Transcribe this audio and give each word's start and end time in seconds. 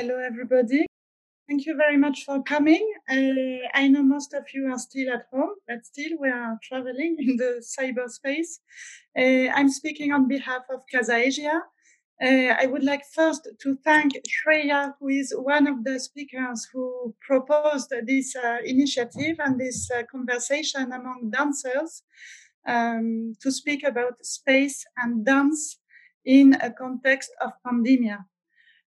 Hello, 0.00 0.16
everybody. 0.18 0.86
Thank 1.46 1.66
you 1.66 1.76
very 1.76 1.98
much 1.98 2.24
for 2.24 2.42
coming. 2.42 2.90
Uh, 3.06 3.68
I 3.74 3.86
know 3.86 4.02
most 4.02 4.32
of 4.32 4.44
you 4.54 4.72
are 4.72 4.78
still 4.78 5.12
at 5.12 5.26
home, 5.30 5.56
but 5.68 5.84
still 5.84 6.12
we 6.18 6.30
are 6.30 6.58
traveling 6.62 7.16
in 7.18 7.36
the 7.36 7.62
cyberspace. 7.74 8.60
Uh, 9.14 9.52
I'm 9.54 9.68
speaking 9.68 10.10
on 10.10 10.26
behalf 10.26 10.62
of 10.72 10.80
Casa 10.90 11.16
Asia. 11.16 11.60
Uh, 12.18 12.54
I 12.62 12.64
would 12.64 12.82
like 12.82 13.02
first 13.14 13.46
to 13.60 13.76
thank 13.84 14.14
Shreya, 14.34 14.94
who 14.98 15.08
is 15.08 15.34
one 15.36 15.66
of 15.66 15.84
the 15.84 16.00
speakers 16.00 16.66
who 16.72 17.14
proposed 17.20 17.92
this 18.06 18.34
uh, 18.34 18.56
initiative 18.64 19.36
and 19.38 19.60
this 19.60 19.90
uh, 19.90 20.04
conversation 20.10 20.92
among 20.92 21.30
dancers 21.30 22.04
um, 22.66 23.34
to 23.42 23.52
speak 23.52 23.84
about 23.84 24.24
space 24.24 24.82
and 24.96 25.26
dance 25.26 25.76
in 26.24 26.54
a 26.54 26.72
context 26.72 27.30
of 27.42 27.52
pandemia. 27.66 28.29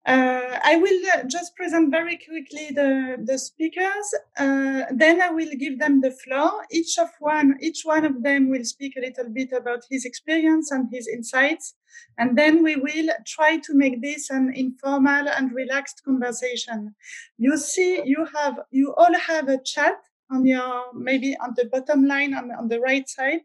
Uh, 0.07 0.57
I 0.63 0.77
will 0.77 1.01
uh, 1.15 1.25
just 1.25 1.57
present 1.57 1.91
very 1.91 2.17
quickly 2.17 2.69
the, 2.73 3.17
the 3.25 3.37
speakers. 3.39 4.15
Uh, 4.39 4.85
then 4.95 5.21
I 5.21 5.31
will 5.31 5.51
give 5.59 5.81
them 5.81 6.01
the 6.01 6.13
floor. 6.13 6.65
Each 6.71 6.97
of 6.97 7.09
one, 7.19 7.57
each 7.61 7.83
one 7.83 8.05
of 8.05 8.23
them 8.23 8.49
will 8.49 8.65
speak 8.65 8.97
a 8.97 9.01
little 9.01 9.29
bit 9.29 9.51
about 9.51 9.83
his 9.91 10.05
experience 10.05 10.71
and 10.71 10.89
his 10.93 11.09
insights. 11.09 11.75
And 12.19 12.39
then 12.39 12.63
we 12.63 12.77
will 12.77 13.09
try 13.27 13.57
to 13.57 13.75
make 13.75 14.01
this 14.01 14.31
an 14.31 14.53
informal 14.55 15.29
and 15.29 15.53
relaxed 15.53 16.03
conversation. 16.05 16.95
You 17.37 17.57
see, 17.57 18.03
you 18.05 18.27
have, 18.33 18.61
you 18.71 18.95
all 18.95 19.15
have 19.15 19.49
a 19.49 19.61
chat 19.61 19.97
on 20.31 20.47
your, 20.47 20.85
maybe 20.95 21.37
on 21.41 21.55
the 21.57 21.65
bottom 21.65 22.07
line 22.07 22.33
on, 22.33 22.53
on 22.53 22.69
the 22.69 22.81
right 22.81 23.09
side. 23.09 23.41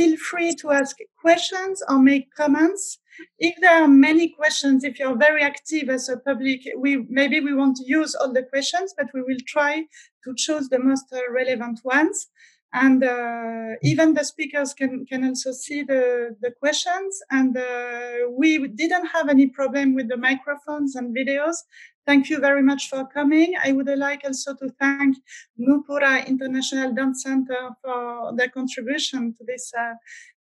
Feel 0.00 0.16
free 0.16 0.54
to 0.60 0.70
ask 0.70 0.96
questions 1.22 1.82
or 1.88 1.98
make 1.98 2.34
comments 2.34 3.00
if 3.38 3.54
there 3.60 3.82
are 3.82 3.88
many 3.88 4.28
questions, 4.28 4.84
if 4.84 4.98
you're 4.98 5.16
very 5.16 5.42
active 5.42 5.88
as 5.88 6.08
a 6.08 6.16
public, 6.18 6.60
we 6.76 7.04
maybe 7.08 7.40
we 7.40 7.54
won't 7.54 7.78
use 7.84 8.14
all 8.14 8.32
the 8.32 8.42
questions, 8.42 8.94
but 8.96 9.08
we 9.14 9.22
will 9.22 9.40
try 9.46 9.84
to 10.24 10.34
choose 10.36 10.68
the 10.68 10.78
most 10.78 11.06
uh, 11.12 11.20
relevant 11.30 11.80
ones. 11.84 12.28
And 12.72 13.02
uh, 13.02 13.74
even 13.82 14.14
the 14.14 14.24
speakers 14.24 14.74
can 14.74 15.04
can 15.06 15.24
also 15.24 15.52
see 15.52 15.82
the 15.82 16.36
the 16.40 16.52
questions. 16.52 17.20
And 17.30 17.56
uh, 17.56 18.30
we 18.30 18.68
didn't 18.68 19.06
have 19.06 19.28
any 19.28 19.48
problem 19.48 19.94
with 19.94 20.08
the 20.08 20.16
microphones 20.16 20.94
and 20.94 21.14
videos. 21.14 21.56
Thank 22.06 22.30
you 22.30 22.40
very 22.40 22.62
much 22.62 22.88
for 22.88 23.06
coming. 23.06 23.54
I 23.62 23.72
would 23.72 23.86
like 23.86 24.22
also 24.24 24.54
to 24.54 24.68
thank 24.80 25.16
Nupura 25.58 26.26
International 26.26 26.92
Dance 26.92 27.22
Center 27.22 27.70
for 27.82 28.34
their 28.34 28.48
contribution 28.48 29.34
to 29.34 29.44
this 29.44 29.72
uh, 29.78 29.94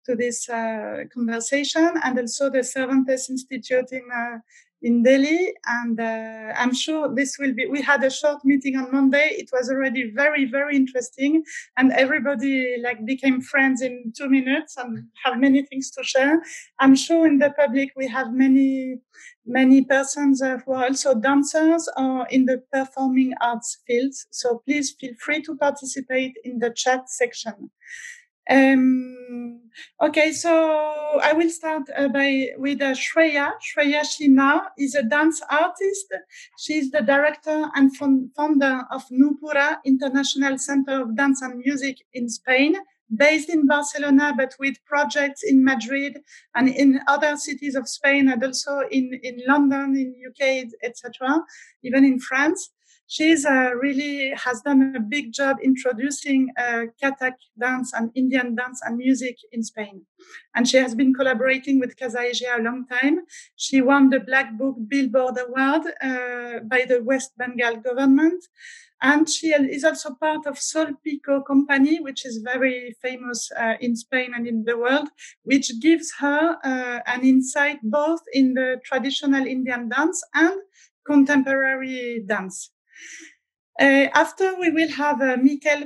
to 0.06 0.16
this 0.16 0.50
uh, 0.50 1.04
conversation, 1.14 1.94
and 2.04 2.18
also 2.18 2.50
the 2.50 2.64
Cervantes 2.64 3.30
Institute 3.30 3.92
in 3.92 4.04
uh, 4.12 4.40
in 4.82 5.04
Delhi. 5.04 5.54
And 5.66 6.00
uh, 6.00 6.54
I'm 6.58 6.74
sure 6.74 7.14
this 7.14 7.38
will 7.40 7.54
be. 7.54 7.68
We 7.68 7.82
had 7.82 8.04
a 8.04 8.10
short 8.10 8.44
meeting 8.46 8.76
on 8.78 8.92
Monday. 8.92 9.30
It 9.32 9.50
was 9.52 9.70
already 9.70 10.12
very 10.16 10.46
very 10.46 10.76
interesting, 10.76 11.44
and 11.78 11.92
everybody 11.92 12.78
like 12.82 13.06
became 13.06 13.42
friends 13.42 13.82
in 13.82 14.14
two 14.18 14.30
minutes 14.30 14.78
and 14.78 15.06
have 15.24 15.40
many 15.40 15.64
things 15.64 15.92
to 15.92 16.04
share. 16.04 16.42
I'm 16.80 16.96
sure 16.96 17.28
in 17.28 17.40
the 17.40 17.52
public 17.52 17.92
we 17.96 18.08
have 18.08 18.32
many 18.32 19.00
many 19.46 19.84
persons 19.84 20.42
uh, 20.42 20.58
who 20.66 20.74
are 20.74 20.86
also 20.86 21.16
dancers 21.16 21.90
or 21.98 22.28
in 22.30 22.46
the 22.46 22.62
performing 22.72 23.34
arts 23.42 23.78
fields. 23.88 24.28
So 24.32 24.62
please 24.66 24.96
feel 25.00 25.14
free 25.20 25.42
to 25.44 25.56
participate 25.56 26.38
in 26.44 26.60
the 26.60 26.72
chat 26.72 27.10
section. 27.10 27.72
Um, 28.50 29.62
okay, 30.02 30.32
so 30.32 31.20
I 31.22 31.34
will 31.34 31.52
start 31.52 31.84
uh, 31.96 32.08
by 32.08 32.48
with 32.58 32.82
uh, 32.82 32.96
Shreya. 32.96 33.52
Shreya 33.62 34.02
Shina 34.02 34.62
is 34.76 34.96
a 34.96 35.04
dance 35.04 35.40
artist. 35.52 36.12
She's 36.58 36.90
the 36.90 37.02
director 37.02 37.70
and 37.76 37.96
founder 37.96 38.86
of 38.90 39.04
Nupura 39.12 39.78
International 39.86 40.58
Center 40.58 41.04
of 41.04 41.16
Dance 41.16 41.44
and 41.44 41.60
Music 41.64 41.98
in 42.14 42.28
Spain, 42.28 42.76
based 43.16 43.50
in 43.50 43.68
Barcelona, 43.68 44.34
but 44.36 44.56
with 44.60 44.84
projects 44.84 45.44
in 45.44 45.64
Madrid 45.64 46.18
and 46.56 46.70
in 46.70 47.02
other 47.08 47.38
cities 47.38 47.76
of 47.76 47.88
Spain, 47.88 48.30
and 48.30 48.44
also 48.44 48.80
in 48.90 49.12
in 49.22 49.38
London, 49.48 49.96
in 49.96 50.16
UK, 50.28 50.66
etc., 50.82 51.44
even 51.84 52.04
in 52.04 52.20
France 52.20 52.72
she's 53.10 53.44
uh, 53.44 53.72
really 53.82 54.32
has 54.36 54.62
done 54.62 54.94
a 54.96 55.00
big 55.00 55.34
job 55.34 55.58
introducing 55.62 56.50
uh, 56.58 56.84
Kathak 57.02 57.34
dance 57.60 57.92
and 57.94 58.12
Indian 58.16 58.56
dance 58.56 58.80
and 58.86 58.98
music 58.98 59.36
in 59.52 59.64
Spain. 59.64 60.06
And 60.56 60.68
she 60.68 60.78
has 60.78 60.94
been 60.96 61.14
collaborating 61.14 61.80
with 61.80 61.98
Casa 61.98 62.20
a 62.20 62.62
long 62.62 62.86
time. 62.88 63.22
She 63.56 63.82
won 63.82 64.12
the 64.12 64.20
Black 64.20 64.58
Book 64.58 64.76
Billboard 64.88 65.38
Award 65.40 65.88
uh, 66.02 66.60
by 66.64 66.86
the 66.88 67.02
West 67.04 67.32
Bengal 67.36 67.78
government. 67.78 68.46
And 69.02 69.28
she 69.28 69.48
is 69.48 69.84
also 69.84 70.14
part 70.14 70.46
of 70.46 70.60
Sol 70.60 70.88
Pico 71.04 71.42
company, 71.42 72.00
which 72.02 72.26
is 72.26 72.44
very 72.44 72.96
famous 73.02 73.50
uh, 73.58 73.76
in 73.80 73.96
Spain 73.96 74.34
and 74.36 74.46
in 74.46 74.66
the 74.66 74.78
world, 74.78 75.08
which 75.44 75.72
gives 75.80 76.14
her 76.20 76.58
uh, 76.64 77.00
an 77.08 77.24
insight 77.24 77.80
both 77.82 78.22
in 78.34 78.54
the 78.54 78.80
traditional 78.84 79.48
Indian 79.48 79.90
dance 79.90 80.22
and 80.36 80.60
contemporary 81.08 82.24
dance. 82.28 82.72
Uh, 83.80 84.10
after 84.14 84.60
we 84.60 84.70
will 84.72 84.90
have 84.90 85.22
uh, 85.22 85.38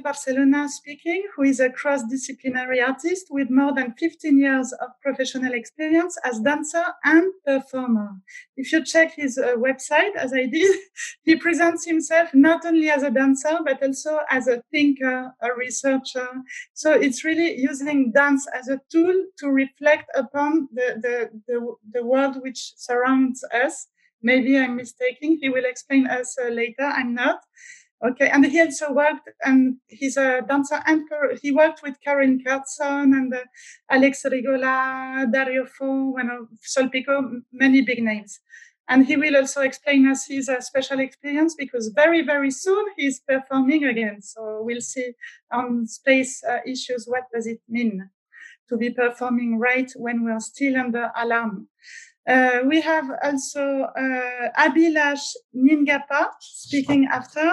Barcelona 0.03 0.67
speaking, 0.67 1.23
who 1.35 1.43
is 1.43 1.59
a 1.59 1.69
cross-disciplinary 1.69 2.81
artist 2.81 3.27
with 3.29 3.51
more 3.51 3.71
than 3.71 3.93
15 3.99 4.39
years 4.39 4.73
of 4.81 4.89
professional 4.99 5.53
experience 5.53 6.17
as 6.25 6.39
dancer 6.39 6.83
and 7.03 7.31
performer. 7.45 8.09
If 8.57 8.71
you 8.71 8.83
check 8.83 9.13
his 9.15 9.37
uh, 9.37 9.57
website, 9.57 10.15
as 10.15 10.33
I 10.33 10.47
did, 10.47 10.75
he 11.23 11.35
presents 11.35 11.85
himself 11.85 12.33
not 12.33 12.65
only 12.65 12.89
as 12.89 13.03
a 13.03 13.11
dancer, 13.11 13.59
but 13.63 13.83
also 13.83 14.21
as 14.27 14.47
a 14.47 14.63
thinker, 14.71 15.31
a 15.39 15.53
researcher. 15.55 16.29
So 16.73 16.93
it's 16.93 17.23
really 17.23 17.59
using 17.59 18.11
dance 18.11 18.47
as 18.57 18.69
a 18.69 18.81
tool 18.91 19.13
to 19.37 19.49
reflect 19.49 20.09
upon 20.15 20.67
the, 20.73 20.97
the, 20.99 21.29
the, 21.47 21.75
the 21.91 22.03
world 22.03 22.41
which 22.41 22.73
surrounds 22.75 23.43
us 23.53 23.87
Maybe 24.23 24.57
I'm 24.57 24.75
mistaken. 24.77 25.37
He 25.39 25.49
will 25.49 25.65
explain 25.65 26.07
us 26.07 26.35
uh, 26.43 26.49
later. 26.49 26.83
I'm 26.83 27.13
not. 27.13 27.41
Okay, 28.05 28.29
and 28.29 28.45
he 28.45 28.59
also 28.59 28.91
worked, 28.91 29.29
and 29.45 29.77
he's 29.87 30.17
a 30.17 30.41
dancer 30.41 30.81
and 30.85 31.03
he 31.41 31.53
worked 31.53 31.81
with 31.83 31.95
Karen 32.03 32.43
Kurtzon 32.45 33.13
and 33.13 33.33
uh, 33.33 33.39
Alex 33.89 34.25
Rigola, 34.25 35.31
Dario 35.31 35.65
Fo, 35.65 36.11
bueno, 36.11 36.47
Sol 36.61 36.89
Pico, 36.89 37.41
many 37.53 37.81
big 37.81 38.03
names. 38.03 38.41
And 38.89 39.05
he 39.05 39.15
will 39.15 39.37
also 39.37 39.61
explain 39.61 40.05
us 40.07 40.27
his 40.27 40.49
uh, 40.49 40.59
special 40.59 40.99
experience 40.99 41.55
because 41.55 41.93
very, 41.95 42.21
very 42.21 42.51
soon 42.51 42.85
he's 42.97 43.21
performing 43.21 43.85
again. 43.85 44.21
So 44.21 44.61
we'll 44.61 44.81
see 44.81 45.13
on 45.49 45.87
space 45.87 46.43
uh, 46.43 46.59
issues 46.67 47.05
what 47.07 47.23
does 47.33 47.47
it 47.47 47.61
mean 47.69 48.09
to 48.67 48.77
be 48.77 48.89
performing 48.89 49.59
right 49.59 49.89
when 49.95 50.25
we're 50.25 50.41
still 50.41 50.75
under 50.75 51.09
alarm. 51.15 51.69
Uh, 52.27 52.59
we 52.65 52.79
have 52.79 53.05
also 53.21 53.87
uh, 53.97 54.49
Abhilash 54.57 55.33
Ningappa 55.53 56.29
speaking 56.39 57.05
after, 57.11 57.51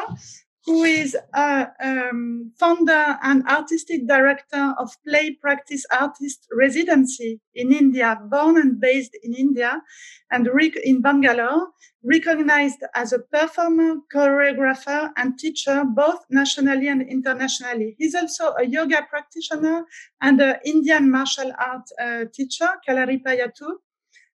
who 0.64 0.84
is 0.84 1.16
a 1.34 1.66
um, 1.82 2.52
founder 2.58 3.18
and 3.22 3.42
artistic 3.48 4.06
director 4.06 4.74
of 4.78 4.90
Play 5.04 5.36
Practice 5.40 5.84
Artist 5.90 6.46
Residency 6.56 7.40
in 7.54 7.72
India, 7.72 8.20
born 8.30 8.58
and 8.58 8.80
based 8.80 9.16
in 9.24 9.34
India 9.34 9.82
and 10.30 10.48
in 10.84 11.00
Bangalore, 11.02 11.68
recognized 12.04 12.80
as 12.94 13.12
a 13.12 13.18
performer, 13.18 13.96
choreographer, 14.14 15.10
and 15.16 15.36
teacher 15.36 15.84
both 15.84 16.20
nationally 16.30 16.86
and 16.88 17.02
internationally. 17.02 17.96
He's 17.98 18.14
also 18.14 18.54
a 18.54 18.64
yoga 18.64 19.04
practitioner 19.10 19.84
and 20.20 20.40
an 20.40 20.56
Indian 20.64 21.10
martial 21.10 21.52
art 21.58 21.88
uh, 22.00 22.26
teacher, 22.32 22.68
Kalaripayattu 22.86 23.72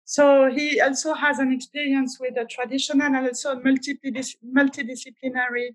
so 0.09 0.49
he 0.49 0.81
also 0.81 1.15
has 1.15 1.41
an 1.41 1.51
experience 1.53 2.19
with 2.21 2.37
the 2.37 2.45
traditional 2.45 3.07
and 3.07 3.17
also 3.27 3.57
multidis- 3.57 4.37
multidisciplinary 4.55 5.71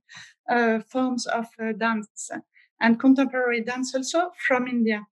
uh, 0.50 0.80
forms 0.88 1.28
of 1.28 1.48
uh, 1.62 1.74
dance 1.74 2.32
and 2.80 2.98
contemporary 2.98 3.62
dance 3.62 3.94
also 3.94 4.32
from 4.48 4.70
India. 4.70 5.06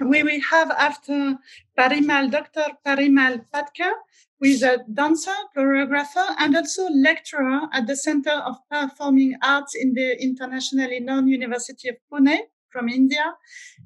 We 0.00 0.22
will 0.22 0.40
have 0.50 0.70
after 0.70 1.36
Parimal, 1.78 2.30
Dr. 2.30 2.64
Parimal 2.86 3.44
Phadke, 3.52 3.92
who 4.40 4.46
is 4.46 4.62
a 4.62 4.78
dancer, 4.94 5.34
choreographer, 5.54 6.34
and 6.38 6.56
also 6.56 6.88
lecturer 6.88 7.68
at 7.74 7.86
the 7.86 7.96
Center 7.96 8.30
of 8.30 8.56
Performing 8.70 9.36
Arts 9.42 9.74
in 9.74 9.92
the 9.92 10.22
internationally 10.22 11.00
known 11.00 11.28
University 11.28 11.90
of 11.90 11.96
Pune 12.10 12.38
from 12.78 12.88
India. 12.88 13.34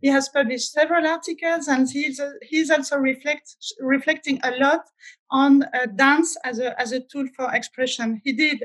He 0.02 0.08
has 0.08 0.28
published 0.28 0.72
several 0.72 1.06
articles 1.06 1.68
and 1.68 1.88
he's, 1.88 2.20
he's 2.42 2.70
also 2.70 2.96
reflect, 2.96 3.56
reflecting 3.80 4.38
a 4.42 4.52
lot 4.58 4.82
on 5.30 5.62
uh, 5.62 5.86
dance 5.96 6.36
as 6.44 6.58
a, 6.58 6.78
as 6.80 6.92
a 6.92 7.00
tool 7.00 7.26
for 7.36 7.52
expression. 7.54 8.20
He 8.24 8.32
did 8.32 8.64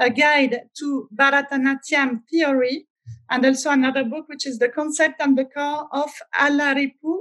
a 0.00 0.10
guide 0.10 0.62
to 0.78 1.08
Bharatanatyam 1.14 2.22
theory 2.30 2.86
and 3.30 3.46
also 3.46 3.70
another 3.70 4.04
book, 4.04 4.28
which 4.28 4.46
is 4.46 4.58
the 4.58 4.68
concept 4.68 5.20
and 5.20 5.38
the 5.38 5.44
core 5.44 5.86
of 5.92 6.10
Alaripu, 6.38 7.14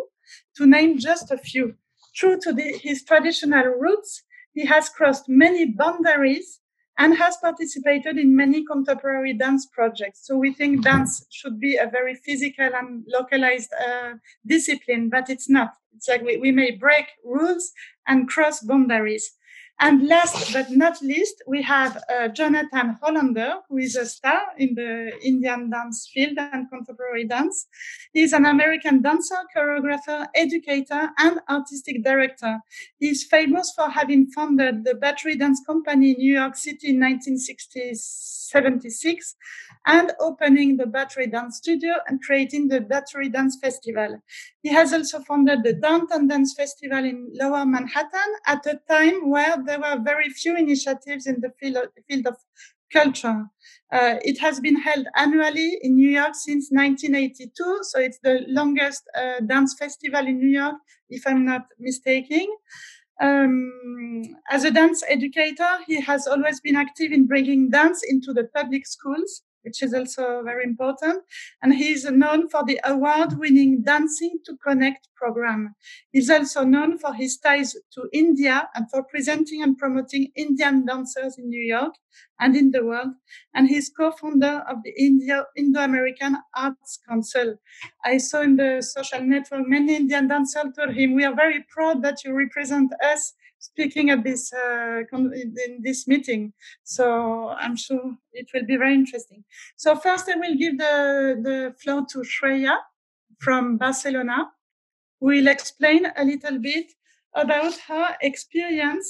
to 0.55 0.65
name 0.65 0.97
just 0.97 1.31
a 1.31 1.37
few. 1.37 1.75
True 2.15 2.39
to 2.41 2.51
the, 2.53 2.79
his 2.81 3.03
traditional 3.03 3.65
roots, 3.65 4.23
he 4.53 4.65
has 4.65 4.89
crossed 4.89 5.25
many 5.27 5.65
boundaries 5.65 6.59
and 6.97 7.17
has 7.17 7.37
participated 7.37 8.17
in 8.17 8.35
many 8.35 8.65
contemporary 8.65 9.33
dance 9.33 9.67
projects. 9.67 10.25
So 10.25 10.35
we 10.35 10.53
think 10.53 10.83
dance 10.83 11.25
should 11.29 11.59
be 11.59 11.77
a 11.77 11.87
very 11.87 12.15
physical 12.15 12.69
and 12.73 13.05
localized 13.07 13.71
uh, 13.73 14.13
discipline, 14.45 15.09
but 15.09 15.29
it's 15.29 15.49
not. 15.49 15.73
It's 15.95 16.07
like 16.07 16.23
we, 16.23 16.37
we 16.37 16.51
may 16.51 16.71
break 16.71 17.05
rules 17.23 17.71
and 18.07 18.27
cross 18.27 18.61
boundaries. 18.61 19.36
And 19.79 20.07
last 20.07 20.53
but 20.53 20.71
not 20.71 21.03
least, 21.03 21.43
we 21.45 21.61
have 21.61 22.01
uh, 22.09 22.29
Jonathan 22.29 22.97
Hollander, 22.99 23.57
who 23.69 23.77
is 23.77 23.95
a 23.95 24.07
star 24.07 24.41
in 24.57 24.73
the 24.73 25.11
Indian 25.23 25.69
dance 25.69 26.09
field 26.11 26.35
and 26.39 26.67
contemporary 26.67 27.27
dance. 27.27 27.67
He's 28.11 28.33
an 28.33 28.45
American 28.45 29.03
dancer, 29.03 29.37
choreographer, 29.55 30.25
educator, 30.33 31.11
and 31.19 31.39
artistic 31.47 32.03
director. 32.03 32.57
He's 32.99 33.23
famous 33.23 33.71
for 33.75 33.87
having 33.89 34.31
founded 34.31 34.83
the 34.83 34.95
Battery 34.95 35.35
Dance 35.35 35.61
Company 35.63 36.13
in 36.13 36.17
New 36.17 36.33
York 36.33 36.55
City 36.55 36.89
in 36.89 36.99
1976 36.99 39.35
and 39.87 40.11
opening 40.19 40.75
the 40.75 40.85
Battery 40.85 41.27
Dance 41.27 41.57
Studio 41.57 41.93
and 42.07 42.21
creating 42.21 42.67
the 42.67 42.81
Battery 42.81 43.29
Dance 43.29 43.57
Festival. 43.59 44.21
He 44.61 44.69
has 44.69 44.91
also 44.91 45.21
founded 45.21 45.63
the 45.63 45.73
Downtown 45.73 46.27
Dance 46.27 46.53
Festival 46.53 47.05
in 47.05 47.31
Lower 47.33 47.65
Manhattan 47.65 48.31
at 48.45 48.65
a 48.65 48.79
time 48.89 49.29
where 49.29 49.55
there 49.65 49.79
were 49.79 49.97
very 50.03 50.29
few 50.29 50.57
initiatives 50.57 51.25
in 51.25 51.39
the 51.39 51.51
field 51.57 51.77
of, 51.77 51.89
field 52.07 52.27
of 52.27 52.35
culture. 52.91 53.45
Uh, 53.91 54.15
it 54.21 54.37
has 54.39 54.59
been 54.59 54.75
held 54.75 55.07
annually 55.15 55.77
in 55.81 55.95
New 55.95 56.09
York 56.09 56.35
since 56.35 56.67
1982, 56.69 57.79
so 57.83 57.99
it's 57.99 58.19
the 58.23 58.43
longest 58.49 59.03
uh, 59.15 59.39
dance 59.45 59.73
festival 59.79 60.27
in 60.27 60.37
New 60.37 60.49
York, 60.49 60.75
if 61.09 61.25
I'm 61.25 61.45
not 61.45 61.65
mistaken. 61.79 62.45
Um, 63.21 64.21
as 64.51 64.65
a 64.65 64.71
dance 64.71 65.01
educator, 65.07 65.69
he 65.87 66.01
has 66.01 66.27
always 66.27 66.59
been 66.59 66.75
active 66.75 67.13
in 67.13 67.25
bringing 67.25 67.69
dance 67.69 68.03
into 68.07 68.33
the 68.33 68.43
public 68.53 68.85
schools 68.85 69.43
which 69.67 69.83
is 69.83 69.93
also 69.93 70.41
very 70.43 70.63
important. 70.63 71.23
And 71.61 71.73
he 71.73 71.91
is 71.91 72.05
known 72.09 72.47
for 72.47 72.63
the 72.63 72.79
award-winning 72.85 73.83
Dancing 73.83 74.37
to 74.45 74.55
Connect 74.65 75.09
program. 75.15 75.75
He's 76.13 76.29
also 76.29 76.63
known 76.63 76.97
for 76.97 77.13
his 77.13 77.37
ties 77.37 77.75
to 77.95 78.07
India 78.13 78.69
and 78.75 78.89
for 78.89 79.03
presenting 79.03 79.61
and 79.61 79.77
promoting 79.77 80.31
Indian 80.35 80.85
dancers 80.85 81.37
in 81.37 81.49
New 81.49 81.65
York 81.75 81.95
and 82.39 82.55
in 82.55 82.71
the 82.71 82.85
world. 82.85 83.09
And 83.53 83.67
he's 83.67 83.89
co-founder 83.89 84.63
of 84.69 84.77
the 84.85 84.93
India, 84.97 85.45
Indo-American 85.57 86.37
Arts 86.55 86.99
Council. 87.07 87.55
I 88.05 88.17
saw 88.19 88.41
in 88.41 88.55
the 88.55 88.81
social 88.81 89.21
network 89.21 89.67
many 89.67 89.95
Indian 89.95 90.29
dancers 90.29 90.73
told 90.77 90.95
him, 90.95 91.13
we 91.13 91.25
are 91.25 91.35
very 91.35 91.65
proud 91.69 92.03
that 92.03 92.23
you 92.23 92.33
represent 92.33 92.93
us 93.03 93.33
speaking 93.69 94.09
at 94.09 94.23
this 94.23 94.53
uh, 94.53 95.01
in 95.13 95.79
this 95.87 96.07
meeting. 96.07 96.53
So 96.83 97.05
I'm 97.49 97.75
sure 97.75 98.05
it 98.33 98.47
will 98.53 98.65
be 98.65 98.77
very 98.77 98.95
interesting. 99.01 99.43
So 99.75 99.95
first, 99.95 100.29
I 100.29 100.35
will 100.43 100.57
give 100.63 100.77
the 100.77 100.95
the 101.47 101.57
floor 101.81 102.05
to 102.11 102.19
Shreya 102.33 102.75
from 103.43 103.77
Barcelona, 103.77 104.37
who 105.19 105.27
will 105.27 105.47
explain 105.47 106.01
a 106.21 106.23
little 106.31 106.59
bit 106.59 106.87
about 107.33 107.73
her 107.89 108.07
experience 108.21 109.07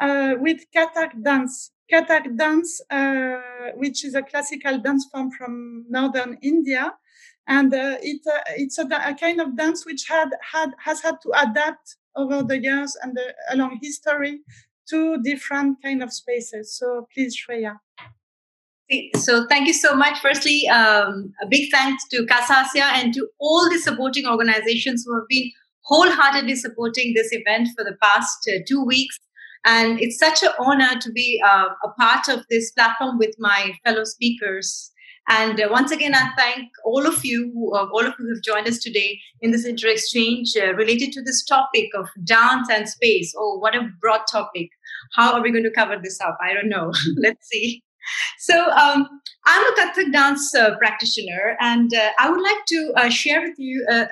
uh, 0.00 0.34
with 0.44 0.60
Kathak 0.74 1.12
dance. 1.22 1.72
Kathak 1.92 2.24
dance, 2.36 2.80
uh, 2.90 3.72
which 3.82 4.04
is 4.04 4.14
a 4.14 4.22
classical 4.22 4.78
dance 4.78 5.04
form 5.10 5.30
from 5.36 5.84
northern 5.88 6.38
India, 6.42 6.84
and 7.46 7.74
uh, 7.74 7.96
it, 8.00 8.22
uh, 8.26 8.40
it's 8.56 8.78
a, 8.78 8.86
a, 9.10 9.14
kind 9.14 9.40
of 9.40 9.56
dance 9.56 9.84
which 9.84 10.02
had, 10.08 10.30
had 10.52 10.70
has 10.86 11.02
had 11.02 11.16
to 11.22 11.30
adapt 11.44 11.96
over 12.16 12.42
the 12.42 12.60
years 12.60 12.96
and 13.02 13.16
the, 13.16 13.34
along 13.50 13.78
history 13.82 14.40
two 14.90 15.22
different 15.22 15.78
kind 15.82 16.02
of 16.02 16.12
spaces. 16.12 16.76
So 16.76 17.06
please, 17.14 17.36
Shreya. 17.36 17.78
So 19.16 19.46
thank 19.46 19.68
you 19.68 19.72
so 19.72 19.94
much. 19.94 20.18
Firstly, 20.20 20.68
um, 20.68 21.32
a 21.40 21.46
big 21.48 21.70
thanks 21.70 22.02
to 22.08 22.26
Casa 22.26 22.66
Asia 22.74 22.86
and 22.94 23.14
to 23.14 23.28
all 23.38 23.70
the 23.70 23.78
supporting 23.78 24.26
organizations 24.26 25.04
who 25.06 25.14
have 25.14 25.28
been 25.28 25.50
wholeheartedly 25.82 26.56
supporting 26.56 27.14
this 27.14 27.28
event 27.30 27.68
for 27.76 27.84
the 27.84 27.96
past 28.02 28.48
uh, 28.48 28.58
two 28.66 28.84
weeks. 28.84 29.16
And 29.64 30.00
it's 30.00 30.18
such 30.18 30.42
an 30.42 30.50
honor 30.58 30.98
to 31.00 31.12
be 31.12 31.40
uh, 31.46 31.68
a 31.84 31.88
part 32.00 32.28
of 32.28 32.44
this 32.50 32.72
platform 32.72 33.18
with 33.18 33.34
my 33.38 33.74
fellow 33.84 34.04
speakers 34.04 34.90
and 35.28 35.60
uh, 35.60 35.68
once 35.70 35.92
again, 35.92 36.14
I 36.14 36.30
thank 36.36 36.68
all 36.84 37.06
of 37.06 37.24
you, 37.24 37.72
uh, 37.74 37.86
all 37.92 38.06
of 38.06 38.14
you 38.18 38.26
who 38.26 38.34
have 38.34 38.42
joined 38.42 38.66
us 38.66 38.78
today 38.78 39.20
in 39.40 39.52
this 39.52 39.64
inter-exchange 39.64 40.54
uh, 40.60 40.74
related 40.74 41.12
to 41.12 41.22
this 41.22 41.44
topic 41.44 41.90
of 41.94 42.08
dance 42.24 42.68
and 42.70 42.88
space. 42.88 43.34
Oh, 43.36 43.58
what 43.58 43.76
a 43.76 43.88
broad 44.00 44.22
topic! 44.30 44.70
How 45.14 45.32
are 45.34 45.42
we 45.42 45.52
going 45.52 45.64
to 45.64 45.70
cover 45.70 45.96
this 46.02 46.20
up? 46.20 46.36
I 46.42 46.52
don't 46.52 46.68
know. 46.68 46.92
Let's 47.16 47.48
see. 47.48 47.82
So, 48.38 48.70
um, 48.70 49.06
I'm 49.46 49.72
a 49.72 49.76
Kathak 49.76 50.12
dance 50.12 50.54
uh, 50.54 50.76
practitioner, 50.78 51.56
and 51.60 51.92
uh, 51.94 52.10
I 52.18 52.30
would 52.30 52.42
like 52.42 52.64
to 52.68 52.92
uh, 52.96 53.08
share 53.08 53.42
with 53.42 53.58
you 53.58 53.86
a, 53.88 54.06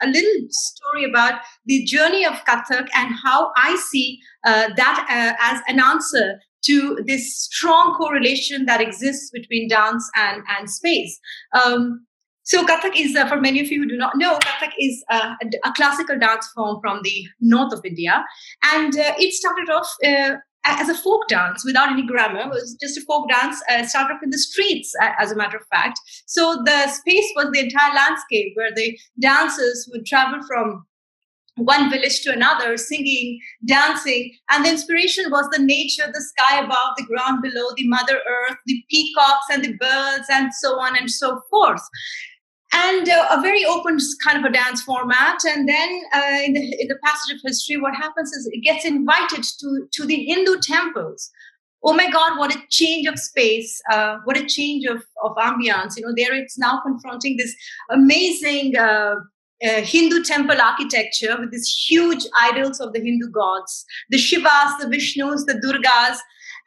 a, 0.00 0.06
little 0.06 0.46
story 0.48 1.04
about 1.04 1.40
the 1.66 1.84
journey 1.84 2.24
of 2.24 2.34
Kathak 2.46 2.88
and 2.94 3.14
how 3.22 3.50
I 3.56 3.76
see 3.90 4.20
that 4.44 5.36
as 5.40 5.60
an 5.68 5.80
answer 5.80 6.40
to 6.64 6.98
this 7.06 7.36
strong 7.36 7.94
correlation 7.94 8.66
that 8.66 8.80
exists 8.80 9.30
between 9.30 9.68
dance 9.68 10.08
and, 10.16 10.42
and 10.58 10.70
space. 10.70 11.18
Um, 11.52 12.06
so 12.44 12.64
Kathak 12.64 12.98
is, 12.98 13.14
uh, 13.14 13.26
for 13.28 13.40
many 13.40 13.60
of 13.60 13.70
you 13.70 13.82
who 13.82 13.88
do 13.88 13.96
not 13.96 14.16
know, 14.16 14.38
Kathak 14.38 14.72
is 14.78 15.04
uh, 15.10 15.34
a, 15.64 15.72
classical 15.72 16.18
dance 16.18 16.48
form 16.54 16.80
from 16.80 17.00
the 17.04 17.26
north 17.40 17.72
of 17.72 17.84
India. 17.84 18.24
And 18.64 18.98
uh, 18.98 19.14
it 19.18 19.32
started 19.32 19.70
off 19.70 19.88
uh, 20.04 20.36
as 20.64 20.88
a 20.88 20.94
folk 20.94 21.28
dance 21.28 21.64
without 21.64 21.90
any 21.90 22.04
grammar. 22.04 22.40
It 22.40 22.48
was 22.48 22.76
just 22.80 22.98
a 22.98 23.00
folk 23.02 23.28
dance, 23.28 23.62
uh, 23.70 23.86
started 23.86 24.14
off 24.14 24.22
in 24.22 24.30
the 24.30 24.38
streets, 24.38 24.92
as 25.18 25.30
a 25.30 25.36
matter 25.36 25.56
of 25.56 25.66
fact. 25.68 26.00
So 26.26 26.62
the 26.64 26.88
space 26.88 27.30
was 27.36 27.50
the 27.52 27.60
entire 27.60 27.94
landscape 27.94 28.52
where 28.54 28.74
the 28.74 28.98
dancers 29.20 29.88
would 29.92 30.04
travel 30.04 30.40
from 30.46 30.84
one 31.56 31.90
village 31.90 32.22
to 32.22 32.32
another, 32.32 32.76
singing, 32.76 33.38
dancing. 33.66 34.32
And 34.50 34.64
the 34.64 34.70
inspiration 34.70 35.30
was 35.30 35.48
the 35.52 35.62
nature, 35.62 36.10
the 36.12 36.20
sky 36.20 36.60
above, 36.60 36.96
the 36.96 37.04
ground 37.04 37.42
below, 37.42 37.66
the 37.76 37.88
Mother 37.88 38.20
Earth, 38.28 38.56
the 38.66 38.82
peacocks 38.90 39.46
and 39.50 39.64
the 39.64 39.74
birds, 39.74 40.26
and 40.30 40.52
so 40.54 40.80
on 40.80 40.96
and 40.96 41.10
so 41.10 41.40
forth. 41.50 41.82
And 42.74 43.06
uh, 43.06 43.28
a 43.30 43.42
very 43.42 43.64
open 43.66 43.98
kind 44.24 44.38
of 44.38 44.50
a 44.50 44.52
dance 44.52 44.82
format. 44.82 45.40
And 45.46 45.68
then 45.68 46.02
uh, 46.14 46.40
in, 46.42 46.54
the, 46.54 46.76
in 46.80 46.88
the 46.88 46.98
passage 47.04 47.36
of 47.36 47.40
history, 47.44 47.78
what 47.78 47.94
happens 47.94 48.32
is 48.32 48.48
it 48.50 48.64
gets 48.64 48.86
invited 48.86 49.44
to, 49.60 49.86
to 49.92 50.06
the 50.06 50.24
Hindu 50.24 50.56
temples. 50.62 51.30
Oh 51.84 51.92
my 51.92 52.10
God, 52.10 52.38
what 52.38 52.54
a 52.54 52.62
change 52.70 53.06
of 53.08 53.18
space, 53.18 53.82
uh, 53.90 54.18
what 54.24 54.38
a 54.38 54.46
change 54.46 54.86
of, 54.86 55.02
of 55.22 55.36
ambiance. 55.36 55.96
You 55.96 56.06
know, 56.06 56.14
there 56.16 56.32
it's 56.32 56.56
now 56.56 56.80
confronting 56.80 57.36
this 57.36 57.54
amazing 57.90 58.76
uh, 58.76 59.16
Hindu 59.62 60.24
temple 60.24 60.60
architecture 60.60 61.36
with 61.38 61.52
these 61.52 61.68
huge 61.88 62.26
idols 62.38 62.80
of 62.80 62.92
the 62.92 63.00
Hindu 63.00 63.30
gods, 63.30 63.84
the 64.10 64.16
Shivas, 64.16 64.78
the 64.78 64.86
Vishnus, 64.86 65.46
the 65.46 65.54
Durgas, 65.54 66.18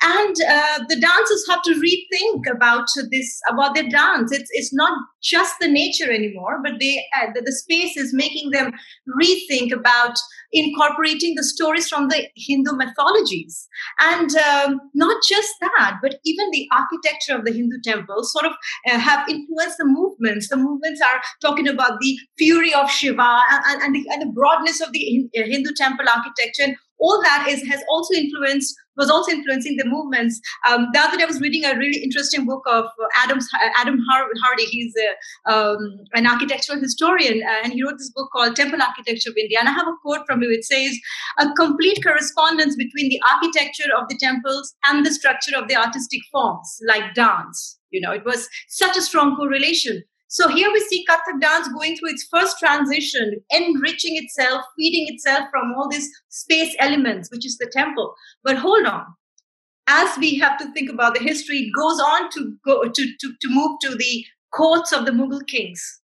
and 0.01 0.35
uh, 0.47 0.79
the 0.89 0.99
dancers 0.99 1.45
have 1.49 1.61
to 1.63 1.73
rethink 1.73 2.53
about 2.53 2.85
this 3.11 3.39
about 3.49 3.75
their 3.75 3.87
dance. 3.87 4.31
It's 4.31 4.49
it's 4.51 4.73
not 4.73 4.97
just 5.23 5.55
the 5.59 5.67
nature 5.67 6.11
anymore 6.11 6.59
but 6.63 6.73
they 6.79 7.03
uh, 7.17 7.27
the, 7.33 7.41
the, 7.41 7.51
space 7.51 7.97
is 7.97 8.13
making 8.13 8.51
them 8.51 8.71
rethink 9.19 9.71
about 9.73 10.15
incorporating 10.51 11.33
the 11.35 11.43
stories 11.43 11.87
from 11.87 12.09
the 12.09 12.27
hindu 12.35 12.75
mythologies. 12.75 13.67
And 13.99 14.35
um, 14.37 14.79
not 14.93 15.17
just 15.27 15.49
that 15.61 15.97
but 16.01 16.15
even 16.25 16.51
the 16.51 16.67
architecture 16.71 17.35
of 17.37 17.45
the 17.45 17.51
hindu 17.51 17.77
temples 17.83 18.31
sort 18.31 18.45
of 18.45 18.53
uh, 18.89 18.99
have 18.99 19.27
influenced 19.29 19.77
the 19.77 19.85
movements. 19.85 20.49
The 20.49 20.57
movements 20.57 21.01
are 21.01 21.21
talking 21.41 21.67
about 21.67 21.99
the 22.01 22.17
fury 22.37 22.73
of 22.73 22.89
shiva 22.91 23.41
and, 23.51 23.81
and, 23.81 23.95
the, 23.95 24.05
and 24.11 24.21
the 24.21 24.33
broadness 24.33 24.81
of 24.81 24.91
the 24.91 25.27
uh, 25.37 25.41
hindu 25.45 25.71
temple 25.75 26.05
architecture 26.07 26.63
and 26.63 26.75
all 26.99 27.21
that 27.23 27.47
is 27.49 27.65
has 27.67 27.83
also 27.89 28.13
influenced 28.13 28.75
was 28.97 29.09
also 29.09 29.31
influencing 29.31 29.75
the 29.77 29.85
movements. 29.85 30.39
Um, 30.69 30.87
the 30.93 30.99
other 30.99 31.17
day, 31.17 31.23
I 31.23 31.25
was 31.25 31.41
reading 31.41 31.65
a 31.65 31.77
really 31.77 32.01
interesting 32.01 32.45
book 32.45 32.63
of 32.65 32.85
Adam's, 33.17 33.47
Adam 33.77 33.99
Hardy. 34.09 34.63
He's 34.65 34.93
a, 34.95 35.51
um, 35.51 35.77
an 36.13 36.25
architectural 36.25 36.79
historian, 36.79 37.41
and 37.63 37.73
he 37.73 37.83
wrote 37.83 37.97
this 37.97 38.11
book 38.11 38.29
called 38.31 38.55
Temple 38.55 38.81
Architecture 38.81 39.31
of 39.31 39.37
India. 39.37 39.59
And 39.59 39.67
I 39.67 39.73
have 39.73 39.87
a 39.87 39.95
quote 40.01 40.25
from 40.25 40.41
him. 40.41 40.51
It 40.51 40.63
says, 40.63 40.97
"A 41.39 41.51
complete 41.53 41.99
correspondence 42.03 42.75
between 42.75 43.09
the 43.09 43.21
architecture 43.33 43.93
of 43.97 44.07
the 44.07 44.17
temples 44.17 44.73
and 44.85 45.05
the 45.05 45.11
structure 45.11 45.57
of 45.57 45.67
the 45.67 45.75
artistic 45.75 46.21
forms, 46.31 46.79
like 46.87 47.13
dance." 47.13 47.77
You 47.91 48.01
know, 48.01 48.11
it 48.11 48.25
was 48.25 48.47
such 48.69 48.97
a 48.97 49.01
strong 49.01 49.35
correlation. 49.35 50.03
So 50.27 50.48
here 50.50 50.72
we 50.72 50.79
see 50.82 51.05
Kathak 51.08 51.39
dance 51.39 51.67
going 51.70 51.96
through 51.96 52.10
its 52.10 52.27
first 52.32 52.58
transition, 52.60 53.41
enriching 53.51 54.17
itself, 54.17 54.63
feeding 54.77 55.13
itself 55.13 55.48
from 55.51 55.74
all 55.77 55.88
these 55.89 56.10
space 56.29 56.75
elements, 56.79 57.29
which 57.32 57.46
is 57.46 57.58
the 57.58 57.70
temple. 57.72 58.15
But 58.44 58.58
hold 58.58 58.86
on. 58.86 59.05
As 59.88 60.17
we 60.17 60.39
have 60.39 60.58
to 60.58 60.72
think 60.74 60.89
about 60.89 61.13
the 61.13 61.24
history, 61.24 61.58
it 61.58 61.72
goes 61.75 62.00
on 62.00 62.32
to 62.32 62.58
go 62.65 62.89
to, 62.89 62.91
to, 63.20 63.34
to 63.39 63.50
move 63.50 63.77
to 63.82 63.96
the 63.96 64.25
courts 64.51 64.91
of 64.91 65.05
the 65.05 65.12
Mughal 65.12 65.46
kings. 65.48 66.01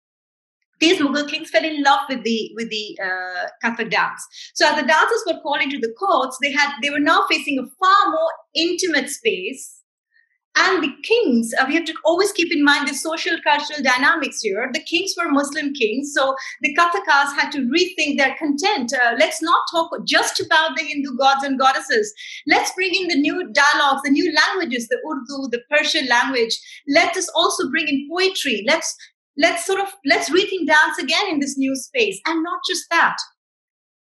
These 0.80 1.00
Mughal 1.00 1.30
kings 1.30 1.52
fell 1.52 1.64
in 1.64 1.84
love 1.84 2.02
with 2.10 2.24
the 2.24 2.52
with 2.56 2.70
the 2.70 2.98
uh, 3.02 3.48
Kathak 3.64 3.92
dance. 3.92 4.26
So 4.56 4.68
as 4.68 4.80
the 4.80 4.88
dancers 4.88 5.24
were 5.28 5.40
called 5.42 5.62
into 5.62 5.80
the 5.80 5.94
courts, 5.98 6.38
they 6.42 6.52
had 6.52 6.72
they 6.82 6.90
were 6.90 7.00
now 7.00 7.26
facing 7.30 7.60
a 7.60 7.64
far 7.64 8.12
more 8.12 8.32
intimate 8.56 9.10
space 9.10 9.76
and 10.60 10.84
the 10.84 10.92
kings, 11.04 11.54
uh, 11.60 11.66
we 11.68 11.76
have 11.76 11.86
to 11.86 11.94
always 12.04 12.32
keep 12.32 12.52
in 12.52 12.64
mind 12.64 12.88
the 12.88 12.94
social 12.94 13.38
cultural 13.44 13.82
dynamics 13.84 14.42
here. 14.42 14.70
The 14.74 14.84
kings 14.84 15.14
were 15.18 15.30
Muslim 15.30 15.74
kings, 15.74 16.14
so 16.14 16.36
the 16.62 16.76
Kathakas 16.76 17.36
had 17.36 17.52
to 17.52 17.60
rethink 17.60 18.18
their 18.18 18.36
content. 18.38 18.94
Uh, 18.94 19.16
let's 19.20 19.42
not 19.42 19.62
talk 19.72 19.92
just 20.06 20.40
about 20.40 20.76
the 20.76 20.84
Hindu 20.84 21.16
gods 21.18 21.44
and 21.44 21.60
goddesses. 21.60 22.14
Let's 22.48 22.72
bring 22.74 22.94
in 22.96 23.08
the 23.08 23.20
new 23.20 23.52
dialogues, 23.52 24.02
the 24.04 24.12
new 24.12 24.34
languages, 24.34 24.88
the 24.88 24.98
Urdu, 24.98 25.50
the 25.52 25.62
Persian 25.70 26.08
language. 26.08 26.58
Let 26.88 27.16
us 27.16 27.30
also 27.36 27.70
bring 27.70 27.88
in 27.88 28.08
poetry. 28.12 28.64
Let's 28.68 28.96
let's 29.38 29.66
sort 29.66 29.80
of 29.80 29.88
let's 30.06 30.30
rethink 30.30 30.68
dance 30.68 30.98
again 31.00 31.28
in 31.30 31.40
this 31.40 31.58
new 31.58 31.76
space, 31.76 32.20
and 32.26 32.44
not 32.44 32.60
just 32.68 32.86
that 32.90 33.18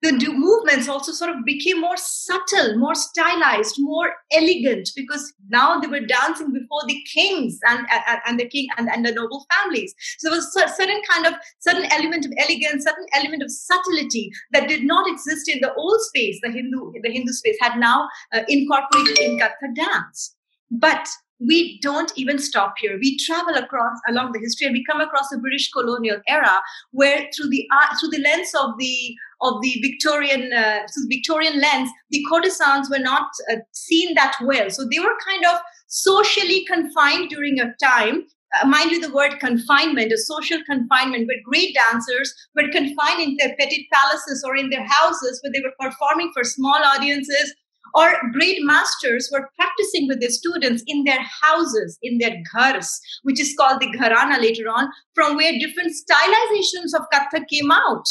the 0.03 0.33
movements 0.33 0.89
also 0.89 1.13
sort 1.13 1.31
of 1.31 1.45
became 1.45 1.79
more 1.79 1.95
subtle, 1.95 2.77
more 2.77 2.93
stylized, 2.93 3.75
more 3.79 4.13
elegant 4.33 4.89
because 4.98 5.33
now 5.50 5.79
they 5.79 5.88
were 5.88 6.01
dancing 6.01 6.51
before 6.51 6.81
the 6.88 7.01
kings 7.13 7.57
and, 7.69 7.88
and, 7.89 8.19
and 8.27 8.39
the 8.39 8.48
king 8.48 8.67
and, 8.77 8.89
and 8.89 9.05
the 9.05 9.13
noble 9.13 9.45
families. 9.53 9.95
So 10.19 10.29
there 10.29 10.38
was 10.38 10.53
a 10.57 10.67
certain 10.67 11.01
kind 11.10 11.25
of 11.25 11.36
certain 11.60 11.89
element 11.93 12.25
of 12.25 12.33
elegance, 12.38 12.83
certain 12.83 13.05
element 13.13 13.43
of 13.43 13.51
subtlety 13.51 14.29
that 14.51 14.67
did 14.67 14.83
not 14.83 15.10
exist 15.10 15.50
in 15.50 15.60
the 15.62 15.74
old 15.74 16.01
space, 16.01 16.38
the 16.43 16.51
Hindu 16.51 16.91
the 17.01 17.12
Hindu 17.12 17.31
space 17.31 17.57
had 17.62 17.79
now 17.79 18.10
uh, 18.33 18.41
incorporated 18.50 19.19
in 19.19 19.39
Kathak 19.39 19.75
dance. 19.75 20.36
But 20.69 21.07
we 21.39 21.79
don't 21.81 22.12
even 22.15 22.39
stop 22.39 22.75
here. 22.79 22.98
We 23.01 23.17
travel 23.17 23.55
across 23.55 24.00
along 24.07 24.31
the 24.31 24.39
history, 24.39 24.67
and 24.67 24.74
we 24.74 24.86
come 24.86 25.01
across 25.01 25.29
the 25.29 25.39
British 25.39 25.72
colonial 25.72 26.17
era, 26.27 26.62
where 26.91 27.27
through 27.36 27.50
the 27.50 27.67
uh, 27.72 27.95
through 28.00 28.10
the 28.10 28.22
lens 28.24 28.53
of 28.55 28.77
the 28.77 29.15
of 29.43 29.62
the 29.62 29.77
Victorian 29.81 30.51
uh, 30.53 30.79
Victorian 31.07 31.59
lens, 31.59 31.89
the 32.09 32.23
courtesans 32.29 32.89
were 32.89 33.00
not 33.00 33.27
uh, 33.51 33.57
seen 33.71 34.15
that 34.15 34.35
well. 34.43 34.69
So 34.69 34.88
they 34.89 35.00
were 35.00 35.17
kind 35.27 35.45
of 35.45 35.59
socially 35.88 36.65
confined 36.65 37.29
during 37.29 37.59
a 37.59 37.73
time. 37.83 38.25
Uh, 38.55 38.67
mind 38.67 38.91
you, 38.91 39.01
the 39.01 39.13
word 39.13 39.39
confinement, 39.39 40.12
a 40.12 40.17
social 40.17 40.59
confinement, 40.69 41.27
but 41.27 41.43
great 41.43 41.75
dancers 41.75 42.33
were 42.55 42.71
confined 42.71 43.21
in 43.21 43.35
their 43.38 43.55
petty 43.59 43.88
palaces 43.91 44.43
or 44.45 44.55
in 44.55 44.69
their 44.69 44.85
houses 44.85 45.39
where 45.41 45.51
they 45.51 45.62
were 45.62 45.89
performing 45.89 46.31
for 46.33 46.43
small 46.43 46.79
audiences 46.95 47.53
or 47.93 48.13
great 48.31 48.63
masters 48.63 49.29
were 49.31 49.50
practicing 49.55 50.07
with 50.07 50.19
their 50.19 50.29
students 50.29 50.83
in 50.88 51.03
their 51.03 51.19
houses, 51.41 51.97
in 52.01 52.17
their 52.17 52.35
ghars, 52.53 52.88
which 53.21 53.39
is 53.39 53.55
called 53.57 53.81
the 53.81 53.88
gharana 53.97 54.39
later 54.39 54.65
on, 54.67 54.89
from 55.13 55.35
where 55.35 55.51
different 55.59 55.91
stylizations 55.91 56.97
of 56.97 57.05
Kathak 57.13 57.47
came 57.50 57.71
out. 57.71 58.05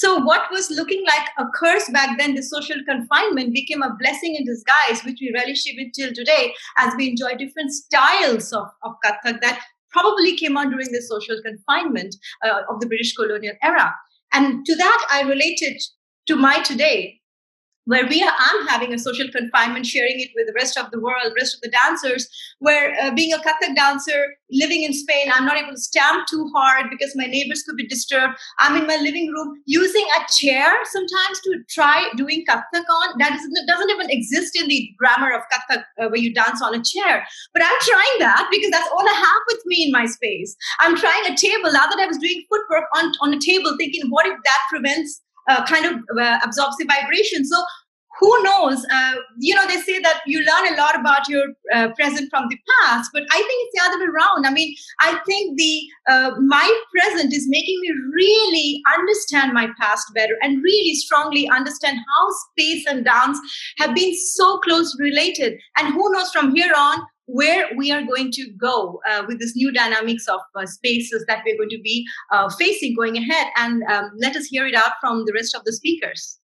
So, 0.00 0.18
what 0.18 0.50
was 0.50 0.70
looking 0.70 1.04
like 1.06 1.28
a 1.36 1.44
curse 1.54 1.86
back 1.90 2.16
then, 2.16 2.34
the 2.34 2.42
social 2.42 2.78
confinement, 2.88 3.52
became 3.52 3.82
a 3.82 3.94
blessing 4.00 4.34
in 4.34 4.46
disguise, 4.46 5.04
which 5.04 5.18
we 5.20 5.30
relish 5.34 5.66
even 5.66 5.92
till 5.92 6.14
today 6.14 6.54
as 6.78 6.94
we 6.96 7.10
enjoy 7.10 7.34
different 7.36 7.70
styles 7.70 8.50
of, 8.50 8.66
of 8.82 8.92
Kathak 9.04 9.42
that 9.42 9.60
probably 9.90 10.38
came 10.38 10.56
out 10.56 10.70
during 10.70 10.90
the 10.90 11.02
social 11.02 11.36
confinement 11.42 12.16
uh, 12.42 12.62
of 12.70 12.80
the 12.80 12.86
British 12.86 13.14
colonial 13.14 13.52
era. 13.62 13.94
And 14.32 14.64
to 14.64 14.74
that, 14.74 15.06
I 15.12 15.20
related 15.28 15.82
to 16.28 16.34
my 16.34 16.62
today 16.62 17.19
where 17.86 18.06
we 18.06 18.22
are, 18.22 18.32
I'm 18.38 18.66
having 18.66 18.92
a 18.92 18.98
social 18.98 19.28
confinement, 19.28 19.86
sharing 19.86 20.20
it 20.20 20.30
with 20.34 20.46
the 20.46 20.52
rest 20.52 20.78
of 20.78 20.90
the 20.90 21.00
world, 21.00 21.32
rest 21.36 21.56
of 21.56 21.60
the 21.62 21.70
dancers, 21.70 22.28
where 22.58 22.94
uh, 23.00 23.10
being 23.14 23.32
a 23.32 23.38
Kathak 23.38 23.74
dancer, 23.74 24.36
living 24.50 24.82
in 24.82 24.92
Spain, 24.92 25.30
I'm 25.32 25.44
not 25.44 25.56
able 25.56 25.72
to 25.72 25.80
stamp 25.80 26.26
too 26.28 26.50
hard 26.54 26.86
because 26.90 27.14
my 27.16 27.24
neighbors 27.24 27.62
could 27.62 27.76
be 27.76 27.86
disturbed. 27.86 28.34
I'm 28.58 28.80
in 28.80 28.86
my 28.86 28.96
living 28.96 29.32
room 29.32 29.60
using 29.66 30.06
a 30.18 30.32
chair 30.32 30.72
sometimes 30.84 31.40
to 31.44 31.62
try 31.68 32.10
doing 32.16 32.44
Kathak 32.48 32.84
on. 32.88 33.18
That 33.18 33.32
is, 33.32 33.48
doesn't 33.66 33.90
even 33.90 34.10
exist 34.10 34.60
in 34.60 34.68
the 34.68 34.90
grammar 34.98 35.32
of 35.32 35.42
Kathak 35.52 35.84
uh, 36.00 36.08
where 36.08 36.18
you 36.20 36.34
dance 36.34 36.62
on 36.62 36.74
a 36.74 36.82
chair. 36.82 37.24
But 37.54 37.62
I'm 37.62 37.80
trying 37.80 38.18
that 38.20 38.48
because 38.50 38.70
that's 38.70 38.90
all 38.90 39.08
I 39.08 39.14
have 39.14 39.42
with 39.48 39.62
me 39.66 39.86
in 39.86 39.92
my 39.92 40.06
space. 40.06 40.54
I'm 40.80 40.96
trying 40.96 41.26
a 41.26 41.36
table 41.36 41.72
now 41.72 41.86
that 41.86 41.98
I 41.98 42.06
was 42.06 42.18
doing 42.18 42.44
footwork 42.48 42.84
on, 42.94 43.12
on 43.22 43.34
a 43.34 43.38
table, 43.38 43.74
thinking, 43.78 44.02
what 44.10 44.26
if 44.26 44.34
that 44.44 44.60
prevents 44.70 45.22
uh, 45.50 45.64
kind 45.66 45.84
of 45.86 45.94
uh, 46.18 46.38
absorbs 46.44 46.76
the 46.78 46.86
vibration. 46.86 47.44
So 47.44 47.56
who 48.20 48.42
knows? 48.42 48.84
Uh, 48.92 49.14
you 49.38 49.54
know, 49.54 49.66
they 49.66 49.76
say 49.76 49.98
that 50.00 50.20
you 50.26 50.40
learn 50.40 50.74
a 50.74 50.76
lot 50.76 50.98
about 50.98 51.26
your 51.28 51.42
uh, 51.74 51.88
present 51.96 52.28
from 52.30 52.48
the 52.50 52.58
past, 52.82 53.10
but 53.14 53.22
I 53.30 53.36
think 53.36 53.48
it's 53.48 53.74
the 53.74 53.88
other 53.88 53.98
way 54.00 54.10
around. 54.14 54.46
I 54.46 54.52
mean, 54.52 54.74
I 55.00 55.18
think 55.26 55.56
the 55.56 55.80
uh, 56.08 56.30
my 56.40 56.82
present 56.94 57.32
is 57.32 57.46
making 57.48 57.78
me 57.80 57.90
really 58.14 58.82
understand 58.94 59.54
my 59.54 59.68
past 59.80 60.06
better 60.14 60.36
and 60.42 60.62
really 60.62 60.94
strongly 60.94 61.48
understand 61.48 61.96
how 61.96 62.28
space 62.50 62.84
and 62.86 63.04
dance 63.04 63.38
have 63.78 63.94
been 63.94 64.14
so 64.34 64.58
close 64.58 64.94
related. 65.00 65.58
And 65.78 65.94
who 65.94 66.12
knows 66.12 66.30
from 66.30 66.54
here 66.54 66.74
on 66.76 67.00
where 67.32 67.68
we 67.76 67.92
are 67.92 68.02
going 68.02 68.30
to 68.32 68.50
go 68.60 69.00
uh, 69.08 69.22
with 69.26 69.38
this 69.38 69.54
new 69.54 69.72
dynamics 69.72 70.26
of 70.26 70.40
uh, 70.56 70.66
spaces 70.66 71.24
that 71.28 71.42
we're 71.44 71.56
going 71.56 71.70
to 71.70 71.80
be 71.82 72.06
uh, 72.32 72.48
facing 72.58 72.94
going 72.96 73.16
ahead. 73.16 73.48
And 73.56 73.82
um, 73.84 74.10
let 74.18 74.36
us 74.36 74.46
hear 74.46 74.66
it 74.66 74.74
out 74.74 74.92
from 75.00 75.24
the 75.26 75.32
rest 75.32 75.54
of 75.54 75.64
the 75.64 75.72
speakers. 75.72 76.38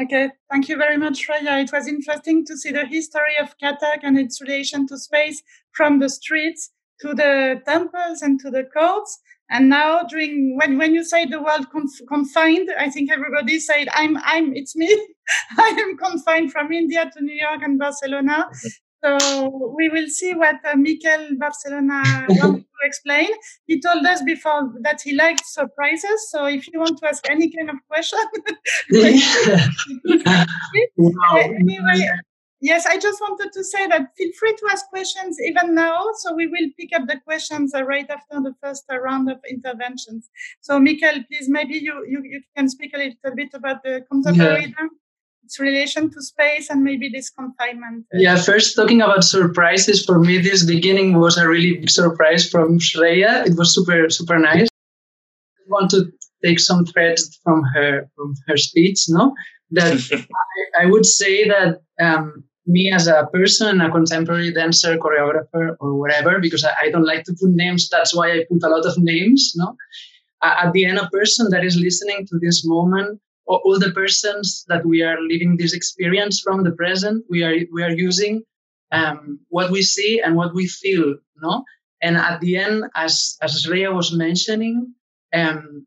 Okay, 0.00 0.30
thank 0.50 0.70
you 0.70 0.78
very 0.78 0.96
much, 0.96 1.26
Shreya. 1.26 1.62
It 1.62 1.70
was 1.70 1.86
interesting 1.86 2.46
to 2.46 2.56
see 2.56 2.70
the 2.70 2.86
history 2.86 3.36
of 3.38 3.54
Kathak 3.62 4.00
and 4.02 4.18
its 4.18 4.40
relation 4.40 4.86
to 4.88 4.96
space 4.96 5.42
from 5.72 5.98
the 5.98 6.08
streets 6.08 6.70
to 7.02 7.14
the 7.14 7.60
temples 7.66 8.22
and 8.22 8.40
to 8.40 8.50
the 8.50 8.64
courts. 8.74 9.18
And 9.50 9.68
now, 9.68 10.02
during 10.04 10.56
when 10.56 10.78
when 10.78 10.94
you 10.94 11.04
say 11.04 11.26
the 11.26 11.42
word 11.42 11.66
conf- 11.70 12.06
confined, 12.08 12.70
I 12.78 12.88
think 12.88 13.12
everybody 13.12 13.58
said, 13.58 13.88
"I'm 13.92 14.16
I'm 14.22 14.54
it's 14.54 14.74
me. 14.74 14.88
I 15.58 15.76
am 15.78 15.98
confined 15.98 16.52
from 16.52 16.72
India 16.72 17.10
to 17.12 17.22
New 17.22 17.34
York 17.34 17.60
and 17.62 17.78
Barcelona." 17.78 18.46
So 19.02 19.74
we 19.76 19.88
will 19.88 20.08
see 20.08 20.32
what 20.34 20.56
uh, 20.64 20.76
Mikel 20.76 21.30
Barcelona 21.36 22.02
wants 22.28 22.64
to 22.82 22.86
explain. 22.86 23.28
He 23.66 23.80
told 23.80 24.06
us 24.06 24.22
before 24.22 24.72
that 24.82 25.00
he 25.02 25.14
liked 25.14 25.44
surprises. 25.44 26.30
So 26.30 26.46
if 26.46 26.72
you 26.72 26.78
want 26.78 26.98
to 26.98 27.08
ask 27.08 27.28
any 27.28 27.50
kind 27.50 27.68
of 27.70 27.76
question, 27.88 28.20
wow. 30.96 31.36
anyway, 31.36 32.06
yes, 32.60 32.86
I 32.86 32.96
just 32.96 33.20
wanted 33.20 33.52
to 33.52 33.64
say 33.64 33.88
that 33.88 34.16
feel 34.16 34.30
free 34.38 34.54
to 34.54 34.68
ask 34.70 34.88
questions 34.88 35.36
even 35.40 35.74
now. 35.74 36.00
So 36.18 36.32
we 36.32 36.46
will 36.46 36.70
pick 36.78 36.90
up 36.94 37.08
the 37.08 37.18
questions 37.24 37.74
uh, 37.74 37.82
right 37.82 38.08
after 38.08 38.40
the 38.40 38.54
first 38.62 38.84
uh, 38.88 39.00
round 39.00 39.28
of 39.28 39.38
interventions. 39.50 40.30
So 40.60 40.78
Mikel, 40.78 41.24
please, 41.28 41.48
maybe 41.48 41.74
you, 41.74 42.06
you, 42.08 42.22
you 42.22 42.40
can 42.56 42.68
speak 42.68 42.92
a 42.94 42.98
little 42.98 43.34
bit 43.34 43.48
about 43.52 43.82
the 43.82 44.04
contemporary 44.08 44.72
yeah 44.78 44.86
its 45.44 45.58
relation 45.58 46.10
to 46.10 46.22
space 46.22 46.70
and 46.70 46.82
maybe 46.82 47.08
this 47.08 47.30
confinement. 47.30 48.06
Yeah, 48.12 48.36
first 48.36 48.76
talking 48.76 49.02
about 49.02 49.24
surprises, 49.24 50.04
for 50.04 50.18
me, 50.18 50.38
this 50.38 50.64
beginning 50.64 51.18
was 51.18 51.36
a 51.36 51.48
really 51.48 51.76
big 51.76 51.90
surprise 51.90 52.48
from 52.48 52.78
Shreya. 52.78 53.46
It 53.46 53.56
was 53.56 53.74
super, 53.74 54.08
super 54.10 54.38
nice. 54.38 54.68
I 54.70 55.68
want 55.68 55.90
to 55.90 56.10
take 56.44 56.60
some 56.60 56.84
threads 56.84 57.38
from 57.44 57.62
her 57.74 58.08
from 58.16 58.34
her 58.48 58.56
speech, 58.56 59.00
no? 59.08 59.34
That 59.70 59.98
I, 60.78 60.84
I, 60.84 60.86
would 60.86 61.06
say 61.06 61.48
that 61.48 61.80
um, 62.00 62.44
me 62.66 62.92
as 62.92 63.06
a 63.06 63.28
person, 63.32 63.80
a 63.80 63.90
contemporary 63.90 64.52
dancer, 64.52 64.96
choreographer, 64.98 65.76
or 65.80 65.98
whatever, 65.98 66.38
because 66.40 66.64
I, 66.64 66.72
I, 66.82 66.90
don't 66.90 67.06
like 67.06 67.24
to 67.24 67.36
put 67.40 67.50
names. 67.50 67.88
That's 67.88 68.14
why 68.14 68.32
I 68.32 68.44
put 68.50 68.62
a 68.62 68.68
lot 68.68 68.86
of 68.86 68.94
names. 68.98 69.52
No, 69.56 69.76
at 70.42 70.72
the 70.72 70.84
end, 70.84 70.98
a 70.98 71.08
person 71.08 71.48
that 71.50 71.64
is 71.64 71.76
listening 71.76 72.26
to 72.26 72.38
this 72.40 72.62
moment 72.66 73.20
all 73.46 73.78
the 73.78 73.92
persons 73.92 74.64
that 74.68 74.84
we 74.86 75.02
are 75.02 75.20
living 75.20 75.56
this 75.56 75.74
experience 75.74 76.40
from 76.40 76.62
the 76.62 76.72
present 76.72 77.24
we 77.28 77.42
are 77.42 77.56
we 77.72 77.82
are 77.82 77.90
using 77.90 78.42
um, 78.92 79.40
what 79.48 79.70
we 79.70 79.82
see 79.82 80.20
and 80.20 80.36
what 80.36 80.54
we 80.54 80.66
feel 80.66 81.16
no? 81.40 81.64
And 82.02 82.16
at 82.16 82.40
the 82.40 82.56
end 82.56 82.84
as 82.94 83.36
as 83.42 83.64
Shreya 83.64 83.94
was 83.94 84.12
mentioning 84.12 84.94
um, 85.34 85.86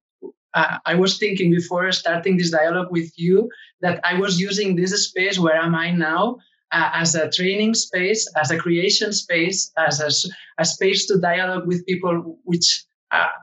I, 0.53 0.79
I 0.85 0.95
was 0.95 1.17
thinking 1.17 1.51
before 1.51 1.91
starting 1.91 2.37
this 2.37 2.51
dialogue 2.51 2.91
with 2.91 3.11
you 3.15 3.49
that 3.81 3.99
I 4.03 4.19
was 4.19 4.39
using 4.39 4.75
this 4.75 4.91
space 5.07 5.37
where 5.37 5.55
am 5.55 5.75
I 5.75 5.91
now 5.91 6.37
uh, 6.71 6.89
as 6.93 7.15
a 7.15 7.29
training 7.29 7.73
space 7.73 8.27
as 8.35 8.51
a 8.51 8.57
creation 8.57 9.13
space 9.13 9.71
as 9.77 9.99
a, 10.01 10.11
a 10.61 10.65
space 10.65 11.05
to 11.07 11.19
dialogue 11.19 11.67
with 11.67 11.85
people 11.85 12.39
which 12.43 12.85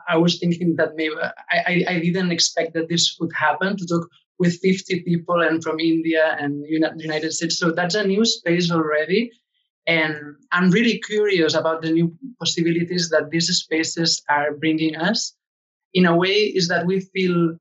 I, 0.09 0.17
was 0.17 0.38
thinking 0.38 0.76
that 0.76 0.97
maybe 0.97 1.14
I, 1.50 1.85
I 1.88 2.00
didn't 2.00 2.33
expect 2.33 2.75
that 2.75 2.88
this 2.88 3.17
would 3.21 3.33
happen 3.38 3.76
to 3.76 3.87
talk 3.87 4.09
with 4.38 4.59
50 4.61 5.02
people 5.02 5.41
and 5.41 5.62
from 5.62 5.79
India 5.79 6.37
and 6.41 6.64
United 6.69 7.33
States. 7.33 7.59
So 7.59 7.71
that's 7.71 7.95
a 7.95 8.07
new 8.07 8.25
space 8.25 8.71
already. 8.71 9.31
And 9.87 10.17
I'm 10.52 10.71
really 10.71 11.00
curious 11.00 11.55
about 11.55 11.83
the 11.83 11.91
new 11.91 12.17
possibilities 12.38 13.09
that 13.11 13.31
these 13.31 13.49
spaces 13.49 14.23
are 14.29 14.57
bringing 14.57 14.97
us. 14.97 15.35
In 15.95 16.07
a 16.07 16.17
way, 16.17 16.35
is 16.59 16.69
that 16.69 16.87
we 16.87 17.00
feel 17.00 17.57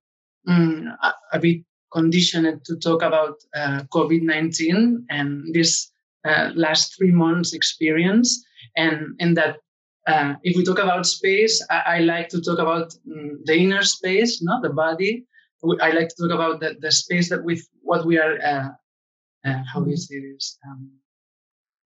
um, 0.48 0.88
a, 1.03 1.13
a, 1.34 1.39
bit 1.39 1.63
conditioned 1.91 2.63
to 2.65 2.77
talk 2.77 3.01
about 3.01 3.36
uh, 3.56 3.82
COVID 3.94 4.22
19 4.22 5.06
and 5.10 5.53
this 5.53 5.91
uh, 6.25 6.51
last 6.56 6.96
three 6.98 7.12
months 7.12 7.53
experience, 7.53 8.44
and, 8.77 9.15
and 9.20 9.36
that 9.36 9.58
uh, 10.08 10.34
if 10.43 10.55
we 10.58 10.63
talk 10.63 10.79
about 10.79 11.05
space, 11.05 11.63
I, 11.70 11.81
I 11.86 12.00
like 12.00 12.29
to 12.29 12.41
talk 12.41 12.60
about 12.60 12.93
um, 13.12 13.41
the 13.46 13.55
inner 13.55 13.84
space, 13.84 14.41
not 14.41 14.63
the 14.63 14.70
body. 14.70 15.25
I 15.79 15.91
like 15.91 16.10
to 16.10 16.15
talk 16.27 16.31
about 16.31 16.60
the, 16.60 16.75
the 16.79 16.91
space 16.91 17.29
that 17.29 17.43
with 17.43 17.67
what 17.81 18.05
we 18.05 18.17
are, 18.17 18.39
uh, 18.41 18.70
uh, 19.48 19.63
how 19.72 19.81
do 19.81 19.91
you 19.91 19.98
say 19.98 20.20
this, 20.20 20.58
um, 20.67 20.89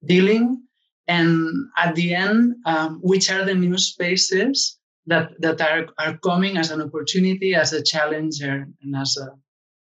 dealing. 0.05 0.65
and 1.07 1.69
at 1.77 1.95
the 1.95 2.15
end, 2.15 2.55
um, 2.65 2.99
which 3.01 3.29
are 3.31 3.45
the 3.45 3.53
new 3.53 3.77
spaces 3.77 4.79
that 5.07 5.29
that 5.39 5.61
are 5.61 5.87
are 5.99 6.17
coming 6.19 6.57
as 6.57 6.71
an 6.71 6.81
opportunity, 6.81 7.53
as 7.53 7.73
a 7.73 7.83
challenge, 7.83 8.41
and 8.41 8.73
as 8.95 9.17
a 9.17 9.29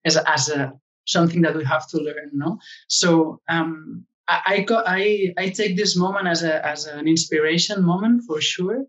as 0.04 0.16
a, 0.16 0.31
as 0.31 0.49
a 0.49 0.73
something 1.07 1.43
that 1.43 1.54
we 1.54 1.64
have 1.64 1.87
to 1.88 1.99
learn. 1.99 2.31
No, 2.33 2.59
so 2.88 3.40
um, 3.49 4.07
I, 4.28 4.64
I 4.71 5.35
I 5.37 5.49
take 5.50 5.76
this 5.76 5.97
moment 5.97 6.26
as 6.28 6.43
a 6.43 6.64
as 6.66 6.87
an 6.87 7.07
inspiration 7.07 7.85
moment 7.85 8.23
for 8.26 8.40
sure, 8.40 8.85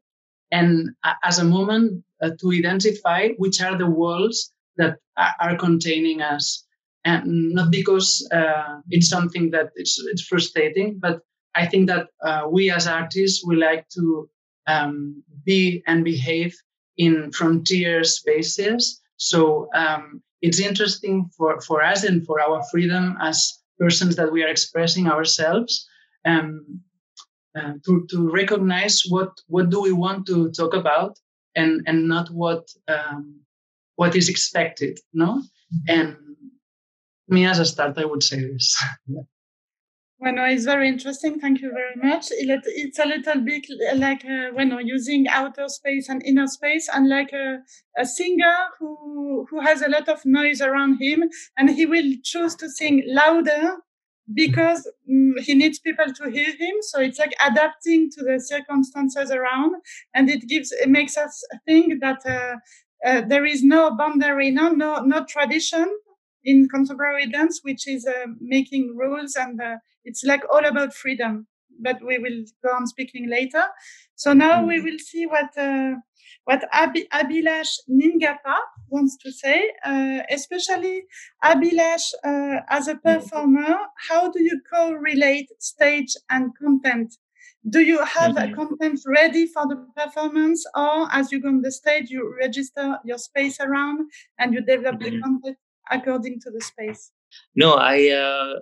and 0.52 0.90
as 1.24 1.40
a 1.40 1.44
moment 1.44 2.04
uh, 2.22 2.32
to 2.40 2.52
identify 2.52 3.30
which 3.38 3.62
are 3.62 3.78
the 3.78 3.90
walls 3.90 4.52
that 4.78 4.98
are 5.18 5.58
containing 5.58 6.22
us, 6.22 6.66
and 7.04 7.52
not 7.54 7.72
because 7.72 8.28
uh, 8.32 8.80
it's 8.90 9.10
something 9.10 9.52
that 9.52 9.72
it's 9.76 10.00
it's 10.12 10.24
frustrating, 10.24 11.00
but 11.00 11.22
I 11.56 11.66
think 11.66 11.88
that 11.88 12.08
uh, 12.24 12.48
we 12.50 12.72
as 12.72 12.88
artists 12.88 13.46
we 13.46 13.56
like 13.56 13.88
to 13.90 14.30
um, 14.68 15.24
be 15.46 15.84
and 15.88 16.04
behave 16.04 16.56
in 16.98 17.32
frontier 17.32 18.04
spaces. 18.04 19.02
So 19.18 19.70
um, 19.74 20.22
it's 20.42 20.60
interesting 20.60 21.30
for, 21.38 21.62
for 21.62 21.82
us 21.82 22.04
and 22.04 22.26
for 22.26 22.40
our 22.42 22.64
freedom 22.72 23.18
as 23.22 23.60
persons 23.80 24.16
that 24.16 24.32
we 24.32 24.44
are 24.44 24.48
expressing 24.48 25.08
ourselves 25.08 25.88
um, 26.26 26.82
uh, 27.58 27.74
to, 27.86 28.06
to 28.10 28.30
recognize 28.30 29.04
what, 29.08 29.30
what 29.48 29.70
do 29.70 29.82
we 29.82 29.92
want 29.92 30.26
to 30.28 30.52
talk 30.52 30.74
about 30.74 31.18
and, 31.56 31.82
and 31.88 32.08
not 32.08 32.30
what, 32.30 32.70
um, 32.88 33.40
what 33.96 34.16
is 34.16 34.30
expected, 34.30 35.00
no? 35.14 35.42
And 35.88 36.18
me 37.28 37.46
as 37.46 37.60
a 37.60 37.66
start, 37.66 37.98
I 37.98 38.06
would 38.06 38.24
say 38.24 38.42
this. 38.42 38.84
Bueno, 40.20 40.46
it's 40.46 40.64
very 40.64 40.88
interesting. 40.88 41.40
Thank 41.40 41.62
you 41.62 41.72
very 41.72 41.96
much. 42.02 42.28
It's 42.32 43.00
a 43.00 43.06
little 43.06 43.42
bit 43.42 43.66
like 43.96 44.24
uh, 44.24 44.52
bueno, 44.54 44.78
using 44.80 45.28
outer 45.28 45.68
space 45.68 46.08
and 46.10 46.24
inner 46.26 46.48
space, 46.48 46.88
and 46.94 47.10
like 47.10 47.34
a, 47.34 47.60
a 47.98 48.06
singer 48.06 48.56
who 48.80 49.46
who 49.50 49.60
has 49.60 49.82
a 49.82 49.90
lot 49.90 50.08
of 50.08 50.26
noise 50.26 50.62
around 50.62 51.00
him, 51.02 51.24
and 51.58 51.70
he 51.70 51.86
will 51.86 52.14
choose 52.24 52.56
to 52.56 52.70
sing 52.70 53.04
louder 53.08 53.76
because 54.34 54.88
um, 55.10 55.36
he 55.40 55.54
needs 55.54 55.80
people 55.80 56.12
to 56.14 56.30
hear 56.32 56.50
him. 56.50 56.76
So 56.82 57.02
it's 57.02 57.20
like 57.20 57.34
adapting 57.46 58.10
to 58.12 58.24
the 58.24 58.40
circumstances 58.40 59.32
around, 59.32 59.76
and 60.14 60.30
it 60.30 60.48
gives 60.48 60.72
it 60.72 60.90
makes 60.90 61.18
us 61.18 61.44
think 61.66 62.00
that 62.02 62.26
uh, 62.26 62.56
uh, 63.06 63.22
there 63.28 63.46
is 63.46 63.64
no 63.64 63.94
boundary, 63.98 64.50
no 64.50 64.70
no 64.70 65.02
no 65.02 65.26
tradition 65.26 65.88
in 66.46 66.70
contemporary 66.70 67.28
dance, 67.28 67.60
which 67.64 67.88
is 67.88 68.06
uh, 68.06 68.28
making 68.40 68.96
rules 68.96 69.36
and 69.36 69.60
uh, 69.60 69.78
it's 70.04 70.24
like 70.24 70.44
all 70.52 70.66
about 70.66 70.94
freedom. 70.94 71.48
But 71.78 71.98
we 72.06 72.18
will 72.20 72.46
go 72.64 72.70
on 72.70 72.88
speaking 72.88 73.30
later. 73.30 73.64
So 74.16 74.32
now 74.32 74.60
mm-hmm. 74.60 74.68
we 74.68 74.82
will 74.82 75.00
see 75.00 75.26
what 75.26 75.58
uh, 75.58 75.96
what 76.46 76.64
Ab- 76.72 77.10
Abhilash 77.12 77.72
Ningappa 77.90 78.56
wants 78.88 79.18
to 79.18 79.32
say, 79.32 79.72
uh, 79.84 80.20
especially 80.30 81.04
Abhilash 81.44 82.14
uh, 82.24 82.62
as 82.70 82.88
a 82.88 82.94
mm-hmm. 82.94 83.10
performer. 83.10 83.76
How 84.10 84.32
do 84.32 84.42
you 84.42 84.62
correlate 84.74 85.50
stage 85.60 86.14
and 86.30 86.52
content? 86.58 87.16
Do 87.68 87.82
you 87.82 87.98
have 88.06 88.36
mm-hmm. 88.36 88.54
a 88.54 88.56
content 88.56 89.00
ready 89.08 89.48
for 89.48 89.68
the 89.68 89.88
performance, 89.98 90.64
or 90.76 91.08
as 91.12 91.32
you 91.32 91.42
go 91.42 91.50
on 91.50 91.62
the 91.62 91.72
stage, 91.72 92.10
you 92.10 92.34
register 92.40 93.00
your 93.04 93.18
space 93.18 93.60
around 93.60 94.10
and 94.38 94.54
you 94.54 94.62
develop 94.62 95.02
mm-hmm. 95.02 95.16
the 95.16 95.22
content 95.22 95.58
according 95.92 96.40
to 96.42 96.52
the 96.52 96.62
space? 96.62 97.12
No, 97.56 97.74
I 97.74 98.10
uh, 98.10 98.54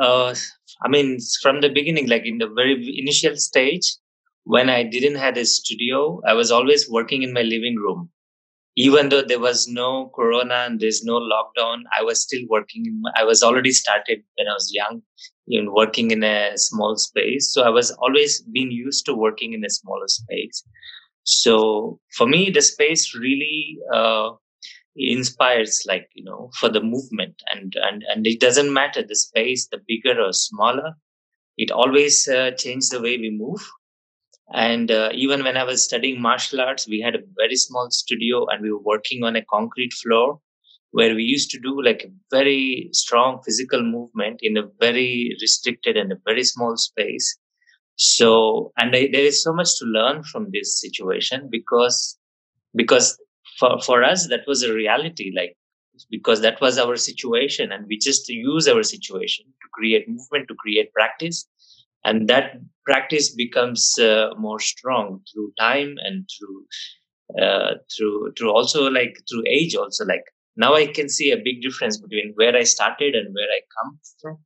uh, 0.00 0.34
I 0.82 0.88
mean, 0.88 1.18
from 1.42 1.60
the 1.60 1.68
beginning, 1.68 2.08
like 2.08 2.26
in 2.26 2.38
the 2.38 2.48
very 2.48 2.98
initial 2.98 3.36
stage, 3.36 3.96
when 4.44 4.70
I 4.70 4.82
didn't 4.82 5.16
have 5.16 5.36
a 5.36 5.44
studio, 5.44 6.20
I 6.26 6.34
was 6.34 6.50
always 6.50 6.88
working 6.88 7.22
in 7.22 7.32
my 7.32 7.42
living 7.42 7.76
room. 7.76 8.10
Even 8.78 9.08
though 9.08 9.22
there 9.22 9.40
was 9.40 9.66
no 9.66 10.12
corona 10.14 10.66
and 10.66 10.78
there's 10.78 11.02
no 11.02 11.14
lockdown, 11.14 11.84
I 11.98 12.02
was 12.02 12.20
still 12.20 12.42
working. 12.48 12.84
In, 12.84 13.02
I 13.16 13.24
was 13.24 13.42
already 13.42 13.72
started 13.72 14.22
when 14.36 14.48
I 14.48 14.52
was 14.52 14.70
young, 14.72 15.00
even 15.48 15.72
working 15.72 16.10
in 16.10 16.22
a 16.22 16.52
small 16.56 16.96
space. 16.96 17.52
So 17.52 17.62
I 17.62 17.70
was 17.70 17.90
always 17.92 18.42
been 18.42 18.70
used 18.70 19.06
to 19.06 19.14
working 19.14 19.54
in 19.54 19.64
a 19.64 19.70
smaller 19.70 20.08
space. 20.08 20.62
So 21.24 21.98
for 22.16 22.26
me, 22.26 22.50
the 22.50 22.60
space 22.60 23.14
really 23.14 23.78
uh, 23.92 24.32
inspires 24.96 25.84
like 25.86 26.08
you 26.14 26.24
know 26.24 26.50
for 26.58 26.68
the 26.68 26.80
movement. 26.82 27.42
And 27.52 27.74
and 27.76 28.04
and 28.08 28.26
it 28.26 28.40
doesn't 28.40 28.72
matter 28.72 29.02
the 29.02 29.16
space 29.16 29.68
the 29.68 29.80
bigger 29.86 30.20
or 30.20 30.32
smaller 30.32 30.94
it 31.58 31.70
always 31.70 32.28
uh, 32.28 32.52
changes 32.52 32.90
the 32.90 33.00
way 33.00 33.18
we 33.18 33.30
move. 33.30 33.60
And 34.52 34.90
uh, 34.90 35.10
even 35.14 35.42
when 35.44 35.56
i 35.56 35.64
was 35.64 35.84
studying 35.84 36.20
martial 36.20 36.60
arts 36.60 36.88
we 36.88 37.00
had 37.00 37.14
a 37.14 37.22
very 37.36 37.56
small 37.56 37.90
studio 37.90 38.46
and 38.46 38.62
we 38.62 38.72
were 38.72 38.82
working 38.92 39.22
on 39.24 39.36
a 39.36 39.44
concrete 39.44 39.92
floor 39.92 40.40
where 40.92 41.14
we 41.14 41.24
used 41.24 41.50
to 41.52 41.60
do 41.60 41.82
like 41.82 42.04
a 42.04 42.12
very 42.30 42.88
strong 42.92 43.40
physical 43.44 43.82
movement 43.82 44.40
in 44.42 44.56
a 44.56 44.68
very 44.80 45.36
restricted 45.40 45.96
and 45.96 46.12
a 46.12 46.18
very 46.24 46.44
small 46.44 46.76
space. 46.76 47.38
So 47.96 48.72
and 48.78 48.94
I, 48.96 49.08
there 49.12 49.24
is 49.32 49.42
so 49.42 49.52
much 49.54 49.78
to 49.78 49.86
learn 49.86 50.22
from 50.24 50.50
this 50.52 50.80
situation 50.80 51.48
because 51.50 52.18
because 52.74 53.18
for 53.58 53.80
for 53.80 54.04
us 54.04 54.28
that 54.28 54.42
was 54.46 54.62
a 54.62 54.72
reality 54.72 55.32
like 55.36 55.56
because 56.10 56.42
that 56.42 56.60
was 56.60 56.78
our 56.78 56.96
situation 56.96 57.72
and 57.72 57.86
we 57.88 57.96
just 57.98 58.28
use 58.28 58.68
our 58.68 58.82
situation 58.82 59.46
to 59.46 59.68
create 59.72 60.08
movement 60.08 60.46
to 60.48 60.54
create 60.54 60.92
practice 60.92 61.48
and 62.04 62.28
that 62.28 62.52
practice 62.84 63.34
becomes 63.34 63.98
uh, 63.98 64.28
more 64.38 64.60
strong 64.60 65.20
through 65.32 65.52
time 65.58 65.96
and 66.04 66.28
through 66.38 66.66
uh, 67.42 67.74
through 67.96 68.32
through 68.38 68.52
also 68.52 68.88
like 68.90 69.16
through 69.28 69.44
age 69.48 69.74
also. 69.74 70.04
Like 70.04 70.24
now 70.56 70.74
i 70.74 70.86
can 70.86 71.08
see 71.08 71.30
a 71.30 71.36
big 71.36 71.62
difference 71.62 71.98
between 71.98 72.32
where 72.36 72.56
i 72.56 72.62
started 72.62 73.14
and 73.14 73.34
where 73.34 73.48
i 73.56 73.60
come 73.82 73.98
from. 74.20 74.38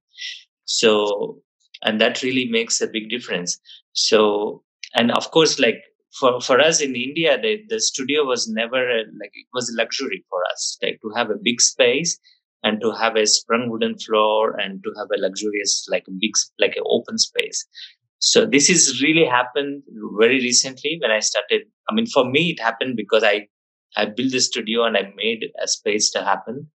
So 0.64 1.42
and 1.84 2.00
that 2.00 2.22
really 2.22 2.48
makes 2.48 2.80
a 2.80 2.86
big 2.86 3.10
difference. 3.10 3.58
So 3.92 4.62
and 4.94 5.10
of 5.12 5.30
course 5.30 5.58
like 5.58 5.82
for 6.18 6.40
for 6.40 6.60
us 6.60 6.80
in 6.80 6.96
India, 6.96 7.40
the, 7.40 7.58
the 7.68 7.80
studio 7.80 8.24
was 8.24 8.48
never 8.48 8.88
a, 8.88 8.98
like 9.20 9.32
it 9.34 9.46
was 9.52 9.70
a 9.70 9.76
luxury 9.76 10.24
for 10.28 10.40
us, 10.52 10.78
like 10.82 10.98
to 11.02 11.10
have 11.16 11.30
a 11.30 11.38
big 11.42 11.60
space 11.60 12.18
and 12.62 12.80
to 12.80 12.92
have 12.92 13.16
a 13.16 13.26
sprung 13.26 13.70
wooden 13.70 13.96
floor 13.98 14.58
and 14.58 14.82
to 14.84 14.92
have 14.98 15.08
a 15.14 15.20
luxurious 15.20 15.86
like 15.90 16.04
big 16.18 16.32
like 16.58 16.76
an 16.76 16.82
open 16.86 17.18
space. 17.18 17.64
So 18.18 18.44
this 18.44 18.68
is 18.68 19.00
really 19.02 19.24
happened 19.24 19.82
very 20.18 20.40
recently 20.40 20.98
when 21.00 21.10
I 21.10 21.20
started. 21.20 21.62
I 21.88 21.94
mean, 21.94 22.06
for 22.06 22.28
me, 22.28 22.50
it 22.50 22.60
happened 22.60 22.96
because 22.96 23.24
I 23.24 23.46
I 23.96 24.06
built 24.06 24.32
the 24.32 24.40
studio 24.40 24.84
and 24.84 24.96
I 24.96 25.12
made 25.16 25.44
a 25.62 25.68
space 25.68 26.10
to 26.12 26.24
happen. 26.24 26.68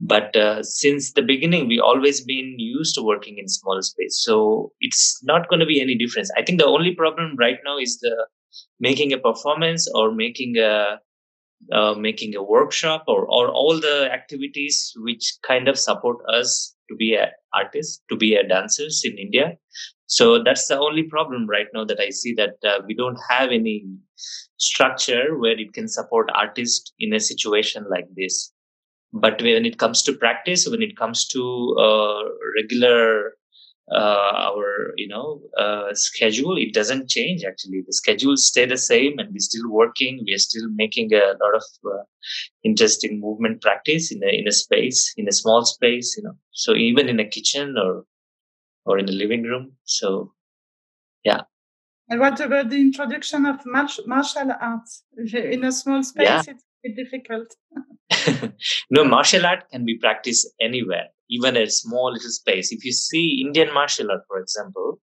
But 0.00 0.34
uh, 0.34 0.64
since 0.64 1.12
the 1.12 1.22
beginning, 1.22 1.68
we 1.68 1.78
always 1.78 2.24
been 2.24 2.56
used 2.58 2.96
to 2.96 3.02
working 3.02 3.38
in 3.38 3.46
small 3.48 3.80
space, 3.82 4.20
so 4.20 4.72
it's 4.80 5.22
not 5.22 5.48
going 5.48 5.60
to 5.60 5.66
be 5.66 5.80
any 5.80 5.96
difference. 5.96 6.28
I 6.36 6.42
think 6.42 6.58
the 6.58 6.66
only 6.66 6.92
problem 6.92 7.36
right 7.38 7.58
now 7.64 7.78
is 7.78 8.00
the 8.00 8.26
making 8.80 9.12
a 9.12 9.18
performance 9.18 9.88
or 9.94 10.12
making 10.12 10.56
a 10.58 10.98
uh, 11.70 11.94
making 11.94 12.34
a 12.34 12.42
workshop 12.42 13.04
or, 13.06 13.24
or 13.26 13.48
all 13.48 13.78
the 13.78 14.08
activities 14.12 14.92
which 14.96 15.34
kind 15.46 15.68
of 15.68 15.78
support 15.78 16.16
us 16.28 16.74
to 16.90 16.96
be 16.96 17.14
a 17.14 17.30
artist 17.54 18.02
to 18.08 18.16
be 18.16 18.34
a 18.34 18.46
dancers 18.46 19.02
in 19.04 19.16
india. 19.16 19.56
So 20.06 20.42
that's 20.42 20.66
the 20.66 20.78
only 20.78 21.04
problem 21.04 21.46
right 21.48 21.68
now 21.72 21.84
that 21.84 22.00
i 22.00 22.10
see 22.10 22.34
that 22.34 22.56
uh, 22.66 22.80
we 22.86 22.94
don't 22.94 23.18
have 23.28 23.50
any 23.50 23.84
structure 24.58 25.38
where 25.38 25.58
it 25.58 25.72
can 25.72 25.88
support 25.88 26.30
artists 26.34 26.92
in 26.98 27.12
a 27.12 27.20
situation 27.20 27.86
like 27.90 28.08
this. 28.16 28.52
But 29.12 29.42
when 29.42 29.66
it 29.66 29.78
comes 29.78 30.02
to 30.04 30.12
practice 30.12 30.66
when 30.68 30.82
it 30.82 30.96
comes 30.96 31.26
to 31.28 31.76
uh, 31.78 32.22
regular 32.56 33.34
our 33.94 34.92
you 34.96 35.08
know 35.08 35.40
uh, 35.58 35.94
schedule. 35.94 36.56
It 36.56 36.74
doesn't 36.74 37.08
change 37.08 37.44
actually. 37.44 37.82
The 37.86 37.92
schedule 37.92 38.36
stay 38.36 38.66
the 38.66 38.76
same 38.76 39.18
and 39.18 39.30
we're 39.30 39.38
still 39.38 39.70
working. 39.70 40.24
We're 40.26 40.38
still 40.38 40.68
making 40.70 41.12
a 41.12 41.34
lot 41.42 41.54
of 41.54 41.64
uh, 41.86 42.02
interesting 42.62 43.20
movement 43.20 43.60
practice 43.60 44.12
in 44.12 44.22
a 44.22 44.28
in 44.28 44.48
a 44.48 44.52
space 44.52 45.12
in 45.16 45.28
a 45.28 45.32
small 45.32 45.64
space 45.64 46.14
you 46.16 46.22
know. 46.22 46.36
So 46.52 46.74
even 46.74 47.08
in 47.08 47.20
a 47.20 47.28
kitchen 47.28 47.76
or 47.78 48.04
or 48.84 48.98
in 48.98 49.06
the 49.06 49.12
living 49.12 49.42
room. 49.42 49.72
So 49.84 50.32
yeah. 51.24 51.42
And 52.08 52.20
what 52.20 52.40
about 52.40 52.68
the 52.68 52.80
introduction 52.80 53.46
of 53.46 53.64
martial 53.64 54.52
arts? 54.60 55.04
In 55.32 55.64
a 55.64 55.72
small 55.72 56.02
space 56.02 56.26
yeah. 56.26 56.42
it's 56.46 56.64
difficult 56.90 57.54
no, 58.90 59.04
martial 59.04 59.46
art 59.46 59.64
can 59.70 59.84
be 59.84 59.96
practiced 59.98 60.48
anywhere, 60.60 61.06
even 61.30 61.56
a 61.56 61.68
small 61.68 62.12
little 62.12 62.30
space. 62.30 62.72
If 62.72 62.84
you 62.84 62.92
see 62.92 63.42
Indian 63.44 63.72
martial 63.72 64.10
art, 64.10 64.22
for 64.28 64.38
example, 64.38 65.00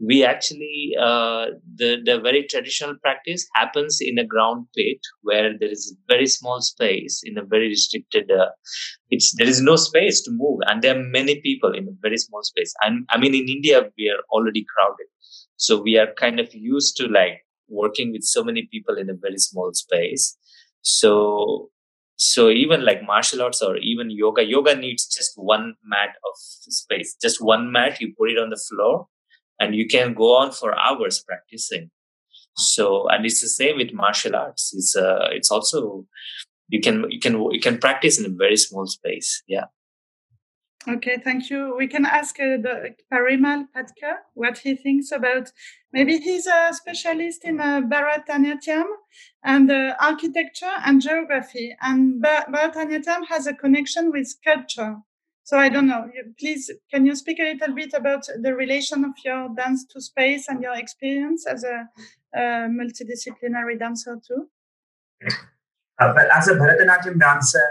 we 0.00 0.24
actually 0.24 0.92
uh, 1.00 1.46
the 1.76 1.98
the 2.04 2.20
very 2.20 2.46
traditional 2.48 2.94
practice 3.02 3.46
happens 3.54 3.98
in 4.00 4.18
a 4.18 4.26
ground 4.26 4.66
pit 4.76 4.98
where 5.22 5.56
there 5.58 5.70
is 5.70 5.96
a 5.96 6.12
very 6.12 6.26
small 6.26 6.60
space 6.60 7.22
in 7.24 7.38
a 7.38 7.44
very 7.44 7.68
restricted. 7.68 8.30
Uh, 8.30 8.50
it's 9.10 9.34
there 9.36 9.48
is 9.48 9.60
no 9.60 9.76
space 9.76 10.22
to 10.22 10.30
move, 10.30 10.60
and 10.66 10.82
there 10.82 10.96
are 10.96 11.02
many 11.02 11.40
people 11.40 11.72
in 11.72 11.88
a 11.88 11.96
very 12.00 12.18
small 12.18 12.42
space. 12.42 12.74
And 12.82 13.06
I 13.10 13.18
mean, 13.18 13.34
in 13.34 13.48
India, 13.48 13.82
we 13.96 14.10
are 14.10 14.22
already 14.30 14.64
crowded, 14.74 15.06
so 15.56 15.80
we 15.80 15.96
are 15.98 16.12
kind 16.14 16.40
of 16.40 16.52
used 16.52 16.96
to 16.98 17.08
like 17.08 17.46
working 17.68 18.12
with 18.12 18.22
so 18.22 18.44
many 18.44 18.68
people 18.70 18.96
in 18.98 19.08
a 19.08 19.14
very 19.14 19.38
small 19.38 19.70
space. 19.72 20.36
So 20.82 21.70
so 22.16 22.50
even 22.50 22.84
like 22.84 23.02
martial 23.04 23.42
arts 23.42 23.62
or 23.62 23.76
even 23.78 24.10
yoga 24.10 24.44
yoga 24.44 24.76
needs 24.76 25.06
just 25.06 25.32
one 25.36 25.74
mat 25.84 26.10
of 26.10 26.36
space 26.36 27.16
just 27.20 27.42
one 27.42 27.72
mat 27.72 28.00
you 28.00 28.14
put 28.16 28.30
it 28.30 28.38
on 28.38 28.50
the 28.50 28.62
floor 28.68 29.06
and 29.58 29.74
you 29.74 29.88
can 29.88 30.14
go 30.14 30.36
on 30.36 30.52
for 30.52 30.78
hours 30.78 31.24
practicing. 31.26 31.90
So 32.56 33.08
and 33.08 33.24
it's 33.24 33.40
the 33.40 33.48
same 33.48 33.76
with 33.78 33.92
martial 33.92 34.36
arts 34.36 34.72
it's 34.74 34.94
uh 34.94 35.28
it's 35.30 35.50
also 35.50 36.06
you 36.68 36.80
can 36.80 37.10
you 37.10 37.20
can 37.20 37.40
you 37.50 37.60
can 37.60 37.78
practice 37.78 38.18
in 38.18 38.26
a 38.26 38.34
very 38.34 38.56
small 38.56 38.86
space 38.86 39.42
yeah 39.48 39.64
Okay, 40.88 41.16
thank 41.22 41.48
you. 41.48 41.76
We 41.78 41.86
can 41.86 42.04
ask 42.04 42.40
uh, 42.40 42.56
the 42.60 42.96
Parimal 43.12 43.66
Phadke 43.72 44.16
what 44.34 44.58
he 44.58 44.74
thinks 44.74 45.12
about. 45.12 45.52
Maybe 45.92 46.18
he's 46.18 46.46
a 46.48 46.70
specialist 46.72 47.44
in 47.44 47.60
uh, 47.60 47.82
Bharatanatyam 47.82 48.86
and 49.44 49.70
uh, 49.70 49.94
architecture 50.00 50.74
and 50.84 51.00
geography, 51.00 51.76
and 51.80 52.20
Bharatanatyam 52.22 53.26
has 53.28 53.46
a 53.46 53.54
connection 53.54 54.10
with 54.10 54.26
sculpture. 54.26 54.96
So 55.44 55.56
I 55.56 55.68
don't 55.68 55.86
know. 55.86 56.10
Please, 56.38 56.68
can 56.90 57.06
you 57.06 57.14
speak 57.14 57.38
a 57.38 57.52
little 57.52 57.74
bit 57.74 57.94
about 57.94 58.26
the 58.40 58.54
relation 58.54 59.04
of 59.04 59.12
your 59.24 59.50
dance 59.56 59.84
to 59.92 60.00
space 60.00 60.48
and 60.48 60.62
your 60.62 60.74
experience 60.74 61.46
as 61.46 61.62
a, 61.62 61.88
a 62.34 62.40
multidisciplinary 62.68 63.78
dancer 63.78 64.18
too? 64.26 64.48
Uh, 66.00 66.12
but 66.12 66.28
as 66.34 66.48
a 66.48 66.54
Bharatanatyam 66.54 67.20
dancer, 67.20 67.62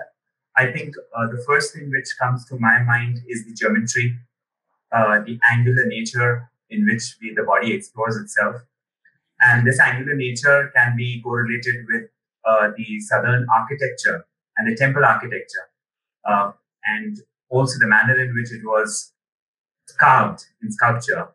I 0.56 0.72
think 0.72 0.96
uh, 1.16 1.28
the 1.28 1.44
first 1.48 1.74
thing 1.74 1.90
which 1.90 2.10
comes 2.20 2.46
to 2.46 2.58
my 2.60 2.84
mind 2.84 3.20
is 3.28 3.46
the 3.46 3.54
geometry, 3.54 4.18
uh, 4.92 5.20
the 5.26 5.40
angular 5.50 5.86
nature 5.86 6.52
in 6.70 6.86
which 6.86 7.18
the, 7.20 7.34
the 7.36 7.44
body 7.44 7.74
explores 7.74 8.18
itself. 8.18 8.58
And 9.40 9.66
this 9.66 9.80
angular 9.80 10.16
nature 10.16 10.72
can 10.76 10.96
be 10.96 11.22
correlated 11.22 11.86
with 11.88 12.10
uh, 12.46 12.72
the 12.76 13.00
southern 13.00 13.46
architecture 13.54 14.26
and 14.58 14.72
the 14.72 14.76
temple 14.76 15.06
architecture, 15.06 15.70
uh, 16.30 16.52
and 16.86 17.18
also 17.50 17.80
the 17.80 17.88
manner 17.88 18.20
in 18.20 18.34
which 18.36 18.52
it 18.52 18.62
was 18.64 19.14
carved 19.98 20.46
in 20.62 20.72
sculpture. 20.72 21.30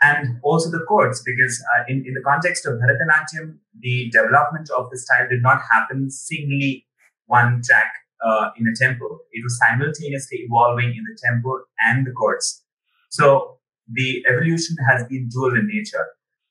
And 0.00 0.40
also 0.42 0.70
the 0.70 0.84
courts, 0.88 1.22
because 1.24 1.62
uh, 1.76 1.84
in, 1.86 2.04
in 2.06 2.14
the 2.14 2.22
context 2.22 2.66
of 2.66 2.74
Bharatanatyam, 2.74 3.58
the 3.78 4.10
development 4.10 4.68
of 4.76 4.90
the 4.90 4.98
style 4.98 5.28
did 5.28 5.42
not 5.42 5.60
happen 5.70 6.10
singly 6.10 6.86
one 7.26 7.62
track 7.62 7.92
uh, 8.24 8.50
in 8.56 8.66
a 8.66 8.74
temple. 8.76 9.20
It 9.32 9.42
was 9.44 9.58
simultaneously 9.58 10.38
evolving 10.38 10.90
in 10.90 11.04
the 11.04 11.18
temple 11.24 11.60
and 11.88 12.06
the 12.06 12.12
courts. 12.12 12.64
So 13.10 13.58
the 13.92 14.24
evolution 14.28 14.76
has 14.88 15.04
been 15.06 15.28
dual 15.28 15.56
in 15.56 15.66
nature. 15.66 16.06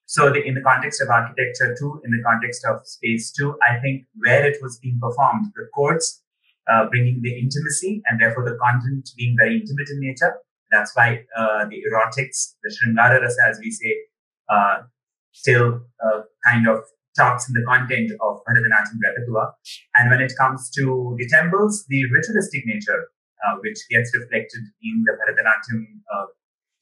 So 0.05 0.29
the, 0.29 0.43
in 0.43 0.55
the 0.55 0.62
context 0.62 1.01
of 1.01 1.10
architecture 1.10 1.75
too, 1.79 2.01
in 2.03 2.12
the 2.12 2.21
context 2.23 2.65
of 2.69 2.86
space 2.86 3.31
too, 3.31 3.55
I 3.67 3.79
think 3.79 4.05
where 4.15 4.45
it 4.45 4.57
was 4.62 4.77
being 4.79 4.99
performed, 5.01 5.47
the 5.55 5.67
courts 5.73 6.21
uh, 6.71 6.89
bringing 6.89 7.21
the 7.21 7.39
intimacy 7.39 8.01
and 8.05 8.19
therefore 8.19 8.43
the 8.43 8.57
content 8.57 9.10
being 9.17 9.36
very 9.39 9.55
intimate 9.60 9.89
in 9.89 9.99
nature. 10.01 10.36
That's 10.71 10.95
why 10.95 11.25
uh, 11.38 11.65
the 11.65 11.81
erotics, 11.89 12.55
the 12.63 12.75
Shringara 12.75 13.21
Rasa, 13.21 13.41
as 13.49 13.60
we 13.60 13.71
say, 13.71 13.95
uh, 14.49 14.84
still 15.31 15.81
uh, 16.03 16.21
kind 16.45 16.67
of 16.67 16.84
talks 17.17 17.47
in 17.47 17.54
the 17.54 17.63
content 17.65 18.12
of 18.21 18.39
Bharatanatyam 18.47 19.00
repertoire. 19.04 19.54
And 19.95 20.10
when 20.10 20.21
it 20.21 20.34
comes 20.38 20.69
to 20.71 21.15
the 21.17 21.28
temples, 21.28 21.86
the 21.88 22.10
ritualistic 22.12 22.65
nature, 22.65 23.08
uh, 23.45 23.58
which 23.62 23.80
gets 23.89 24.12
reflected 24.15 24.62
in 24.82 25.04
the 25.06 25.13
Bharatanatyam 25.13 25.86
uh, 26.13 26.26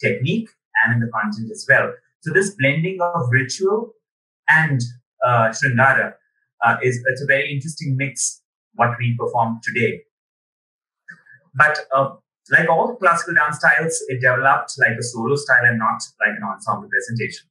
technique 0.02 0.50
and 0.84 0.96
in 0.96 1.00
the 1.00 1.12
content 1.12 1.52
as 1.52 1.65
well. 1.68 1.92
So 2.22 2.34
this 2.34 2.56
blending 2.56 3.00
of 3.02 3.30
ritual 3.32 3.94
and 4.50 4.82
uh, 5.26 5.50
Shringara 5.50 6.13
uh, 6.65 6.78
is 6.84 7.02
it's 7.06 7.22
a 7.22 7.26
very 7.26 7.52
interesting 7.52 7.96
mix 7.98 8.42
what 8.76 8.92
we 9.00 9.15
perform 9.18 9.60
today. 9.63 10.02
But 11.56 11.80
uh, 11.94 12.12
like 12.52 12.70
all 12.70 12.96
classical 12.96 13.36
dance 13.36 13.58
styles, 13.58 14.02
it 14.08 14.22
developed 14.22 14.74
like 14.80 14.98
a 14.98 15.04
solo 15.04 15.36
style 15.36 15.65
and 15.65 15.80
not 15.80 16.02
like 16.20 16.36
an 16.38 16.44
ensemble 16.44 16.89
presentation. 16.89 17.48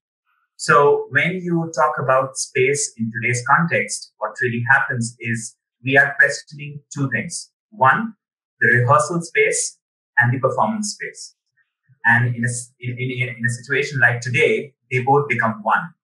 So 0.61 1.07
when 1.11 1.41
you 1.41 1.71
talk 1.73 1.93
about 2.03 2.37
space 2.37 2.93
in 2.99 3.13
today's 3.15 3.45
context, 3.47 4.13
what 4.19 4.33
really 4.43 4.61
happens 4.69 5.17
is 5.21 5.55
we 5.85 5.97
are 5.97 6.17
questioning 6.19 6.81
two 6.93 7.09
things. 7.11 7.53
One, 7.71 8.15
the 8.61 8.67
rehearsal 8.67 9.23
space 9.23 9.79
and 10.19 10.35
the 10.35 10.41
performance 10.41 10.99
space. 10.99 11.37
And 12.05 12.35
in 12.35 12.45
a, 12.45 12.49
in, 12.81 12.91
in, 12.99 13.29
in 13.29 13.43
a 13.47 13.51
situation 13.51 14.01
like 14.01 14.21
today, 14.21 14.75
they 14.91 14.99
both 14.99 15.29
become 15.29 15.61
one. 15.63 15.95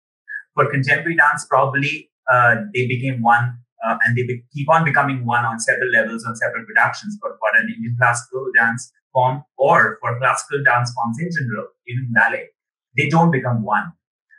For 0.54 0.70
contemporary 0.70 1.16
dance, 1.16 1.44
probably 1.50 2.10
uh, 2.32 2.54
they 2.72 2.86
became 2.86 3.22
one 3.22 3.58
uh, 3.84 3.96
and 4.06 4.16
they 4.16 4.22
be, 4.22 4.44
keep 4.52 4.70
on 4.70 4.84
becoming 4.84 5.26
one 5.26 5.44
on 5.44 5.58
several 5.58 5.90
levels, 5.90 6.24
on 6.24 6.36
several 6.36 6.64
productions. 6.64 7.18
But 7.20 7.32
for 7.40 7.60
an 7.60 7.74
Indian 7.74 7.96
classical 7.98 8.46
dance 8.54 8.92
form 9.12 9.42
or 9.58 9.98
for 10.00 10.16
classical 10.20 10.62
dance 10.62 10.92
forms 10.94 11.18
in 11.18 11.28
general, 11.32 11.66
even 11.88 12.12
ballet, 12.12 12.50
they 12.96 13.08
don't 13.08 13.32
become 13.32 13.64
one 13.64 13.92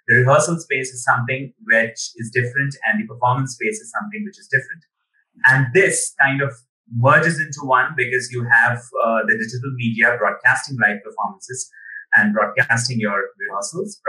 the 0.08 0.18
rehearsal 0.18 0.60
space 0.60 0.90
is 0.92 1.04
something 1.04 1.54
which 1.64 2.12
is 2.16 2.32
different 2.34 2.76
and 2.86 3.02
the 3.02 3.08
performance 3.08 3.54
space 3.54 3.80
is 3.80 3.92
something 4.00 4.24
which 4.26 4.38
is 4.40 4.48
different. 4.52 4.84
And 5.46 5.68
this 5.74 6.14
kind 6.22 6.42
of 6.42 6.54
merges 6.94 7.40
into 7.40 7.62
one 7.64 7.94
because 7.98 8.30
you 8.32 8.46
have 8.52 8.78
uh, 8.78 9.22
the 9.28 9.34
digital 9.34 9.72
media 9.76 10.16
broadcasting 10.18 10.78
live 10.80 11.04
performances 11.04 11.70
and 12.14 12.34
broadcasting 12.34 13.00
your 13.00 13.20
rehearsals. 13.40 14.00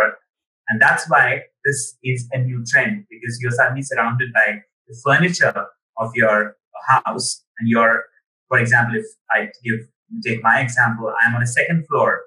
And 0.68 0.80
that's 0.80 1.08
why 1.08 1.42
this 1.64 1.96
is 2.02 2.28
a 2.32 2.38
new 2.38 2.62
trend 2.70 3.04
because 3.10 3.38
you're 3.40 3.52
suddenly 3.52 3.82
surrounded 3.82 4.32
by 4.34 4.60
the 4.86 4.96
furniture 5.04 5.66
of 5.98 6.10
your 6.14 6.56
house 6.88 7.42
and 7.58 7.68
you're, 7.68 8.04
for 8.48 8.58
example, 8.58 8.96
if 8.96 9.06
I 9.30 9.48
give 9.64 9.86
take 10.24 10.42
my 10.42 10.60
example, 10.60 11.12
I'm 11.20 11.34
on 11.34 11.42
a 11.42 11.46
second 11.46 11.86
floor 11.88 12.20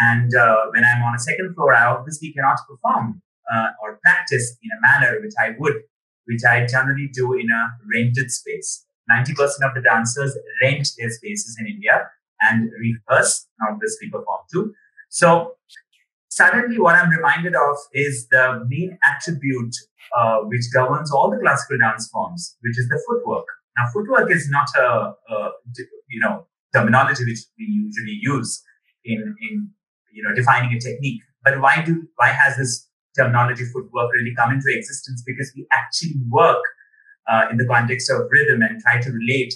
and 0.00 0.34
uh, 0.34 0.66
when 0.72 0.84
I'm 0.84 1.02
on 1.02 1.14
a 1.14 1.18
second 1.18 1.54
floor, 1.54 1.74
I 1.74 1.86
obviously 1.86 2.32
cannot 2.32 2.58
perform 2.68 3.22
uh, 3.52 3.68
or 3.82 3.98
practice 4.02 4.56
in 4.62 4.70
a 4.70 4.80
manner 4.80 5.20
which 5.20 5.34
I 5.40 5.54
would, 5.58 5.82
which 6.26 6.42
I 6.48 6.66
generally 6.66 7.08
do 7.12 7.34
in 7.34 7.50
a 7.50 7.70
rented 7.92 8.30
space. 8.30 8.84
90% 9.10 9.32
of 9.62 9.74
the 9.74 9.82
dancers 9.82 10.36
rent 10.62 10.88
their 10.98 11.10
spaces 11.10 11.56
in 11.58 11.66
India 11.66 12.08
and 12.42 12.70
rehearse, 12.78 13.46
obviously 13.68 14.10
perform 14.10 14.40
too. 14.52 14.74
So 15.08 15.54
suddenly 16.28 16.78
what 16.78 16.94
I'm 16.94 17.10
reminded 17.10 17.54
of 17.54 17.76
is 17.92 18.28
the 18.30 18.64
main 18.68 18.98
attribute 19.04 19.74
uh, 20.16 20.38
which 20.42 20.62
governs 20.72 21.10
all 21.12 21.30
the 21.30 21.38
classical 21.38 21.78
dance 21.78 22.08
forms, 22.08 22.56
which 22.60 22.78
is 22.78 22.88
the 22.88 23.02
footwork. 23.06 23.46
Now, 23.76 23.84
footwork 23.92 24.30
is 24.30 24.48
not 24.50 24.68
a, 24.76 25.14
a 25.30 25.50
you 26.08 26.20
know 26.20 26.46
terminology 26.74 27.24
which 27.24 27.40
we 27.58 27.64
usually 27.64 28.18
use 28.20 28.62
in 29.04 29.34
in 29.50 29.70
you 30.12 30.22
know, 30.22 30.34
defining 30.34 30.72
a 30.76 30.80
technique. 30.80 31.22
But 31.44 31.60
why 31.60 31.82
do 31.82 32.06
why 32.16 32.28
has 32.28 32.56
this 32.56 32.88
terminology 33.16 33.64
footwork 33.64 34.12
really 34.12 34.34
come 34.34 34.52
into 34.52 34.68
existence? 34.68 35.22
Because 35.26 35.52
we 35.56 35.66
actually 35.72 36.14
work 36.28 36.62
uh, 37.30 37.44
in 37.50 37.56
the 37.56 37.66
context 37.66 38.10
of 38.10 38.28
rhythm 38.30 38.62
and 38.62 38.80
try 38.80 39.00
to 39.00 39.10
relate 39.10 39.54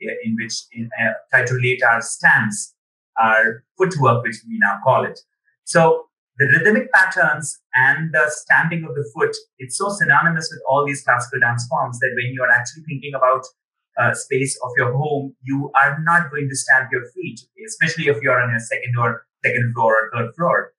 in 0.00 0.36
which 0.38 0.54
in, 0.72 0.88
uh, 1.00 1.12
try 1.30 1.44
to 1.44 1.54
relate 1.54 1.82
our 1.82 2.00
stance, 2.00 2.74
our 3.18 3.64
footwork, 3.78 4.22
which 4.22 4.36
we 4.46 4.58
now 4.58 4.78
call 4.84 5.04
it. 5.04 5.18
So 5.64 6.06
the 6.38 6.46
rhythmic 6.46 6.92
patterns 6.92 7.58
and 7.74 8.12
the 8.12 8.24
stamping 8.28 8.84
of 8.84 8.94
the 8.94 9.08
foot, 9.14 9.34
it's 9.58 9.78
so 9.78 9.88
synonymous 9.88 10.48
with 10.50 10.60
all 10.68 10.84
these 10.86 11.02
classical 11.02 11.40
dance 11.40 11.66
forms 11.68 11.98
that 12.00 12.12
when 12.16 12.32
you're 12.34 12.50
actually 12.50 12.82
thinking 12.82 13.14
about 13.14 13.44
uh, 14.00 14.12
space 14.12 14.58
of 14.64 14.70
your 14.76 14.92
home, 14.92 15.34
you 15.42 15.70
are 15.76 15.98
not 16.02 16.30
going 16.30 16.48
to 16.48 16.56
stamp 16.56 16.90
your 16.90 17.06
feet, 17.14 17.40
especially 17.66 18.08
if 18.08 18.20
you're 18.20 18.40
on 18.40 18.52
a 18.54 18.60
second 18.60 18.94
or 18.98 19.24
second 19.44 19.72
floor 19.74 19.94
or 19.94 20.10
third 20.12 20.34
floor. 20.36 20.72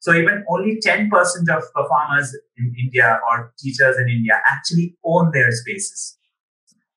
So 0.00 0.12
even 0.14 0.44
only 0.48 0.80
10% 0.84 1.10
of 1.56 1.62
performers 1.72 2.36
in 2.56 2.74
India 2.78 3.20
or 3.30 3.52
teachers 3.58 3.96
in 3.98 4.08
India 4.08 4.40
actually 4.50 4.96
own 5.04 5.30
their 5.32 5.50
spaces 5.52 6.18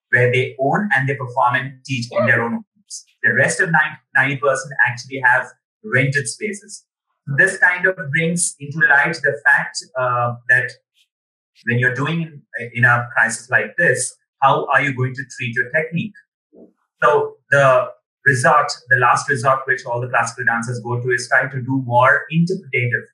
where 0.09 0.31
they 0.31 0.55
own 0.59 0.89
and 0.95 1.07
they 1.07 1.15
perform 1.15 1.55
and 1.55 1.73
teach 1.85 2.07
in 2.11 2.25
their 2.25 2.43
own 2.43 2.53
homes. 2.53 3.05
The 3.21 3.33
rest 3.33 3.59
of 3.59 3.69
90% 4.17 4.39
actually 4.87 5.21
have 5.23 5.47
rented 5.83 6.27
spaces. 6.27 6.85
This 7.37 7.57
kind 7.57 7.85
of 7.85 7.95
brings 8.11 8.55
into 8.59 8.79
light 8.87 9.15
the 9.15 9.39
fact 9.45 9.77
uh, 9.99 10.33
that 10.49 10.71
when 11.65 11.79
you're 11.79 11.93
doing 11.93 12.21
in, 12.21 12.71
in 12.73 12.85
a 12.85 13.07
crisis 13.15 13.49
like 13.49 13.75
this, 13.77 14.15
how 14.41 14.67
are 14.67 14.81
you 14.81 14.95
going 14.95 15.13
to 15.13 15.23
treat 15.37 15.55
your 15.55 15.69
technique? 15.71 16.13
So 17.03 17.35
the 17.51 17.87
resort, 18.25 18.71
the 18.89 18.97
last 18.97 19.29
resort 19.29 19.59
which 19.65 19.85
all 19.85 20.01
the 20.01 20.09
classical 20.09 20.45
dancers 20.45 20.79
go 20.83 20.99
to 20.99 21.09
is 21.09 21.27
try 21.29 21.47
to 21.47 21.61
do 21.61 21.83
more 21.85 22.23
interpretative 22.29 23.05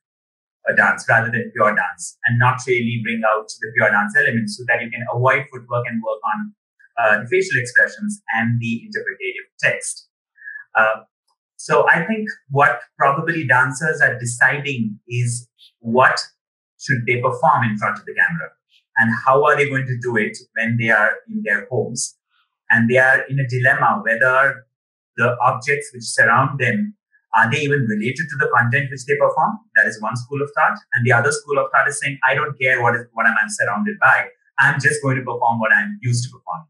uh, 0.69 0.74
dance 0.76 1.06
rather 1.10 1.30
than 1.30 1.52
pure 1.54 1.76
dance 1.76 2.17
and 2.26 2.39
not 2.39 2.60
really 2.67 3.02
bring 3.04 3.21
out 3.34 3.47
the 3.62 3.71
pure 3.76 3.89
dance 3.89 4.15
elements 4.17 4.58
so 4.58 4.63
that 4.67 4.82
you 4.82 4.89
can 4.89 5.04
avoid 5.13 5.45
footwork 5.52 5.86
and 5.88 6.02
work 6.02 6.19
on 6.34 6.54
uh, 7.00 7.21
the 7.21 7.28
facial 7.28 7.60
expressions 7.60 8.21
and 8.36 8.60
the 8.60 8.84
interpretative 8.86 9.47
text. 9.60 10.08
Uh, 10.76 11.02
so 11.58 11.88
I 11.89 12.04
think 12.06 12.28
what 12.50 12.80
probably 12.97 13.45
dancers 13.45 14.02
are 14.02 14.17
deciding 14.17 15.00
is 15.08 15.47
what 15.80 16.19
should 16.80 17.06
they 17.06 17.21
perform 17.21 17.63
in 17.69 17.78
front 17.78 18.00
of 18.00 18.06
the 18.06 18.13
camera 18.13 18.50
and 18.97 19.12
how 19.26 19.45
are 19.45 19.56
they 19.56 19.69
going 19.69 19.86
to 19.86 19.97
do 20.02 20.17
it 20.17 20.38
when 20.56 20.78
they 20.78 20.89
are 20.89 21.12
in 21.30 21.43
their 21.43 21.67
homes 21.69 22.17
and 22.69 22.89
they 22.89 22.97
are 22.97 23.21
in 23.30 23.39
a 23.39 23.47
dilemma 23.47 24.02
whether 24.04 24.65
the 25.17 25.36
objects 25.41 25.91
which 25.93 26.04
surround 26.04 26.60
them 26.60 26.95
are 27.34 27.50
they 27.50 27.60
even 27.60 27.88
related 27.88 28.28
to 28.30 28.38
the 28.39 28.50
content 28.54 28.91
which 28.91 29.06
they 29.06 29.15
perform? 29.15 29.58
That 29.76 29.88
is 29.88 30.02
one 30.02 30.17
school 30.17 30.41
of 30.41 30.50
thought. 30.54 30.78
And 30.93 31.06
the 31.06 31.13
other 31.13 31.32
school 31.32 31.60
of 31.60 31.71
thought 31.71 31.88
is 31.88 31.97
saying 32.02 32.19
i 32.28 32.34
don't 32.34 32.60
care 32.60 32.82
what 32.82 32.95
is 32.95 33.06
what 33.13 33.26
i'm 33.26 33.50
surrounded 33.50 33.97
by. 34.00 34.28
I'm 34.60 34.80
just 34.80 35.02
going 35.02 35.15
to 35.15 35.24
perform 35.24 35.60
what 35.60 35.71
i'm 35.74 35.97
used 36.02 36.24
to 36.26 36.30
perform 36.30 36.67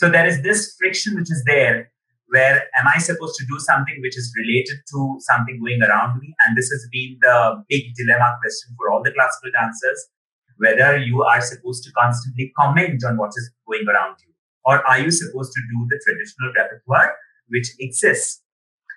so 0.00 0.08
there 0.08 0.26
is 0.26 0.40
this 0.40 0.74
friction 0.78 1.14
which 1.14 1.30
is 1.30 1.44
there 1.44 1.92
where 2.28 2.56
am 2.78 2.86
I 2.88 2.96
supposed 2.98 3.36
to 3.36 3.44
do 3.44 3.58
something 3.58 3.96
which 4.00 4.16
is 4.16 4.32
related 4.34 4.78
to 4.92 5.16
something 5.18 5.60
going 5.60 5.82
around 5.82 6.18
me? 6.20 6.32
And 6.46 6.56
this 6.56 6.70
has 6.70 6.88
been 6.90 7.18
the 7.20 7.62
big 7.68 7.92
dilemma 7.96 8.38
question 8.40 8.74
for 8.78 8.90
all 8.90 9.02
the 9.02 9.12
classical 9.12 9.50
dancers, 9.52 10.08
whether 10.56 10.96
you 10.96 11.22
are 11.24 11.42
supposed 11.42 11.84
to 11.84 11.92
constantly 11.92 12.50
comment 12.56 13.04
on 13.04 13.18
what 13.18 13.36
is 13.36 13.50
going 13.68 13.84
around 13.86 14.16
you, 14.24 14.32
or 14.64 14.80
are 14.88 15.00
you 15.00 15.10
supposed 15.10 15.52
to 15.52 15.60
do 15.68 15.86
the 15.90 16.00
traditional 16.06 16.52
repertoire 16.56 17.12
which 17.50 17.68
exists? 17.78 18.42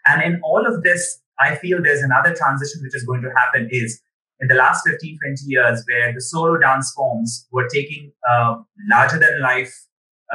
And 0.05 0.21
in 0.21 0.41
all 0.43 0.65
of 0.65 0.83
this, 0.83 1.19
I 1.39 1.55
feel 1.55 1.81
there's 1.81 2.01
another 2.01 2.33
transition 2.35 2.81
which 2.83 2.95
is 2.95 3.03
going 3.03 3.21
to 3.21 3.31
happen 3.35 3.67
is 3.71 4.01
in 4.39 4.47
the 4.47 4.55
last 4.55 4.85
15, 4.85 5.17
20 5.23 5.35
years, 5.45 5.83
where 5.87 6.13
the 6.13 6.21
solo 6.21 6.57
dance 6.57 6.91
forms 6.95 7.47
were 7.51 7.67
taking 7.67 8.11
uh, 8.29 8.55
larger 8.89 9.17
than 9.17 9.41
life 9.41 9.73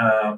uh, 0.00 0.36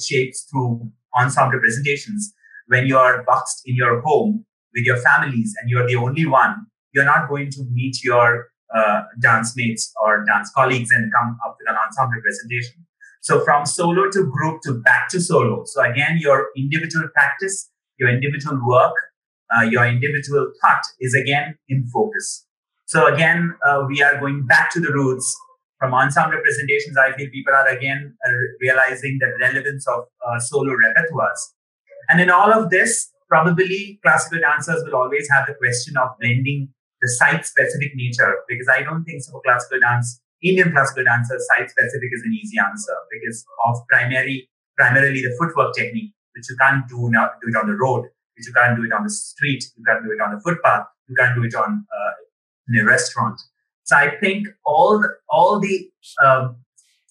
shapes 0.00 0.46
through 0.50 0.90
ensemble 1.18 1.58
presentations, 1.58 2.32
when 2.68 2.86
you 2.86 2.96
are 2.96 3.22
boxed 3.24 3.62
in 3.66 3.74
your 3.74 4.00
home 4.02 4.44
with 4.74 4.84
your 4.84 4.96
families 4.98 5.54
and 5.60 5.70
you're 5.70 5.86
the 5.86 5.96
only 5.96 6.26
one, 6.26 6.66
you're 6.94 7.04
not 7.04 7.28
going 7.28 7.50
to 7.50 7.64
meet 7.72 8.02
your 8.02 8.48
uh, 8.74 9.02
dance 9.20 9.54
mates 9.56 9.92
or 10.02 10.24
dance 10.24 10.50
colleagues 10.54 10.90
and 10.90 11.12
come 11.12 11.36
up 11.44 11.56
with 11.58 11.68
an 11.68 11.76
ensemble 11.76 12.20
presentation. 12.22 12.86
So 13.22 13.44
from 13.44 13.66
solo 13.66 14.10
to 14.10 14.30
group 14.30 14.60
to 14.62 14.74
back 14.74 15.08
to 15.10 15.20
solo. 15.20 15.64
So 15.64 15.82
again, 15.82 16.18
your 16.20 16.48
individual 16.56 17.08
practice, 17.14 17.70
your 17.98 18.10
individual 18.10 18.60
work, 18.64 18.94
uh, 19.56 19.62
your 19.62 19.86
individual 19.86 20.52
thought 20.60 20.82
is 21.00 21.14
again 21.14 21.56
in 21.68 21.86
focus. 21.86 22.46
So 22.86 23.06
again, 23.12 23.54
uh, 23.66 23.84
we 23.88 24.02
are 24.02 24.20
going 24.20 24.46
back 24.46 24.70
to 24.72 24.80
the 24.80 24.92
roots 24.92 25.36
from 25.82 25.94
ensemble 25.94 26.38
presentations, 26.40 26.96
I 26.96 27.10
feel 27.16 27.28
people 27.30 27.52
are 27.52 27.66
again 27.66 28.14
uh, 28.24 28.30
realizing 28.60 29.18
the 29.18 29.32
relevance 29.40 29.84
of 29.88 30.04
uh, 30.24 30.38
solo 30.38 30.70
repertoires. 30.70 31.42
And 32.08 32.20
in 32.20 32.30
all 32.30 32.52
of 32.52 32.70
this, 32.70 33.10
probably 33.28 33.98
classical 34.00 34.38
dancers 34.38 34.84
will 34.84 34.94
always 34.94 35.28
have 35.32 35.48
the 35.48 35.54
question 35.54 35.96
of 35.96 36.10
blending 36.20 36.68
the 37.00 37.08
site 37.08 37.44
specific 37.44 37.96
nature 37.96 38.32
because 38.46 38.68
I 38.72 38.84
don't 38.84 39.02
think 39.02 39.24
so 39.24 39.40
classical 39.44 39.80
dance, 39.80 40.20
Indian 40.42 40.72
classical 40.72 41.04
dancers, 41.04 41.46
site 41.48 41.70
specific 41.70 42.10
is 42.12 42.22
an 42.24 42.32
easy 42.32 42.58
answer 42.58 42.94
because 43.10 43.44
of 43.66 43.76
primary, 43.88 44.48
primarily 44.76 45.22
the 45.22 45.34
footwork 45.38 45.74
technique, 45.74 46.12
which 46.34 46.44
you 46.50 46.56
can't 46.60 46.88
do, 46.88 47.08
now, 47.10 47.30
do 47.42 47.48
it 47.48 47.56
on 47.56 47.68
the 47.68 47.76
road, 47.76 48.04
which 48.36 48.46
you 48.46 48.52
can't 48.52 48.76
do 48.76 48.84
it 48.84 48.92
on 48.92 49.04
the 49.04 49.10
street, 49.10 49.64
you 49.76 49.84
can't 49.84 50.04
do 50.04 50.10
it 50.10 50.20
on 50.20 50.34
the 50.34 50.40
footpath, 50.40 50.86
you 51.08 51.14
can't 51.14 51.34
do 51.34 51.44
it 51.44 51.54
on 51.54 51.86
uh, 51.86 52.12
in 52.68 52.80
a 52.80 52.84
restaurant. 52.84 53.40
So 53.84 53.96
I 53.96 54.16
think 54.16 54.48
all 54.64 55.00
the, 55.00 55.08
all 55.28 55.60
the 55.60 55.90
um, 56.24 56.56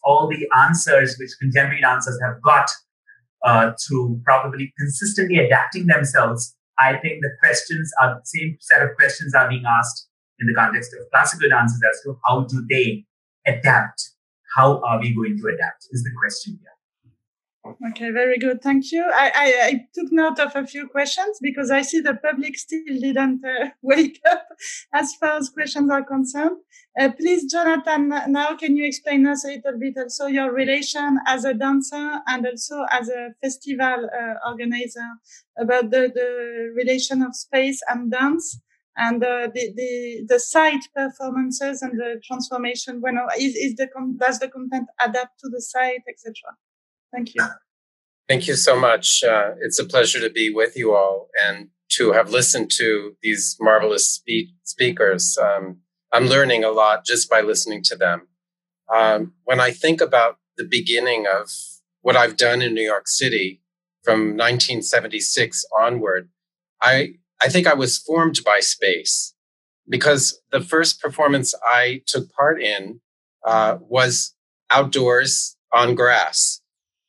all 0.03 0.27
the 0.27 0.47
answers 0.57 1.15
which 1.19 1.31
contemporary 1.39 1.81
dancers 1.81 2.19
have 2.23 2.41
got 2.41 2.69
uh, 3.45 3.71
to 3.87 4.19
probably 4.23 4.73
consistently 4.79 5.37
adapting 5.37 5.87
themselves. 5.87 6.55
I 6.79 6.97
think 6.97 7.21
the 7.21 7.29
questions 7.39 7.91
are 8.01 8.15
the 8.15 8.21
same 8.23 8.57
set 8.59 8.81
of 8.81 8.95
questions 8.95 9.35
are 9.35 9.47
being 9.47 9.63
asked 9.65 10.07
in 10.39 10.47
the 10.47 10.53
context 10.55 10.91
of 10.99 11.09
classical 11.11 11.49
dances 11.49 11.79
as 11.87 12.01
to 12.03 12.17
how 12.25 12.41
do 12.41 12.65
they 12.69 13.05
adapt? 13.45 14.11
How 14.55 14.81
are 14.81 14.99
we 14.99 15.15
going 15.15 15.37
to 15.37 15.47
adapt? 15.47 15.87
Is 15.91 16.03
the 16.03 16.11
question 16.19 16.59
here. 16.61 16.71
Okay, 17.63 18.09
very 18.09 18.39
good. 18.39 18.61
Thank 18.61 18.91
you. 18.91 19.03
I, 19.03 19.31
I, 19.35 19.67
I, 19.67 19.87
took 19.93 20.11
note 20.11 20.39
of 20.39 20.55
a 20.55 20.65
few 20.65 20.87
questions 20.87 21.37
because 21.41 21.69
I 21.69 21.83
see 21.83 21.99
the 21.99 22.15
public 22.15 22.57
still 22.57 22.81
didn't 22.87 23.45
uh, 23.45 23.69
wake 23.83 24.19
up 24.29 24.47
as 24.93 25.13
far 25.15 25.37
as 25.37 25.49
questions 25.49 25.91
are 25.91 26.03
concerned. 26.03 26.57
Uh, 26.99 27.09
please, 27.11 27.51
Jonathan, 27.51 28.09
now 28.29 28.55
can 28.55 28.75
you 28.75 28.85
explain 28.85 29.27
us 29.27 29.45
a 29.45 29.49
little 29.49 29.79
bit 29.79 29.93
also 29.95 30.25
your 30.25 30.51
relation 30.51 31.19
as 31.27 31.45
a 31.45 31.53
dancer 31.53 32.19
and 32.27 32.47
also 32.47 32.83
as 32.89 33.09
a 33.09 33.29
festival 33.41 34.09
uh, 34.09 34.49
organizer 34.49 35.07
about 35.57 35.91
the, 35.91 36.11
the 36.13 36.73
relation 36.75 37.21
of 37.21 37.35
space 37.35 37.79
and 37.87 38.11
dance 38.11 38.59
and 38.97 39.23
uh, 39.23 39.47
the, 39.53 39.71
the, 39.75 40.25
the 40.27 40.39
site 40.39 40.83
performances 40.95 41.81
and 41.81 41.97
the 41.99 42.21
transformation 42.25 43.01
when 43.01 43.17
is, 43.39 43.55
is 43.55 43.75
the 43.75 43.87
does 44.17 44.39
the 44.39 44.49
content 44.49 44.87
adapt 44.99 45.39
to 45.39 45.49
the 45.49 45.61
site 45.61 46.01
etc 46.09 46.33
Thank 47.11 47.35
you. 47.35 47.45
Thank 48.29 48.47
you 48.47 48.55
so 48.55 48.79
much. 48.79 49.23
Uh, 49.23 49.51
it's 49.61 49.79
a 49.79 49.85
pleasure 49.85 50.19
to 50.21 50.29
be 50.29 50.53
with 50.53 50.77
you 50.77 50.93
all 50.93 51.29
and 51.45 51.69
to 51.89 52.13
have 52.13 52.29
listened 52.29 52.71
to 52.71 53.17
these 53.21 53.57
marvelous 53.59 54.09
spe- 54.09 54.53
speakers. 54.63 55.37
Um, 55.41 55.79
I'm 56.13 56.27
learning 56.27 56.63
a 56.63 56.71
lot 56.71 57.05
just 57.05 57.29
by 57.29 57.41
listening 57.41 57.83
to 57.83 57.95
them. 57.95 58.27
Um, 58.93 59.33
when 59.43 59.59
I 59.59 59.71
think 59.71 59.99
about 59.99 60.37
the 60.57 60.63
beginning 60.63 61.25
of 61.27 61.49
what 62.01 62.15
I've 62.15 62.37
done 62.37 62.61
in 62.61 62.73
New 62.73 62.81
York 62.83 63.07
City 63.07 63.61
from 64.03 64.37
1976 64.37 65.65
onward, 65.77 66.29
I, 66.81 67.15
I 67.41 67.49
think 67.49 67.67
I 67.67 67.73
was 67.73 67.97
formed 67.97 68.39
by 68.45 68.59
space 68.59 69.33
because 69.89 70.39
the 70.51 70.61
first 70.61 71.01
performance 71.01 71.53
I 71.63 72.01
took 72.05 72.31
part 72.31 72.61
in 72.61 73.01
uh, 73.45 73.77
was 73.81 74.35
outdoors 74.69 75.57
on 75.73 75.95
grass 75.95 76.61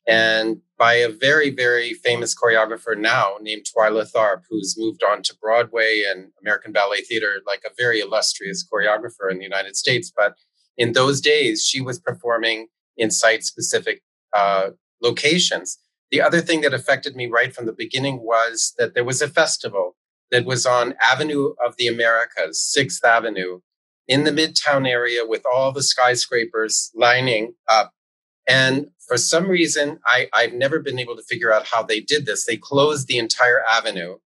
and 0.07 0.57
by 0.77 0.95
a 0.95 1.09
very, 1.09 1.49
very 1.49 1.93
famous 1.93 2.35
choreographer 2.35 2.97
now 2.97 3.37
named 3.41 3.65
Twyla 3.65 4.11
Tharp, 4.11 4.41
who's 4.49 4.75
moved 4.77 5.01
on 5.03 5.21
to 5.23 5.35
Broadway 5.41 6.03
and 6.05 6.31
American 6.41 6.73
Ballet 6.73 7.01
Theater, 7.01 7.41
like 7.47 7.61
a 7.65 7.73
very 7.77 8.01
illustrious 8.01 8.65
choreographer 8.67 9.31
in 9.31 9.37
the 9.37 9.43
United 9.45 9.77
States. 9.77 10.11
But 10.15 10.35
in 10.77 10.91
those 10.91 11.21
days, 11.21 11.65
she 11.65 11.79
was 11.79 11.99
performing 11.99 12.67
in 12.97 13.11
site 13.11 13.43
specific 13.43 14.01
uh, 14.35 14.71
locations. 15.01 15.77
The 16.11 16.21
other 16.21 16.41
thing 16.41 16.61
that 16.61 16.73
affected 16.73 17.15
me 17.15 17.27
right 17.27 17.55
from 17.55 17.65
the 17.65 17.73
beginning 17.73 18.19
was 18.21 18.73
that 18.77 18.93
there 18.93 19.05
was 19.05 19.21
a 19.21 19.29
festival 19.29 19.95
that 20.33 20.45
was 20.45 20.65
on 20.65 20.95
Avenue 20.99 21.53
of 21.63 21.77
the 21.77 21.87
Americas, 21.87 22.59
Sixth 22.59 23.05
Avenue, 23.05 23.59
in 24.07 24.23
the 24.23 24.31
Midtown 24.31 24.87
area 24.89 25.21
with 25.23 25.43
all 25.45 25.71
the 25.71 25.83
skyscrapers 25.83 26.91
lining 26.95 27.53
up. 27.69 27.91
And 28.47 28.87
for 29.07 29.15
some 29.15 29.47
reason, 29.47 29.99
I, 30.07 30.29
I've 30.33 30.53
never 30.53 30.79
been 30.79 30.97
able 30.97 31.15
to 31.15 31.21
figure 31.21 31.53
out 31.53 31.67
how 31.67 31.83
they 31.83 31.99
did 31.99 32.25
this. 32.25 32.45
They 32.45 32.57
closed 32.57 33.07
the 33.07 33.19
entire 33.19 33.61
avenue 33.69 34.17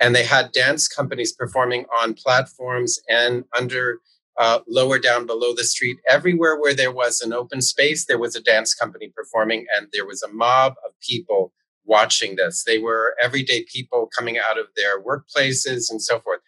and 0.00 0.12
they 0.12 0.24
had 0.24 0.50
dance 0.50 0.88
companies 0.88 1.32
performing 1.32 1.86
on 2.02 2.14
platforms 2.14 2.98
and 3.08 3.44
under 3.56 4.00
uh, 4.36 4.58
lower 4.66 4.98
down 4.98 5.24
below 5.24 5.54
the 5.54 5.62
street. 5.62 5.98
Everywhere 6.10 6.58
where 6.58 6.74
there 6.74 6.90
was 6.90 7.20
an 7.20 7.32
open 7.32 7.62
space, 7.62 8.06
there 8.06 8.18
was 8.18 8.34
a 8.34 8.42
dance 8.42 8.74
company 8.74 9.12
performing, 9.14 9.66
and 9.74 9.86
there 9.92 10.04
was 10.04 10.20
a 10.20 10.32
mob 10.32 10.74
of 10.84 10.98
people 11.00 11.52
watching 11.84 12.36
this. 12.36 12.64
They 12.64 12.78
were 12.78 13.14
everyday 13.22 13.64
people 13.72 14.08
coming 14.16 14.38
out 14.38 14.58
of 14.58 14.66
their 14.76 15.02
workplaces 15.02 15.90
and 15.90 16.02
so 16.02 16.20
forth. 16.20 16.40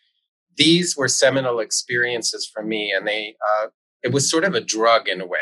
These 0.57 0.97
were 0.97 1.09
seminal 1.09 1.61
experiences 1.61 2.51
for 2.53 2.63
me, 2.63 2.93
and 2.93 3.07
they 3.07 3.37
uh, 3.47 3.67
it 4.03 4.13
was 4.13 4.31
sort 4.31 4.45
of 4.45 4.55
a 4.55 4.61
drug 4.61 5.09
in 5.09 5.21
a 5.21 5.27
way 5.27 5.39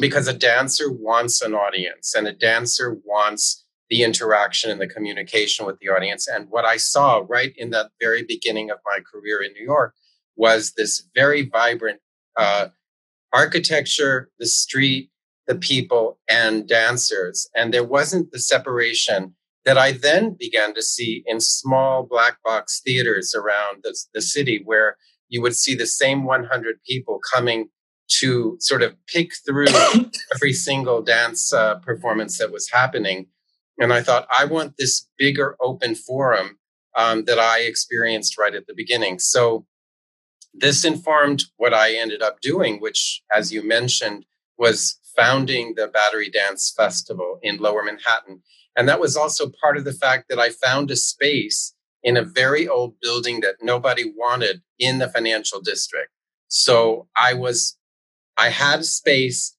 because 0.00 0.28
a 0.28 0.32
dancer 0.32 0.90
wants 0.90 1.42
an 1.42 1.54
audience 1.54 2.14
and 2.14 2.26
a 2.26 2.32
dancer 2.32 2.98
wants 3.04 3.64
the 3.90 4.02
interaction 4.02 4.70
and 4.70 4.80
the 4.80 4.86
communication 4.86 5.66
with 5.66 5.78
the 5.78 5.88
audience. 5.88 6.26
And 6.26 6.46
what 6.48 6.64
I 6.64 6.78
saw 6.78 7.24
right 7.28 7.52
in 7.56 7.70
that 7.70 7.90
very 8.00 8.22
beginning 8.22 8.70
of 8.70 8.78
my 8.86 9.00
career 9.00 9.42
in 9.42 9.52
New 9.52 9.64
York 9.64 9.94
was 10.34 10.72
this 10.76 11.06
very 11.14 11.48
vibrant 11.48 12.00
uh, 12.36 12.68
architecture, 13.32 14.30
the 14.38 14.46
street, 14.46 15.10
the 15.52 15.58
people, 15.58 16.18
and 16.30 16.66
dancers. 16.66 17.46
And 17.54 17.74
there 17.74 17.84
wasn't 17.84 18.32
the 18.32 18.38
separation 18.38 19.34
that 19.66 19.76
I 19.76 19.92
then 19.92 20.34
began 20.38 20.74
to 20.74 20.82
see 20.82 21.22
in 21.26 21.40
small 21.40 22.04
black 22.04 22.42
box 22.42 22.80
theaters 22.84 23.34
around 23.34 23.82
the, 23.84 23.94
the 24.14 24.22
city 24.22 24.62
where 24.64 24.96
you 25.28 25.42
would 25.42 25.54
see 25.54 25.74
the 25.74 25.86
same 25.86 26.24
100 26.24 26.76
people 26.88 27.20
coming 27.32 27.68
to 28.20 28.56
sort 28.60 28.82
of 28.82 28.94
pick 29.06 29.32
through 29.46 29.66
every 30.34 30.54
single 30.54 31.02
dance 31.02 31.52
uh, 31.52 31.76
performance 31.76 32.38
that 32.38 32.50
was 32.50 32.70
happening. 32.70 33.26
And 33.78 33.92
I 33.92 34.02
thought, 34.02 34.26
I 34.34 34.46
want 34.46 34.76
this 34.78 35.06
bigger 35.18 35.56
open 35.62 35.94
forum 35.94 36.58
um, 36.96 37.24
that 37.24 37.38
I 37.38 37.60
experienced 37.60 38.38
right 38.38 38.54
at 38.54 38.66
the 38.66 38.74
beginning. 38.74 39.18
So 39.18 39.66
this 40.54 40.84
informed 40.84 41.44
what 41.56 41.74
I 41.74 41.94
ended 41.94 42.22
up 42.22 42.40
doing, 42.40 42.80
which, 42.80 43.22
as 43.34 43.52
you 43.52 43.66
mentioned, 43.66 44.24
was 44.58 44.98
founding 45.16 45.74
the 45.76 45.88
Battery 45.88 46.30
Dance 46.30 46.72
Festival 46.76 47.38
in 47.42 47.58
Lower 47.58 47.82
Manhattan. 47.82 48.42
And 48.76 48.88
that 48.88 49.00
was 49.00 49.16
also 49.16 49.50
part 49.60 49.76
of 49.76 49.84
the 49.84 49.92
fact 49.92 50.28
that 50.28 50.38
I 50.38 50.50
found 50.50 50.90
a 50.90 50.96
space 50.96 51.74
in 52.02 52.16
a 52.16 52.24
very 52.24 52.66
old 52.66 52.94
building 53.00 53.40
that 53.40 53.56
nobody 53.62 54.12
wanted 54.16 54.62
in 54.78 54.98
the 54.98 55.08
financial 55.08 55.60
district. 55.60 56.10
So 56.48 57.08
I 57.16 57.34
was, 57.34 57.76
I 58.36 58.48
had 58.48 58.84
space. 58.84 59.56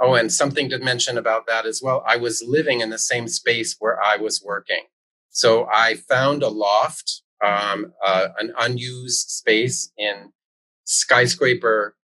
Oh, 0.00 0.14
and 0.14 0.32
something 0.32 0.68
to 0.70 0.78
mention 0.78 1.16
about 1.16 1.46
that 1.46 1.66
as 1.66 1.80
well. 1.80 2.02
I 2.04 2.16
was 2.16 2.42
living 2.44 2.80
in 2.80 2.90
the 2.90 2.98
same 2.98 3.28
space 3.28 3.76
where 3.78 4.02
I 4.02 4.16
was 4.16 4.42
working. 4.44 4.84
So 5.30 5.68
I 5.72 5.94
found 5.94 6.42
a 6.42 6.48
loft, 6.48 7.22
um, 7.44 7.92
uh, 8.04 8.28
an 8.38 8.52
unused 8.58 9.30
space 9.30 9.92
in 9.96 10.32
skyscraper 10.84 11.96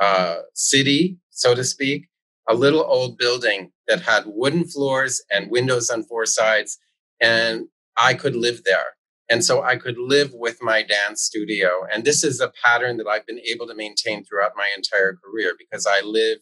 uh, 0.00 0.38
city, 0.54 1.18
so 1.30 1.54
to 1.54 1.64
speak, 1.64 2.08
a 2.48 2.54
little 2.54 2.82
old 2.82 3.18
building 3.18 3.70
that 3.86 4.00
had 4.00 4.24
wooden 4.26 4.64
floors 4.64 5.22
and 5.30 5.50
windows 5.50 5.90
on 5.90 6.02
four 6.02 6.26
sides. 6.26 6.78
And 7.20 7.66
I 7.96 8.14
could 8.14 8.34
live 8.34 8.64
there. 8.64 8.96
And 9.30 9.44
so 9.44 9.62
I 9.62 9.76
could 9.76 9.98
live 9.98 10.32
with 10.32 10.62
my 10.62 10.82
dance 10.82 11.22
studio. 11.22 11.86
And 11.92 12.04
this 12.04 12.24
is 12.24 12.40
a 12.40 12.52
pattern 12.64 12.96
that 12.96 13.06
I've 13.06 13.26
been 13.26 13.40
able 13.40 13.66
to 13.66 13.74
maintain 13.74 14.24
throughout 14.24 14.52
my 14.56 14.70
entire 14.74 15.18
career 15.22 15.52
because 15.58 15.86
I 15.86 16.00
live 16.02 16.38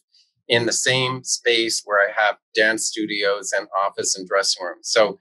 in 0.49 0.67
the 0.67 0.73
same 0.73 1.25
space 1.25 1.83
where 1.85 1.99
I 1.99 2.13
have 2.17 2.37
dance 2.55 2.87
studios 2.87 3.53
and 3.53 3.67
office 3.77 4.17
and 4.17 4.29
dressing 4.29 4.65
rooms. 4.65 4.89
So 4.89 5.19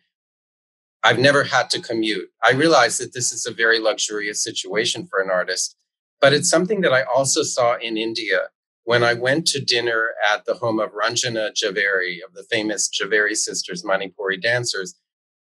I've 1.03 1.19
never 1.19 1.43
had 1.43 1.71
to 1.71 1.81
commute. 1.81 2.29
I 2.43 2.51
realize 2.51 2.99
that 2.99 3.13
this 3.13 3.31
is 3.31 3.47
a 3.47 3.53
very 3.53 3.79
luxurious 3.79 4.43
situation 4.43 5.07
for 5.07 5.19
an 5.19 5.31
artist, 5.31 5.75
but 6.21 6.33
it's 6.33 6.49
something 6.49 6.81
that 6.81 6.93
I 6.93 7.03
also 7.03 7.41
saw 7.41 7.75
in 7.77 7.97
India 7.97 8.49
when 8.85 9.03
I 9.03 9.13
went 9.13 9.47
to 9.47 9.59
dinner 9.59 10.11
at 10.31 10.45
the 10.45 10.53
home 10.53 10.79
of 10.79 10.91
Ranjana 10.91 11.51
Jhaveri, 11.51 12.19
of 12.25 12.33
the 12.33 12.45
famous 12.49 12.87
Jhaveri 12.89 13.35
sisters, 13.35 13.83
Manipuri 13.83 14.41
dancers. 14.41 14.95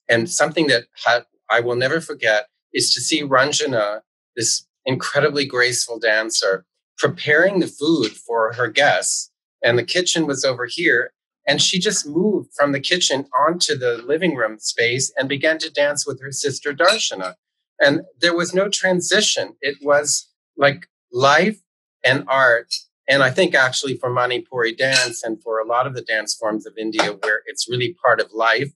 And 0.08 0.30
something 0.30 0.66
that 0.68 0.84
had, 1.04 1.24
I 1.50 1.60
will 1.60 1.74
never 1.74 2.00
forget 2.00 2.48
is 2.72 2.92
to 2.94 3.00
see 3.00 3.22
Ranjana, 3.22 4.02
this 4.36 4.66
incredibly 4.84 5.46
graceful 5.46 5.98
dancer, 5.98 6.66
preparing 6.98 7.60
the 7.60 7.66
food 7.66 8.12
for 8.12 8.52
her 8.52 8.68
guests. 8.68 9.30
And 9.64 9.78
the 9.78 9.84
kitchen 9.84 10.26
was 10.26 10.44
over 10.44 10.66
here. 10.66 11.12
And 11.46 11.62
she 11.62 11.78
just 11.78 12.06
moved 12.06 12.50
from 12.54 12.72
the 12.72 12.80
kitchen 12.80 13.26
onto 13.48 13.74
the 13.74 14.02
living 14.06 14.36
room 14.36 14.58
space 14.58 15.10
and 15.16 15.28
began 15.28 15.58
to 15.58 15.70
dance 15.70 16.06
with 16.06 16.20
her 16.20 16.30
sister 16.30 16.74
Darshana. 16.74 17.34
And 17.80 18.02
there 18.20 18.36
was 18.36 18.52
no 18.52 18.68
transition. 18.68 19.54
It 19.62 19.78
was 19.80 20.28
like 20.58 20.88
life 21.10 21.62
and 22.04 22.24
art 22.28 22.74
and 23.10 23.24
I 23.24 23.30
think 23.30 23.56
actually 23.56 23.96
for 23.96 24.08
Manipuri 24.08 24.76
dance 24.76 25.24
and 25.24 25.42
for 25.42 25.58
a 25.58 25.66
lot 25.66 25.88
of 25.88 25.94
the 25.94 26.02
dance 26.02 26.34
forms 26.34 26.64
of 26.64 26.74
India, 26.78 27.12
where 27.12 27.42
it's 27.46 27.68
really 27.68 27.96
part 28.04 28.20
of 28.20 28.32
life, 28.32 28.70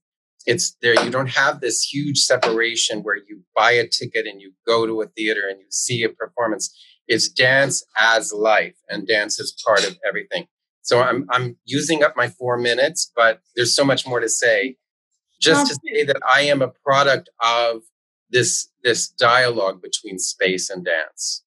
it's 0.44 0.77
there. 0.83 1.01
You 1.05 1.11
don't 1.11 1.31
have 1.31 1.61
this 1.61 1.85
huge 1.85 2.18
separation 2.18 3.05
where 3.05 3.16
you 3.16 3.42
buy 3.55 3.70
a 3.70 3.87
ticket 3.87 4.27
and 4.27 4.40
you 4.40 4.53
go 4.66 4.87
to 4.87 5.03
a 5.03 5.07
theater 5.07 5.42
and 5.49 5.61
you 5.61 5.66
see 5.70 6.03
a 6.03 6.09
performance. 6.09 6.77
It's 7.07 7.29
dance 7.29 7.85
as 7.97 8.33
life, 8.33 8.75
and 8.88 9.07
dance 9.07 9.38
is 9.38 9.55
part 9.64 9.87
of 9.87 9.97
everything. 10.07 10.49
So 10.83 11.01
I'm 11.01 11.27
I'm 11.31 11.57
using 11.64 12.03
up 12.03 12.16
my 12.16 12.29
four 12.29 12.59
minutes, 12.59 13.12
but 13.14 13.40
there's 13.55 13.77
so 13.77 13.85
much 13.85 14.05
more 14.07 14.20
to 14.20 14.29
say. 14.29 14.77
Just 15.40 15.66
to 15.68 15.75
say 15.75 16.05
that 16.05 16.20
I 16.35 16.42
am 16.42 16.61
a 16.61 16.73
product 16.85 17.29
of 17.40 17.83
this 18.31 18.68
this 18.83 19.09
dialogue 19.09 19.81
between 19.81 20.18
space 20.18 20.70
and 20.70 20.85
dance. 20.85 21.44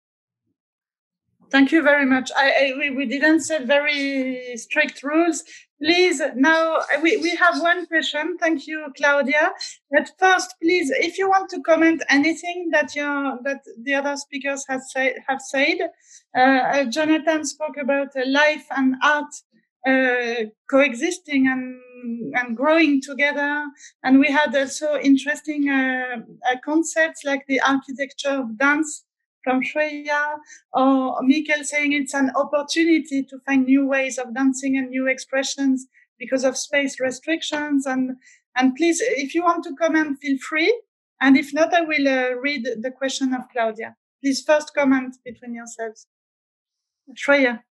Thank 1.49 1.71
you 1.71 1.81
very 1.81 2.05
much. 2.05 2.29
I, 2.35 2.51
I 2.51 2.73
we, 2.77 2.89
we, 2.89 3.05
didn't 3.05 3.41
set 3.41 3.65
very 3.65 4.57
strict 4.57 5.01
rules. 5.01 5.43
Please, 5.81 6.21
now 6.35 6.79
we, 7.01 7.17
we 7.17 7.35
have 7.35 7.61
one 7.61 7.85
question. 7.85 8.37
Thank 8.37 8.67
you, 8.67 8.87
Claudia. 8.97 9.51
But 9.91 10.11
first, 10.19 10.55
please, 10.61 10.91
if 10.91 11.17
you 11.17 11.29
want 11.29 11.49
to 11.51 11.61
comment 11.61 12.03
anything 12.09 12.69
that 12.71 12.91
that 13.43 13.61
the 13.81 13.93
other 13.93 14.17
speakers 14.17 14.65
have 14.67 14.81
said, 14.83 15.13
have 15.27 15.41
said, 15.41 15.77
uh, 16.37 16.41
uh, 16.41 16.85
Jonathan 16.85 17.45
spoke 17.45 17.77
about 17.77 18.09
uh, 18.17 18.23
life 18.25 18.65
and 18.75 18.95
art 19.01 19.33
uh, 19.87 20.49
coexisting 20.69 21.47
and 21.47 21.79
and 22.35 22.57
growing 22.57 23.01
together. 23.01 23.65
And 24.03 24.19
we 24.19 24.27
had 24.31 24.55
also 24.55 24.99
interesting 24.99 25.69
uh, 25.69 26.17
uh, 26.49 26.55
concepts 26.63 27.23
like 27.23 27.45
the 27.47 27.61
architecture 27.61 28.41
of 28.41 28.57
dance 28.57 29.03
from 29.47 29.61
Shreya 29.63 30.35
or 30.73 31.21
Mikkel 31.21 31.63
saying 31.63 31.93
it's 31.93 32.13
an 32.13 32.31
opportunity 32.35 33.23
to 33.23 33.39
find 33.45 33.65
new 33.65 33.87
ways 33.87 34.17
of 34.17 34.35
dancing 34.35 34.75
and 34.75 34.89
new 34.89 35.07
expressions 35.07 35.87
because 36.19 36.43
of 36.43 36.57
space 36.57 36.99
restrictions. 36.99 37.85
And, 37.85 38.17
and 38.57 38.75
please, 38.75 38.99
if 39.01 39.33
you 39.33 39.43
want 39.43 39.63
to 39.63 39.75
comment, 39.79 40.17
feel 40.21 40.37
free. 40.37 40.73
And 41.21 41.37
if 41.37 41.53
not, 41.53 41.73
I 41.73 41.81
will 41.81 42.07
uh, 42.07 42.31
read 42.41 42.67
the 42.81 42.91
question 42.91 43.33
of 43.33 43.43
Claudia. 43.53 43.95
Please 44.21 44.43
first 44.45 44.73
comment 44.75 45.15
between 45.23 45.55
yourselves. 45.55 46.07
Shreya. 47.15 47.61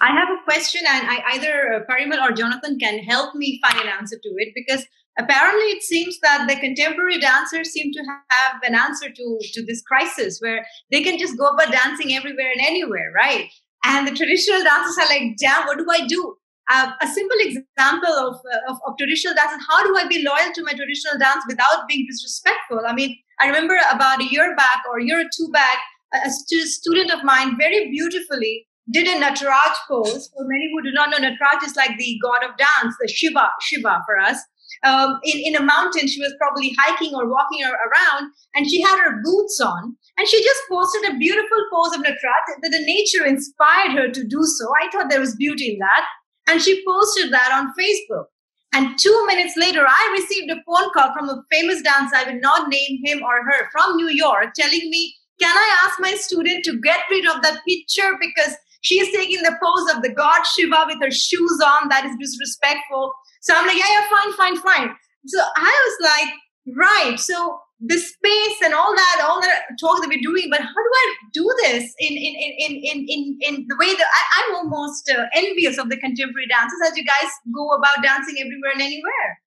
I 0.00 0.10
have 0.10 0.28
a 0.28 0.44
question, 0.44 0.82
and 0.86 1.06
I, 1.08 1.34
either 1.34 1.74
uh, 1.74 1.80
Parimal 1.90 2.20
or 2.20 2.32
Jonathan 2.32 2.78
can 2.78 2.98
help 2.98 3.34
me 3.34 3.60
find 3.66 3.80
an 3.80 3.88
answer 3.88 4.16
to 4.22 4.28
it 4.38 4.52
because 4.54 4.86
apparently 5.18 5.66
it 5.66 5.82
seems 5.82 6.18
that 6.20 6.46
the 6.48 6.56
contemporary 6.56 7.18
dancers 7.18 7.70
seem 7.70 7.92
to 7.92 8.02
have 8.30 8.60
an 8.64 8.74
answer 8.74 9.10
to, 9.10 9.38
to 9.52 9.64
this 9.64 9.82
crisis 9.82 10.38
where 10.40 10.66
they 10.90 11.02
can 11.02 11.18
just 11.18 11.38
go 11.38 11.46
about 11.46 11.72
dancing 11.72 12.14
everywhere 12.14 12.50
and 12.50 12.66
anywhere, 12.66 13.12
right? 13.14 13.48
And 13.84 14.06
the 14.06 14.14
traditional 14.14 14.62
dancers 14.62 14.96
are 14.98 15.08
like, 15.08 15.36
damn, 15.38 15.66
what 15.66 15.78
do 15.78 15.86
I 15.90 16.06
do? 16.06 16.36
Uh, 16.70 16.92
a 17.02 17.06
simple 17.06 17.36
example 17.40 18.14
of, 18.14 18.36
uh, 18.36 18.72
of, 18.72 18.78
of, 18.86 18.96
traditional 18.96 19.34
dancing, 19.34 19.58
how 19.68 19.84
do 19.84 19.94
I 19.98 20.08
be 20.08 20.24
loyal 20.24 20.50
to 20.54 20.62
my 20.62 20.72
traditional 20.72 21.18
dance 21.18 21.44
without 21.46 21.86
being 21.86 22.06
disrespectful? 22.10 22.80
I 22.86 22.94
mean, 22.94 23.18
I 23.38 23.48
remember 23.48 23.76
about 23.92 24.22
a 24.22 24.24
year 24.24 24.56
back 24.56 24.80
or 24.90 24.98
a 24.98 25.04
year 25.04 25.20
or 25.20 25.28
two 25.36 25.50
back, 25.52 25.76
a 26.24 26.30
student 26.30 27.12
of 27.12 27.22
mine 27.22 27.58
very 27.58 27.90
beautifully 27.90 28.66
did 28.90 29.06
a 29.06 29.20
Nataraj 29.20 29.74
pose. 29.88 30.30
For 30.34 30.44
many 30.46 30.70
who 30.72 30.82
do 30.82 30.92
not 30.92 31.10
know, 31.10 31.18
Nataraj 31.18 31.66
is 31.66 31.76
like 31.76 31.98
the 31.98 32.18
god 32.22 32.48
of 32.48 32.56
dance, 32.56 32.96
the 32.98 33.08
Shiva, 33.08 33.50
Shiva 33.60 34.00
for 34.06 34.18
us 34.18 34.38
um, 34.84 35.20
in, 35.24 35.40
in 35.44 35.56
a 35.56 35.64
mountain. 35.64 36.06
She 36.06 36.20
was 36.20 36.34
probably 36.38 36.76
hiking 36.78 37.14
or 37.14 37.28
walking 37.28 37.64
around 37.64 38.30
and 38.54 38.68
she 38.68 38.80
had 38.82 38.98
her 38.98 39.20
boots 39.22 39.60
on 39.60 39.96
and 40.16 40.28
she 40.28 40.42
just 40.42 40.60
posted 40.70 41.10
a 41.10 41.18
beautiful 41.18 41.58
pose 41.72 41.94
of 41.94 42.02
Nataraj 42.02 42.44
that 42.62 42.70
the 42.70 42.84
nature 42.84 43.26
inspired 43.26 43.92
her 43.92 44.10
to 44.10 44.24
do 44.24 44.42
so. 44.44 44.66
I 44.80 44.90
thought 44.90 45.10
there 45.10 45.20
was 45.20 45.36
beauty 45.36 45.72
in 45.72 45.78
that. 45.78 46.04
And 46.46 46.60
she 46.60 46.84
posted 46.86 47.32
that 47.32 47.50
on 47.52 47.72
Facebook. 47.78 48.26
And 48.74 48.98
two 48.98 49.26
minutes 49.26 49.54
later, 49.56 49.84
I 49.86 50.16
received 50.18 50.50
a 50.50 50.62
phone 50.66 50.90
call 50.92 51.12
from 51.14 51.28
a 51.28 51.42
famous 51.50 51.80
dancer, 51.80 52.16
I 52.16 52.32
will 52.32 52.40
not 52.40 52.68
name 52.68 53.00
him 53.04 53.22
or 53.22 53.44
her, 53.50 53.68
from 53.70 53.96
New 53.96 54.08
York, 54.08 54.52
telling 54.54 54.90
me, 54.90 55.14
Can 55.40 55.56
I 55.56 55.76
ask 55.84 56.00
my 56.00 56.14
student 56.14 56.64
to 56.64 56.80
get 56.80 57.00
rid 57.10 57.26
of 57.26 57.40
that 57.42 57.60
picture 57.66 58.10
because 58.20 58.56
she 58.84 59.00
is 59.00 59.08
taking 59.16 59.42
the 59.42 59.56
pose 59.62 59.96
of 59.96 60.02
the 60.02 60.12
god 60.12 60.42
Shiva 60.44 60.84
with 60.86 61.00
her 61.00 61.10
shoes 61.10 61.58
on? 61.64 61.88
That 61.88 62.04
is 62.04 62.14
disrespectful. 62.20 63.12
So 63.40 63.54
I'm 63.56 63.66
like, 63.66 63.78
yeah, 63.78 63.88
yeah, 63.88 64.08
fine, 64.12 64.32
fine, 64.34 64.56
fine. 64.60 64.94
So 65.26 65.40
I 65.40 65.72
was 65.88 65.96
like, 66.04 66.76
right. 66.76 67.18
So 67.18 67.60
the 67.80 67.96
space 67.96 68.58
and 68.62 68.74
all 68.74 68.94
that, 68.94 69.24
all 69.26 69.40
that 69.40 69.62
talk 69.80 70.02
that 70.02 70.08
we're 70.08 70.20
doing, 70.20 70.48
but 70.50 70.60
how 70.60 70.66
do 70.66 70.92
I 70.92 71.14
do 71.32 71.54
this 71.62 71.94
in 71.98 72.12
in 72.12 72.34
in 72.36 72.72
in 72.76 73.06
in, 73.08 73.38
in 73.40 73.66
the 73.68 73.76
way 73.80 73.88
that 73.88 74.06
I, 74.36 74.48
am 74.48 74.56
almost 74.56 75.10
uh, 75.10 75.24
envious 75.34 75.78
of 75.78 75.88
the 75.88 75.96
contemporary 75.96 76.46
dancers 76.48 76.78
as 76.86 76.96
you 76.96 77.04
guys 77.06 77.30
go 77.54 77.70
about 77.72 78.02
dancing 78.02 78.36
everywhere 78.38 78.72
and 78.72 78.82
anywhere. 78.82 79.40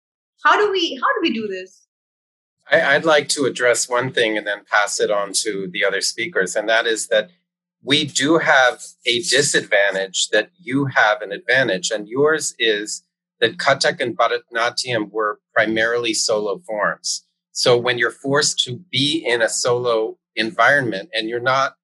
How 0.43 0.58
do 0.58 0.71
we 0.71 1.00
how 1.02 1.08
do 1.13 1.30
we 1.30 1.32
do 1.32 1.47
this? 1.47 1.86
I, 2.71 2.95
I'd 2.95 3.06
like 3.06 3.30
to 3.30 3.45
address 3.45 3.88
one 3.88 4.12
thing 4.12 4.36
and 4.36 4.47
then 4.47 4.64
pass 4.70 4.99
it 4.99 5.11
on 5.11 5.32
to 5.43 5.70
the 5.72 5.86
other 5.86 6.01
speakers, 6.01 6.55
and 6.55 6.68
that 6.70 6.88
is 6.88 7.07
that 7.09 7.30
we 7.88 8.03
do 8.03 8.38
have 8.38 8.83
a 9.05 9.19
disadvantage 9.21 10.27
that 10.33 10.49
you 10.59 10.88
have 10.88 11.21
an 11.21 11.31
advantage, 11.31 11.89
and 11.89 12.05
yours 12.05 12.53
is 12.59 13.01
that 13.39 13.57
Kathak 13.57 14.01
and 14.01 14.17
Bharatanatyam 14.17 15.09
were 15.09 15.39
primarily 15.53 16.13
solo 16.13 16.59
forms. 16.67 17.23
So 17.53 17.77
when 17.77 17.97
you're 17.97 18.11
forced 18.11 18.59
to 18.65 18.81
be 18.91 19.23
in 19.25 19.41
a 19.41 19.47
solo 19.47 20.17
environment 20.35 21.11
and 21.13 21.29
you're 21.29 21.39
not, 21.39 21.75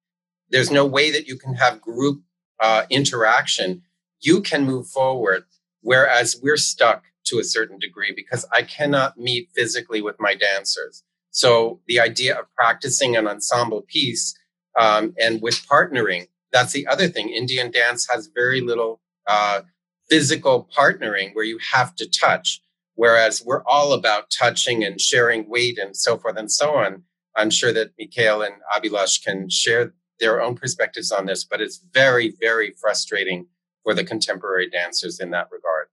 there's 0.50 0.70
no 0.70 0.84
way 0.84 1.10
that 1.10 1.26
you 1.26 1.38
can 1.38 1.54
have 1.54 1.80
group 1.80 2.20
uh, 2.60 2.82
interaction, 2.90 3.80
you 4.20 4.42
can 4.42 4.66
move 4.66 4.86
forward. 4.86 5.44
Whereas 5.80 6.38
we're 6.42 6.58
stuck 6.58 7.04
to 7.28 7.38
a 7.38 7.44
certain 7.44 7.78
degree 7.78 8.12
because 8.14 8.46
I 8.52 8.62
cannot 8.62 9.16
meet 9.16 9.48
physically 9.56 10.02
with 10.02 10.16
my 10.20 10.34
dancers. 10.34 11.02
So 11.30 11.80
the 11.86 11.98
idea 11.98 12.38
of 12.38 12.44
practicing 12.54 13.16
an 13.16 13.26
ensemble 13.26 13.86
piece 13.88 14.34
um, 14.78 15.14
and 15.20 15.40
with 15.42 15.66
partnering. 15.66 16.28
That's 16.52 16.72
the 16.72 16.86
other 16.86 17.08
thing. 17.08 17.30
Indian 17.30 17.70
dance 17.70 18.06
has 18.10 18.30
very 18.34 18.60
little 18.60 19.00
uh, 19.26 19.62
physical 20.08 20.68
partnering 20.76 21.34
where 21.34 21.44
you 21.44 21.58
have 21.72 21.94
to 21.96 22.08
touch, 22.08 22.60
whereas 22.94 23.42
we're 23.44 23.64
all 23.64 23.92
about 23.92 24.30
touching 24.30 24.84
and 24.84 25.00
sharing 25.00 25.48
weight 25.48 25.78
and 25.78 25.96
so 25.96 26.16
forth 26.16 26.36
and 26.36 26.50
so 26.50 26.74
on. 26.74 27.02
I'm 27.36 27.50
sure 27.50 27.72
that 27.72 27.90
Mikhail 27.98 28.42
and 28.42 28.54
Abhilash 28.76 29.24
can 29.24 29.48
share 29.50 29.92
their 30.20 30.40
own 30.40 30.54
perspectives 30.54 31.10
on 31.10 31.26
this, 31.26 31.44
but 31.44 31.60
it's 31.60 31.84
very, 31.92 32.34
very 32.40 32.72
frustrating 32.80 33.46
for 33.82 33.94
the 33.94 34.04
contemporary 34.04 34.70
dancers 34.70 35.18
in 35.18 35.30
that 35.30 35.48
regard. 35.50 35.88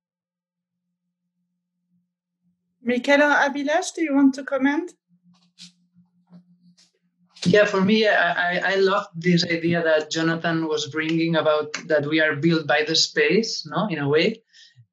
Mikhail 2.84 3.20
Abhilash, 3.20 3.94
do 3.96 4.04
you 4.04 4.16
want 4.16 4.36
to 4.36 4.44
comment? 4.44 4.94
Yeah, 7.46 7.66
for 7.66 7.82
me, 7.82 8.08
I, 8.08 8.74
I 8.74 8.76
love 8.76 9.08
this 9.16 9.44
idea 9.44 9.82
that 9.84 10.12
Jonathan 10.12 10.68
was 10.68 10.88
bringing 10.88 11.36
about 11.36 11.74
that 11.88 12.06
we 12.06 12.20
are 12.22 12.36
built 12.36 12.68
by 12.68 12.84
the 12.84 12.96
space, 12.96 13.66
no, 13.66 13.88
in 13.88 13.98
a 13.98 14.08
way, 14.08 14.44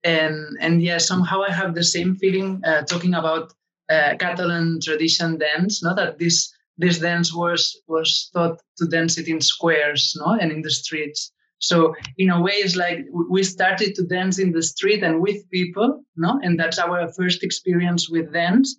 and 0.02 0.56
and 0.58 0.82
yeah, 0.82 0.96
somehow 0.96 1.42
I 1.42 1.52
have 1.52 1.74
the 1.74 1.84
same 1.84 2.16
feeling 2.16 2.62
uh, 2.64 2.82
talking 2.84 3.12
about 3.14 3.52
uh, 3.90 4.14
Catalan 4.18 4.80
tradition 4.82 5.36
dance, 5.36 5.82
no, 5.82 5.94
that 5.94 6.18
this 6.18 6.50
this 6.78 7.00
dance 7.00 7.34
was 7.34 7.78
was 7.86 8.30
taught 8.32 8.62
to 8.78 8.86
dance 8.86 9.18
it 9.18 9.28
in 9.28 9.42
squares, 9.42 10.16
no, 10.18 10.32
and 10.40 10.50
in 10.50 10.62
the 10.62 10.70
streets. 10.70 11.30
So 11.58 11.94
in 12.16 12.30
a 12.30 12.40
way, 12.40 12.52
it's 12.52 12.76
like 12.76 13.04
we 13.28 13.42
started 13.42 13.94
to 13.96 14.04
dance 14.04 14.38
in 14.38 14.52
the 14.52 14.62
street 14.62 15.02
and 15.02 15.20
with 15.20 15.50
people, 15.50 16.02
no, 16.16 16.40
and 16.42 16.58
that's 16.58 16.78
our 16.78 17.12
first 17.12 17.42
experience 17.42 18.08
with 18.08 18.32
dance. 18.32 18.74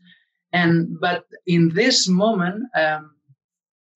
And 0.54 1.00
but 1.00 1.26
in 1.46 1.70
this 1.70 2.08
moment. 2.08 2.64
Um, 2.76 3.12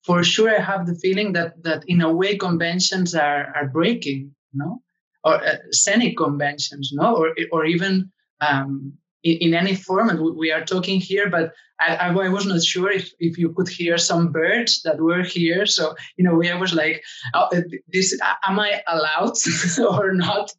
for 0.04 0.22
sure 0.22 0.54
I 0.54 0.62
have 0.62 0.86
the 0.86 0.94
feeling 0.94 1.32
that 1.32 1.62
that 1.62 1.84
in 1.86 2.00
a 2.00 2.12
way 2.12 2.36
conventions 2.36 3.14
are 3.14 3.52
are 3.56 3.68
breaking, 3.68 4.34
no, 4.52 4.82
or 5.24 5.34
uh, 5.34 5.56
scenic 5.70 6.16
conventions, 6.16 6.92
no, 6.92 7.16
or 7.16 7.34
or 7.52 7.64
even 7.64 8.12
um, 8.40 8.92
in, 9.22 9.36
in, 9.40 9.54
any 9.54 9.74
format 9.74 10.20
we 10.20 10.52
are 10.52 10.64
talking 10.64 11.00
here. 11.00 11.30
But 11.30 11.52
I, 11.80 11.96
I, 11.96 12.28
was 12.28 12.46
not 12.46 12.62
sure 12.62 12.90
if 12.90 13.10
if 13.18 13.38
you 13.38 13.52
could 13.52 13.68
hear 13.68 13.96
some 13.96 14.30
birds 14.30 14.82
that 14.82 15.00
were 15.00 15.22
here. 15.22 15.64
So 15.66 15.94
in 16.18 16.26
a 16.26 16.36
way, 16.36 16.50
I 16.50 16.56
was 16.56 16.74
like, 16.74 17.02
oh, 17.32 17.48
uh, 17.54 17.62
this 17.88 18.18
am 18.46 18.60
I 18.60 18.82
allowed 18.86 19.36
or 19.98 20.12
not? 20.12 20.52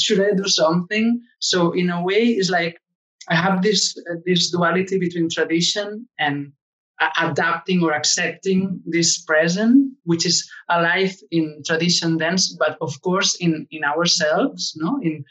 Should 0.00 0.20
I 0.20 0.34
do 0.34 0.48
something? 0.48 1.20
So 1.40 1.72
in 1.72 1.90
a 1.90 2.02
way, 2.02 2.22
it's 2.38 2.50
like 2.50 2.80
I 3.28 3.34
have 3.34 3.62
this 3.62 3.96
uh, 4.10 4.16
this 4.24 4.50
duality 4.50 4.98
between 4.98 5.28
tradition 5.28 6.08
and 6.18 6.52
adapting 7.18 7.82
or 7.82 7.92
accepting 7.92 8.80
this 8.86 9.22
present, 9.22 9.92
which 10.04 10.24
is 10.26 10.48
alive 10.68 11.14
in 11.30 11.62
tradition 11.66 12.16
dance, 12.16 12.56
but 12.58 12.76
of 12.80 13.00
course 13.02 13.34
in 13.36 13.66
in 13.70 13.84
ourselves, 13.84 14.74
no, 14.76 14.98
in, 15.02 15.24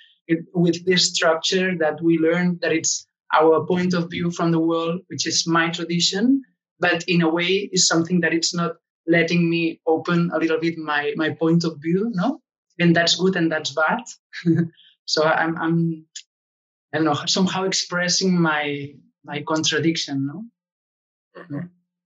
with 0.54 0.86
this 0.86 1.10
structure 1.14 1.78
that 1.78 2.02
we 2.02 2.18
learn 2.18 2.60
that 2.62 2.72
it's 2.72 3.08
our 3.34 3.66
point 3.66 3.94
of 3.94 4.10
view 4.10 4.32
from 4.32 4.52
the 4.52 4.60
world, 4.60 5.02
which 5.08 5.26
is 5.28 5.48
my 5.48 5.70
tradition, 5.70 6.42
but 6.80 7.04
in 7.08 7.22
a 7.22 7.30
way 7.30 7.70
is 7.72 7.88
something 7.88 8.22
that 8.22 8.34
it's 8.34 8.54
not 8.54 8.74
letting 9.08 9.50
me 9.50 9.82
open 9.88 10.32
a 10.34 10.38
little 10.38 10.60
bit 10.60 10.78
my 10.78 11.14
my 11.16 11.30
point 11.32 11.64
of 11.64 11.78
view, 11.82 12.12
no, 12.14 12.42
and 12.80 12.96
that's 12.96 13.16
good 13.16 13.36
and 13.36 13.52
that's 13.52 13.72
bad. 13.72 14.04
so 15.06 15.24
I'm 15.24 15.58
I'm 15.58 16.06
I 16.94 16.98
don't 16.98 17.06
know 17.06 17.26
somehow 17.26 17.64
expressing 17.64 18.40
my 18.40 18.94
my 19.24 19.44
contradiction, 19.48 20.28
no. 20.28 20.44
Mm-hmm. 21.38 21.60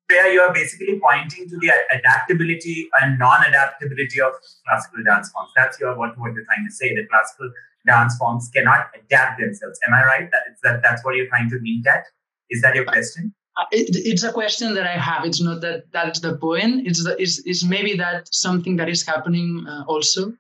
Where 0.10 0.32
you 0.32 0.40
are 0.40 0.54
basically 0.54 1.02
pointing 1.02 1.50
to 1.50 1.58
the 1.58 1.72
adaptability 1.92 2.90
and 3.02 3.20
non-adaptability 3.20 4.22
of 4.22 4.32
classical 4.66 5.04
dance 5.04 5.30
forms. 5.32 5.52
That's 5.56 5.78
your 5.82 5.98
what, 5.98 6.18
what 6.18 6.34
you're 6.34 6.46
trying 6.46 6.66
to 6.66 6.74
say. 6.74 6.96
That 6.96 7.10
classical 7.10 7.52
dance 7.86 8.18
forms 8.18 8.50
cannot 8.56 8.88
adapt 8.96 9.40
themselves. 9.42 9.78
Am 9.86 9.94
I 9.94 10.06
right? 10.06 10.32
That, 10.32 10.44
that 10.64 10.82
that's 10.82 11.04
what 11.04 11.16
you're 11.16 11.28
trying 11.28 11.50
to 11.50 11.60
mean. 11.60 11.82
That 11.84 12.06
is 12.50 12.62
that 12.62 12.74
your 12.74 12.86
question? 12.86 13.34
Uh, 13.58 13.66
it, 13.72 13.98
it's 14.06 14.24
a 14.24 14.32
question 14.32 14.76
that 14.76 14.88
I 14.88 14.98
have. 14.98 15.26
It's 15.26 15.42
not 15.42 15.60
that 15.60 15.92
that's 15.92 16.22
the 16.22 16.38
point. 16.38 16.88
It's 16.88 17.04
the, 17.04 17.22
it's, 17.22 17.42
it's 17.46 17.66
maybe 17.66 17.98
that 17.98 18.34
something 18.34 18.78
that 18.78 18.88
is 18.88 19.06
happening 19.06 19.66
uh, 19.68 19.84
also. 19.88 20.32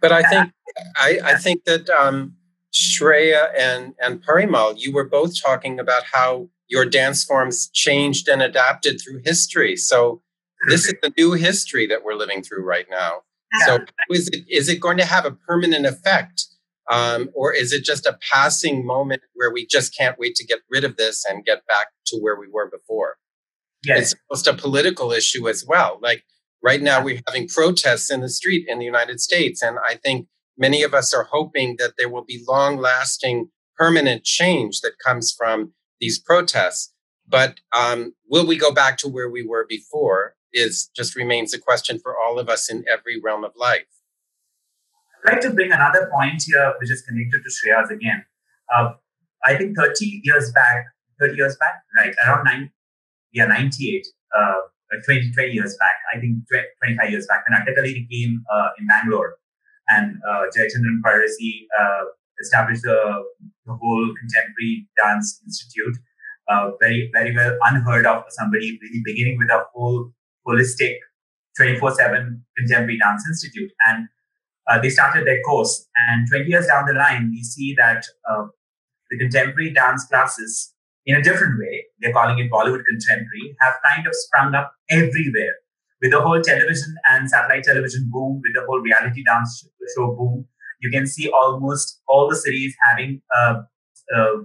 But 0.00 0.12
I 0.12 0.22
think 0.22 0.52
I, 0.96 1.18
I 1.24 1.34
think 1.34 1.64
that 1.64 1.90
um, 1.90 2.36
Shreya 2.72 3.50
and 3.58 3.94
and 4.00 4.24
Parimal, 4.24 4.74
you 4.78 4.92
were 4.92 5.08
both 5.08 5.32
talking 5.42 5.80
about 5.80 6.04
how 6.12 6.48
your 6.70 6.86
dance 6.86 7.24
forms 7.24 7.68
changed 7.74 8.28
and 8.28 8.40
adapted 8.40 9.00
through 9.00 9.20
history. 9.24 9.76
So 9.76 10.22
this 10.68 10.86
is 10.86 10.94
the 11.02 11.12
new 11.18 11.32
history 11.32 11.86
that 11.88 12.04
we're 12.04 12.14
living 12.14 12.42
through 12.42 12.64
right 12.64 12.86
now. 12.90 13.22
So 13.66 13.80
is 14.10 14.28
it 14.28 14.44
is 14.48 14.68
it 14.68 14.80
going 14.80 14.96
to 14.98 15.04
have 15.04 15.24
a 15.24 15.32
permanent 15.32 15.84
effect? 15.84 16.46
Um, 16.88 17.30
or 17.34 17.52
is 17.52 17.72
it 17.72 17.84
just 17.84 18.06
a 18.06 18.18
passing 18.32 18.84
moment 18.84 19.22
where 19.34 19.52
we 19.52 19.66
just 19.66 19.96
can't 19.96 20.18
wait 20.18 20.34
to 20.36 20.46
get 20.46 20.60
rid 20.68 20.84
of 20.84 20.96
this 20.96 21.24
and 21.24 21.44
get 21.44 21.64
back 21.66 21.88
to 22.06 22.16
where 22.18 22.38
we 22.38 22.48
were 22.48 22.68
before? 22.68 23.16
Yes. 23.84 24.12
It's 24.12 24.20
almost 24.28 24.46
a 24.48 24.54
political 24.54 25.12
issue 25.12 25.48
as 25.48 25.64
well. 25.66 25.98
Like 26.02 26.24
right 26.62 26.82
now, 26.82 27.02
we're 27.02 27.22
having 27.26 27.48
protests 27.48 28.10
in 28.10 28.20
the 28.20 28.28
street 28.28 28.66
in 28.68 28.78
the 28.78 28.84
United 28.84 29.20
States. 29.20 29.62
And 29.62 29.78
I 29.88 29.94
think 29.94 30.26
many 30.58 30.82
of 30.82 30.92
us 30.92 31.14
are 31.14 31.28
hoping 31.30 31.76
that 31.78 31.94
there 31.96 32.08
will 32.08 32.24
be 32.24 32.44
long 32.46 32.76
lasting, 32.76 33.50
permanent 33.76 34.24
change 34.24 34.80
that 34.80 34.92
comes 35.04 35.32
from 35.36 35.72
these 36.00 36.18
protests. 36.18 36.92
But 37.28 37.60
um, 37.76 38.14
will 38.28 38.46
we 38.46 38.56
go 38.56 38.72
back 38.72 38.96
to 38.98 39.08
where 39.08 39.30
we 39.30 39.46
were 39.46 39.66
before? 39.68 40.34
Is 40.52 40.90
just 40.96 41.14
remains 41.14 41.54
a 41.54 41.60
question 41.60 42.00
for 42.00 42.16
all 42.18 42.40
of 42.40 42.48
us 42.48 42.68
in 42.68 42.84
every 42.90 43.20
realm 43.20 43.44
of 43.44 43.52
life. 43.54 43.86
I'd 45.24 45.34
like 45.34 45.40
to 45.42 45.50
bring 45.50 45.70
another 45.70 46.10
point 46.12 46.42
here, 46.44 46.74
which 46.80 46.90
is 46.90 47.02
connected 47.02 47.42
to 47.44 47.50
Shreya's 47.50 47.90
again. 47.90 48.24
Uh, 48.74 48.94
I 49.44 49.56
think 49.56 49.76
30 49.76 50.22
years 50.24 50.50
back, 50.52 50.86
30 51.20 51.36
years 51.36 51.56
back, 51.60 51.82
right, 51.96 52.14
around 52.26 52.44
nine, 52.44 52.70
yeah, 53.32 53.46
98, 53.46 54.06
uh, 54.36 54.54
20, 55.06 55.30
20 55.32 55.52
years 55.52 55.76
back, 55.78 55.94
I 56.14 56.18
think 56.18 56.38
25 56.82 57.10
years 57.10 57.26
back, 57.28 57.44
when 57.48 57.58
Attakkalari 57.58 58.08
came 58.10 58.42
uh, 58.52 58.68
in 58.78 58.86
Bangalore 58.86 59.36
and 59.88 60.16
uh, 60.28 60.46
Jayachandran 60.56 61.00
Palazhy 61.04 61.68
uh, 61.78 62.04
established 62.40 62.82
the, 62.82 63.22
the 63.66 63.74
whole 63.74 64.14
contemporary 64.18 64.88
dance 64.96 65.40
institute. 65.44 65.96
Uh, 66.48 66.72
very, 66.80 67.10
very 67.14 67.34
well 67.34 67.56
unheard 67.66 68.06
of 68.06 68.24
for 68.24 68.30
somebody 68.30 68.78
really 68.82 69.02
beginning 69.04 69.38
with 69.38 69.50
a 69.50 69.64
whole 69.72 70.10
holistic 70.46 70.96
24-7 71.60 72.40
contemporary 72.56 72.98
dance 72.98 73.24
institute. 73.28 73.70
And 73.88 74.08
uh, 74.68 74.80
they 74.80 74.90
started 74.90 75.26
their 75.26 75.40
course. 75.42 75.88
And 76.08 76.28
20 76.28 76.48
years 76.48 76.66
down 76.66 76.86
the 76.86 76.94
line, 76.94 77.30
we 77.30 77.42
see 77.42 77.74
that 77.76 78.04
uh, 78.28 78.46
the 79.10 79.18
contemporary 79.18 79.72
dance 79.72 80.06
classes, 80.06 80.74
in 81.06 81.16
a 81.16 81.22
different 81.22 81.58
way, 81.58 81.84
they're 82.00 82.12
calling 82.12 82.38
it 82.38 82.50
Bollywood 82.50 82.84
contemporary, 82.84 83.56
have 83.60 83.74
kind 83.84 84.06
of 84.06 84.12
sprung 84.14 84.54
up 84.54 84.72
everywhere. 84.88 85.54
With 86.00 86.12
the 86.12 86.20
whole 86.20 86.40
television 86.40 86.94
and 87.10 87.28
satellite 87.28 87.64
television 87.64 88.08
boom, 88.10 88.40
with 88.42 88.54
the 88.54 88.64
whole 88.66 88.80
reality 88.80 89.22
dance 89.22 89.68
show 89.94 90.14
boom, 90.16 90.46
you 90.80 90.90
can 90.90 91.06
see 91.06 91.30
almost 91.30 92.00
all 92.08 92.28
the 92.28 92.36
cities 92.36 92.74
having 92.88 93.22
uh, 93.36 93.62
uh, 94.14 94.36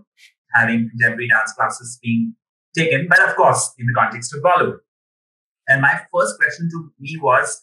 having 0.54 0.90
contemporary 0.90 1.28
dance 1.28 1.54
classes 1.54 2.00
being 2.02 2.36
taken, 2.76 3.08
but 3.10 3.22
of 3.22 3.36
course 3.36 3.74
in 3.78 3.86
the 3.88 3.94
context 3.94 4.34
of 4.34 4.42
Bollywood. 4.42 4.80
And 5.68 5.82
my 5.82 6.02
first 6.14 6.38
question 6.38 6.70
to 6.72 6.92
me 7.00 7.18
was, 7.22 7.62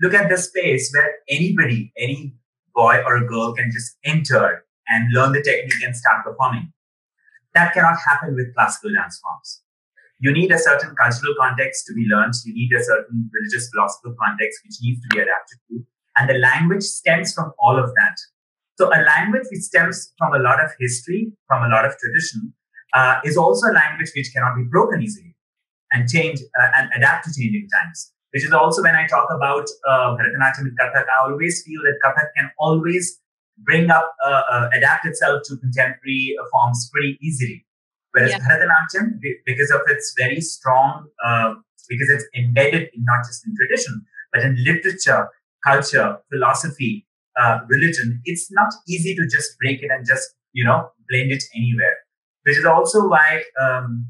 look 0.00 0.14
at 0.14 0.28
the 0.28 0.38
space 0.38 0.92
where 0.94 1.16
anybody, 1.28 1.92
any 1.98 2.34
boy 2.74 3.02
or 3.04 3.16
a 3.16 3.26
girl 3.26 3.52
can 3.54 3.70
just 3.72 3.96
enter 4.04 4.64
and 4.88 5.12
learn 5.12 5.32
the 5.32 5.42
technique 5.42 5.82
and 5.84 5.96
start 5.96 6.24
performing. 6.24 6.72
That 7.54 7.74
cannot 7.74 7.96
happen 8.08 8.36
with 8.36 8.54
classical 8.54 8.92
dance 8.92 9.20
forms. 9.20 9.62
You 10.20 10.32
need 10.32 10.52
a 10.52 10.58
certain 10.58 10.94
cultural 10.94 11.34
context 11.38 11.86
to 11.86 11.94
be 11.94 12.06
learned. 12.08 12.34
You 12.44 12.54
need 12.54 12.72
a 12.72 12.84
certain 12.84 13.30
religious 13.32 13.70
philosophical 13.70 14.14
context 14.22 14.60
which 14.64 14.76
needs 14.82 15.00
to 15.00 15.08
be 15.16 15.22
adapted 15.22 15.58
to. 15.70 15.84
And 16.16 16.28
the 16.28 16.34
language 16.34 16.82
stems 16.82 17.32
from 17.32 17.52
all 17.58 17.78
of 17.78 17.90
that. 17.94 18.16
So 18.78 18.88
a 18.88 19.00
language 19.02 19.46
which 19.50 19.60
stems 19.60 20.12
from 20.18 20.34
a 20.34 20.38
lot 20.38 20.62
of 20.64 20.70
history, 20.78 21.32
from 21.46 21.62
a 21.62 21.68
lot 21.68 21.84
of 21.84 21.96
tradition, 21.98 22.54
uh, 22.94 23.20
is 23.24 23.36
also 23.36 23.70
a 23.70 23.74
language 23.74 24.10
which 24.16 24.30
cannot 24.34 24.56
be 24.56 24.64
broken 24.64 25.02
easily 25.02 25.36
and 25.92 26.08
change 26.08 26.40
uh, 26.60 26.68
and 26.76 26.90
adapt 26.96 27.26
to 27.26 27.30
changing 27.30 27.68
times. 27.68 28.12
Which 28.32 28.44
is 28.44 28.52
also 28.52 28.82
when 28.82 28.94
I 28.94 29.06
talk 29.06 29.28
about 29.30 29.66
uh, 29.88 30.16
Bharatanatyam 30.16 30.60
and 30.60 30.78
Kathak, 30.78 31.04
I 31.04 31.28
always 31.28 31.62
feel 31.66 31.80
that 31.82 31.98
Kathak 32.04 32.28
can 32.36 32.50
always 32.58 33.18
bring 33.58 33.90
up, 33.90 34.14
uh, 34.24 34.42
uh, 34.50 34.70
adapt 34.72 35.04
itself 35.04 35.42
to 35.46 35.56
contemporary 35.56 36.36
uh, 36.40 36.44
forms 36.52 36.88
pretty 36.92 37.18
easily. 37.20 37.66
Whereas 38.12 38.30
yeah. 38.30 38.38
Bharatanatyam, 38.38 39.20
because 39.44 39.70
of 39.70 39.80
its 39.88 40.14
very 40.16 40.40
strong, 40.40 41.08
uh, 41.24 41.54
because 41.88 42.08
it's 42.08 42.24
embedded 42.36 42.88
in 42.94 43.04
not 43.04 43.26
just 43.26 43.44
in 43.46 43.54
tradition, 43.56 44.06
but 44.32 44.42
in 44.42 44.56
literature 44.64 45.28
culture, 45.64 46.18
philosophy, 46.32 47.06
uh, 47.40 47.60
religion, 47.68 48.20
it's 48.24 48.50
not 48.50 48.72
easy 48.88 49.14
to 49.14 49.22
just 49.30 49.56
break 49.58 49.82
it 49.82 49.90
and 49.90 50.06
just, 50.06 50.34
you 50.52 50.64
know, 50.64 50.90
blend 51.08 51.30
it 51.30 51.42
anywhere. 51.54 51.96
Which 52.44 52.58
is 52.58 52.64
also 52.64 53.08
why 53.08 53.42
um, 53.60 54.08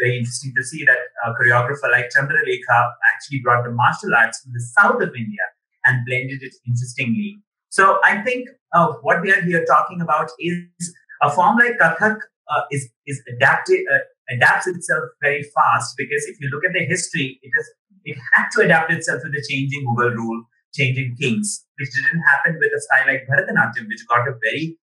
very 0.00 0.18
interesting 0.18 0.52
to 0.56 0.64
see 0.64 0.84
that 0.84 0.98
a 1.24 1.32
choreographer 1.32 1.90
like 1.90 2.10
Chandralekha 2.16 2.92
actually 3.12 3.40
brought 3.42 3.64
the 3.64 3.70
martial 3.70 4.14
arts 4.16 4.40
from 4.40 4.52
the 4.52 4.60
south 4.60 5.02
of 5.02 5.14
India 5.14 5.44
and 5.84 6.04
blended 6.06 6.42
it 6.42 6.54
interestingly. 6.66 7.38
So 7.68 7.98
I 8.04 8.22
think 8.22 8.48
uh, 8.72 8.92
what 9.02 9.20
we 9.22 9.32
are 9.32 9.42
here 9.42 9.64
talking 9.64 10.00
about 10.00 10.30
is 10.38 10.94
a 11.22 11.30
form 11.30 11.58
like 11.58 11.78
Kathak 11.80 12.18
uh, 12.48 12.62
is 12.70 12.88
is 13.06 13.20
adapted 13.34 13.80
uh, 13.92 13.98
adapts 14.30 14.66
itself 14.66 15.04
very 15.22 15.42
fast 15.42 15.94
because 15.96 16.24
if 16.26 16.36
you 16.40 16.48
look 16.50 16.64
at 16.64 16.72
the 16.72 16.84
history, 16.84 17.38
it 17.42 17.50
is 17.58 17.70
it 18.04 18.18
had 18.34 18.48
to 18.52 18.60
adapt 18.60 18.92
itself 18.92 19.22
to 19.22 19.28
the 19.28 19.44
changing 19.48 19.86
Mughal 19.86 20.14
rule, 20.14 20.44
changing 20.74 21.16
kings, 21.20 21.64
which 21.78 21.90
didn't 21.94 22.22
happen 22.22 22.58
with 22.58 22.72
a 22.76 22.80
style 22.80 23.06
like 23.06 23.26
Bharatanatyam, 23.28 23.86
which 23.88 24.06
got 24.08 24.28
a 24.28 24.32
very 24.42 24.78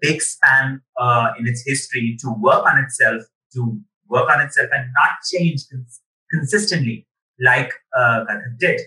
big 0.00 0.22
span 0.22 0.80
uh, 1.00 1.28
in 1.38 1.46
its 1.46 1.62
history 1.66 2.16
to 2.20 2.34
work 2.38 2.64
on 2.64 2.78
itself, 2.78 3.22
to 3.54 3.80
work 4.08 4.30
on 4.30 4.40
itself 4.40 4.68
and 4.72 4.86
not 4.94 5.10
change 5.30 5.62
cons- 5.70 6.00
consistently 6.30 7.06
like 7.40 7.72
uh, 7.98 8.24
did. 8.58 8.80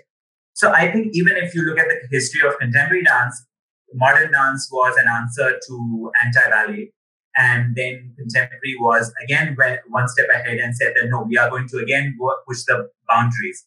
So 0.54 0.72
I 0.72 0.92
think 0.92 1.10
even 1.14 1.36
if 1.36 1.54
you 1.54 1.64
look 1.64 1.78
at 1.78 1.88
the 1.88 2.08
history 2.10 2.48
of 2.48 2.58
contemporary 2.58 3.04
dance, 3.04 3.46
modern 3.94 4.32
dance 4.32 4.70
was 4.72 4.96
an 4.98 5.08
answer 5.08 5.60
to 5.68 6.12
anti-ballet. 6.24 6.92
And 7.38 7.76
then 7.76 8.14
contemporary 8.18 8.76
was 8.80 9.12
again 9.22 9.58
went 9.58 9.82
one 9.90 10.08
step 10.08 10.28
ahead 10.34 10.58
and 10.58 10.74
said 10.74 10.94
that 10.96 11.10
no, 11.10 11.24
we 11.24 11.38
are 11.38 11.50
going 11.50 11.68
to 11.68 11.80
again 11.80 12.18
push 12.48 12.64
the 12.64 12.90
boundaries. 13.10 13.66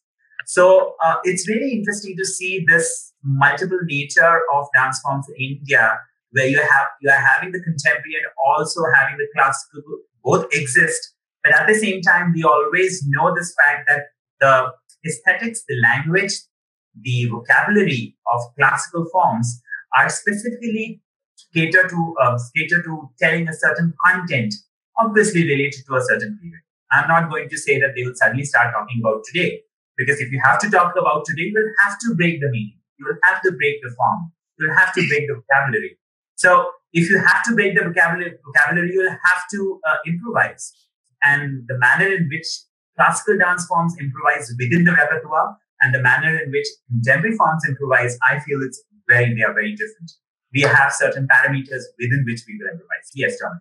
So 0.48 0.94
uh, 1.04 1.16
it's 1.24 1.46
really 1.46 1.72
interesting 1.72 2.16
to 2.16 2.24
see 2.24 2.64
this 2.66 3.12
multiple 3.22 3.80
nature 3.82 4.40
of 4.54 4.66
dance 4.74 4.98
forms 5.04 5.26
in 5.28 5.58
India, 5.58 6.00
where 6.30 6.46
you 6.46 6.56
have 6.58 6.86
you 7.02 7.10
are 7.10 7.20
having 7.32 7.52
the 7.52 7.60
contemporary 7.60 8.14
and 8.16 8.32
also 8.46 8.80
having 8.94 9.18
the 9.18 9.28
classical 9.34 9.82
both 10.24 10.46
exist, 10.52 11.12
but 11.44 11.52
at 11.52 11.66
the 11.66 11.74
same 11.74 12.00
time 12.00 12.32
we 12.34 12.44
always 12.44 13.04
know 13.08 13.34
this 13.34 13.54
fact 13.60 13.88
that 13.88 14.06
the 14.40 14.72
aesthetics, 15.06 15.64
the 15.68 15.76
language, 15.82 16.32
the 17.02 17.26
vocabulary 17.26 18.16
of 18.32 18.40
classical 18.56 19.04
forms 19.12 19.60
are 19.98 20.08
specifically 20.08 21.02
cater 21.54 21.86
to 21.88 22.14
uh, 22.22 22.38
cater 22.56 22.82
to 22.82 23.10
telling 23.20 23.46
a 23.48 23.52
certain 23.52 23.92
content, 24.06 24.54
obviously 24.98 25.44
related 25.44 25.84
to 25.86 25.94
a 25.94 26.02
certain 26.08 26.38
period. 26.40 26.62
I'm 26.90 27.06
not 27.06 27.28
going 27.28 27.50
to 27.50 27.58
say 27.58 27.78
that 27.80 27.92
they 27.94 28.02
will 28.02 28.14
suddenly 28.14 28.44
start 28.44 28.72
talking 28.72 29.02
about 29.04 29.24
today, 29.24 29.60
because 29.98 30.20
if 30.20 30.30
you 30.30 30.40
have 30.44 30.58
to 30.60 30.70
talk 30.70 30.94
about 30.96 31.24
today, 31.26 31.50
you 31.50 31.54
will 31.54 31.72
have 31.84 31.98
to 31.98 32.14
break 32.14 32.40
the 32.40 32.48
meaning. 32.48 32.78
You 32.98 33.06
will 33.06 33.18
have 33.24 33.42
to 33.42 33.50
break 33.50 33.82
the 33.82 33.90
form. 33.90 34.32
You 34.58 34.68
will 34.68 34.76
have 34.76 34.94
to 34.94 35.06
break 35.08 35.26
the 35.26 35.34
vocabulary. 35.34 35.98
So 36.36 36.70
if 36.92 37.10
you 37.10 37.18
have 37.18 37.42
to 37.44 37.54
break 37.54 37.74
the 37.74 37.84
vocabulary, 37.84 38.38
vocabulary 38.46 38.92
you 38.92 39.00
will 39.02 39.10
have 39.10 39.42
to 39.52 39.80
uh, 39.86 39.96
improvise. 40.06 40.72
And 41.22 41.64
the 41.66 41.76
manner 41.78 42.06
in 42.06 42.28
which 42.30 42.46
classical 42.96 43.38
dance 43.38 43.66
forms 43.66 43.94
improvise 44.00 44.54
within 44.58 44.84
the 44.84 44.92
repertoire 44.92 45.56
and 45.82 45.94
the 45.94 46.00
manner 46.00 46.38
in 46.38 46.50
which 46.50 46.66
contemporary 46.90 47.36
forms 47.36 47.62
improvise, 47.68 48.16
I 48.22 48.38
feel 48.40 48.62
it's 48.62 48.82
very, 49.08 49.34
they 49.34 49.42
are 49.42 49.54
very 49.54 49.72
different. 49.72 50.12
We 50.54 50.62
have 50.62 50.92
certain 50.92 51.26
parameters 51.26 51.82
within 51.98 52.24
which 52.26 52.42
we 52.46 52.56
will 52.58 52.70
improvise. 52.72 53.10
Yes, 53.14 53.38
John. 53.38 53.60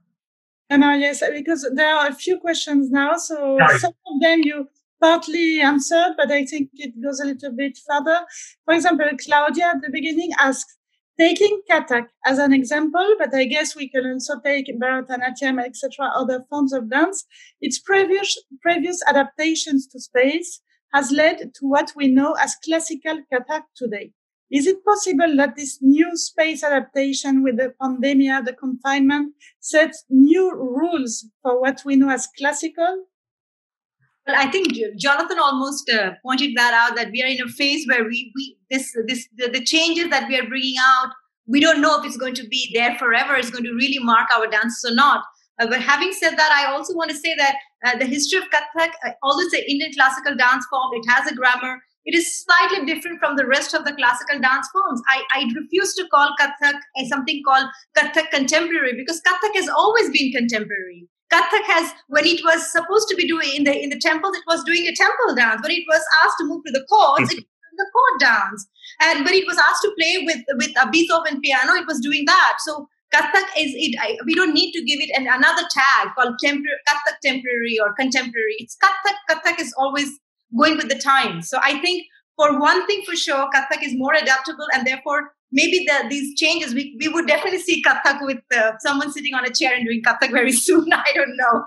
And 0.70 0.84
uh, 0.84 0.92
yes, 0.92 1.24
because 1.32 1.70
there 1.74 1.96
are 1.96 2.08
a 2.08 2.14
few 2.14 2.40
questions 2.40 2.90
now. 2.90 3.16
So 3.18 3.58
Sorry. 3.60 3.80
some 3.80 3.94
of 4.08 4.22
them 4.22 4.42
you 4.44 4.68
partly 5.02 5.60
answered, 5.62 6.16
but 6.18 6.32
I 6.32 6.46
think 6.46 6.70
it 6.74 7.02
goes 7.02 7.20
a 7.20 7.26
little 7.26 7.52
bit 7.52 7.78
further. 7.88 8.26
For 8.66 8.74
example, 8.74 9.10
Claudia 9.24 9.66
at 9.76 9.82
the 9.82 9.90
beginning 9.92 10.32
asked, 10.40 10.78
taking 11.20 11.62
Kathak 11.70 12.08
as 12.26 12.38
an 12.38 12.54
example, 12.54 13.16
but 13.18 13.34
I 13.34 13.46
guess 13.46 13.76
we 13.76 13.90
can 13.90 14.06
also 14.06 14.40
take 14.40 14.68
Bharatanatyam, 14.80 15.64
etc., 15.64 16.12
other 16.16 16.46
forms 16.50 16.74
of 16.74 16.90
dance. 16.90 17.26
Its 17.60 17.80
previous, 17.80 18.38
previous 18.62 19.02
adaptations 19.08 19.88
to 19.88 20.00
space 20.00 20.62
has 20.94 21.12
led 21.12 21.38
to 21.56 21.62
what 21.62 21.92
we 21.96 22.08
know 22.08 22.34
as 22.34 22.56
classical 22.64 23.22
Kathak 23.34 23.64
today. 23.76 24.12
Is 24.50 24.66
it 24.66 24.86
possible 24.86 25.36
that 25.36 25.58
this 25.58 25.80
new 25.82 26.16
space 26.16 26.64
adaptation 26.64 27.44
with 27.44 27.58
the 27.58 27.74
pandemic, 27.82 28.46
the 28.46 28.54
confinement, 28.54 29.34
sets 29.60 30.06
new 30.10 30.54
rules 30.56 31.26
for 31.42 31.60
what 31.60 31.82
we 31.84 31.98
know 31.98 32.10
as 32.10 32.28
classical? 32.38 33.08
Well, 34.28 34.36
I 34.38 34.52
think 34.52 34.78
Jonathan 34.98 35.40
almost 35.40 35.90
uh, 35.90 36.12
pointed 36.22 36.52
that 36.58 36.74
out 36.74 36.98
that 36.98 37.12
we 37.12 37.24
are 37.24 37.28
in 37.28 37.42
a 37.42 37.48
phase 37.48 37.88
where 37.88 38.04
we, 38.04 38.32
we 38.36 38.58
this 38.70 38.94
this 39.08 39.26
the, 39.38 39.48
the 39.48 39.64
changes 39.64 40.10
that 40.10 40.28
we 40.28 40.38
are 40.38 40.46
bringing 40.46 40.76
out, 40.80 41.12
we 41.48 41.62
don't 41.62 41.82
know 41.82 41.98
if 41.98 42.06
it's 42.06 42.18
going 42.18 42.36
to 42.36 42.48
be 42.48 42.70
there 42.74 42.96
forever. 42.96 43.36
It's 43.36 43.50
going 43.50 43.64
to 43.64 43.74
really 43.74 44.00
mark 44.00 44.28
our 44.36 44.48
dances 44.48 44.84
or 44.92 44.94
not. 44.94 45.24
Uh, 45.60 45.68
but 45.68 45.82
having 45.82 46.12
said 46.12 46.38
that, 46.38 46.52
I 46.52 46.70
also 46.72 46.94
want 46.94 47.10
to 47.10 47.16
say 47.16 47.36
that 47.36 47.56
uh, 47.86 47.98
the 47.98 48.06
history 48.06 48.38
of 48.40 48.46
Kathak, 48.50 48.90
uh, 49.06 49.12
although 49.24 49.46
it's 49.46 49.54
an 49.54 49.64
Indian 49.68 49.94
classical 49.94 50.36
dance 50.36 50.66
form, 50.70 50.92
it 50.94 51.10
has 51.10 51.32
a 51.32 51.34
grammar. 51.34 51.80
It 52.04 52.14
is 52.14 52.44
slightly 52.44 52.86
different 52.86 53.20
from 53.20 53.38
the 53.38 53.46
rest 53.46 53.74
of 53.74 53.86
the 53.86 53.94
classical 53.94 54.40
dance 54.40 54.68
forms. 54.74 55.02
I, 55.10 55.24
I 55.34 55.52
refuse 55.56 55.94
to 55.96 56.08
call 56.14 56.36
Kathak 56.40 56.76
something 57.08 57.42
called 57.46 57.68
Kathak 57.98 58.30
contemporary 58.32 58.94
because 58.94 59.22
Kathak 59.22 59.56
has 59.56 59.70
always 59.70 60.10
been 60.10 60.34
contemporary. 60.34 61.08
Kathak 61.32 61.64
has, 61.68 61.92
when 62.08 62.26
it 62.26 62.42
was 62.44 62.72
supposed 62.72 63.10
to 63.10 63.16
be 63.16 63.28
doing 63.28 63.50
in 63.54 63.64
the 63.66 63.76
in 63.76 63.90
the 63.90 64.00
temples, 64.00 64.36
it 64.36 64.44
was 64.48 64.64
doing 64.64 64.88
a 64.88 64.96
temple 64.96 65.36
dance. 65.36 65.62
When 65.62 65.72
it 65.72 65.84
was 65.88 66.02
asked 66.24 66.38
to 66.40 66.46
move 66.46 66.64
to 66.66 66.72
the 66.72 66.86
courts, 66.90 67.34
it 67.34 67.40
mm-hmm. 67.40 67.68
was 67.68 67.78
the 67.78 67.90
court 67.92 68.20
dance. 68.20 68.68
And 69.02 69.26
when 69.26 69.34
it 69.34 69.46
was 69.46 69.58
asked 69.58 69.82
to 69.84 69.92
play 70.00 70.24
with 70.26 70.44
with 70.56 70.72
a 70.82 70.90
Beethoven 70.90 71.42
piano, 71.42 71.74
it 71.74 71.86
was 71.86 72.00
doing 72.00 72.24
that. 72.26 72.58
So 72.66 72.88
Kathak 73.14 73.48
is 73.58 73.72
it. 73.76 73.98
I, 74.00 74.18
we 74.26 74.36
don't 74.36 74.54
need 74.54 74.72
to 74.74 74.84
give 74.84 75.00
it 75.00 75.12
an, 75.18 75.28
another 75.28 75.68
tag 75.72 76.16
called 76.16 76.36
tempor- 76.44 76.82
Kathak 76.88 77.20
temporary 77.24 77.78
or 77.82 77.94
contemporary. 77.94 78.56
It's 78.60 78.78
Kathak. 78.78 79.16
Kathak 79.30 79.60
is 79.60 79.74
always 79.78 80.10
going 80.58 80.78
with 80.78 80.90
the 80.90 81.00
times. 81.00 81.50
So 81.50 81.60
I 81.62 81.80
think 81.80 82.06
for 82.38 82.60
one 82.60 82.86
thing 82.88 83.04
for 83.06 83.16
sure, 83.16 83.50
Kathak 83.54 83.84
is 83.84 83.94
more 83.96 84.14
adaptable, 84.14 84.68
and 84.74 84.88
therefore 84.88 85.34
maybe 85.52 85.86
the, 85.88 86.08
these 86.10 86.38
changes 86.38 86.74
we, 86.74 86.98
we 87.00 87.08
would 87.08 87.28
definitely 87.28 87.60
see 87.60 87.82
Kathak 87.84 88.20
with 88.22 88.40
uh, 88.56 88.74
someone 88.80 89.12
sitting 89.12 89.34
on 89.34 89.46
a 89.46 89.50
chair 89.50 89.76
and 89.76 89.86
doing 89.86 90.02
Kathak 90.04 90.32
very 90.32 90.52
soon. 90.66 90.92
I 90.92 91.12
don't 91.16 91.36
know. 91.38 91.66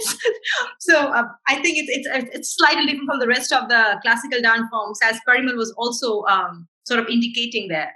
so 0.80 0.98
uh, 0.98 1.24
I 1.48 1.56
think 1.56 1.78
it's, 1.78 2.08
it's 2.08 2.36
it's 2.36 2.56
slightly 2.56 2.86
different 2.86 3.08
from 3.10 3.20
the 3.20 3.28
rest 3.28 3.52
of 3.52 3.68
the 3.68 3.98
classical 4.02 4.40
dance 4.40 4.66
forms, 4.70 4.98
as 5.02 5.18
Parimal 5.28 5.56
was 5.56 5.74
also 5.76 6.22
um, 6.24 6.68
sort 6.84 7.00
of 7.00 7.08
indicating 7.08 7.68
there. 7.68 7.92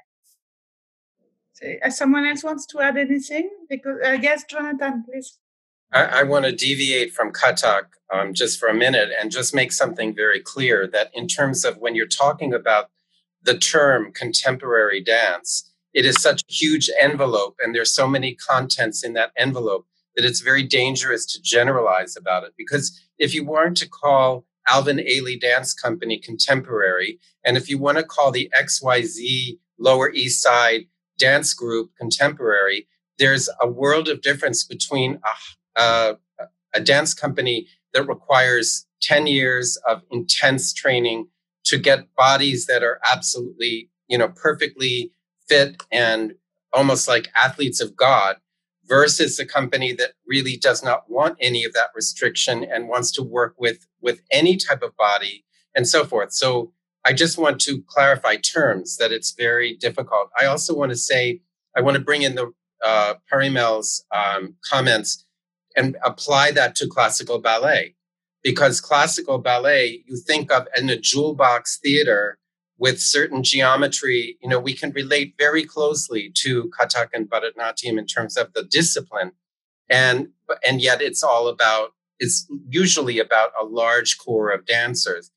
Uh, 1.85 1.91
someone 1.91 2.25
else 2.25 2.43
wants 2.43 2.67
to 2.67 2.81
add 2.81 2.97
anything? 2.97 3.51
Because 3.69 3.99
uh, 4.05 4.19
yes, 4.21 4.45
Jonathan, 4.45 5.05
please. 5.05 5.39
I, 5.93 6.05
I 6.05 6.23
want 6.23 6.45
to 6.45 6.53
deviate 6.53 7.13
from 7.13 7.33
Kathak 7.33 7.85
um, 8.13 8.33
just 8.33 8.59
for 8.59 8.69
a 8.69 8.75
minute 8.75 9.11
and 9.19 9.31
just 9.31 9.55
make 9.55 9.73
something 9.73 10.15
very 10.15 10.41
clear 10.41 10.87
that 10.87 11.11
in 11.13 11.27
terms 11.27 11.65
of 11.65 11.79
when 11.79 11.95
you're 11.95 12.07
talking 12.07 12.55
about 12.55 12.91
the 13.43 13.57
term 13.57 14.13
contemporary 14.13 15.03
dance, 15.03 15.71
it 15.93 16.05
is 16.05 16.21
such 16.23 16.43
a 16.43 16.53
huge 16.53 16.91
envelope 17.01 17.57
and 17.61 17.75
there's 17.75 17.93
so 17.93 18.07
many 18.07 18.35
contents 18.35 19.05
in 19.05 19.15
that 19.15 19.33
envelope 19.37 19.87
that 20.17 20.25
it's 20.25 20.41
very 20.41 20.63
dangerous 20.63 21.25
to 21.27 21.41
generalize 21.43 22.17
about 22.17 22.45
it. 22.45 22.53
Because 22.57 23.01
if 23.19 23.35
you 23.35 23.45
weren't 23.45 23.77
to 23.79 23.89
call 23.89 24.45
Alvin 24.69 24.99
Ailey 24.99 25.41
Dance 25.41 25.75
Company 25.75 26.19
contemporary, 26.19 27.19
and 27.45 27.57
if 27.57 27.69
you 27.69 27.79
want 27.79 27.99
to 27.99 28.05
call 28.05 28.31
the 28.31 28.51
XYZ 28.59 29.59
Lower 29.79 30.11
East 30.11 30.43
Side 30.43 30.87
dance 31.19 31.55
group 31.55 31.91
contemporary, 31.99 32.87
there's 33.19 33.49
a 33.61 33.69
world 33.69 34.09
of 34.09 34.23
difference 34.23 34.65
between 34.65 35.21
a, 35.77 35.81
a, 35.81 36.17
a 36.75 36.81
dance 36.81 37.15
company 37.15 37.67
that 37.93 38.09
requires 38.09 38.87
10 39.03 39.27
years 39.27 39.79
of 39.89 40.03
intense 40.11 40.73
training 40.73 41.29
to 41.71 41.79
get 41.79 42.13
bodies 42.17 42.67
that 42.67 42.83
are 42.83 42.99
absolutely, 43.09 43.89
you 44.09 44.19
know, 44.19 44.29
perfectly 44.29 45.13
fit 45.49 45.81
and 45.93 46.35
almost 46.73 47.07
like 47.07 47.29
athletes 47.37 47.81
of 47.81 47.95
God 47.95 48.39
versus 48.89 49.39
a 49.39 49.47
company 49.47 49.93
that 49.93 50.15
really 50.27 50.57
does 50.57 50.83
not 50.83 51.09
want 51.09 51.37
any 51.41 51.63
of 51.63 51.73
that 51.75 51.91
restriction 51.95 52.65
and 52.65 52.89
wants 52.89 53.13
to 53.13 53.23
work 53.23 53.55
with 53.57 53.87
with 54.01 54.21
any 54.33 54.57
type 54.57 54.83
of 54.83 54.97
body 54.97 55.45
and 55.77 55.87
so 55.87 56.05
forth. 56.05 56.33
So 56.33 56.73
I 57.05 57.13
just 57.13 57.39
want 57.39 57.61
to 57.61 57.83
clarify 57.87 58.35
terms 58.37 58.97
that 58.97 59.13
it's 59.13 59.31
very 59.31 59.77
difficult. 59.77 60.31
I 60.41 60.47
also 60.47 60.75
want 60.75 60.91
to 60.91 60.97
say, 60.97 61.41
I 61.77 61.83
want 61.83 61.97
to 61.97 62.03
bring 62.03 62.23
in 62.23 62.35
the 62.35 62.53
uh, 62.85 63.15
Parimal's 63.31 64.05
um, 64.13 64.57
comments 64.69 65.25
and 65.77 65.97
apply 66.05 66.51
that 66.51 66.75
to 66.77 66.89
classical 66.89 67.39
ballet. 67.39 67.95
Because 68.43 68.81
classical 68.81 69.39
ballet, 69.39 70.03
you 70.07 70.17
think 70.17 70.51
of 70.51 70.67
in 70.77 70.89
a 70.89 70.99
jewel 70.99 71.35
box 71.35 71.79
theater 71.83 72.39
with 72.79 72.99
certain 72.99 73.43
geometry, 73.43 74.39
you 74.43 74.49
know, 74.49 74.59
we 74.59 74.73
can 74.73 74.91
relate 74.93 75.35
very 75.39 75.65
closely 75.65 76.33
to 76.35 76.71
Kathak 76.79 77.09
and 77.13 77.29
Bharatanatyam 77.29 77.99
in 77.99 78.07
terms 78.07 78.39
of 78.39 78.55
the 78.55 78.63
discipline. 78.63 79.33
And, 79.91 80.29
and 80.67 80.81
yet 80.81 81.03
it's 81.03 81.23
all 81.23 81.49
about, 81.49 81.91
it's 82.19 82.47
usually 82.69 83.19
about 83.19 83.51
a 83.61 83.65
large 83.65 84.17
core 84.17 84.51
of 84.51 84.65
dancers. 84.65 85.31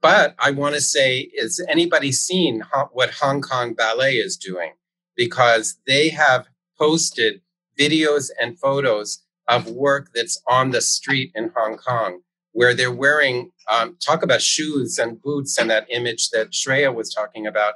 But 0.00 0.34
I 0.38 0.50
want 0.50 0.74
to 0.74 0.80
say, 0.80 1.30
is 1.34 1.64
anybody 1.68 2.10
seen 2.10 2.64
what 2.92 3.14
Hong 3.14 3.42
Kong 3.42 3.74
Ballet 3.74 4.14
is 4.14 4.36
doing? 4.36 4.72
Because 5.16 5.78
they 5.86 6.08
have 6.08 6.48
posted 6.76 7.42
videos 7.78 8.30
and 8.40 8.58
photos 8.58 9.24
of 9.46 9.70
work 9.70 10.10
that's 10.14 10.40
on 10.48 10.70
the 10.70 10.80
street 10.80 11.32
in 11.34 11.52
Hong 11.56 11.76
Kong, 11.76 12.20
where 12.58 12.74
they're 12.74 12.90
wearing, 12.90 13.52
um, 13.70 13.96
talk 14.04 14.24
about 14.24 14.42
shoes 14.42 14.98
and 14.98 15.22
boots 15.22 15.56
and 15.58 15.70
that 15.70 15.86
image 15.90 16.30
that 16.30 16.50
Shreya 16.50 16.92
was 16.92 17.14
talking 17.14 17.46
about. 17.46 17.74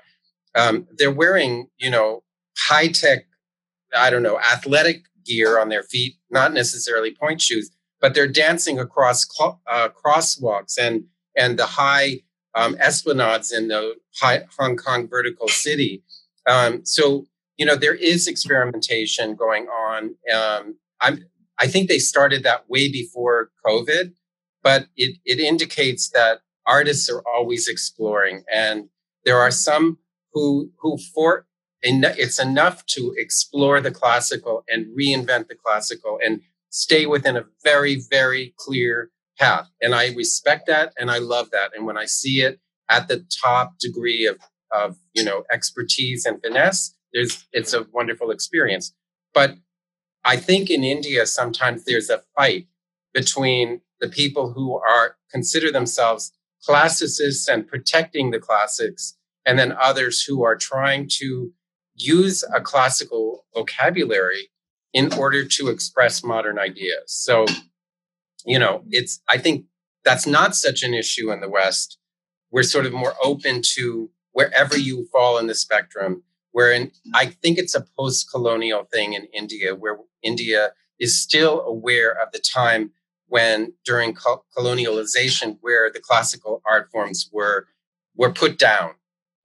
Um, 0.57 0.89
they're 0.99 1.13
wearing, 1.13 1.69
you 1.79 1.89
know, 1.89 2.25
high 2.59 2.89
tech, 2.89 3.27
I 3.97 4.11
don't 4.11 4.25
know, 4.25 4.41
athletic 4.41 5.05
gear 5.25 5.61
on 5.61 5.69
their 5.69 5.85
feet, 5.85 6.15
not 6.31 6.53
necessarily 6.53 7.15
pointe 7.15 7.41
shoes, 7.41 7.71
but 8.01 8.15
they're 8.15 8.27
dancing 8.27 8.81
across 8.81 9.25
uh, 9.41 9.89
crosswalks 10.05 10.77
and 10.77 11.05
and 11.37 11.61
the 11.61 11.67
high 11.67 12.23
um, 12.57 12.75
esplanades 12.81 13.53
in 13.53 13.69
the 13.69 13.95
high 14.21 14.43
Hong 14.59 14.77
Kong 14.77 15.07
vertical 15.07 15.47
city. 15.47 16.03
Um, 16.49 16.85
so 16.85 17.27
you 17.57 17.65
know 17.65 17.77
there 17.77 17.95
is 17.95 18.27
experimentation 18.27 19.37
going 19.37 19.69
on. 19.69 20.17
Um, 20.35 20.75
I'm 21.01 21.25
I 21.61 21.69
think 21.69 21.89
they 21.89 22.01
started 22.01 22.43
that 22.43 22.69
way 22.69 22.91
before 22.91 23.51
COVID, 23.65 24.15
but 24.63 24.87
it 24.97 25.19
it 25.25 25.41
indicates 25.41 26.11
that 26.11 26.41
artists 26.67 27.09
are 27.09 27.23
always 27.27 27.69
exploring, 27.69 28.45
and 28.53 28.89
there 29.25 29.39
are 29.39 29.51
some 29.51 29.99
who 30.33 30.71
who 30.81 30.99
for 31.15 31.47
it's 31.83 32.39
enough 32.39 32.87
to 32.87 33.13
explore 33.17 33.81
the 33.81 33.91
classical 33.91 34.65
and 34.69 34.87
reinvent 34.97 35.49
the 35.49 35.57
classical 35.57 36.19
and 36.25 36.41
stay 36.71 37.07
within 37.07 37.37
a 37.37 37.45
very 37.65 38.01
very 38.09 38.55
clear 38.57 39.11
path 39.39 39.69
and 39.81 39.95
i 39.95 40.13
respect 40.15 40.67
that 40.67 40.93
and 40.97 41.11
i 41.11 41.19
love 41.19 41.51
that 41.51 41.73
and 41.75 41.85
when 41.85 41.99
i 41.99 42.05
see 42.05 42.41
it 42.41 42.61
at 42.89 43.09
the 43.09 43.27
top 43.43 43.79
degree 43.81 44.27
of 44.27 44.39
of 44.71 44.97
you 45.13 45.25
know 45.25 45.45
expertise 45.51 46.25
and 46.25 46.41
finesse 46.41 46.95
there's 47.13 47.47
it's 47.53 47.75
a 47.75 47.87
wonderful 47.93 48.31
experience. 48.31 48.95
But 49.35 49.57
i 50.25 50.37
think 50.37 50.71
in 50.71 50.85
india 50.85 51.27
sometimes 51.27 51.85
there's 51.85 52.11
a 52.11 52.23
fight 52.37 52.67
between 53.13 53.81
the 54.03 54.09
people 54.09 54.53
who 54.53 54.77
are 54.77 55.17
consider 55.31 55.73
themselves 55.73 56.33
classicists 56.63 57.49
and 57.49 57.67
protecting 57.67 58.31
the 58.31 58.39
classics 58.39 59.17
and 59.47 59.59
then 59.59 59.75
others 59.81 60.23
who 60.23 60.45
are 60.45 60.57
trying 60.57 61.09
to 61.09 61.51
use 61.95 62.45
a 62.55 62.61
classical 62.61 63.47
vocabulary 63.55 64.51
in 64.93 65.11
order 65.15 65.47
to 65.47 65.69
express 65.69 66.23
modern 66.23 66.59
ideas 66.59 67.07
so 67.07 67.47
you 68.45 68.59
know 68.59 68.83
it's 68.91 69.21
i 69.31 69.39
think 69.39 69.65
that's 70.05 70.27
not 70.27 70.55
such 70.55 70.83
an 70.83 70.93
issue 70.93 71.33
in 71.33 71.41
the 71.41 71.49
west 71.49 71.99
we're 72.53 72.63
sort 72.63 72.85
of 72.85 72.93
more 72.93 73.15
open 73.25 73.63
to 73.63 74.11
wherever 74.33 74.77
you 74.77 75.09
fall 75.11 75.39
in 75.39 75.47
the 75.47 75.55
spectrum. 75.55 76.23
Wherein 76.53 76.93
I 77.15 77.27
think 77.27 77.59
it's 77.59 77.75
a 77.75 77.87
post 77.99 78.31
colonial 78.31 78.85
thing 78.93 79.15
in 79.15 79.25
India, 79.33 79.75
where 79.75 79.99
India 80.23 80.73
is 81.01 81.21
still 81.21 81.63
aware 81.63 82.13
of 82.13 82.31
the 82.33 82.39
time 82.39 82.91
when 83.33 83.73
during 83.87 84.15
colonialization, 84.55 85.57
where 85.63 85.91
the 85.91 86.01
classical 86.01 86.61
art 86.67 86.91
forms 86.93 87.31
were 87.33 87.67
were 88.15 88.31
put 88.31 88.59
down 88.59 88.91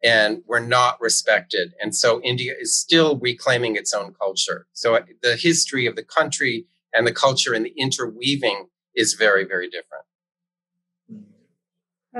and 0.03 0.43
were 0.45 0.59
not 0.59 0.99
respected. 0.99 1.73
And 1.81 1.95
so 1.95 2.21
India 2.21 2.53
is 2.59 2.77
still 2.77 3.17
reclaiming 3.17 3.77
its 3.77 3.93
own 3.93 4.13
culture. 4.13 4.67
So 4.73 4.95
uh, 4.95 5.03
the 5.21 5.37
history 5.37 5.85
of 5.87 5.95
the 5.95 6.03
country 6.03 6.65
and 6.93 7.07
the 7.07 7.13
culture 7.13 7.53
and 7.53 7.65
the 7.65 7.73
interweaving 7.77 8.67
is 8.93 9.13
very, 9.13 9.45
very 9.45 9.69
different. 9.69 10.05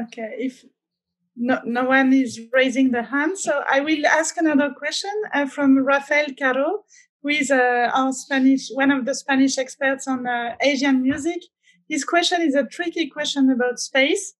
Okay. 0.04 0.36
If 0.38 0.64
no, 1.36 1.60
no 1.66 1.84
one 1.84 2.14
is 2.14 2.40
raising 2.54 2.92
the 2.92 3.04
hand. 3.04 3.38
So 3.38 3.62
I 3.70 3.82
will 3.82 4.06
ask 4.06 4.38
another 4.38 4.70
question 4.70 5.12
uh, 5.34 5.48
from 5.48 5.78
Rafael 5.80 6.28
Caro, 6.40 6.86
who 7.22 7.30
is 7.30 7.52
uh, 7.52 7.92
our 7.94 8.14
Spanish, 8.14 8.70
one 8.72 8.90
of 8.90 9.04
the 9.04 9.14
Spanish 9.14 9.58
experts 9.58 10.08
on 10.08 10.26
uh, 10.26 10.56
Asian 10.62 11.04
music. 11.04 11.42
His 11.88 12.04
question 12.04 12.42
is 12.42 12.56
a 12.56 12.66
tricky 12.66 13.08
question 13.08 13.50
about 13.50 13.80
space. 13.80 14.34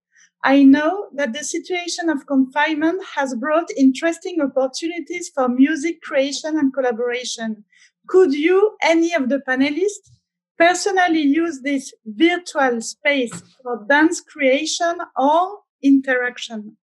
I 0.44 0.64
know 0.64 1.08
that 1.16 1.34
the 1.34 1.44
situation 1.44 2.10
of 2.10 2.28
confinement 2.28 3.02
has 3.16 3.36
brought 3.36 3.72
interesting 3.76 4.40
opportunities 4.42 5.32
for 5.34 5.50
music 5.50 6.02
creation 6.02 6.58
and 6.58 6.74
collaboration. 6.74 7.64
Could 8.08 8.34
you, 8.34 8.78
any 8.82 9.14
of 9.14 9.30
the 9.30 9.42
panelists, 9.48 10.12
personally 10.58 11.22
use 11.22 11.62
this 11.62 11.94
virtual 12.06 12.82
space 12.82 13.42
for 13.64 13.86
dance 13.90 14.22
creation 14.22 14.98
or 15.18 15.60
interaction? 15.82 16.78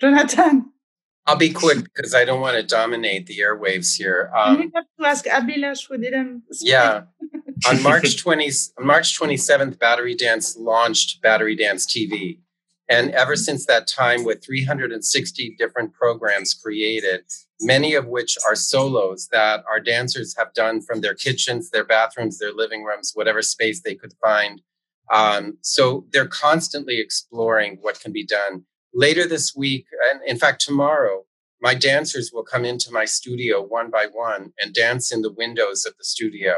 Jonathan. 0.00 0.70
I'll 1.26 1.36
be 1.36 1.50
quick 1.50 1.84
because 1.84 2.14
I 2.14 2.24
don't 2.26 2.40
want 2.40 2.56
to 2.56 2.62
dominate 2.62 3.26
the 3.26 3.38
airwaves 3.38 3.96
here. 3.96 4.30
Um, 4.36 4.58
we 4.58 4.70
have 4.74 4.84
to 5.00 5.06
ask 5.06 5.24
Abhilash 5.24 5.88
who 5.88 5.96
didn't. 5.96 6.42
Speak. 6.50 6.70
Yeah. 6.70 7.04
On 7.66 7.82
March 7.82 8.16
20, 8.16 8.50
on 8.78 8.86
March 8.86 9.18
27th, 9.18 9.78
Battery 9.78 10.14
Dance 10.14 10.56
launched 10.56 11.20
Battery 11.22 11.56
Dance 11.56 11.86
TV. 11.86 12.38
And 12.88 13.10
ever 13.12 13.34
since 13.34 13.64
that 13.66 13.86
time, 13.86 14.24
with 14.24 14.44
360 14.44 15.56
different 15.58 15.94
programs 15.94 16.52
created, 16.52 17.24
many 17.60 17.94
of 17.94 18.06
which 18.06 18.36
are 18.46 18.54
solos 18.54 19.28
that 19.32 19.64
our 19.68 19.80
dancers 19.80 20.34
have 20.36 20.52
done 20.52 20.82
from 20.82 21.00
their 21.00 21.14
kitchens, 21.14 21.70
their 21.70 21.84
bathrooms, 21.84 22.38
their 22.38 22.52
living 22.52 22.84
rooms, 22.84 23.12
whatever 23.14 23.40
space 23.40 23.80
they 23.80 23.94
could 23.94 24.12
find. 24.22 24.60
Um, 25.12 25.58
so 25.62 26.06
they're 26.12 26.26
constantly 26.26 27.00
exploring 27.00 27.78
what 27.80 28.00
can 28.00 28.12
be 28.12 28.24
done 28.24 28.64
later 28.92 29.26
this 29.26 29.54
week, 29.56 29.86
and 30.10 30.20
in 30.26 30.38
fact, 30.38 30.60
tomorrow, 30.60 31.24
my 31.60 31.74
dancers 31.74 32.30
will 32.32 32.44
come 32.44 32.64
into 32.64 32.90
my 32.92 33.06
studio 33.06 33.62
one 33.62 33.90
by 33.90 34.06
one 34.12 34.52
and 34.60 34.74
dance 34.74 35.10
in 35.10 35.22
the 35.22 35.32
windows 35.32 35.86
of 35.86 35.94
the 35.96 36.04
studio. 36.04 36.54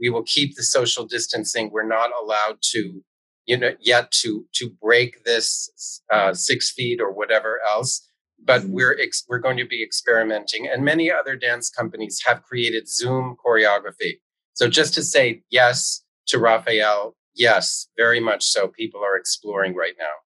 We 0.00 0.10
will 0.10 0.22
keep 0.22 0.56
the 0.56 0.62
social 0.62 1.06
distancing. 1.06 1.70
We're 1.70 1.86
not 1.86 2.10
allowed 2.22 2.58
to, 2.72 3.02
you 3.46 3.56
know, 3.56 3.72
yet 3.80 4.10
to 4.22 4.46
to 4.54 4.70
break 4.82 5.24
this 5.24 6.02
uh, 6.12 6.34
six 6.34 6.70
feet 6.70 7.00
or 7.00 7.12
whatever 7.12 7.60
else. 7.68 8.06
But 8.42 8.62
mm-hmm. 8.62 8.72
we're 8.72 8.98
ex- 9.00 9.24
we're 9.28 9.38
going 9.38 9.58
to 9.58 9.66
be 9.66 9.82
experimenting, 9.82 10.66
and 10.66 10.84
many 10.84 11.10
other 11.10 11.36
dance 11.36 11.68
companies 11.68 12.22
have 12.26 12.42
created 12.42 12.88
Zoom 12.88 13.36
choreography. 13.44 14.20
So 14.54 14.68
just 14.68 14.94
to 14.94 15.02
say 15.02 15.42
yes 15.50 16.02
to 16.28 16.38
Raphael, 16.38 17.16
yes, 17.34 17.88
very 17.96 18.20
much 18.20 18.44
so. 18.44 18.68
People 18.68 19.02
are 19.02 19.16
exploring 19.16 19.74
right 19.74 19.94
now 19.98 20.16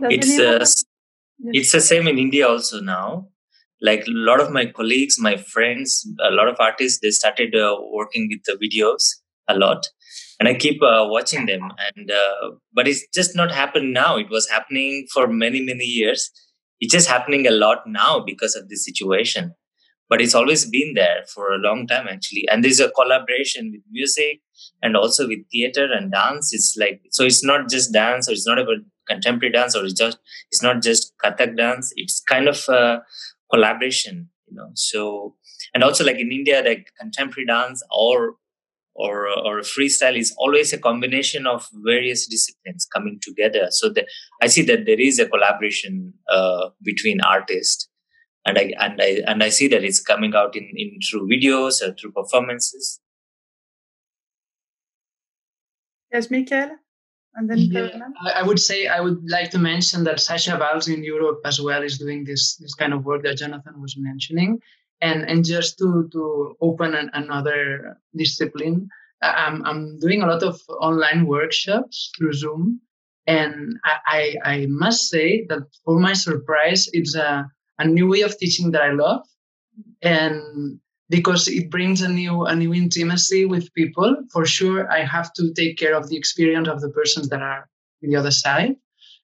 it's 0.00 0.38
uh, 0.38 0.64
it's 1.52 1.72
the 1.72 1.80
same 1.80 2.08
in 2.08 2.18
India 2.18 2.48
also 2.48 2.80
now. 2.80 3.28
Like 3.80 4.06
a 4.06 4.10
lot 4.10 4.40
of 4.40 4.50
my 4.50 4.66
colleagues, 4.66 5.18
my 5.18 5.36
friends, 5.36 6.06
a 6.20 6.30
lot 6.30 6.48
of 6.48 6.56
artists, 6.58 7.00
they 7.00 7.10
started 7.10 7.54
uh, 7.54 7.76
working 7.92 8.28
with 8.28 8.42
the 8.44 8.58
videos 8.64 9.04
a 9.48 9.56
lot, 9.56 9.86
and 10.38 10.48
I 10.48 10.54
keep 10.54 10.82
uh, 10.82 11.06
watching 11.08 11.46
them. 11.46 11.70
And 11.94 12.10
uh, 12.10 12.50
but 12.72 12.88
it's 12.88 13.06
just 13.14 13.36
not 13.36 13.52
happened 13.52 13.92
now. 13.92 14.16
It 14.16 14.30
was 14.30 14.48
happening 14.48 15.06
for 15.12 15.28
many 15.28 15.62
many 15.62 15.84
years. 15.84 16.30
It's 16.80 16.92
just 16.92 17.08
happening 17.08 17.46
a 17.46 17.50
lot 17.50 17.78
now 17.86 18.20
because 18.20 18.54
of 18.54 18.68
this 18.68 18.84
situation. 18.84 19.54
But 20.08 20.22
it's 20.22 20.34
always 20.34 20.64
been 20.64 20.94
there 20.94 21.24
for 21.34 21.52
a 21.52 21.58
long 21.58 21.86
time 21.86 22.08
actually. 22.08 22.46
And 22.50 22.64
there's 22.64 22.80
a 22.80 22.90
collaboration 22.90 23.70
with 23.72 23.82
music 23.90 24.40
and 24.82 24.96
also 24.96 25.28
with 25.28 25.40
theater 25.52 25.86
and 25.92 26.10
dance. 26.10 26.52
It's 26.54 26.76
like 26.78 27.02
so. 27.10 27.24
It's 27.24 27.44
not 27.44 27.68
just 27.68 27.92
dance, 27.92 28.28
or 28.28 28.32
it's 28.32 28.46
not 28.46 28.58
about 28.58 28.78
contemporary 29.08 29.52
dance 29.52 29.74
or 29.74 29.84
it's 29.84 29.94
just 29.94 30.18
it's 30.50 30.62
not 30.62 30.82
just 30.82 31.14
kathak 31.24 31.56
dance 31.56 31.92
it's 31.96 32.20
kind 32.20 32.46
of 32.46 32.62
a 32.68 33.00
collaboration 33.52 34.30
you 34.50 34.56
know? 34.56 34.70
So 34.74 35.36
and 35.74 35.84
also 35.84 36.04
like 36.04 36.18
in 36.18 36.32
india 36.32 36.62
like 36.64 36.88
contemporary 36.98 37.46
dance 37.46 37.82
or 37.90 38.36
or 38.94 39.28
or 39.28 39.60
freestyle 39.60 40.16
is 40.16 40.34
always 40.38 40.72
a 40.72 40.78
combination 40.78 41.46
of 41.46 41.68
various 41.84 42.26
disciplines 42.26 42.86
coming 42.92 43.18
together. 43.22 43.68
So 43.70 43.88
that 43.90 44.06
i 44.42 44.46
see 44.46 44.62
that 44.62 44.86
there 44.86 45.00
is 45.00 45.18
a 45.18 45.28
collaboration 45.28 46.14
uh, 46.30 46.70
between 46.82 47.20
artists 47.20 47.88
and 48.44 48.58
i 48.58 48.72
and 48.78 49.00
i 49.00 49.22
and 49.26 49.42
i 49.42 49.48
see 49.48 49.68
that 49.68 49.84
it's 49.84 50.00
coming 50.00 50.34
out 50.34 50.56
in 50.56 50.68
in 50.74 50.98
through 51.08 51.28
videos 51.28 51.82
or 51.82 51.94
through 51.94 52.12
performances. 52.12 53.00
Yes 56.12 56.30
Michael 56.30 56.70
and 57.38 57.48
then 57.48 57.58
yeah, 57.58 57.88
I 58.34 58.42
would 58.42 58.58
say 58.58 58.88
I 58.88 59.00
would 59.00 59.22
like 59.30 59.50
to 59.52 59.58
mention 59.58 60.02
that 60.04 60.20
Sasha 60.20 60.58
Waltz 60.60 60.88
in 60.88 61.04
Europe 61.04 61.40
as 61.44 61.60
well 61.60 61.82
is 61.84 61.96
doing 61.96 62.24
this 62.24 62.56
this 62.56 62.74
kind 62.74 62.92
of 62.92 63.04
work 63.04 63.22
that 63.22 63.38
Jonathan 63.38 63.80
was 63.80 63.96
mentioning, 63.96 64.60
and 65.00 65.22
and 65.30 65.44
just 65.44 65.78
to 65.78 66.08
to 66.12 66.56
open 66.60 66.94
an, 66.94 67.10
another 67.14 67.96
discipline, 68.16 68.88
I'm 69.22 69.64
I'm 69.64 69.98
doing 70.00 70.22
a 70.22 70.26
lot 70.26 70.42
of 70.42 70.60
online 70.80 71.26
workshops 71.26 72.10
through 72.18 72.32
Zoom, 72.32 72.80
and 73.28 73.78
I 73.84 73.94
I, 74.44 74.52
I 74.54 74.66
must 74.66 75.08
say 75.08 75.46
that 75.48 75.62
for 75.84 76.00
my 76.00 76.14
surprise, 76.14 76.90
it's 76.92 77.14
a 77.14 77.48
a 77.78 77.86
new 77.86 78.08
way 78.08 78.22
of 78.22 78.36
teaching 78.36 78.72
that 78.72 78.82
I 78.82 78.90
love, 78.90 79.24
and 80.02 80.80
because 81.08 81.48
it 81.48 81.70
brings 81.70 82.02
a 82.02 82.08
new 82.08 82.44
a 82.44 82.54
new 82.54 82.74
intimacy 82.74 83.44
with 83.44 83.72
people. 83.74 84.16
For 84.32 84.44
sure, 84.44 84.90
I 84.90 85.04
have 85.04 85.32
to 85.34 85.52
take 85.54 85.78
care 85.78 85.94
of 85.96 86.08
the 86.08 86.16
experience 86.16 86.68
of 86.68 86.80
the 86.80 86.90
persons 86.90 87.28
that 87.28 87.42
are 87.42 87.68
in 88.02 88.10
the 88.10 88.16
other 88.16 88.30
side, 88.30 88.76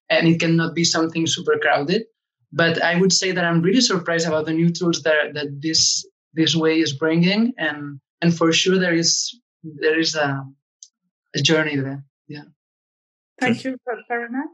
and 0.09 0.27
it 0.27 0.39
cannot 0.39 0.75
be 0.75 0.83
something 0.83 1.27
super 1.27 1.57
crowded. 1.59 2.03
But 2.51 2.81
I 2.81 2.99
would 2.99 3.13
say 3.13 3.31
that 3.31 3.45
I'm 3.45 3.61
really 3.61 3.81
surprised 3.81 4.27
about 4.27 4.45
the 4.45 4.53
new 4.53 4.71
tools 4.71 5.03
that 5.03 5.33
that 5.33 5.61
this 5.61 6.05
this 6.33 6.55
way 6.55 6.79
is 6.79 6.93
bringing, 6.93 7.53
and 7.57 7.99
and 8.21 8.35
for 8.35 8.51
sure 8.51 8.79
there 8.79 8.93
is 8.93 9.37
there 9.63 9.99
is 9.99 10.15
a, 10.15 10.43
a 11.35 11.41
journey 11.41 11.75
there. 11.75 12.03
Yeah. 12.27 12.43
Thank 13.39 13.63
you, 13.63 13.77
Parimal. 14.09 14.47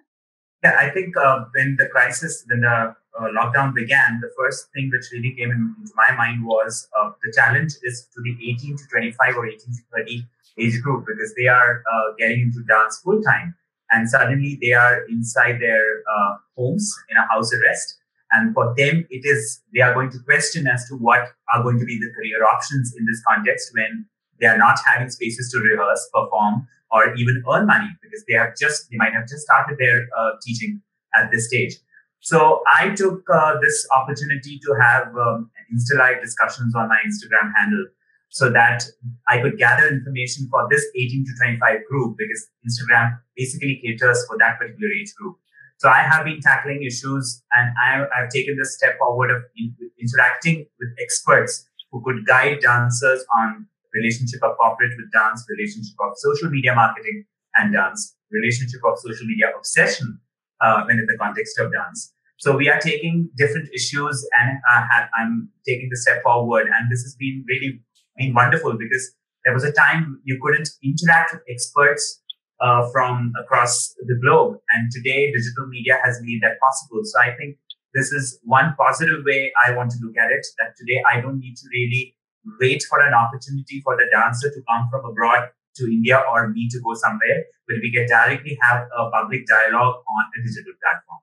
Yeah, 0.63 0.77
I 0.79 0.89
think 0.89 1.17
uh, 1.17 1.45
when 1.53 1.75
the 1.77 1.87
crisis, 1.87 2.43
when 2.47 2.61
the 2.61 2.95
uh, 3.19 3.27
lockdown 3.37 3.73
began, 3.73 4.19
the 4.21 4.31
first 4.37 4.67
thing 4.73 4.89
which 4.91 5.05
really 5.11 5.33
came 5.35 5.51
in, 5.51 5.75
into 5.79 5.91
my 5.95 6.15
mind 6.15 6.45
was 6.45 6.87
uh, 6.99 7.09
the 7.23 7.33
challenge 7.35 7.73
is 7.83 8.07
to 8.13 8.21
the 8.21 8.35
18 8.51 8.77
to 8.77 8.83
25 8.89 9.35
or 9.37 9.47
18 9.47 9.59
to 9.59 9.81
30 9.97 10.27
age 10.59 10.81
group 10.81 11.05
because 11.07 11.33
they 11.35 11.47
are 11.47 11.83
uh, 11.91 12.13
getting 12.17 12.41
into 12.41 12.63
dance 12.67 12.99
full 13.03 13.21
time 13.21 13.55
and 13.91 14.09
suddenly 14.09 14.57
they 14.61 14.71
are 14.71 15.05
inside 15.07 15.59
their 15.59 15.81
uh, 15.81 16.35
homes 16.57 16.93
in 17.09 17.17
a 17.17 17.27
house 17.27 17.53
arrest. 17.53 17.97
And 18.31 18.53
for 18.53 18.73
them, 18.77 19.05
it 19.09 19.25
is 19.25 19.61
they 19.73 19.81
are 19.81 19.93
going 19.93 20.09
to 20.11 20.19
question 20.19 20.65
as 20.65 20.87
to 20.87 20.95
what 20.95 21.27
are 21.53 21.61
going 21.61 21.79
to 21.79 21.85
be 21.85 21.99
the 21.99 22.09
career 22.15 22.45
options 22.45 22.95
in 22.97 23.05
this 23.05 23.21
context 23.27 23.71
when 23.73 24.05
they 24.39 24.47
are 24.47 24.57
not 24.57 24.79
having 24.85 25.09
spaces 25.09 25.51
to 25.51 25.59
rehearse, 25.59 26.09
perform, 26.13 26.65
or 26.91 27.13
even 27.15 27.43
earn 27.51 27.67
money 27.67 27.89
because 28.01 28.23
they 28.27 28.33
have 28.33 28.55
just 28.57 28.89
they 28.89 28.97
might 28.97 29.13
have 29.13 29.27
just 29.27 29.43
started 29.43 29.77
their 29.77 30.07
uh, 30.17 30.31
teaching 30.41 30.81
at 31.13 31.29
this 31.31 31.47
stage. 31.47 31.75
So 32.21 32.61
I 32.67 32.89
took 32.89 33.23
uh, 33.33 33.55
this 33.61 33.87
opportunity 33.91 34.59
to 34.59 34.75
have 34.79 35.07
um, 35.17 35.49
Insta 35.73 35.97
Live 35.97 36.21
discussions 36.21 36.75
on 36.75 36.87
my 36.87 36.97
Instagram 37.05 37.51
handle 37.57 37.87
so 38.29 38.51
that 38.51 38.83
I 39.27 39.41
could 39.41 39.57
gather 39.57 39.87
information 39.87 40.47
for 40.49 40.67
this 40.69 40.85
18 40.95 41.25
to 41.25 41.31
25 41.43 41.79
group 41.89 42.17
because 42.17 42.47
Instagram 42.63 43.19
basically 43.35 43.81
caters 43.83 44.23
for 44.27 44.37
that 44.37 44.59
particular 44.59 44.89
age 44.93 45.13
group. 45.15 45.35
So 45.77 45.89
I 45.89 46.03
have 46.03 46.23
been 46.23 46.39
tackling 46.41 46.83
issues 46.83 47.41
and 47.53 47.73
I, 47.83 48.05
have 48.15 48.29
taken 48.29 48.55
this 48.55 48.75
step 48.75 48.99
forward 48.99 49.31
of 49.31 49.41
in, 49.57 49.75
interacting 49.99 50.67
with 50.79 50.89
experts 51.01 51.67
who 51.91 52.03
could 52.05 52.25
guide 52.27 52.59
dancers 52.61 53.25
on 53.35 53.65
relationship 53.95 54.43
of 54.43 54.57
corporate 54.57 54.93
with 54.95 55.11
dance, 55.11 55.43
relationship 55.49 55.95
of 55.99 56.13
social 56.17 56.51
media 56.51 56.75
marketing 56.75 57.25
and 57.55 57.73
dance, 57.73 58.15
relationship 58.29 58.79
of 58.85 58.99
social 58.99 59.25
media 59.25 59.47
obsession 59.57 60.19
uh, 60.61 60.83
when 60.85 60.99
in 60.99 61.05
the 61.05 61.17
context 61.19 61.59
of 61.59 61.71
dance. 61.71 62.13
So 62.37 62.55
we 62.57 62.69
are 62.69 62.79
taking 62.79 63.29
different 63.37 63.69
issues 63.73 64.27
and 64.39 64.57
uh, 64.71 64.81
I'm 65.19 65.49
taking 65.67 65.89
the 65.91 65.97
step 65.97 66.23
forward. 66.23 66.67
And 66.73 66.91
this 66.91 67.01
has 67.03 67.15
been 67.15 67.45
really 67.47 67.81
been 68.17 68.33
wonderful 68.33 68.77
because 68.77 69.11
there 69.45 69.53
was 69.53 69.63
a 69.63 69.71
time 69.71 70.19
you 70.23 70.39
couldn't 70.41 70.69
interact 70.83 71.33
with 71.33 71.41
experts 71.49 72.21
uh, 72.59 72.89
from 72.91 73.33
across 73.39 73.93
the 74.07 74.17
globe. 74.23 74.57
And 74.73 74.91
today 74.91 75.31
digital 75.31 75.67
media 75.67 75.99
has 76.03 76.19
made 76.23 76.41
that 76.41 76.59
possible. 76.59 77.01
So 77.03 77.19
I 77.21 77.35
think 77.35 77.57
this 77.93 78.11
is 78.11 78.39
one 78.43 78.73
positive 78.77 79.23
way 79.25 79.51
I 79.65 79.75
want 79.75 79.91
to 79.91 79.97
look 80.01 80.17
at 80.17 80.31
it 80.31 80.45
that 80.59 80.73
today 80.77 81.03
I 81.11 81.21
don't 81.21 81.39
need 81.39 81.55
to 81.57 81.67
really 81.71 82.15
wait 82.59 82.83
for 82.89 82.99
an 83.01 83.13
opportunity 83.13 83.81
for 83.83 83.95
the 83.97 84.07
dancer 84.11 84.49
to 84.49 84.61
come 84.69 84.87
from 84.89 85.05
abroad 85.05 85.49
to 85.75 85.85
India 85.85 86.21
or 86.31 86.49
me 86.49 86.67
to 86.69 86.79
go 86.83 86.93
somewhere, 86.93 87.45
but 87.67 87.77
we 87.81 87.91
can 87.91 88.07
directly 88.07 88.57
have 88.61 88.87
a 88.97 89.09
public 89.11 89.45
dialogue 89.47 89.95
on 89.95 90.23
a 90.37 90.41
digital 90.43 90.73
platform. 90.81 91.19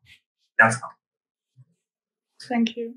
That's 0.58 0.76
how. 0.76 0.88
Thank 2.48 2.76
you. 2.76 2.94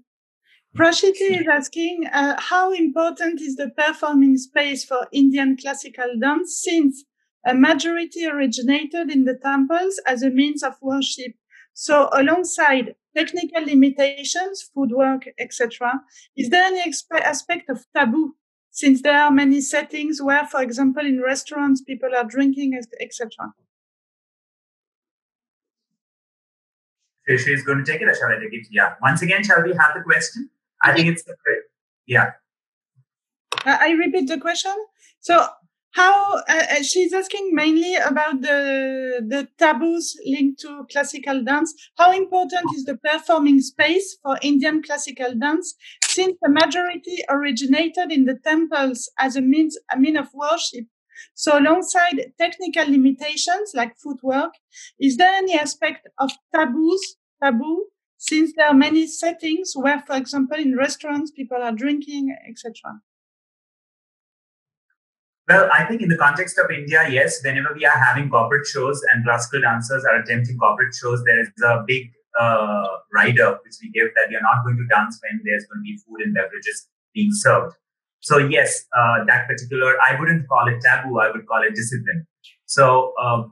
Prashiti 0.77 1.41
is 1.41 1.47
asking 1.51 2.07
uh, 2.13 2.39
how 2.39 2.71
important 2.71 3.41
is 3.41 3.57
the 3.57 3.71
performing 3.77 4.37
space 4.37 4.85
for 4.85 5.07
Indian 5.11 5.57
classical 5.57 6.07
dance 6.19 6.61
since 6.63 7.03
a 7.45 7.53
majority 7.53 8.25
originated 8.25 9.11
in 9.11 9.25
the 9.25 9.37
temples 9.37 9.99
as 10.07 10.23
a 10.23 10.29
means 10.29 10.63
of 10.63 10.75
worship. 10.81 11.33
So 11.73 12.09
alongside 12.13 12.95
technical 13.15 13.65
limitations, 13.65 14.69
footwork, 14.73 15.23
etc., 15.37 16.01
is 16.37 16.49
there 16.49 16.63
any 16.63 16.81
aspect 17.13 17.69
of 17.69 17.85
taboo 17.95 18.35
since 18.72 19.01
there 19.01 19.22
are 19.22 19.32
many 19.32 19.61
settings 19.61 20.22
where, 20.22 20.47
for 20.47 20.61
example, 20.61 21.05
in 21.05 21.22
restaurants, 21.22 21.82
people 21.82 22.09
are 22.17 22.24
drinking, 22.24 22.80
etc. 22.99 23.53
She 27.28 27.51
is 27.51 27.63
going 27.63 27.84
to 27.84 27.91
take 27.91 28.01
it, 28.01 28.07
or 28.07 28.15
shall 28.15 28.30
I 28.30 28.39
take 28.39 28.53
it? 28.53 28.67
Yeah. 28.72 28.93
Once 29.01 29.22
again, 29.22 29.43
shall 29.43 29.61
we 29.61 29.72
have 29.72 29.93
the 29.93 30.01
question? 30.01 30.49
I 30.84 30.93
think 30.93 31.07
it's, 31.07 31.24
the 31.24 31.36
yeah. 32.07 32.32
I 33.65 33.91
repeat 33.91 34.28
the 34.28 34.39
question. 34.39 34.74
So, 35.19 35.45
how 35.91 36.38
uh, 36.38 36.41
uh, 36.47 36.84
she's 36.84 37.13
asking 37.13 37.53
mainly 37.53 37.95
about 37.95 38.41
the 38.41 39.24
the 39.28 39.47
taboos 39.57 40.15
linked 40.26 40.61
to 40.61 40.86
classical 40.89 41.43
dance. 41.43 41.74
How 41.97 42.11
important 42.11 42.65
is 42.76 42.86
the 42.86 42.97
performing 42.97 43.59
space 43.59 44.17
for 44.24 44.38
Indian 44.41 44.82
classical 44.82 45.36
dance, 45.36 45.76
since 46.14 46.38
the 46.41 46.49
majority 46.49 47.18
originated 47.30 48.12
in 48.12 48.26
the 48.26 48.38
temples 48.43 49.09
as 49.20 49.36
a 49.36 49.41
means 49.41 49.78
a 49.91 49.97
mean 49.97 50.18
of 50.18 50.28
worship? 50.34 50.86
So, 51.34 51.57
alongside 51.57 52.34
technical 52.39 52.89
limitations 52.89 53.72
like 53.74 53.97
footwork, 53.97 54.53
is 54.99 55.18
there 55.18 55.34
any 55.34 55.57
aspect 55.57 56.07
of 56.18 56.32
taboos 56.53 57.16
taboo 57.41 57.86
since 58.18 58.53
there 58.55 58.68
are 58.68 58.74
many 58.74 59.07
settings 59.07 59.74
where, 59.76 59.99
for 60.05 60.16
example, 60.16 60.57
in 60.57 60.78
restaurants, 60.78 61.32
people 61.32 61.57
are 61.57 61.72
drinking, 61.72 62.36
etc. 62.47 63.01
Well, 65.47 65.70
I 65.74 65.86
think 65.86 66.01
in 66.01 66.09
the 66.09 66.18
context 66.18 66.57
of 66.59 66.70
India, 66.70 67.07
yes, 67.09 67.43
whenever 67.43 67.74
we 67.74 67.86
are 67.86 67.97
having 67.97 68.30
corporate 68.30 68.68
shows 68.68 69.01
and 69.12 69.26
classical 69.26 69.62
dancers 69.62 70.05
are 70.05 70.18
attempting 70.18 70.57
corporate 70.57 70.93
shows, 70.93 71.24
there 71.24 71.41
is 71.41 71.49
a 71.66 71.84
big 71.86 72.12
uh, 72.39 72.88
rider 73.13 73.59
which 73.63 73.75
we 73.82 73.91
give 73.91 74.09
that 74.15 74.34
are 74.34 74.41
not 74.41 74.63
going 74.63 74.77
to 74.77 74.88
dance 74.88 75.19
when 75.21 75.41
there's 75.43 75.65
going 75.65 75.79
to 75.79 75.84
be 75.84 75.97
food 76.05 76.21
and 76.25 76.34
beverages 76.34 76.88
being 77.13 77.32
served. 77.34 77.75
So 78.21 78.38
yes, 78.38 78.86
uh, 78.97 79.25
that 79.25 79.47
particular, 79.47 79.95
I 80.07 80.19
wouldn't 80.19 80.47
call 80.47 80.67
it 80.67 80.82
taboo, 80.82 81.19
I 81.19 81.32
would 81.32 81.47
call 81.47 81.63
it 81.63 81.73
discipline. 81.75 82.27
So 82.65 83.13
uh, 83.21 83.43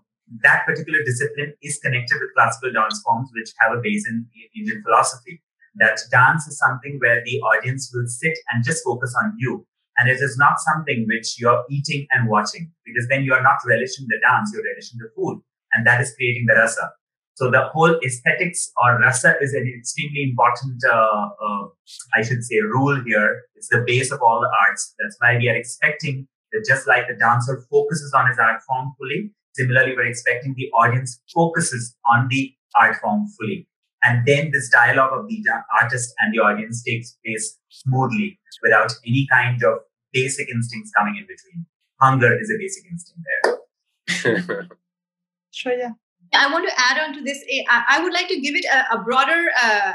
that 0.43 0.65
particular 0.65 0.99
discipline 1.03 1.53
is 1.61 1.79
connected 1.79 2.17
with 2.21 2.33
classical 2.35 2.71
dance 2.71 3.01
forms, 3.03 3.29
which 3.33 3.49
have 3.59 3.77
a 3.77 3.81
base 3.81 4.07
in 4.07 4.27
Indian 4.55 4.83
philosophy. 4.83 5.41
That 5.75 5.99
dance 6.11 6.47
is 6.47 6.57
something 6.57 6.97
where 6.99 7.23
the 7.25 7.39
audience 7.41 7.91
will 7.93 8.07
sit 8.07 8.37
and 8.51 8.63
just 8.63 8.83
focus 8.83 9.13
on 9.23 9.33
you. 9.37 9.65
And 9.97 10.09
it 10.09 10.21
is 10.21 10.37
not 10.37 10.59
something 10.59 11.05
which 11.07 11.39
you're 11.39 11.65
eating 11.69 12.07
and 12.11 12.29
watching, 12.29 12.71
because 12.85 13.07
then 13.09 13.23
you 13.23 13.33
are 13.33 13.43
not 13.43 13.57
relishing 13.65 14.05
the 14.07 14.19
dance, 14.21 14.51
you're 14.53 14.63
relishing 14.63 14.99
the 14.99 15.09
food. 15.15 15.41
And 15.73 15.85
that 15.85 15.99
is 15.99 16.13
creating 16.15 16.45
the 16.47 16.55
rasa. 16.55 16.91
So 17.39 17.49
the 17.49 17.69
whole 17.71 17.95
aesthetics 18.03 18.69
or 18.83 18.99
rasa 18.99 19.35
is 19.39 19.53
an 19.53 19.65
extremely 19.79 20.23
important, 20.29 20.83
uh, 20.91 21.29
uh, 21.45 21.63
I 22.15 22.21
should 22.21 22.43
say, 22.43 22.59
rule 22.59 23.01
here. 23.05 23.43
It's 23.55 23.69
the 23.69 23.83
base 23.87 24.11
of 24.11 24.19
all 24.21 24.41
the 24.41 24.51
arts. 24.67 24.93
That's 24.99 25.15
why 25.19 25.37
we 25.37 25.47
are 25.47 25.55
expecting 25.55 26.27
that 26.51 26.65
just 26.67 26.85
like 26.85 27.07
the 27.07 27.15
dancer 27.15 27.63
focuses 27.71 28.13
on 28.13 28.27
his 28.27 28.39
art 28.39 28.61
form 28.67 28.91
fully, 28.97 29.31
Similarly, 29.59 29.95
we're 29.95 30.07
expecting 30.07 30.53
the 30.55 30.69
audience 30.71 31.19
focuses 31.33 31.95
on 32.13 32.27
the 32.29 32.53
art 32.79 32.95
form 32.97 33.27
fully. 33.37 33.67
And 34.03 34.25
then 34.25 34.51
this 34.53 34.69
dialogue 34.69 35.11
of 35.11 35.27
the 35.27 35.43
artist 35.81 36.13
and 36.19 36.33
the 36.33 36.39
audience 36.39 36.83
takes 36.83 37.17
place 37.25 37.57
smoothly 37.69 38.39
without 38.63 38.93
any 39.05 39.27
kind 39.29 39.61
of 39.63 39.79
basic 40.13 40.47
instincts 40.49 40.91
coming 40.97 41.17
in 41.17 41.23
between. 41.23 41.65
Hunger 41.99 42.39
is 42.39 42.49
a 42.49 42.57
basic 42.57 42.85
instinct 42.89 44.47
there. 44.47 44.67
sure, 45.51 45.73
yeah. 45.73 45.91
I 46.33 46.51
want 46.51 46.67
to 46.67 46.73
add 46.77 46.99
on 47.01 47.13
to 47.15 47.23
this. 47.23 47.43
Eh, 47.49 47.63
I 47.67 48.01
would 48.03 48.13
like 48.13 48.27
to 48.27 48.39
give 48.39 48.55
it 48.55 48.65
a, 48.65 48.97
a 48.97 49.03
broader 49.03 49.47
uh, 49.61 49.93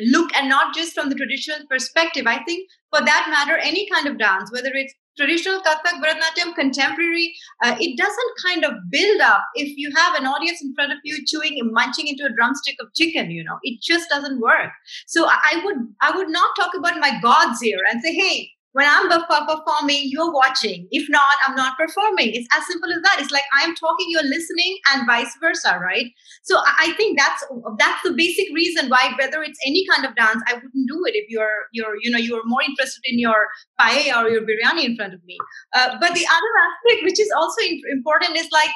look 0.00 0.34
and 0.34 0.48
not 0.48 0.74
just 0.74 0.94
from 0.94 1.08
the 1.08 1.14
traditional 1.14 1.58
perspective. 1.68 2.26
I 2.26 2.42
think, 2.44 2.68
for 2.90 3.04
that 3.04 3.26
matter, 3.30 3.58
any 3.58 3.88
kind 3.90 4.06
of 4.06 4.18
dance, 4.18 4.50
whether 4.52 4.70
it's 4.72 4.94
traditional 5.16 5.60
Kathak, 5.60 6.02
Bharatanatyam, 6.02 6.54
contemporary, 6.54 7.34
uh, 7.62 7.76
it 7.78 7.96
doesn't 7.96 8.32
kind 8.44 8.64
of 8.64 8.72
build 8.90 9.20
up 9.20 9.44
if 9.54 9.76
you 9.76 9.92
have 9.96 10.16
an 10.16 10.26
audience 10.26 10.60
in 10.62 10.74
front 10.74 10.92
of 10.92 10.98
you 11.04 11.24
chewing 11.26 11.58
and 11.60 11.72
munching 11.72 12.08
into 12.08 12.24
a 12.24 12.34
drumstick 12.34 12.76
of 12.80 12.88
chicken, 12.94 13.30
you 13.30 13.44
know, 13.44 13.58
it 13.62 13.80
just 13.80 14.08
doesn't 14.08 14.40
work. 14.40 14.70
So 15.06 15.26
I 15.26 15.60
would, 15.64 15.76
I 16.00 16.16
would 16.16 16.30
not 16.30 16.56
talk 16.58 16.72
about 16.76 16.98
my 16.98 17.18
gods 17.20 17.60
here 17.60 17.78
and 17.90 18.02
say, 18.02 18.14
hey, 18.14 18.50
when 18.74 18.86
I'm 18.90 19.08
performing, 19.08 20.02
you're 20.10 20.32
watching. 20.32 20.88
If 20.90 21.08
not, 21.08 21.36
I'm 21.46 21.54
not 21.54 21.78
performing. 21.78 22.34
It's 22.34 22.48
as 22.56 22.66
simple 22.66 22.90
as 22.90 23.00
that. 23.02 23.18
It's 23.20 23.30
like 23.30 23.46
I'm 23.54 23.72
talking, 23.76 24.06
you're 24.08 24.24
listening, 24.24 24.78
and 24.92 25.06
vice 25.06 25.30
versa, 25.40 25.78
right? 25.80 26.06
So 26.42 26.58
I 26.58 26.92
think 26.96 27.16
that's 27.16 27.44
that's 27.78 28.02
the 28.02 28.12
basic 28.12 28.52
reason 28.52 28.88
why 28.88 29.14
whether 29.16 29.44
it's 29.44 29.58
any 29.64 29.86
kind 29.86 30.04
of 30.04 30.16
dance, 30.16 30.42
I 30.48 30.54
wouldn't 30.54 30.88
do 30.88 31.02
it 31.06 31.14
if 31.14 31.30
you're 31.30 31.70
you're 31.72 31.94
you 32.02 32.10
know 32.10 32.18
you're 32.18 32.42
more 32.46 32.62
interested 32.62 33.02
in 33.04 33.20
your 33.20 33.46
paella 33.80 34.24
or 34.24 34.28
your 34.28 34.42
biryani 34.42 34.84
in 34.84 34.96
front 34.96 35.14
of 35.14 35.24
me. 35.24 35.38
Uh, 35.72 35.94
but 36.00 36.12
the 36.12 36.26
other 36.26 36.52
aspect, 36.66 37.04
which 37.04 37.20
is 37.20 37.30
also 37.36 37.62
important, 37.92 38.36
is 38.36 38.48
like 38.50 38.74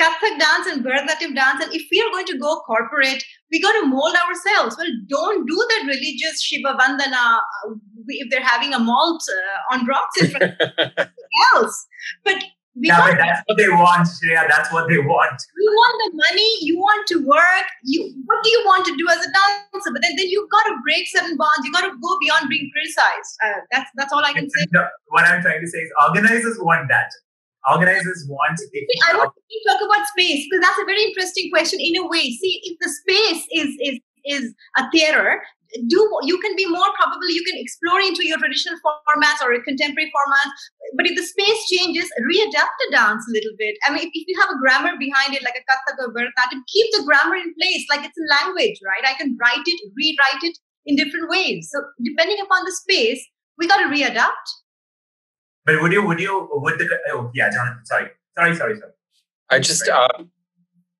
Kathak 0.00 0.38
dance 0.38 0.66
and 0.66 0.84
Bharatanatyam 0.84 1.34
dance, 1.34 1.64
and 1.64 1.72
if 1.72 1.86
we 1.90 2.00
are 2.00 2.10
going 2.10 2.26
to 2.26 2.36
go 2.36 2.60
corporate, 2.66 3.22
we 3.54 3.60
got 3.60 3.72
to 3.80 3.86
mold 3.86 4.16
ourselves. 4.16 4.76
Well, 4.76 4.90
don't 5.06 5.46
do 5.46 5.54
that 5.54 5.84
religious 5.86 6.42
Shiva 6.42 6.74
Vandana 6.74 7.38
uh, 7.38 7.74
if 8.08 8.28
they're 8.28 8.42
having 8.42 8.74
a 8.74 8.80
malt 8.80 9.22
uh, 9.30 9.74
on 9.74 9.86
rocks 9.86 10.20
in 10.20 10.30
front 10.30 10.60
of 10.60 11.08
else. 11.54 11.86
But 12.24 12.42
We 12.74 12.88
yeah, 12.90 12.98
but 13.06 13.16
that's 13.16 13.42
what 13.46 13.56
they 13.56 13.68
want, 13.68 14.08
Shreya. 14.10 14.48
That's 14.50 14.72
what 14.74 14.88
they 14.90 14.98
want. 14.98 15.38
You 15.62 15.70
want 15.70 15.96
the 16.02 16.10
money. 16.18 16.50
You 16.66 16.74
want 16.76 17.06
to 17.12 17.16
work. 17.22 17.68
You 17.84 18.00
what 18.26 18.42
do 18.42 18.50
you 18.50 18.62
want 18.66 18.84
to 18.86 18.96
do 18.96 19.06
as 19.14 19.22
a 19.22 19.30
dancer? 19.30 19.94
But 19.94 20.02
then, 20.02 20.18
then 20.18 20.26
you've 20.26 20.50
got 20.50 20.64
to 20.70 20.74
break 20.82 21.06
certain 21.06 21.36
bonds. 21.36 21.62
you've 21.62 21.76
got 21.78 21.86
to 21.86 21.94
go 21.94 22.10
beyond 22.18 22.50
being 22.50 22.66
criticized. 22.74 23.30
Uh, 23.46 23.60
that's 23.70 23.88
that's 23.94 24.12
all 24.12 24.26
I 24.26 24.32
can 24.32 24.50
say. 24.50 24.66
what 25.14 25.22
I'm 25.22 25.40
trying 25.46 25.62
to 25.62 25.70
say 25.70 25.78
is, 25.86 25.90
organizers 26.08 26.58
want 26.58 26.90
that. 26.90 27.14
Organizers 27.70 28.26
want. 28.28 28.60
I 29.08 29.16
want 29.16 29.32
to 29.32 29.58
talk 29.68 29.80
about 29.84 30.06
space 30.08 30.46
because 30.50 30.60
that's 30.60 30.80
a 30.80 30.84
very 30.84 31.04
interesting 31.04 31.50
question. 31.50 31.80
In 31.80 31.96
a 31.96 32.06
way, 32.06 32.30
see 32.30 32.60
if 32.64 32.78
the 32.80 32.88
space 32.88 33.46
is 33.52 33.76
is 33.80 34.00
is 34.24 34.54
a 34.76 34.90
theater 34.90 35.42
do 35.88 36.00
you 36.22 36.38
can 36.38 36.54
be 36.56 36.66
more 36.66 36.86
probably 36.94 37.32
you 37.34 37.42
can 37.42 37.58
explore 37.58 38.00
into 38.00 38.26
your 38.26 38.38
traditional 38.38 38.78
formats 38.84 39.42
or 39.42 39.52
a 39.52 39.62
contemporary 39.62 40.10
formats 40.14 40.62
but 40.96 41.06
if 41.06 41.16
the 41.16 41.26
space 41.26 41.60
changes 41.66 42.06
readapt 42.30 42.74
the 42.78 42.88
dance 42.92 43.24
a 43.28 43.32
little 43.32 43.54
bit 43.58 43.74
i 43.86 43.90
mean 43.90 44.06
if, 44.06 44.10
if 44.14 44.24
you 44.28 44.38
have 44.40 44.50
a 44.50 44.58
grammar 44.58 44.96
behind 44.98 45.34
it 45.34 45.42
like 45.42 45.58
a 45.58 45.64
kathak 45.66 45.98
or 45.98 46.14
bharatanatyam 46.14 46.62
keep 46.70 46.86
the 46.94 47.02
grammar 47.04 47.36
in 47.36 47.52
place 47.58 47.84
like 47.90 48.04
it's 48.06 48.18
a 48.18 48.28
language 48.38 48.78
right 48.86 49.04
i 49.04 49.14
can 49.14 49.36
write 49.40 49.66
it 49.66 49.78
rewrite 49.96 50.42
it 50.42 50.58
in 50.86 50.96
different 50.96 51.28
ways 51.28 51.68
so 51.72 51.82
depending 52.04 52.38
upon 52.40 52.64
the 52.64 52.72
space 52.72 53.20
we 53.58 53.66
got 53.66 53.78
to 53.78 53.90
readapt 53.90 54.46
but 55.66 55.80
would 55.80 55.92
you 55.92 56.06
would 56.06 56.20
you 56.20 56.48
would 56.52 56.78
the 56.78 56.88
oh 57.10 57.30
yeah 57.34 57.50
jonathan 57.50 57.84
sorry. 57.84 58.08
Sorry 58.36 58.54
sorry 58.56 58.78
sorry. 58.78 58.92
I 59.50 59.58
just 59.60 59.88
uh, 59.88 60.08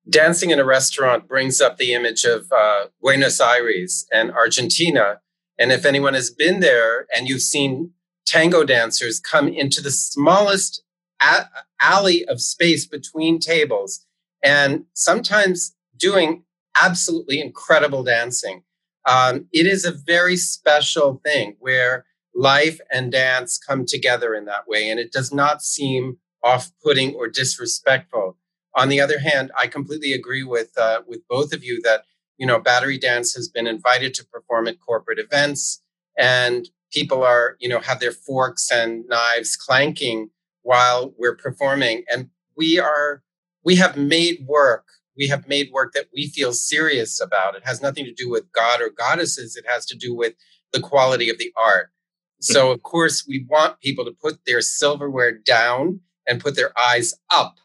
dancing 0.09 0.51
in 0.51 0.59
a 0.59 0.65
restaurant 0.65 1.27
brings 1.27 1.59
up 1.61 1.77
the 1.77 1.93
image 1.93 2.23
of 2.23 2.51
uh, 2.51 2.85
Buenos 3.01 3.41
Aires 3.41 4.05
and 4.13 4.31
Argentina. 4.31 5.19
And 5.57 5.71
if 5.71 5.85
anyone 5.85 6.13
has 6.13 6.29
been 6.29 6.59
there 6.59 7.07
and 7.15 7.27
you've 7.27 7.41
seen 7.41 7.91
tango 8.25 8.63
dancers 8.63 9.19
come 9.19 9.47
into 9.47 9.81
the 9.81 9.91
smallest 9.91 10.83
a- 11.21 11.47
alley 11.81 12.25
of 12.25 12.41
space 12.41 12.85
between 12.85 13.39
tables 13.39 14.05
and 14.43 14.85
sometimes 14.93 15.75
doing 15.97 16.43
absolutely 16.79 17.41
incredible 17.41 18.03
dancing, 18.03 18.63
um, 19.07 19.47
it 19.51 19.65
is 19.65 19.85
a 19.85 19.91
very 19.91 20.37
special 20.37 21.19
thing 21.23 21.55
where 21.59 22.05
life 22.35 22.79
and 22.91 23.11
dance 23.11 23.57
come 23.57 23.85
together 23.85 24.35
in 24.35 24.45
that 24.45 24.67
way. 24.67 24.89
And 24.89 24.99
it 24.99 25.11
does 25.11 25.33
not 25.33 25.63
seem 25.63 26.17
off 26.43 26.71
putting 26.83 27.15
or 27.15 27.27
disrespectful. 27.27 28.37
On 28.75 28.89
the 28.89 28.99
other 28.99 29.19
hand, 29.19 29.51
I 29.57 29.67
completely 29.67 30.13
agree 30.13 30.43
with 30.43 30.77
uh, 30.77 31.01
with 31.07 31.21
both 31.29 31.53
of 31.53 31.63
you 31.63 31.81
that 31.83 32.03
you 32.37 32.45
know 32.45 32.59
battery 32.59 32.97
dance 32.97 33.33
has 33.33 33.47
been 33.47 33.67
invited 33.67 34.13
to 34.15 34.25
perform 34.25 34.67
at 34.67 34.79
corporate 34.79 35.17
events, 35.17 35.81
and 36.17 36.69
people 36.91 37.23
are 37.23 37.55
you 37.59 37.69
know 37.69 37.79
have 37.79 38.01
their 38.01 38.11
forks 38.11 38.69
and 38.69 39.05
knives 39.07 39.55
clanking 39.55 40.29
while 40.61 41.13
we're 41.17 41.37
performing, 41.37 42.03
and 42.11 42.29
we 42.57 42.77
are 42.77 43.23
we 43.63 43.77
have 43.77 43.97
made 43.97 44.45
work. 44.45 44.83
We 45.17 45.27
have 45.29 45.47
made 45.47 45.71
work 45.71 45.93
that 45.93 46.07
we 46.13 46.27
feel 46.27 46.51
serious 46.51 47.21
about. 47.21 47.55
It 47.55 47.65
has 47.65 47.81
nothing 47.81 48.03
to 48.03 48.13
do 48.13 48.29
with 48.29 48.51
God 48.51 48.81
or 48.81 48.89
goddesses. 48.89 49.55
It 49.55 49.65
has 49.65 49.85
to 49.85 49.95
do 49.95 50.13
with 50.13 50.33
the 50.73 50.81
quality 50.81 51.29
of 51.29 51.37
the 51.37 51.53
art. 51.57 51.91
So, 52.39 52.71
of 52.71 52.83
course, 52.83 53.25
we 53.27 53.45
want 53.49 53.79
people 53.79 54.05
to 54.05 54.11
put 54.11 54.39
their 54.45 54.61
silverware 54.61 55.31
down 55.31 56.01
and 56.27 56.41
put 56.41 56.55
their 56.55 56.71
eyes 56.79 57.13
up. 57.33 57.55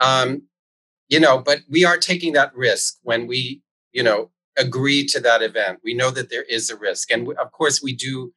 Um, 0.00 0.42
you 1.08 1.20
know, 1.20 1.38
but 1.38 1.60
we 1.68 1.84
are 1.84 1.98
taking 1.98 2.32
that 2.32 2.54
risk 2.54 2.98
when 3.02 3.26
we, 3.26 3.62
you 3.92 4.02
know, 4.02 4.30
agree 4.56 5.04
to 5.06 5.20
that 5.20 5.42
event. 5.42 5.80
We 5.84 5.94
know 5.94 6.10
that 6.10 6.30
there 6.30 6.44
is 6.44 6.70
a 6.70 6.76
risk. 6.76 7.10
And 7.10 7.26
we, 7.26 7.34
of 7.36 7.52
course, 7.52 7.82
we 7.82 7.94
do, 7.94 8.32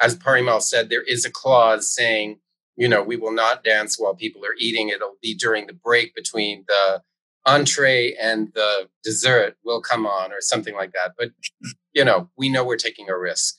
as 0.00 0.16
Parimal 0.16 0.62
said, 0.62 0.88
there 0.88 1.02
is 1.02 1.24
a 1.24 1.30
clause 1.30 1.92
saying, 1.92 2.38
you 2.76 2.88
know, 2.88 3.02
we 3.02 3.16
will 3.16 3.32
not 3.32 3.64
dance 3.64 3.98
while 3.98 4.14
people 4.14 4.44
are 4.44 4.54
eating. 4.58 4.88
It'll 4.88 5.16
be 5.20 5.34
during 5.34 5.66
the 5.66 5.74
break 5.74 6.14
between 6.14 6.64
the 6.68 7.02
entree 7.44 8.14
and 8.20 8.52
the 8.54 8.88
dessert 9.02 9.56
will 9.64 9.80
come 9.82 10.06
on 10.06 10.32
or 10.32 10.40
something 10.40 10.74
like 10.74 10.92
that. 10.92 11.12
But, 11.18 11.30
you 11.92 12.04
know, 12.04 12.30
we 12.36 12.48
know 12.48 12.64
we're 12.64 12.76
taking 12.76 13.08
a 13.08 13.18
risk. 13.18 13.58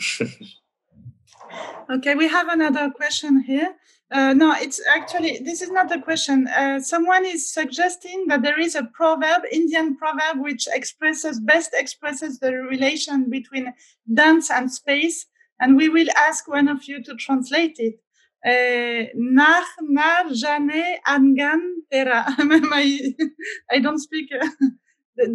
okay, 1.90 2.14
we 2.14 2.28
have 2.28 2.48
another 2.48 2.90
question 2.90 3.42
here. 3.42 3.74
Uh, 4.12 4.32
no, 4.32 4.52
it's 4.52 4.80
actually, 4.88 5.38
this 5.44 5.62
is 5.62 5.70
not 5.70 5.88
the 5.88 6.00
question. 6.00 6.48
Uh, 6.48 6.80
someone 6.80 7.24
is 7.24 7.52
suggesting 7.52 8.26
that 8.26 8.42
there 8.42 8.58
is 8.58 8.74
a 8.74 8.84
proverb, 8.92 9.42
Indian 9.52 9.96
proverb, 9.96 10.40
which 10.42 10.66
expresses, 10.72 11.38
best 11.38 11.70
expresses 11.74 12.40
the 12.40 12.52
relation 12.52 13.30
between 13.30 13.72
dance 14.12 14.50
and 14.50 14.72
space. 14.72 15.26
And 15.60 15.76
we 15.76 15.88
will 15.88 16.08
ask 16.16 16.48
one 16.48 16.66
of 16.66 16.88
you 16.88 17.02
to 17.04 17.14
translate 17.14 17.76
it. 17.78 18.00
Uh, 18.44 19.10
nar 19.14 19.62
nar 19.82 20.24
jane 20.32 20.96
angan 21.06 21.60
tera. 21.92 22.24
I 23.70 23.78
don't 23.80 23.98
speak. 23.98 24.30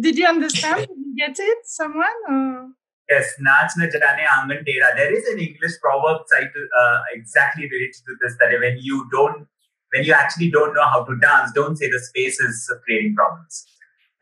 Did 0.00 0.18
you 0.18 0.26
understand? 0.26 0.88
Did 0.88 0.98
you 0.98 1.14
get 1.16 1.36
it? 1.38 1.58
Someone? 1.64 2.04
Or? 2.28 2.68
Yes, 3.08 3.34
Naach 3.38 3.76
na 3.76 3.86
jane 3.86 4.02
angan 4.02 4.64
tera. 4.66 4.88
There 4.96 5.14
is 5.14 5.26
an 5.28 5.38
English 5.38 5.78
proverb 5.80 6.22
uh, 6.22 6.98
exactly 7.12 7.64
related 7.64 8.02
to 8.06 8.16
this 8.20 8.34
that 8.40 8.58
when 8.58 8.78
you 8.80 9.08
don't, 9.12 9.46
when 9.92 10.04
you 10.04 10.12
actually 10.12 10.50
don't 10.50 10.74
know 10.74 10.86
how 10.86 11.04
to 11.04 11.16
dance, 11.18 11.52
don't 11.52 11.76
say 11.76 11.88
the 11.88 12.00
space 12.00 12.40
is 12.40 12.70
creating 12.84 13.14
problems. 13.14 13.64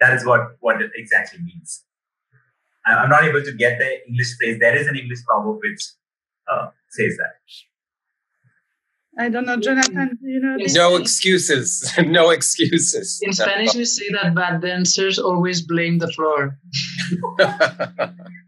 That 0.01 0.12
is 0.14 0.26
what, 0.26 0.57
what 0.61 0.82
it 0.82 0.91
exactly 0.95 1.41
means. 1.41 1.82
I'm 2.87 3.09
not 3.09 3.24
able 3.24 3.43
to 3.43 3.53
get 3.53 3.78
the 3.78 4.07
English 4.07 4.37
phrase. 4.39 4.59
There 4.61 4.76
is 4.76 4.87
an 4.87 4.97
English 4.97 5.24
proverb 5.24 5.61
which 5.62 5.82
uh, 6.47 6.68
says 6.91 7.16
that. 7.16 7.37
I 9.16 9.28
don't 9.30 9.47
know, 9.47 9.57
Jonathan. 9.57 10.18
You 10.22 10.41
know, 10.41 10.57
no 10.74 10.97
excuses. 10.97 11.91
no 12.05 12.30
excuses. 12.30 13.20
In 13.22 13.32
Spanish, 13.32 13.74
we 13.74 13.85
say 13.85 14.11
that 14.12 14.35
bad 14.35 14.61
dancers 14.61 15.18
always 15.18 15.62
blame 15.62 15.99
the 15.99 16.12
floor. 16.12 16.59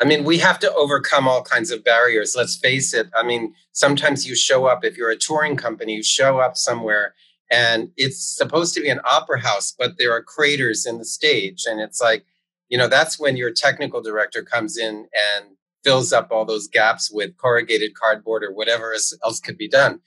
I 0.00 0.04
mean, 0.04 0.24
we 0.24 0.38
have 0.38 0.60
to 0.60 0.72
overcome 0.74 1.26
all 1.26 1.42
kinds 1.42 1.70
of 1.70 1.82
barriers. 1.82 2.34
Let's 2.36 2.56
face 2.56 2.94
it. 2.94 3.08
I 3.16 3.22
mean, 3.24 3.54
sometimes 3.72 4.26
you 4.26 4.36
show 4.36 4.66
up, 4.66 4.84
if 4.84 4.96
you're 4.96 5.10
a 5.10 5.16
touring 5.16 5.56
company, 5.56 5.94
you 5.94 6.02
show 6.02 6.38
up 6.38 6.56
somewhere 6.56 7.14
and 7.50 7.90
it's 7.96 8.20
supposed 8.20 8.74
to 8.74 8.80
be 8.80 8.90
an 8.90 9.00
opera 9.04 9.40
house, 9.40 9.74
but 9.76 9.98
there 9.98 10.12
are 10.12 10.22
craters 10.22 10.86
in 10.86 10.98
the 10.98 11.04
stage. 11.04 11.64
And 11.66 11.80
it's 11.80 12.00
like, 12.00 12.24
you 12.68 12.76
know, 12.78 12.88
that's 12.88 13.18
when 13.18 13.36
your 13.36 13.50
technical 13.50 14.02
director 14.02 14.42
comes 14.42 14.76
in 14.76 15.08
and 15.16 15.56
fills 15.82 16.12
up 16.12 16.30
all 16.30 16.44
those 16.44 16.68
gaps 16.68 17.10
with 17.10 17.36
corrugated 17.36 17.94
cardboard 17.94 18.44
or 18.44 18.52
whatever 18.52 18.92
else 19.24 19.40
could 19.40 19.56
be 19.56 19.68
done. 19.68 20.00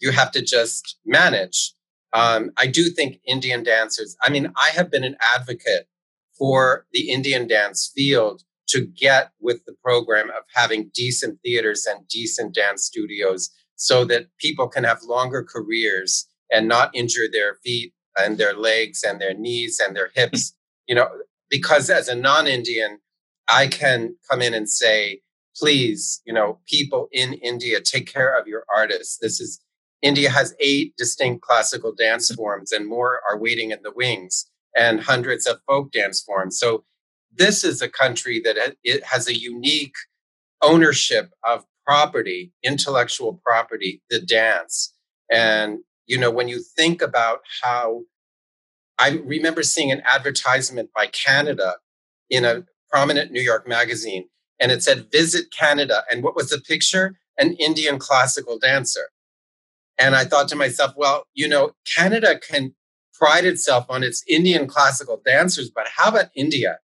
You 0.00 0.10
have 0.10 0.32
to 0.32 0.42
just 0.42 0.98
manage. 1.06 1.72
Um, 2.12 2.50
I 2.56 2.66
do 2.66 2.90
think 2.90 3.20
Indian 3.26 3.62
dancers, 3.62 4.16
I 4.22 4.30
mean, 4.30 4.52
I 4.56 4.70
have 4.70 4.90
been 4.90 5.04
an 5.04 5.16
advocate 5.20 5.88
for 6.38 6.86
the 6.92 7.10
Indian 7.10 7.46
dance 7.46 7.90
field 7.94 8.42
to 8.68 8.86
get 8.86 9.32
with 9.40 9.64
the 9.64 9.74
program 9.82 10.28
of 10.30 10.44
having 10.54 10.90
decent 10.94 11.40
theaters 11.42 11.86
and 11.88 12.06
decent 12.08 12.54
dance 12.54 12.84
studios 12.84 13.50
so 13.76 14.04
that 14.04 14.26
people 14.38 14.68
can 14.68 14.84
have 14.84 15.02
longer 15.02 15.42
careers 15.42 16.26
and 16.50 16.68
not 16.68 16.90
injure 16.94 17.28
their 17.30 17.54
feet 17.64 17.92
and 18.18 18.36
their 18.36 18.54
legs 18.54 19.02
and 19.02 19.20
their 19.20 19.34
knees 19.34 19.80
and 19.84 19.96
their 19.96 20.10
hips. 20.14 20.52
You 20.90 20.94
know 20.94 21.08
because 21.50 21.90
as 21.90 22.08
a 22.08 22.14
non-indian 22.14 22.98
i 23.48 23.66
can 23.66 24.16
come 24.30 24.42
in 24.42 24.54
and 24.54 24.68
say 24.68 25.20
please 25.56 26.20
you 26.26 26.32
know 26.32 26.60
people 26.66 27.08
in 27.12 27.34
india 27.34 27.80
take 27.80 28.10
care 28.12 28.38
of 28.38 28.46
your 28.46 28.64
artists. 28.74 29.18
This 29.20 29.40
is 29.40 29.60
india 30.02 30.30
has 30.30 30.54
eight 30.60 30.94
distinct 30.96 31.42
classical 31.42 31.92
dance 31.94 32.32
forms 32.34 32.72
and 32.72 32.86
more 32.86 33.20
are 33.30 33.38
waiting 33.38 33.70
in 33.70 33.82
the 33.82 33.92
wings 33.92 34.50
and 34.76 35.00
hundreds 35.00 35.46
of 35.46 35.60
folk 35.66 35.92
dance 35.92 36.20
forms. 36.20 36.58
So 36.58 36.84
this 37.34 37.64
is 37.64 37.82
a 37.82 37.88
country 37.88 38.40
that 38.44 38.76
it 38.82 39.04
has 39.04 39.28
a 39.28 39.38
unique 39.38 39.94
ownership 40.62 41.30
of 41.44 41.64
property, 41.86 42.52
intellectual 42.62 43.40
property, 43.44 44.02
the 44.10 44.20
dance. 44.20 44.92
And, 45.30 45.78
you 46.06 46.18
know, 46.18 46.30
when 46.30 46.48
you 46.48 46.60
think 46.76 47.00
about 47.00 47.40
how 47.62 48.02
I 48.98 49.20
remember 49.24 49.62
seeing 49.62 49.92
an 49.92 50.02
advertisement 50.04 50.90
by 50.94 51.06
Canada 51.06 51.76
in 52.28 52.44
a 52.44 52.64
prominent 52.90 53.30
New 53.30 53.40
York 53.40 53.68
magazine, 53.68 54.28
and 54.60 54.72
it 54.72 54.82
said, 54.82 55.10
Visit 55.12 55.52
Canada. 55.56 56.02
And 56.10 56.22
what 56.22 56.34
was 56.34 56.50
the 56.50 56.60
picture? 56.60 57.16
An 57.38 57.54
Indian 57.54 57.98
classical 57.98 58.58
dancer. 58.58 59.10
And 59.98 60.16
I 60.16 60.24
thought 60.24 60.48
to 60.48 60.56
myself, 60.56 60.92
well, 60.96 61.24
you 61.34 61.48
know, 61.48 61.72
Canada 61.96 62.38
can 62.38 62.74
pride 63.18 63.44
itself 63.44 63.86
on 63.88 64.02
its 64.02 64.22
Indian 64.28 64.66
classical 64.66 65.20
dancers, 65.24 65.70
but 65.74 65.86
how 65.96 66.08
about 66.10 66.26
India? 66.34 66.78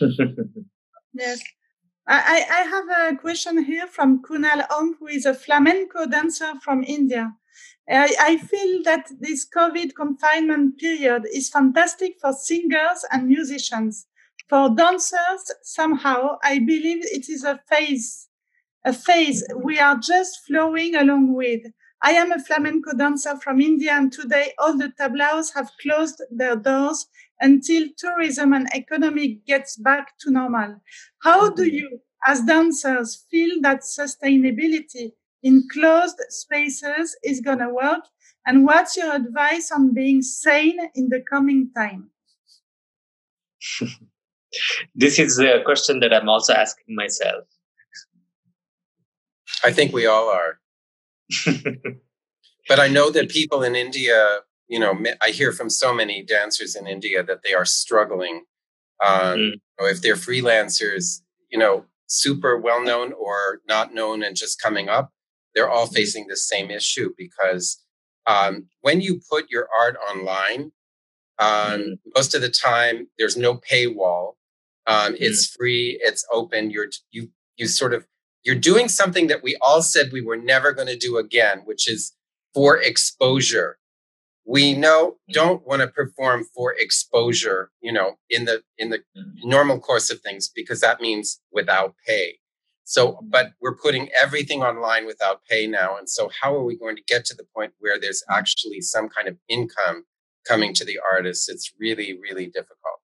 yes. 1.14 1.40
I, 2.06 2.44
I 2.50 2.62
have 2.68 3.14
a 3.14 3.16
question 3.16 3.64
here 3.64 3.86
from 3.86 4.22
Kunal 4.22 4.70
Om, 4.70 4.96
who 5.00 5.06
is 5.06 5.24
a 5.24 5.32
flamenco 5.32 6.06
dancer 6.06 6.52
from 6.62 6.84
India. 6.84 7.32
I, 7.88 8.14
I 8.20 8.36
feel 8.36 8.82
that 8.84 9.10
this 9.20 9.46
COVID 9.48 9.94
confinement 9.94 10.78
period 10.78 11.24
is 11.32 11.48
fantastic 11.48 12.16
for 12.20 12.32
singers 12.32 13.04
and 13.10 13.26
musicians. 13.26 14.06
For 14.48 14.68
dancers, 14.74 15.50
somehow, 15.62 16.36
I 16.42 16.58
believe 16.58 17.04
it 17.04 17.30
is 17.30 17.44
a 17.44 17.60
phase 17.70 18.28
a 18.84 18.92
phase 18.92 19.44
we 19.56 19.78
are 19.78 19.98
just 19.98 20.40
flowing 20.46 20.94
along 20.94 21.34
with. 21.34 21.62
I 22.06 22.10
am 22.10 22.32
a 22.32 22.38
flamenco 22.38 22.92
dancer 22.94 23.34
from 23.38 23.62
India, 23.62 23.92
and 23.92 24.12
today 24.12 24.52
all 24.58 24.76
the 24.76 24.92
tablaos 25.00 25.54
have 25.54 25.70
closed 25.80 26.20
their 26.30 26.54
doors 26.54 27.06
until 27.40 27.88
tourism 27.96 28.52
and 28.52 28.68
economy 28.74 29.40
gets 29.46 29.78
back 29.78 30.18
to 30.18 30.30
normal. 30.30 30.82
How 31.22 31.48
do 31.48 31.62
mm-hmm. 31.62 31.76
you, 31.76 32.00
as 32.26 32.42
dancers, 32.42 33.24
feel 33.30 33.58
that 33.62 33.80
sustainability 33.80 35.12
in 35.42 35.66
closed 35.72 36.20
spaces 36.28 37.16
is 37.24 37.40
going 37.40 37.60
to 37.60 37.70
work? 37.70 38.04
And 38.46 38.66
what's 38.66 38.98
your 38.98 39.14
advice 39.14 39.72
on 39.72 39.94
being 39.94 40.20
sane 40.20 40.80
in 40.94 41.08
the 41.08 41.22
coming 41.22 41.70
time? 41.74 42.10
this 44.94 45.18
is 45.18 45.38
a 45.38 45.62
question 45.64 46.00
that 46.00 46.12
I'm 46.12 46.28
also 46.28 46.52
asking 46.52 46.94
myself. 46.94 47.44
I 49.64 49.72
think 49.72 49.94
we 49.94 50.04
all 50.04 50.28
are. 50.28 50.60
But 52.68 52.80
I 52.80 52.88
know 52.88 53.10
that 53.10 53.28
people 53.28 53.62
in 53.62 53.74
India, 53.74 54.40
you 54.68 54.78
know, 54.78 54.98
I 55.22 55.30
hear 55.30 55.52
from 55.52 55.70
so 55.70 55.94
many 55.94 56.22
dancers 56.22 56.74
in 56.74 56.86
India 56.86 57.22
that 57.22 57.42
they 57.44 57.54
are 57.54 57.64
struggling. 57.64 58.44
Um, 59.04 59.38
mm. 59.38 59.52
if 59.80 60.02
they're 60.02 60.14
freelancers, 60.14 61.20
you 61.50 61.58
know, 61.58 61.84
super 62.06 62.58
well 62.58 62.82
known 62.82 63.12
or 63.12 63.60
not 63.68 63.94
known 63.94 64.22
and 64.22 64.36
just 64.36 64.60
coming 64.60 64.88
up, 64.88 65.10
they're 65.54 65.70
all 65.70 65.86
mm-hmm. 65.86 65.94
facing 65.94 66.26
the 66.26 66.36
same 66.36 66.70
issue 66.70 67.10
because 67.16 67.82
um, 68.26 68.66
when 68.80 69.00
you 69.00 69.20
put 69.30 69.50
your 69.50 69.68
art 69.78 69.96
online, 70.10 70.72
um, 71.38 71.48
mm. 71.48 71.98
most 72.14 72.34
of 72.34 72.40
the 72.40 72.50
time 72.50 73.08
there's 73.18 73.36
no 73.36 73.56
paywall. 73.56 74.34
Um, 74.86 75.14
mm. 75.14 75.18
It's 75.20 75.46
free. 75.46 75.98
It's 76.02 76.24
open. 76.32 76.70
You're 76.70 76.88
you 77.10 77.30
you 77.56 77.66
sort 77.66 77.94
of 77.94 78.06
you're 78.44 78.54
doing 78.54 78.88
something 78.88 79.26
that 79.28 79.42
we 79.42 79.56
all 79.60 79.82
said 79.82 80.12
we 80.12 80.20
were 80.20 80.36
never 80.36 80.72
going 80.72 80.88
to 80.88 80.96
do 80.96 81.16
again, 81.16 81.62
which 81.64 81.88
is 81.88 82.12
for 82.52 82.76
exposure. 82.76 83.78
We 84.46 84.74
know 84.74 85.12
mm-hmm. 85.12 85.32
don't 85.32 85.66
want 85.66 85.80
to 85.80 85.88
perform 85.88 86.44
for 86.54 86.74
exposure, 86.78 87.70
you 87.80 87.92
know, 87.92 88.18
in 88.28 88.44
the 88.44 88.62
in 88.76 88.90
the 88.90 88.98
mm-hmm. 88.98 89.48
normal 89.48 89.80
course 89.80 90.10
of 90.10 90.20
things 90.20 90.50
because 90.54 90.80
that 90.80 91.00
means 91.00 91.40
without 91.50 91.94
pay. 92.06 92.38
So, 92.86 93.18
but 93.22 93.52
we're 93.62 93.76
putting 93.76 94.10
everything 94.20 94.62
online 94.62 95.06
without 95.06 95.40
pay 95.48 95.66
now. 95.66 95.96
And 95.96 96.08
so, 96.08 96.30
how 96.42 96.54
are 96.54 96.62
we 96.62 96.76
going 96.76 96.96
to 96.96 97.02
get 97.02 97.24
to 97.26 97.34
the 97.34 97.46
point 97.56 97.72
where 97.78 97.98
there's 97.98 98.22
mm-hmm. 98.22 98.38
actually 98.38 98.82
some 98.82 99.08
kind 99.08 99.26
of 99.26 99.38
income 99.48 100.04
coming 100.46 100.74
to 100.74 100.84
the 100.84 100.98
artists? 101.10 101.48
It's 101.48 101.72
really, 101.80 102.18
really 102.20 102.46
difficult. 102.46 103.00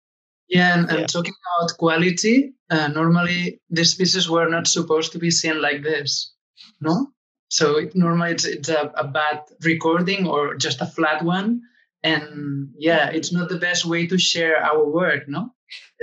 Yeah, 0.51 0.75
and, 0.77 0.91
and 0.91 1.01
yeah. 1.01 1.07
talking 1.07 1.35
about 1.47 1.79
quality, 1.79 2.53
uh, 2.71 2.89
normally 2.89 3.61
these 3.71 3.95
pieces 3.95 4.29
were 4.29 4.49
not 4.49 4.67
supposed 4.67 5.13
to 5.13 5.19
be 5.19 5.31
seen 5.31 5.63
like 5.63 5.85
this, 5.85 6.35
no? 6.81 7.13
So 7.49 7.79
it, 7.79 7.95
normally 7.95 8.33
it's, 8.33 8.45
it's 8.45 8.69
a, 8.69 8.93
a 8.97 9.07
bad 9.07 9.43
recording 9.63 10.27
or 10.27 10.57
just 10.57 10.81
a 10.81 10.87
flat 10.87 11.25
one. 11.25 11.63
And 12.03 12.71
yeah, 12.77 13.11
it's 13.11 13.33
not 13.33 13.49
the 13.49 13.59
best 13.59 13.85
way 13.85 14.09
to 14.09 14.19
share 14.19 14.57
our 14.57 14.85
work, 14.85 15.29
no? 15.29 15.53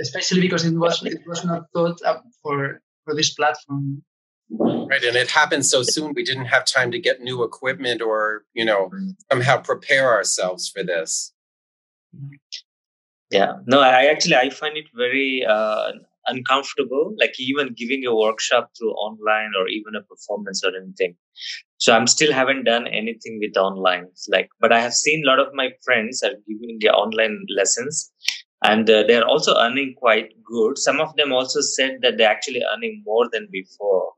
Especially 0.00 0.40
because 0.40 0.64
it 0.64 0.74
was 0.74 1.04
it 1.04 1.20
was 1.26 1.44
not 1.44 1.66
thought 1.74 2.00
up 2.02 2.24
for 2.42 2.80
for 3.04 3.14
this 3.14 3.34
platform. 3.34 4.02
Right, 4.50 5.02
and 5.02 5.16
it 5.16 5.28
happened 5.28 5.66
so 5.66 5.82
soon. 5.82 6.14
We 6.14 6.22
didn't 6.22 6.46
have 6.46 6.64
time 6.64 6.90
to 6.92 6.98
get 6.98 7.20
new 7.20 7.42
equipment 7.42 8.00
or 8.00 8.44
you 8.54 8.64
know 8.64 8.90
somehow 9.30 9.58
prepare 9.58 10.10
ourselves 10.10 10.68
for 10.68 10.84
this 10.84 11.32
yeah. 13.30 13.52
No 13.66 13.80
i 13.80 14.04
actually 14.06 14.36
i 14.36 14.50
find 14.50 14.76
it 14.76 14.86
very 14.94 15.44
uh, 15.44 15.92
uncomfortable 16.26 17.14
like 17.18 17.34
even 17.38 17.74
giving 17.74 18.04
a 18.06 18.14
workshop 18.14 18.70
through 18.76 18.92
online 18.92 19.52
or 19.58 19.68
even 19.68 19.94
a 19.96 20.02
performance 20.02 20.62
or 20.64 20.72
anything. 20.76 21.16
So 21.78 21.94
i'm 21.94 22.06
still 22.06 22.32
haven't 22.32 22.64
done 22.64 22.86
anything 22.86 23.38
with 23.42 23.56
online 23.56 24.06
like 24.28 24.50
but 24.60 24.72
i 24.72 24.80
have 24.80 24.92
seen 24.92 25.22
a 25.24 25.28
lot 25.30 25.38
of 25.38 25.54
my 25.54 25.70
friends 25.84 26.22
are 26.22 26.36
giving 26.48 26.78
their 26.80 26.94
online 26.94 27.38
lessons 27.56 28.12
and 28.62 28.90
uh, 28.90 29.04
they're 29.06 29.26
also 29.26 29.56
earning 29.56 29.94
quite 29.96 30.30
good. 30.44 30.78
Some 30.78 31.00
of 31.00 31.14
them 31.16 31.32
also 31.32 31.60
said 31.60 31.98
that 32.02 32.16
they're 32.18 32.28
actually 32.30 32.62
earning 32.72 33.02
more 33.06 33.28
than 33.32 33.46
before 33.52 34.12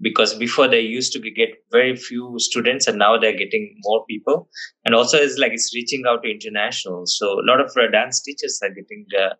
because 0.00 0.34
before 0.34 0.68
they 0.68 0.80
used 0.80 1.12
to 1.12 1.30
get 1.30 1.50
very 1.72 1.96
few 1.96 2.36
students 2.38 2.86
and 2.86 2.98
now 2.98 3.18
they're 3.18 3.36
getting 3.36 3.74
more 3.82 4.04
people. 4.06 4.48
And 4.84 4.94
also 4.94 5.18
it's 5.18 5.38
like 5.38 5.52
it's 5.52 5.74
reaching 5.74 6.04
out 6.06 6.22
to 6.22 6.30
international. 6.30 7.02
So 7.06 7.40
a 7.40 7.44
lot 7.44 7.60
of 7.60 7.72
uh, 7.76 7.90
dance 7.90 8.22
teachers 8.22 8.60
are 8.62 8.70
getting 8.70 9.06
uh, 9.18 9.34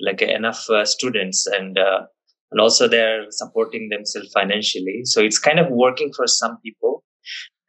like 0.00 0.22
enough 0.22 0.68
uh, 0.70 0.84
students 0.84 1.46
and 1.46 1.78
uh, 1.78 2.02
and 2.50 2.60
also 2.60 2.86
they're 2.86 3.24
supporting 3.30 3.88
themselves 3.88 4.30
financially. 4.32 5.02
So 5.04 5.22
it's 5.22 5.38
kind 5.38 5.58
of 5.58 5.68
working 5.70 6.12
for 6.14 6.26
some 6.26 6.58
people. 6.64 7.02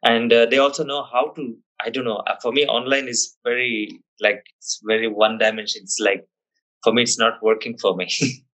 And 0.02 0.32
uh, 0.32 0.46
they 0.46 0.58
also 0.58 0.84
know 0.84 1.04
how 1.10 1.32
to 1.36 1.56
i 1.84 1.90
don't 1.90 2.04
know 2.04 2.22
uh, 2.28 2.36
for 2.40 2.52
me 2.52 2.66
online 2.66 3.08
is 3.08 3.36
very 3.44 4.00
like 4.20 4.42
it's 4.58 4.80
very 4.86 5.08
one 5.08 5.38
dimension. 5.38 5.82
It's 5.82 5.98
like 6.00 6.24
for 6.82 6.92
me 6.92 7.02
it's 7.02 7.18
not 7.18 7.42
working 7.42 7.76
for 7.78 7.96
me 7.96 8.08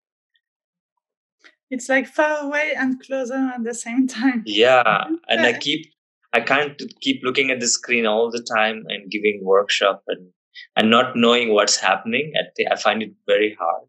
it's 1.70 1.89
like 1.89 2.07
far 2.07 2.45
away 2.45 2.74
and 2.76 2.99
closer 2.99 3.51
at 3.55 3.63
the 3.63 3.74
same 3.74 4.07
time. 4.07 4.43
Yeah 4.45 5.05
and 5.30 5.41
i 5.41 5.53
keep 5.53 5.91
i 6.34 6.39
can't 6.39 6.82
keep 7.01 7.22
looking 7.24 7.51
at 7.51 7.59
the 7.59 7.67
screen 7.67 8.05
all 8.05 8.32
the 8.32 8.41
time 8.41 8.84
and 8.88 9.11
giving 9.11 9.41
workshop 9.43 10.03
and 10.07 10.28
and 10.76 10.89
not 10.89 11.15
knowing 11.15 11.53
what's 11.53 11.78
happening. 11.78 12.34
I 12.70 12.76
find 12.76 13.01
it 13.01 13.13
very 13.26 13.55
hard 13.59 13.88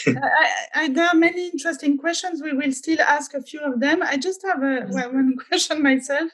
I, 0.06 0.48
I, 0.74 0.88
there 0.88 1.06
are 1.06 1.14
many 1.14 1.46
interesting 1.48 1.98
questions. 1.98 2.42
We 2.42 2.52
will 2.52 2.72
still 2.72 3.00
ask 3.00 3.34
a 3.34 3.42
few 3.42 3.60
of 3.60 3.80
them. 3.80 4.02
I 4.02 4.16
just 4.16 4.42
have 4.44 4.62
a, 4.62 4.86
well, 4.90 5.12
one 5.12 5.36
question 5.48 5.82
myself. 5.82 6.30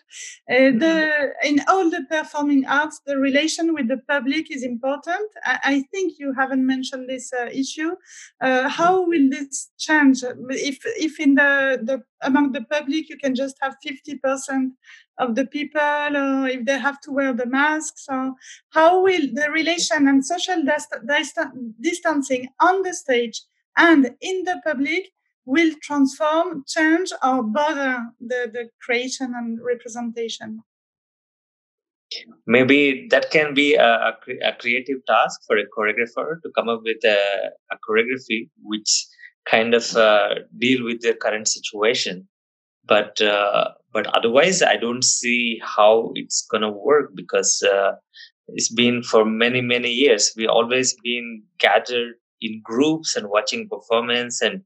Uh, 0.51 0.73
the, 0.83 1.33
in 1.45 1.61
all 1.69 1.91
the 1.91 2.05
performing 2.09 2.67
arts, 2.67 3.01
the 3.07 3.19
relation 3.19 3.75
with 3.75 3.89
the 3.89 3.99
public 4.09 4.51
is 4.51 4.63
important. 4.63 5.29
I, 5.45 5.59
I 5.65 5.85
think 5.93 6.15
you 6.19 6.33
haven't 6.33 6.67
mentioned 6.67 7.09
this 7.09 7.33
uh, 7.33 7.47
issue. 7.53 7.93
Uh, 8.41 8.69
how 8.69 9.07
will 9.07 9.29
this 9.31 9.71
change? 9.79 10.23
If, 10.23 10.79
if 10.85 11.21
in 11.21 11.35
the, 11.35 11.81
the 11.83 12.03
among 12.23 12.53
the 12.53 12.63
public 12.63 13.09
you 13.09 13.17
can 13.17 13.35
just 13.35 13.57
have 13.61 13.77
50% 13.87 14.71
of 15.19 15.35
the 15.35 15.47
people 15.47 15.81
or 15.81 16.49
if 16.49 16.65
they 16.65 16.79
have 16.79 17.01
to 17.03 17.13
wear 17.13 17.33
the 17.33 17.47
masks 17.47 18.07
or 18.09 18.35
how 18.71 19.03
will 19.03 19.27
the 19.35 19.51
relation 19.51 20.09
and 20.09 20.25
social 20.25 20.63
distancing 21.81 22.49
on 22.61 22.83
the 22.83 22.95
stage 22.95 23.43
and 23.77 24.11
in 24.21 24.45
the 24.45 24.61
public 24.65 25.11
will 25.45 25.73
transform 25.83 26.65
change 26.67 27.13
or 27.25 27.43
bother 27.43 28.07
the, 28.21 28.51
the 28.53 28.69
creation 28.83 29.33
and 29.35 29.59
representation. 29.63 30.63
Maybe 32.47 33.07
that 33.11 33.31
can 33.31 33.55
be 33.55 33.75
a, 33.75 34.17
a, 34.45 34.53
creative 34.59 34.99
task 35.07 35.41
for 35.47 35.57
a 35.57 35.65
choreographer 35.77 36.43
to 36.43 36.51
come 36.57 36.69
up 36.69 36.81
with 36.85 37.05
a, 37.05 37.51
a 37.71 37.77
choreography 37.89 38.49
which 38.63 39.07
kind 39.49 39.75
of 39.75 39.97
uh, 39.97 40.35
deal 40.59 40.85
with 40.85 41.01
the 41.03 41.15
current 41.15 41.47
situation. 41.47 42.29
But 42.85 43.21
uh, 43.21 43.71
but 43.93 44.07
otherwise 44.17 44.63
i 44.63 44.77
don't 44.77 45.05
see 45.05 45.61
how 45.63 46.13
it's 46.15 46.47
to 46.53 46.71
work 46.71 47.11
because 47.15 47.63
uh, 47.63 47.93
it's 48.49 48.73
been 48.73 49.03
for 49.03 49.25
many 49.25 49.61
many 49.61 49.91
years. 49.91 50.33
We 50.37 50.47
always 50.47 50.97
been 51.03 51.43
gathered 51.59 52.15
in 52.41 52.61
groups 52.65 53.17
and 53.17 53.29
watching 53.29 53.69
performance. 53.69 54.41
And 54.43 54.63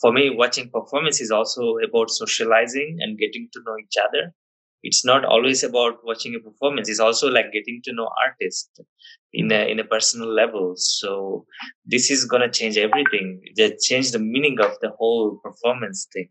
for 0.00 0.12
me 0.12 0.30
watching 0.30 0.70
performance 0.70 1.20
is 1.20 1.30
also 1.30 1.76
about 1.78 2.10
socializing 2.10 2.98
and 3.00 3.18
getting 3.18 3.48
to 3.52 3.60
know 3.64 3.76
each 3.78 3.96
other. 4.02 4.34
It's 4.82 5.04
not 5.04 5.26
always 5.26 5.62
about 5.62 5.98
watching 6.04 6.34
a 6.34 6.40
performance. 6.40 6.88
It's 6.88 7.00
also 7.00 7.28
like 7.28 7.52
getting 7.52 7.82
to 7.84 7.92
know 7.92 8.08
artists 8.26 8.70
in 9.32 9.52
a 9.52 9.70
in 9.70 9.78
a 9.78 9.84
personal 9.84 10.32
level. 10.32 10.72
So 10.76 11.44
this 11.84 12.10
is 12.10 12.24
going 12.24 12.42
to 12.42 12.50
change 12.50 12.78
everything. 12.78 13.42
That 13.56 13.80
change 13.80 14.12
the 14.12 14.18
meaning 14.18 14.58
of 14.58 14.72
the 14.80 14.90
whole 14.98 15.38
performance 15.44 16.06
thing. 16.12 16.30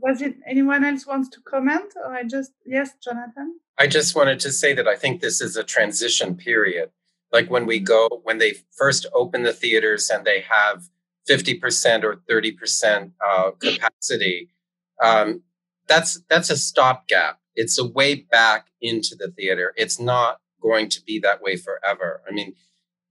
Was 0.00 0.20
it 0.20 0.34
anyone 0.46 0.84
else 0.84 1.06
wants 1.06 1.30
to 1.30 1.40
comment? 1.40 1.94
Or 1.96 2.14
i 2.14 2.22
just 2.22 2.52
yes 2.66 2.90
jonathan? 3.02 3.58
I 3.78 3.86
just 3.86 4.14
wanted 4.14 4.38
to 4.40 4.52
say 4.52 4.74
that 4.74 4.86
i 4.86 4.96
think 4.96 5.20
this 5.20 5.40
is 5.40 5.56
a 5.56 5.64
transition 5.64 6.36
period 6.36 6.90
like 7.32 7.50
when 7.50 7.66
we 7.66 7.78
go 7.78 8.08
when 8.24 8.38
they 8.38 8.54
first 8.76 9.06
open 9.14 9.42
the 9.42 9.52
theaters 9.52 10.10
and 10.10 10.24
they 10.24 10.40
have 10.40 10.88
50% 11.28 12.02
or 12.02 12.16
30% 12.28 13.12
uh, 13.24 13.50
capacity 13.52 14.48
um, 15.02 15.42
that's 15.88 16.20
that's 16.28 16.50
a 16.50 16.56
stopgap. 16.56 17.38
It's 17.54 17.78
a 17.78 17.86
way 17.86 18.14
back 18.14 18.68
into 18.80 19.14
the 19.14 19.28
theater. 19.28 19.74
It's 19.76 20.00
not 20.00 20.38
going 20.62 20.88
to 20.90 21.02
be 21.02 21.18
that 21.20 21.42
way 21.42 21.56
forever. 21.56 22.22
I 22.28 22.32
mean 22.32 22.54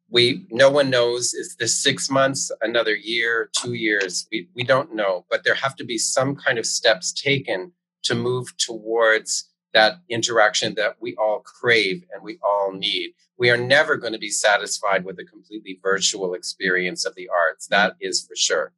we 0.09 0.45
no 0.51 0.69
one 0.69 0.89
knows 0.89 1.33
is 1.33 1.55
this 1.57 1.81
six 1.81 2.09
months 2.09 2.51
another 2.61 2.95
year 2.95 3.49
two 3.57 3.73
years? 3.73 4.27
We, 4.31 4.49
we 4.55 4.63
don't 4.63 4.93
know. 4.93 5.25
But 5.29 5.43
there 5.43 5.55
have 5.55 5.75
to 5.77 5.85
be 5.85 5.97
some 5.97 6.35
kind 6.35 6.57
of 6.57 6.65
steps 6.65 7.11
taken 7.13 7.73
to 8.03 8.15
move 8.15 8.55
towards 8.57 9.49
that 9.73 9.99
interaction 10.09 10.75
that 10.75 10.95
we 10.99 11.15
all 11.15 11.39
crave 11.39 12.03
and 12.13 12.23
we 12.23 12.37
all 12.43 12.71
need 12.71 13.13
we 13.37 13.49
are 13.49 13.57
never 13.57 13.97
going 13.97 14.13
to 14.13 14.19
be 14.19 14.29
satisfied 14.29 15.03
with 15.03 15.17
a 15.19 15.25
completely 15.25 15.79
virtual 15.81 16.33
experience 16.33 17.05
of 17.05 17.15
the 17.15 17.29
arts 17.29 17.67
that 17.67 17.95
is 17.99 18.25
for 18.27 18.35
sure 18.35 18.73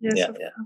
yes, 0.00 0.14
yeah, 0.16 0.32
yeah. 0.38 0.64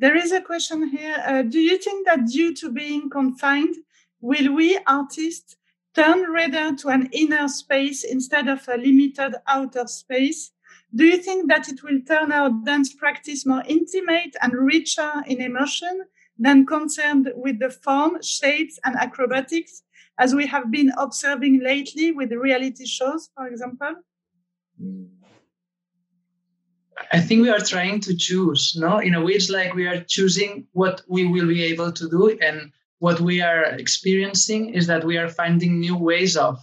There 0.00 0.16
is 0.16 0.30
a 0.30 0.40
question 0.40 0.88
here. 0.88 1.20
Uh, 1.26 1.42
do 1.42 1.58
you 1.58 1.76
think 1.76 2.06
that 2.06 2.26
due 2.26 2.54
to 2.54 2.70
being 2.70 3.10
confined, 3.10 3.74
will 4.20 4.54
we 4.54 4.78
artists 4.86 5.56
turn 5.92 6.30
rather 6.30 6.76
to 6.76 6.88
an 6.88 7.08
inner 7.10 7.48
space 7.48 8.04
instead 8.04 8.46
of 8.46 8.66
a 8.68 8.76
limited 8.76 9.34
outer 9.48 9.88
space? 9.88 10.52
Do 10.94 11.04
you 11.04 11.16
think 11.16 11.48
that 11.48 11.68
it 11.68 11.82
will 11.82 12.00
turn 12.06 12.30
our 12.30 12.50
dance 12.64 12.94
practice 12.94 13.44
more 13.44 13.64
intimate 13.66 14.36
and 14.40 14.52
richer 14.52 15.12
in 15.26 15.40
emotion 15.40 16.04
than 16.38 16.66
concerned 16.66 17.30
with 17.34 17.58
the 17.58 17.70
form, 17.70 18.22
shapes, 18.22 18.78
and 18.84 18.94
acrobatics, 18.96 19.82
as 20.18 20.34
we 20.34 20.46
have 20.46 20.70
been 20.70 20.92
observing 20.96 21.60
lately 21.62 22.12
with 22.12 22.32
reality 22.32 22.86
shows, 22.86 23.30
for 23.34 23.46
example? 23.46 23.94
I 27.12 27.20
think 27.20 27.42
we 27.42 27.50
are 27.50 27.60
trying 27.60 28.00
to 28.00 28.16
choose, 28.16 28.76
no? 28.76 28.98
In 28.98 29.14
a 29.14 29.24
way, 29.24 29.32
it's 29.32 29.50
like 29.50 29.74
we 29.74 29.86
are 29.86 30.02
choosing 30.02 30.66
what 30.72 31.02
we 31.08 31.26
will 31.26 31.46
be 31.46 31.64
able 31.64 31.92
to 31.92 32.08
do, 32.08 32.36
and 32.40 32.72
what 32.98 33.20
we 33.20 33.40
are 33.40 33.64
experiencing 33.64 34.74
is 34.74 34.86
that 34.88 35.04
we 35.04 35.16
are 35.16 35.28
finding 35.28 35.78
new 35.78 35.96
ways 35.96 36.36
of, 36.36 36.58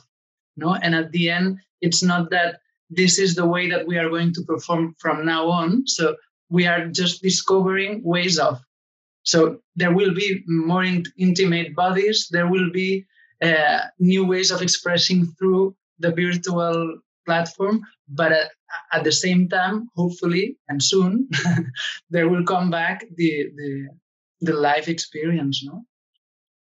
no? 0.58 0.76
And 0.76 0.94
at 0.94 1.12
the 1.12 1.30
end, 1.30 1.60
it's 1.82 2.04
not 2.04 2.30
that 2.32 2.60
this 2.90 3.18
is 3.18 3.36
the 3.36 3.48
way 3.48 3.70
that 3.70 3.88
we 3.88 3.98
are 3.98 4.10
going 4.10 4.34
to 4.34 4.44
perform 4.44 4.96
from 5.00 5.26
now 5.26 5.48
on. 5.48 5.88
So 5.88 6.16
we 6.50 6.68
are 6.68 6.88
just 6.88 7.22
discovering 7.22 8.04
ways 8.04 8.38
of. 8.38 8.60
So 9.26 9.58
there 9.76 9.94
will 9.94 10.14
be 10.14 10.44
more 10.48 10.84
in, 10.84 11.04
intimate 11.18 11.76
bodies. 11.76 12.28
There 12.32 12.48
will 12.48 12.72
be 12.72 13.06
uh, 13.42 13.80
new 14.00 14.26
ways 14.26 14.52
of 14.52 14.62
expressing 14.62 15.26
through 15.38 15.76
the 16.00 16.12
virtual 16.12 17.00
platform. 17.26 17.82
But 18.08 18.32
at, 18.32 18.52
at 18.94 19.04
the 19.04 19.12
same 19.12 19.50
time, 19.50 19.90
hopefully 19.96 20.58
and 20.70 20.82
soon, 20.82 21.28
there 22.10 22.30
will 22.30 22.46
come 22.46 22.70
back 22.70 23.04
the 23.16 23.50
the 23.56 23.88
the 24.42 24.54
life 24.54 24.88
experience. 24.88 25.64
No. 25.66 25.86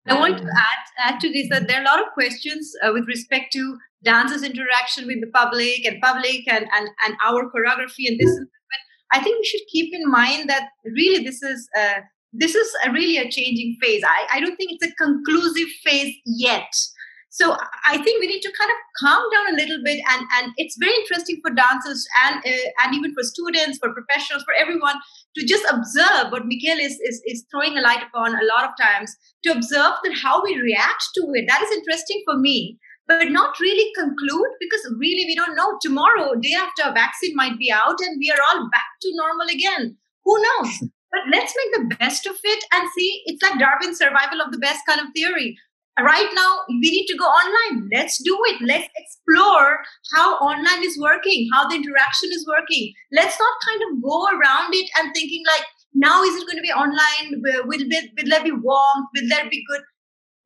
I 0.08 0.20
want 0.20 0.38
to 0.38 0.44
add 0.44 1.14
add 1.14 1.20
to 1.22 1.32
this 1.32 1.50
that 1.50 1.68
there 1.68 1.80
are 1.80 1.84
a 1.84 1.86
lot 1.86 2.00
of 2.00 2.14
questions 2.14 2.74
uh, 2.84 2.92
with 2.94 3.08
respect 3.08 3.54
to 3.54 3.78
dancers' 4.04 4.44
interaction 4.44 5.08
with 5.08 5.22
the 5.22 5.32
public 5.34 5.86
and 5.86 6.02
public 6.02 6.48
and 6.48 6.66
and, 6.76 6.90
and 7.06 7.16
our 7.26 7.50
choreography 7.52 8.08
and 8.08 8.20
this. 8.20 8.38
But 8.40 8.82
I 9.14 9.24
think 9.24 9.40
we 9.40 9.46
should 9.46 9.68
keep 9.72 9.94
in 9.94 10.10
mind 10.10 10.50
that 10.50 10.70
really 10.86 11.24
this 11.24 11.42
is 11.42 11.68
uh, 11.78 12.02
this 12.34 12.56
is 12.56 12.72
a 12.86 12.92
really 12.92 13.18
a 13.18 13.30
changing 13.30 13.78
phase. 13.82 14.04
I, 14.06 14.38
I 14.38 14.40
don't 14.40 14.56
think 14.56 14.72
it's 14.74 14.92
a 14.92 14.96
conclusive 14.96 15.68
phase 15.84 16.16
yet. 16.26 16.72
So 17.34 17.56
I 17.86 17.98
think 17.98 18.20
we 18.20 18.28
need 18.28 18.42
to 18.42 18.52
kind 18.60 18.70
of 18.70 18.78
calm 19.00 19.24
down 19.32 19.54
a 19.54 19.58
little 19.58 19.82
bit, 19.86 20.04
and 20.12 20.28
and 20.36 20.52
it's 20.58 20.76
very 20.78 20.94
interesting 20.96 21.40
for 21.42 21.56
dancers 21.56 22.06
and 22.26 22.44
uh, 22.46 22.68
and 22.84 22.94
even 22.94 23.14
for 23.14 23.24
students, 23.24 23.80
for 23.80 23.94
professionals, 23.94 24.44
for 24.44 24.54
everyone 24.60 24.96
to 25.38 25.46
just 25.46 25.64
observe 25.72 26.32
what 26.32 26.44
Michael 26.44 26.84
is, 26.84 27.00
is 27.00 27.22
is 27.26 27.46
throwing 27.50 27.78
a 27.78 27.82
light 27.82 28.04
upon 28.04 28.36
a 28.36 28.48
lot 28.52 28.68
of 28.68 28.76
times 28.76 29.16
to 29.44 29.54
observe 29.54 29.94
that 30.04 30.20
how 30.22 30.44
we 30.44 30.60
react 30.60 31.08
to 31.16 31.22
it. 31.34 31.46
That 31.48 31.62
is 31.62 31.72
interesting 31.72 32.22
for 32.26 32.38
me, 32.38 32.78
but 33.08 33.32
not 33.32 33.58
really 33.62 33.90
conclude 33.96 34.52
because 34.60 34.94
really 35.00 35.24
we 35.24 35.36
don't 35.36 35.56
know. 35.56 35.80
Tomorrow, 35.82 36.36
day 36.36 36.56
after, 36.60 36.84
a 36.84 36.94
vaccine 36.94 37.34
might 37.38 37.58
be 37.58 37.72
out, 37.72 37.96
and 38.02 38.20
we 38.20 38.30
are 38.30 38.44
all 38.52 38.70
back 38.70 38.92
to 39.04 39.16
normal 39.16 39.48
again. 39.48 39.96
Who 40.26 40.36
knows? 40.44 40.90
But 41.12 41.22
let's 41.32 41.54
make 41.58 41.90
the 41.90 41.96
best 41.96 42.26
of 42.26 42.36
it 42.44 42.64
and 42.74 42.90
see. 42.96 43.24
It's 43.26 43.42
like 43.44 43.60
Darwin's 43.60 43.98
survival 43.98 44.42
of 44.42 44.52
the 44.52 44.58
best 44.58 44.80
kind 44.88 45.02
of 45.02 45.08
theory. 45.14 45.58
Right 46.00 46.30
now 46.34 46.60
we 46.70 46.80
need 46.80 47.06
to 47.08 47.18
go 47.18 47.26
online. 47.26 47.90
Let's 47.94 48.22
do 48.24 48.38
it. 48.46 48.62
Let's 48.62 48.88
explore 48.96 49.80
how 50.16 50.36
online 50.38 50.84
is 50.84 50.98
working 51.00 51.50
how 51.54 51.68
the 51.68 51.76
interaction 51.76 52.30
is 52.32 52.48
working. 52.48 52.94
Let's 53.12 53.38
not 53.38 53.54
kind 53.68 53.82
of 53.92 54.02
go 54.02 54.26
around 54.28 54.74
it 54.74 54.90
and 54.98 55.14
thinking 55.14 55.44
like 55.46 55.66
now 55.94 56.24
is 56.24 56.36
it 56.36 56.48
going 56.48 56.58
to 56.58 56.62
be 56.62 56.72
online? 56.72 57.42
Will, 57.42 57.68
will, 57.68 57.80
will 58.18 58.30
there 58.30 58.44
be 58.44 58.52
warmth? 58.52 59.10
Will 59.16 59.28
there 59.30 59.50
be 59.50 59.64
good? 59.70 59.82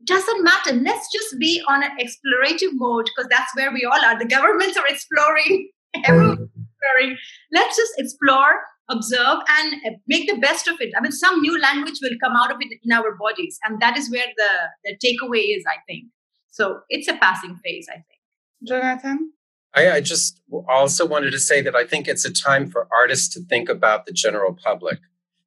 Doesn't 0.03 0.43
matter. 0.43 0.73
Let's 0.73 1.11
just 1.13 1.39
be 1.39 1.61
on 1.67 1.83
an 1.83 1.91
explorative 1.99 2.73
mode 2.73 3.05
because 3.05 3.29
that's 3.29 3.55
where 3.55 3.71
we 3.71 3.85
all 3.85 4.03
are. 4.03 4.17
The 4.17 4.25
governments 4.25 4.77
are 4.77 4.87
exploring. 4.89 5.69
Everyone's 6.03 6.49
exploring. 6.49 7.17
Let's 7.51 7.77
just 7.77 7.93
explore 7.97 8.59
observe 8.89 9.39
and 9.59 9.73
uh, 9.85 9.97
make 10.07 10.29
the 10.29 10.37
best 10.37 10.67
of 10.67 10.75
it. 10.79 10.93
I 10.97 11.01
mean, 11.01 11.11
some 11.11 11.41
new 11.41 11.59
language 11.59 11.99
will 12.01 12.17
come 12.23 12.35
out 12.35 12.51
of 12.51 12.57
it 12.59 12.79
in 12.83 12.91
our 12.91 13.15
bodies, 13.15 13.57
and 13.63 13.79
that 13.81 13.97
is 13.97 14.11
where 14.11 14.27
the, 14.37 14.49
the 14.83 14.97
takeaway 15.03 15.57
is, 15.57 15.63
I 15.67 15.79
think. 15.87 16.05
So 16.51 16.81
it's 16.89 17.07
a 17.07 17.17
passing 17.17 17.55
phase, 17.63 17.87
I 17.89 17.95
think. 17.95 18.21
Jonathan? 18.63 19.31
I, 19.73 19.91
I 19.91 20.01
just 20.01 20.41
also 20.69 21.05
wanted 21.05 21.31
to 21.31 21.39
say 21.39 21.61
that 21.61 21.75
I 21.75 21.85
think 21.85 22.07
it's 22.07 22.25
a 22.25 22.31
time 22.31 22.69
for 22.69 22.87
artists 22.97 23.27
to 23.35 23.41
think 23.41 23.67
about 23.67 24.05
the 24.05 24.13
general 24.13 24.53
public. 24.53 24.99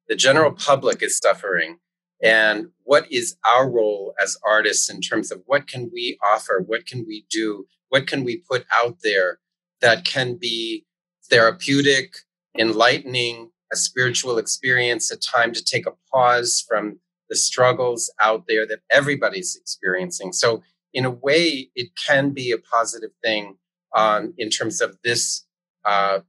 The 0.07 0.15
general 0.15 0.51
public 0.51 1.01
is 1.01 1.17
suffering. 1.17 1.77
And 2.21 2.67
what 2.83 3.11
is 3.11 3.37
our 3.47 3.69
role 3.69 4.13
as 4.21 4.37
artists 4.45 4.89
in 4.89 5.01
terms 5.01 5.31
of 5.31 5.41
what 5.45 5.67
can 5.67 5.89
we 5.91 6.17
offer? 6.23 6.63
What 6.65 6.85
can 6.85 7.05
we 7.07 7.25
do? 7.31 7.65
What 7.87 8.07
can 8.07 8.23
we 8.23 8.37
put 8.37 8.65
out 8.75 8.97
there 9.03 9.39
that 9.81 10.05
can 10.05 10.35
be 10.35 10.85
therapeutic, 11.29 12.15
enlightening, 12.59 13.51
a 13.71 13.75
spiritual 13.75 14.37
experience, 14.37 15.11
a 15.11 15.17
time 15.17 15.53
to 15.53 15.63
take 15.63 15.87
a 15.87 15.93
pause 16.11 16.63
from 16.67 16.99
the 17.29 17.35
struggles 17.35 18.11
out 18.19 18.45
there 18.47 18.65
that 18.67 18.79
everybody's 18.91 19.55
experiencing. 19.55 20.33
So, 20.33 20.63
in 20.93 21.05
a 21.05 21.11
way, 21.11 21.69
it 21.75 21.89
can 21.95 22.31
be 22.31 22.51
a 22.51 22.57
positive 22.57 23.11
thing 23.23 23.57
um, 23.95 24.33
in 24.37 24.49
terms 24.49 24.81
of 24.81 24.97
this 25.03 25.45
uh, 25.85 26.19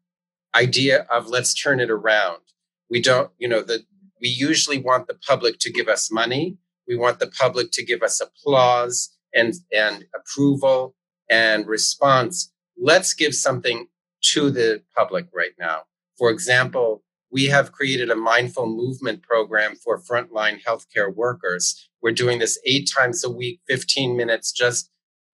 idea 0.54 1.06
of 1.12 1.28
let's 1.28 1.54
turn 1.54 1.80
it 1.80 1.90
around. 1.90 2.42
We 2.90 3.00
don't, 3.00 3.30
you 3.38 3.48
know, 3.48 3.62
the 3.62 3.84
we 4.20 4.28
usually 4.28 4.78
want 4.78 5.06
the 5.06 5.14
public 5.14 5.58
to 5.60 5.72
give 5.72 5.88
us 5.88 6.10
money. 6.10 6.58
We 6.86 6.96
want 6.96 7.20
the 7.20 7.28
public 7.28 7.70
to 7.72 7.84
give 7.84 8.02
us 8.02 8.20
applause 8.20 9.10
and 9.34 9.54
and 9.72 10.04
approval 10.14 10.94
and 11.30 11.66
response. 11.66 12.52
Let's 12.76 13.14
give 13.14 13.34
something 13.34 13.86
to 14.32 14.50
the 14.50 14.82
public 14.96 15.26
right 15.32 15.52
now. 15.58 15.84
For 16.20 16.30
example, 16.30 17.02
we 17.32 17.46
have 17.46 17.72
created 17.72 18.10
a 18.10 18.14
mindful 18.14 18.66
movement 18.66 19.22
program 19.22 19.74
for 19.74 19.98
frontline 19.98 20.62
healthcare 20.62 21.12
workers. 21.12 21.88
We're 22.02 22.12
doing 22.12 22.40
this 22.40 22.58
eight 22.66 22.90
times 22.94 23.24
a 23.24 23.30
week, 23.30 23.60
15 23.68 24.18
minutes, 24.18 24.52
just 24.52 24.90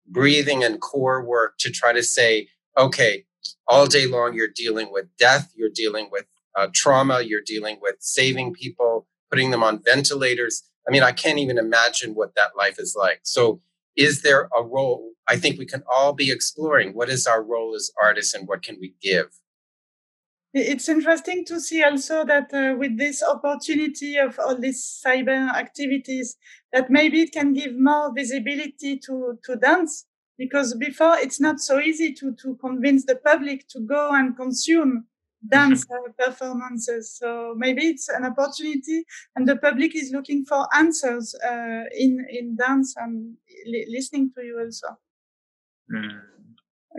breathing 0.06 0.62
and 0.62 0.82
core 0.82 1.24
work 1.24 1.54
to 1.60 1.72
try 1.72 1.94
to 1.94 2.04
say, 2.04 2.50
okay, 2.78 3.24
all 3.66 3.86
day 3.86 4.08
long, 4.08 4.34
you're 4.34 4.50
dealing 4.54 4.92
with 4.92 5.06
death, 5.18 5.54
you're 5.56 5.70
dealing 5.74 6.10
with 6.12 6.26
uh, 6.58 6.68
trauma, 6.74 7.22
you're 7.22 7.40
dealing 7.40 7.78
with 7.82 7.96
saving 8.00 8.54
people, 8.54 9.08
putting 9.32 9.52
them 9.52 9.64
on 9.64 9.82
ventilators. 9.86 10.64
I 10.86 10.92
mean, 10.92 11.04
I 11.04 11.14
can't 11.14 11.40
even 11.40 11.58
imagine 11.58 12.14
what 12.14 12.36
that 12.36 12.58
life 12.58 12.76
is 12.78 12.94
like. 12.94 13.22
So, 13.24 13.62
is 13.96 14.22
there 14.22 14.50
a 14.58 14.62
role? 14.62 15.12
I 15.30 15.38
think 15.38 15.58
we 15.58 15.66
can 15.66 15.84
all 15.90 16.12
be 16.12 16.30
exploring 16.30 16.94
what 16.94 17.08
is 17.08 17.26
our 17.26 17.42
role 17.42 17.74
as 17.74 17.90
artists 18.02 18.34
and 18.34 18.50
what 18.50 18.64
can 18.64 18.78
we 18.82 18.96
give? 19.02 19.28
It's 20.54 20.88
interesting 20.88 21.43
to 21.45 21.60
see 21.60 21.84
also 21.84 22.24
that 22.26 22.54
uh, 22.54 22.76
with 22.78 22.97
this 22.97 23.24
opportunity 23.24 24.18
of 24.18 24.38
all 24.39 24.56
these 24.56 25.01
cyber 25.04 25.51
activities 25.56 26.38
that 26.72 26.89
maybe 26.89 27.22
it 27.22 27.32
can 27.32 27.54
give 27.54 27.76
more 27.76 28.14
visibility 28.14 28.97
to 28.99 29.39
to 29.43 29.56
dance 29.56 30.06
because 30.38 30.76
before 30.76 31.16
it's 31.18 31.39
not 31.39 31.60
so 31.60 31.80
easy 31.80 32.14
to 32.14 32.34
to 32.36 32.56
convince 32.58 33.06
the 33.06 33.16
public 33.16 33.68
to 33.70 33.80
go 33.80 34.12
and 34.14 34.38
consume 34.38 35.06
dance 35.49 35.86
mm-hmm. 35.86 36.11
performances 36.23 37.18
so 37.18 37.53
maybe 37.57 37.82
it's 37.88 38.07
an 38.07 38.23
opportunity 38.23 39.03
and 39.36 39.45
the 39.45 39.57
public 39.57 39.94
is 39.94 40.11
looking 40.11 40.45
for 40.45 40.68
answers 40.73 41.36
uh, 41.45 41.84
in 41.98 42.26
in 42.30 42.56
dance 42.56 42.95
and 42.98 43.36
li- 43.65 43.88
listening 43.90 44.32
to 44.34 44.41
you 44.41 44.57
also 44.64 44.88
mm. 45.91 46.32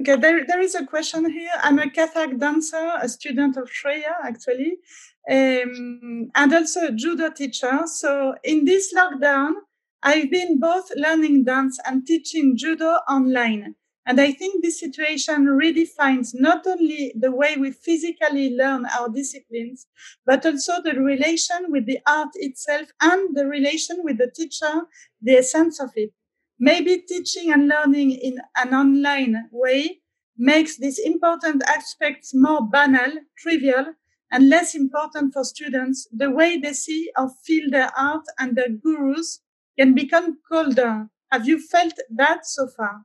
Okay, 0.01 0.16
there, 0.16 0.45
there 0.45 0.61
is 0.61 0.75
a 0.75 0.85
question 0.85 1.31
here. 1.31 1.53
I'm 1.62 1.79
a 1.79 1.87
Kathak 1.87 2.41
dancer, 2.41 2.95
a 3.01 3.09
student 3.09 3.57
of 3.57 3.71
Shreya, 3.71 4.15
actually, 4.25 4.79
um, 5.31 6.31
and 6.35 6.53
also 6.53 6.89
a 6.89 6.93
judo 6.93 7.31
teacher. 7.31 7.83
So 7.87 8.35
in 8.43 8.65
this 8.65 8.93
lockdown, 8.93 9.53
I've 10.03 10.33
been 10.33 10.59
both 10.59 10.91
learning 10.97 11.45
dance 11.45 11.79
and 11.87 12.05
teaching 12.05 12.57
judo 12.57 12.97
online. 13.09 13.77
And 14.05 14.21
I 14.21 14.33
think 14.33 14.62
this 14.62 14.81
situation 14.81 15.47
redefines 15.47 16.33
not 16.35 16.66
only 16.66 17.15
the 17.19 17.31
way 17.31 17.57
we 17.57 17.71
physically 17.71 18.51
learn 18.55 18.87
our 18.87 19.09
disciplines, 19.09 19.87
but 20.27 20.45
also 20.45 20.83
the 20.83 21.01
relation 21.01 21.66
with 21.69 21.87
the 21.87 22.01
art 22.07 22.31
itself 22.35 22.89
and 23.01 23.35
the 23.37 23.47
relation 23.47 23.99
with 24.03 24.19
the 24.19 24.31
teacher, 24.35 24.83
the 25.23 25.37
essence 25.37 25.81
of 25.81 25.91
it. 25.95 26.11
Maybe 26.65 26.97
teaching 27.07 27.53
and 27.53 27.69
learning 27.69 28.12
in 28.12 28.39
an 28.57 28.73
online 28.73 29.51
way 29.53 30.01
makes 30.39 30.78
these 30.78 30.99
important 30.99 31.62
aspects 31.65 32.32
more 32.35 32.66
banal, 32.66 33.12
trivial, 33.36 33.93
and 34.32 34.49
less 34.49 34.74
important 34.74 35.35
for 35.35 35.45
students. 35.45 36.09
The 36.11 36.31
way 36.31 36.57
they 36.57 36.73
see 36.73 37.11
or 37.19 37.28
feel 37.45 37.69
their 37.69 37.91
art 37.99 38.24
and 38.39 38.57
their 38.57 38.70
gurus 38.70 39.43
can 39.78 39.95
become 39.95 40.39
colder. 40.51 41.11
Have 41.31 41.47
you 41.47 41.59
felt 41.61 41.99
that 42.16 42.47
so 42.47 42.66
far? 42.74 43.05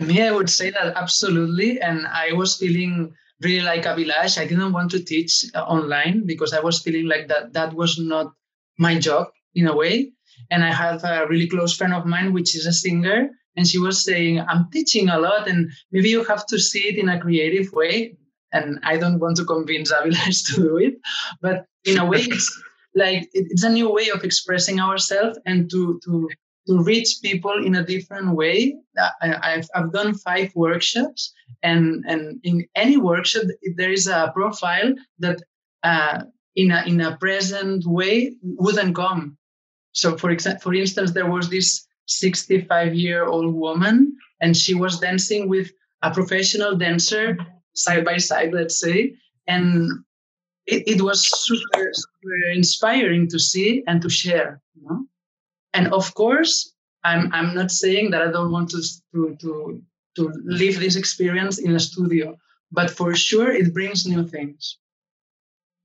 Me, 0.00 0.20
I 0.20 0.32
would 0.32 0.50
say 0.50 0.68
that 0.68 0.96
absolutely. 0.96 1.80
And 1.80 2.06
I 2.06 2.34
was 2.34 2.58
feeling 2.58 3.14
really 3.40 3.62
like 3.62 3.84
Abhilash, 3.84 4.36
I 4.36 4.46
didn't 4.46 4.74
want 4.74 4.90
to 4.90 5.02
teach 5.02 5.46
online 5.54 6.26
because 6.26 6.52
I 6.52 6.60
was 6.60 6.82
feeling 6.82 7.06
like 7.06 7.28
that 7.28 7.54
that 7.54 7.72
was 7.72 7.98
not 7.98 8.34
my 8.76 8.98
job 8.98 9.28
in 9.54 9.66
a 9.66 9.74
way. 9.74 10.12
And 10.50 10.64
I 10.64 10.72
have 10.72 11.04
a 11.04 11.26
really 11.28 11.48
close 11.48 11.76
friend 11.76 11.92
of 11.92 12.06
mine, 12.06 12.32
which 12.32 12.54
is 12.54 12.66
a 12.66 12.72
singer, 12.72 13.30
and 13.56 13.66
she 13.66 13.78
was 13.78 14.04
saying, 14.04 14.40
I'm 14.40 14.70
teaching 14.72 15.08
a 15.08 15.18
lot, 15.18 15.48
and 15.48 15.70
maybe 15.90 16.08
you 16.10 16.24
have 16.24 16.46
to 16.46 16.58
see 16.58 16.88
it 16.88 16.96
in 16.96 17.08
a 17.08 17.20
creative 17.20 17.72
way. 17.72 18.16
And 18.52 18.78
I 18.82 18.96
don't 18.96 19.18
want 19.18 19.36
to 19.38 19.44
convince 19.44 19.92
Abhilash 19.92 20.46
to 20.54 20.62
do 20.62 20.76
it, 20.78 20.94
but 21.42 21.66
in 21.84 21.98
a 21.98 22.06
way, 22.06 22.20
it's 22.20 22.62
like 22.94 23.28
it's 23.32 23.64
a 23.64 23.70
new 23.70 23.90
way 23.92 24.10
of 24.10 24.24
expressing 24.24 24.80
ourselves 24.80 25.38
and 25.44 25.70
to 25.70 26.00
to 26.04 26.28
to 26.68 26.82
reach 26.82 27.16
people 27.22 27.64
in 27.64 27.74
a 27.74 27.84
different 27.84 28.36
way. 28.36 28.76
I, 29.22 29.52
have 29.56 29.68
I've 29.74 29.92
done 29.92 30.14
five 30.14 30.52
workshops, 30.54 31.32
and 31.62 32.04
and 32.06 32.40
in 32.44 32.66
any 32.74 32.96
workshop 32.96 33.44
there 33.76 33.90
is 33.90 34.06
a 34.06 34.30
profile 34.34 34.94
that 35.18 35.42
uh, 35.82 36.22
in 36.54 36.70
a 36.70 36.84
in 36.86 37.00
a 37.00 37.16
present 37.16 37.86
way 37.86 38.36
wouldn't 38.42 38.94
come. 38.94 39.37
So 39.98 40.16
for 40.16 40.30
example, 40.30 40.62
for 40.62 40.74
instance, 40.74 41.10
there 41.10 41.28
was 41.28 41.50
this 41.50 41.84
65 42.06 42.94
year 42.94 43.26
old 43.26 43.52
woman, 43.52 44.16
and 44.40 44.56
she 44.56 44.74
was 44.74 45.00
dancing 45.00 45.48
with 45.48 45.72
a 46.02 46.14
professional 46.14 46.76
dancer 46.76 47.36
side 47.74 48.04
by 48.04 48.18
side, 48.18 48.52
let's 48.52 48.78
say, 48.78 49.16
and 49.48 49.90
it, 50.66 50.86
it 50.86 51.00
was 51.02 51.18
super, 51.46 51.90
super 51.92 52.36
inspiring 52.54 53.28
to 53.28 53.40
see 53.40 53.82
and 53.88 54.00
to 54.02 54.08
share. 54.08 54.60
You 54.76 54.82
know? 54.86 55.04
And 55.74 55.92
of 55.92 56.14
course, 56.14 56.74
I'm 57.02 57.32
I'm 57.32 57.52
not 57.56 57.72
saying 57.72 58.12
that 58.12 58.22
I 58.22 58.30
don't 58.30 58.52
want 58.52 58.70
to 58.70 58.80
to 59.14 59.36
to 59.42 59.82
to 60.16 60.22
live 60.44 60.78
this 60.78 60.94
experience 60.94 61.58
in 61.58 61.74
a 61.74 61.80
studio, 61.80 62.36
but 62.70 62.88
for 62.88 63.16
sure 63.16 63.50
it 63.50 63.74
brings 63.74 64.06
new 64.06 64.24
things. 64.28 64.78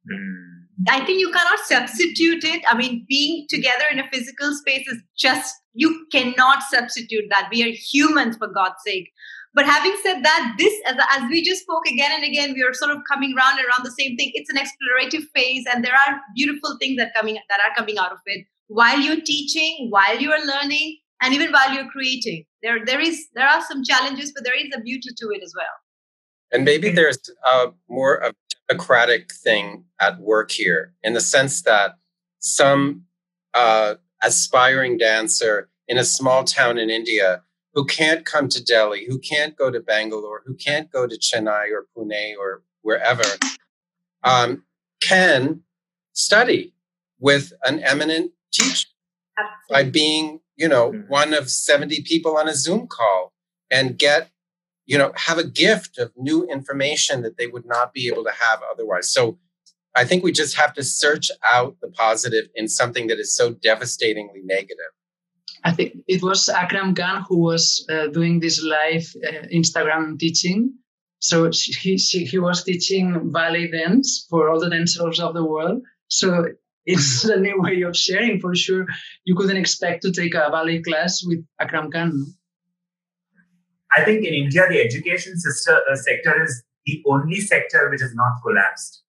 Mm. 0.05 0.62
I 0.87 1.05
think 1.05 1.19
you 1.19 1.31
cannot 1.31 1.59
substitute 1.65 2.43
it. 2.43 2.63
I 2.69 2.75
mean, 2.75 3.05
being 3.07 3.45
together 3.49 3.85
in 3.91 3.99
a 3.99 4.09
physical 4.11 4.53
space 4.55 4.87
is 4.87 5.01
just 5.17 5.55
you 5.73 6.05
cannot 6.11 6.63
substitute 6.63 7.25
that. 7.29 7.49
We 7.51 7.63
are 7.63 7.71
humans, 7.71 8.37
for 8.37 8.47
God's 8.47 8.81
sake. 8.85 9.11
But 9.53 9.65
having 9.65 9.95
said 10.03 10.23
that, 10.23 10.55
this, 10.57 10.73
as, 10.87 10.95
as 11.11 11.29
we 11.29 11.43
just 11.43 11.61
spoke 11.61 11.85
again 11.87 12.11
and 12.11 12.23
again, 12.23 12.53
we 12.53 12.63
are 12.63 12.73
sort 12.73 12.91
of 12.91 12.97
coming 13.07 13.35
round 13.35 13.59
and 13.59 13.67
around 13.67 13.85
the 13.85 13.91
same 13.91 14.17
thing. 14.17 14.31
It's 14.33 14.49
an 14.49 14.57
explorative 14.57 15.27
phase, 15.35 15.63
and 15.71 15.83
there 15.85 15.93
are 15.93 16.19
beautiful 16.35 16.77
things 16.79 16.97
that 16.97 17.13
coming 17.15 17.37
that 17.49 17.59
are 17.59 17.75
coming 17.75 17.97
out 17.99 18.11
of 18.11 18.17
it 18.25 18.45
while 18.67 18.99
you're 18.99 19.21
teaching, 19.21 19.87
while 19.91 20.19
you 20.19 20.31
are 20.31 20.43
learning, 20.43 20.97
and 21.21 21.33
even 21.33 21.51
while 21.51 21.71
you're 21.71 21.89
creating. 21.89 22.45
There, 22.63 22.83
there 22.83 22.99
is 22.99 23.27
there 23.35 23.47
are 23.47 23.61
some 23.61 23.83
challenges, 23.83 24.31
but 24.33 24.43
there 24.43 24.57
is 24.57 24.73
a 24.75 24.81
beauty 24.81 25.09
to 25.15 25.29
it 25.29 25.43
as 25.43 25.53
well. 25.55 25.65
And 26.51 26.65
maybe 26.65 26.89
there's 26.89 27.19
a 27.47 27.67
more 27.89 28.15
of 28.15 28.35
a 28.69 28.73
democratic 28.73 29.33
thing 29.33 29.85
at 29.99 30.19
work 30.19 30.51
here, 30.51 30.93
in 31.03 31.13
the 31.13 31.21
sense 31.21 31.61
that 31.63 31.97
some 32.39 33.03
uh, 33.53 33.95
aspiring 34.21 34.97
dancer 34.97 35.69
in 35.87 35.97
a 35.97 36.03
small 36.03 36.43
town 36.43 36.77
in 36.77 36.89
India 36.89 37.43
who 37.73 37.85
can't 37.85 38.25
come 38.25 38.47
to 38.49 38.63
Delhi, 38.63 39.05
who 39.07 39.19
can't 39.19 39.55
go 39.55 39.71
to 39.71 39.79
Bangalore, 39.79 40.43
who 40.45 40.55
can't 40.55 40.91
go 40.91 41.07
to 41.07 41.17
Chennai 41.17 41.71
or 41.71 41.87
Pune 41.95 42.35
or 42.37 42.63
wherever, 42.81 43.23
um, 44.23 44.63
can 45.01 45.61
study 46.13 46.73
with 47.19 47.53
an 47.63 47.79
eminent 47.83 48.31
teacher 48.51 48.89
by 49.69 49.83
being, 49.83 50.39
you 50.55 50.67
know, 50.67 50.91
mm-hmm. 50.91 51.07
one 51.07 51.33
of 51.33 51.49
70 51.49 52.03
people 52.03 52.37
on 52.37 52.47
a 52.47 52.55
Zoom 52.55 52.87
call 52.87 53.33
and 53.71 53.97
get, 53.97 54.29
you 54.85 54.97
know, 54.97 55.11
have 55.15 55.37
a 55.37 55.43
gift 55.43 55.97
of 55.97 56.11
new 56.17 56.45
information 56.45 57.21
that 57.21 57.37
they 57.37 57.47
would 57.47 57.65
not 57.65 57.93
be 57.93 58.07
able 58.07 58.23
to 58.23 58.31
have 58.31 58.61
otherwise. 58.71 59.11
So 59.11 59.37
I 59.95 60.05
think 60.05 60.23
we 60.23 60.31
just 60.31 60.55
have 60.57 60.73
to 60.73 60.83
search 60.83 61.29
out 61.49 61.77
the 61.81 61.89
positive 61.89 62.45
in 62.55 62.67
something 62.67 63.07
that 63.07 63.19
is 63.19 63.35
so 63.35 63.53
devastatingly 63.53 64.41
negative. 64.43 64.91
I 65.63 65.71
think 65.71 65.97
it 66.07 66.21
was 66.21 66.49
Akram 66.49 66.93
Khan 66.95 67.23
who 67.27 67.37
was 67.39 67.85
uh, 67.89 68.07
doing 68.07 68.39
this 68.39 68.61
live 68.61 69.07
uh, 69.25 69.47
Instagram 69.53 70.19
teaching. 70.19 70.73
So 71.19 71.49
he, 71.53 71.95
he 71.95 72.37
was 72.37 72.65
teaching 72.65 73.31
ballet 73.31 73.71
dance 73.71 74.27
for 74.29 74.49
all 74.49 74.59
the 74.59 74.69
dancers 74.69 75.21
of 75.21 75.33
the 75.33 75.45
world. 75.45 75.81
So 76.09 76.47
it's 76.85 77.23
a 77.35 77.39
new 77.39 77.61
way 77.61 77.81
of 77.83 77.95
sharing 77.95 78.41
for 78.41 78.55
sure. 78.55 78.85
You 79.23 79.35
couldn't 79.35 79.57
expect 79.57 80.01
to 80.01 80.11
take 80.11 80.33
a 80.33 80.49
ballet 80.51 80.81
class 80.81 81.23
with 81.23 81.45
Akram 81.61 81.91
Khan. 81.91 82.33
I 83.95 84.03
think 84.03 84.25
in 84.25 84.33
India, 84.33 84.65
the 84.69 84.81
education 84.81 85.37
sister, 85.37 85.81
uh, 85.91 85.95
sector 85.95 86.43
is 86.43 86.63
the 86.85 87.03
only 87.05 87.39
sector 87.39 87.89
which 87.89 88.01
has 88.01 88.13
not 88.13 88.41
collapsed. 88.43 89.03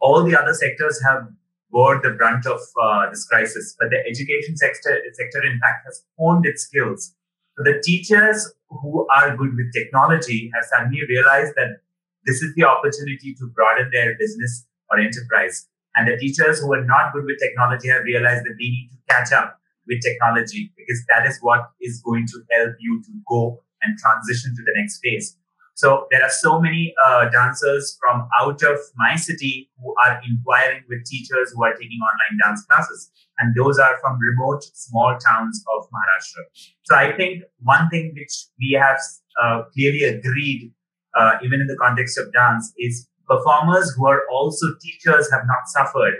All 0.00 0.24
the 0.24 0.36
other 0.36 0.54
sectors 0.54 1.00
have 1.02 1.28
bore 1.72 2.00
the 2.02 2.10
brunt 2.10 2.46
of 2.46 2.60
uh, 2.80 3.10
this 3.10 3.24
crisis. 3.26 3.74
But 3.80 3.90
the 3.90 3.98
education 4.06 4.56
sector, 4.56 5.00
sector, 5.14 5.44
in 5.44 5.58
fact, 5.58 5.86
has 5.86 6.04
honed 6.18 6.46
its 6.46 6.62
skills. 6.64 7.14
So 7.56 7.64
the 7.64 7.82
teachers 7.82 8.52
who 8.68 9.06
are 9.14 9.36
good 9.36 9.56
with 9.56 9.72
technology 9.72 10.50
have 10.54 10.64
suddenly 10.64 11.00
realized 11.08 11.54
that 11.56 11.80
this 12.24 12.42
is 12.42 12.54
the 12.54 12.64
opportunity 12.64 13.34
to 13.34 13.46
broaden 13.48 13.90
their 13.92 14.16
business 14.18 14.66
or 14.90 15.00
enterprise. 15.00 15.66
And 15.96 16.08
the 16.08 16.16
teachers 16.16 16.60
who 16.60 16.72
are 16.72 16.84
not 16.84 17.12
good 17.12 17.24
with 17.24 17.38
technology 17.40 17.88
have 17.88 18.04
realized 18.04 18.44
that 18.44 18.56
they 18.58 18.70
need 18.70 18.90
to 18.92 18.98
catch 19.10 19.32
up 19.32 19.58
with 19.86 20.00
technology 20.00 20.72
because 20.76 21.02
that 21.08 21.26
is 21.26 21.38
what 21.40 21.70
is 21.80 22.00
going 22.00 22.26
to 22.28 22.42
help 22.52 22.76
you 22.78 23.02
to 23.02 23.10
go 23.28 23.62
and 23.82 23.98
transition 23.98 24.54
to 24.54 24.62
the 24.62 24.72
next 24.76 25.00
phase. 25.02 25.36
So 25.74 26.06
there 26.10 26.22
are 26.22 26.30
so 26.30 26.60
many 26.60 26.94
uh, 27.04 27.30
dancers 27.30 27.96
from 28.00 28.28
out 28.38 28.62
of 28.62 28.78
my 28.96 29.16
city 29.16 29.70
who 29.80 29.94
are 30.04 30.20
inquiring 30.28 30.82
with 30.88 31.04
teachers 31.06 31.52
who 31.54 31.64
are 31.64 31.72
taking 31.74 31.98
online 31.98 32.38
dance 32.44 32.64
classes. 32.66 33.10
And 33.38 33.54
those 33.56 33.78
are 33.78 33.98
from 34.00 34.18
remote 34.18 34.62
small 34.74 35.16
towns 35.18 35.64
of 35.74 35.86
Maharashtra. 35.86 36.42
So 36.84 36.94
I 36.94 37.16
think 37.16 37.44
one 37.62 37.88
thing 37.88 38.12
which 38.14 38.32
we 38.60 38.78
have 38.78 38.98
uh, 39.42 39.62
clearly 39.72 40.04
agreed, 40.04 40.72
uh, 41.18 41.32
even 41.42 41.60
in 41.60 41.66
the 41.66 41.76
context 41.76 42.18
of 42.18 42.32
dance, 42.32 42.72
is 42.78 43.08
performers 43.26 43.94
who 43.96 44.06
are 44.06 44.22
also 44.30 44.66
teachers 44.80 45.30
have 45.32 45.42
not 45.46 45.66
suffered 45.66 46.14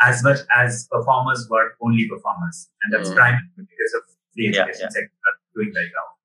as 0.00 0.22
much 0.22 0.40
as 0.56 0.88
performers 0.90 1.46
who 1.48 1.56
are 1.56 1.72
only 1.82 2.08
performers. 2.08 2.68
And 2.82 2.94
that's 2.94 3.10
mm. 3.10 3.16
primarily 3.16 3.48
because 3.56 3.94
of 3.96 4.02
the 4.34 4.48
education 4.48 4.66
yeah, 4.66 4.84
yeah. 4.84 4.88
sector 4.88 5.30
doing 5.54 5.70
very 5.72 5.90
well. 5.94 6.15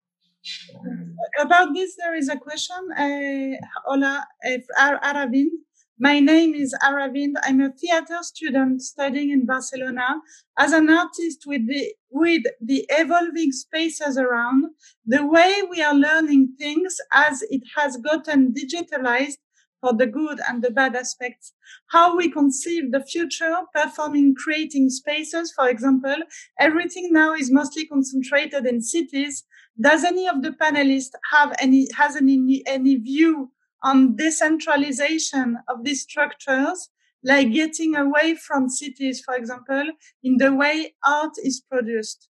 About 1.39 1.73
this, 1.73 1.95
there 1.97 2.15
is 2.15 2.29
a 2.29 2.37
question. 2.37 2.77
Uh, 2.97 3.57
hola, 3.85 4.25
uh, 4.45 4.97
Aravind. 4.99 5.51
My 5.99 6.19
name 6.19 6.55
is 6.55 6.75
Aravind. 6.83 7.33
I'm 7.43 7.61
a 7.61 7.71
theater 7.71 8.17
student 8.21 8.81
studying 8.81 9.29
in 9.29 9.45
Barcelona. 9.45 10.21
As 10.57 10.73
an 10.73 10.89
artist 10.89 11.43
with 11.45 11.67
the, 11.67 11.93
with 12.09 12.43
the 12.59 12.85
evolving 12.89 13.51
spaces 13.51 14.17
around, 14.17 14.65
the 15.05 15.25
way 15.25 15.61
we 15.69 15.81
are 15.81 15.93
learning 15.93 16.55
things 16.57 16.97
as 17.13 17.43
it 17.49 17.61
has 17.75 17.97
gotten 17.97 18.53
digitalized 18.53 19.37
for 19.79 19.93
the 19.93 20.07
good 20.07 20.39
and 20.47 20.63
the 20.63 20.71
bad 20.71 20.95
aspects, 20.95 21.53
how 21.87 22.15
we 22.15 22.29
conceive 22.31 22.91
the 22.91 23.03
future, 23.03 23.55
performing, 23.73 24.35
creating 24.35 24.89
spaces. 24.89 25.51
For 25.55 25.69
example, 25.69 26.17
everything 26.59 27.09
now 27.11 27.33
is 27.33 27.51
mostly 27.51 27.85
concentrated 27.87 28.65
in 28.65 28.81
cities 28.81 29.43
does 29.81 30.03
any 30.03 30.27
of 30.27 30.41
the 30.43 30.51
panelists 30.51 31.11
have 31.31 31.53
any 31.59 31.87
has 31.97 32.15
any 32.15 32.63
any 32.67 32.95
view 32.95 33.51
on 33.83 34.15
decentralization 34.15 35.57
of 35.67 35.83
these 35.83 36.03
structures, 36.03 36.89
like 37.23 37.51
getting 37.51 37.95
away 37.95 38.35
from 38.35 38.69
cities, 38.69 39.21
for 39.21 39.35
example, 39.35 39.91
in 40.23 40.37
the 40.37 40.53
way 40.53 40.93
art 41.05 41.33
is 41.43 41.61
produced? 41.61 42.27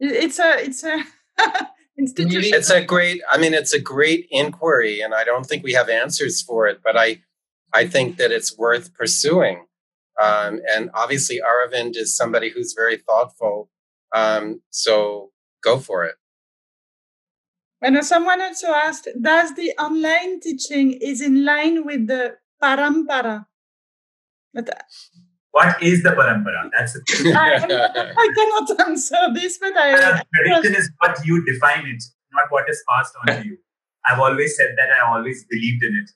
It's 0.00 0.38
a 0.38 0.62
it's 0.62 0.84
a. 0.84 1.04
It's 2.54 2.70
a 2.70 2.84
great. 2.84 3.22
I 3.28 3.38
mean, 3.38 3.54
it's 3.54 3.72
a 3.72 3.80
great 3.80 4.28
inquiry, 4.30 5.00
and 5.00 5.12
I 5.12 5.24
don't 5.24 5.44
think 5.44 5.64
we 5.64 5.72
have 5.72 5.88
answers 5.88 6.40
for 6.40 6.68
it, 6.68 6.78
but 6.84 6.96
I 6.96 7.22
I 7.72 7.88
think 7.88 8.18
that 8.18 8.30
it's 8.30 8.56
worth 8.56 8.94
pursuing. 8.94 9.66
Um, 10.20 10.60
and 10.74 10.90
obviously, 10.94 11.40
Aravind 11.40 11.96
is 11.96 12.16
somebody 12.16 12.50
who's 12.50 12.74
very 12.76 12.98
thoughtful. 12.98 13.70
Um, 14.14 14.62
so 14.70 15.30
go 15.62 15.78
for 15.78 16.04
it. 16.04 16.16
And 17.80 18.04
someone 18.04 18.40
also 18.40 18.68
asked, 18.68 19.08
does 19.20 19.54
the 19.54 19.70
online 19.78 20.40
teaching 20.40 20.98
is 21.00 21.20
in 21.20 21.44
line 21.44 21.86
with 21.86 22.08
the 22.08 22.36
parampara? 22.60 23.46
But, 24.52 24.70
uh, 24.70 24.82
what 25.52 25.80
is 25.82 26.02
the 26.02 26.10
parampara? 26.10 26.70
That's 26.76 26.94
the 26.94 27.32
I, 27.36 27.54
I, 27.54 28.28
cannot 28.34 28.88
answer 28.88 29.16
this, 29.32 29.58
but 29.58 29.76
I. 29.76 30.22
tradition 30.34 30.74
is 30.80 30.90
what 30.98 31.24
you 31.24 31.44
define 31.44 31.86
it, 31.86 32.02
not 32.32 32.46
what 32.50 32.68
is 32.68 32.82
passed 32.88 33.14
on 33.20 33.36
to 33.36 33.46
you. 33.46 33.58
I've 34.06 34.18
always 34.18 34.56
said 34.56 34.74
that. 34.76 34.88
I 34.90 35.14
always 35.14 35.44
believed 35.48 35.82
in 35.84 35.94
it. 35.96 36.10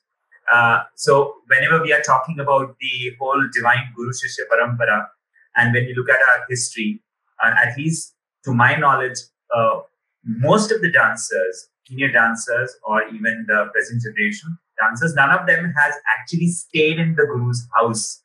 Uh, 0.51 0.83
so 0.95 1.35
whenever 1.47 1.81
we 1.81 1.93
are 1.93 2.01
talking 2.01 2.39
about 2.39 2.75
the 2.79 3.11
whole 3.19 3.41
divine 3.53 3.93
Guru 3.95 4.11
Shishya 4.11 4.45
Parampara, 4.51 5.07
and 5.55 5.73
when 5.73 5.85
you 5.85 5.95
look 5.95 6.09
at 6.09 6.21
our 6.21 6.45
history, 6.49 7.01
uh, 7.43 7.53
at 7.63 7.77
least 7.77 8.15
to 8.45 8.53
my 8.53 8.75
knowledge, 8.75 9.19
uh, 9.55 9.79
most 10.25 10.71
of 10.71 10.81
the 10.81 10.91
dancers, 10.91 11.69
senior 11.87 12.11
dancers, 12.11 12.75
or 12.83 13.07
even 13.09 13.45
the 13.47 13.69
present 13.73 14.01
generation 14.01 14.57
dancers, 14.79 15.13
none 15.13 15.31
of 15.31 15.45
them 15.47 15.73
has 15.77 15.93
actually 16.17 16.47
stayed 16.47 16.99
in 16.99 17.15
the 17.15 17.23
guru's 17.23 17.67
house 17.75 18.21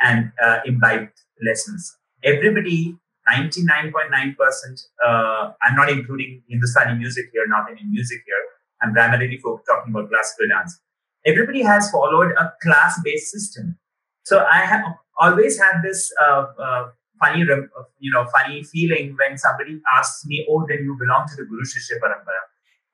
and 0.00 0.32
uh, 0.42 0.58
imbibed 0.64 1.12
lessons. 1.44 1.96
Everybody, 2.24 2.96
99.9%, 3.30 4.34
uh, 5.04 5.52
I'm 5.62 5.76
not 5.76 5.90
including 5.90 6.42
Hindustani 6.48 6.98
music 6.98 7.26
here, 7.32 7.46
not 7.46 7.70
any 7.70 7.84
music 7.84 8.22
here. 8.26 8.42
I'm 8.80 8.92
primarily 8.92 9.38
talking 9.38 9.92
about 9.92 10.08
classical 10.08 10.48
dance. 10.48 10.80
Everybody 11.30 11.62
has 11.62 11.90
followed 11.90 12.32
a 12.42 12.52
class-based 12.62 13.30
system. 13.30 13.78
So 14.24 14.44
I 14.44 14.60
have 14.70 14.84
always 15.20 15.58
had 15.58 15.82
this 15.82 16.10
uh, 16.24 16.46
uh 16.66 16.88
funny, 17.20 17.40
you 17.98 18.12
know, 18.12 18.24
funny 18.36 18.62
feeling 18.62 19.16
when 19.18 19.36
somebody 19.38 19.80
asks 19.96 20.24
me, 20.26 20.46
"Oh, 20.50 20.64
then 20.68 20.84
you 20.84 20.96
belong 20.98 21.26
to 21.28 21.36
the 21.36 21.44
Guru 21.50 21.64
Shishya 21.72 22.00
Parampara." 22.04 22.42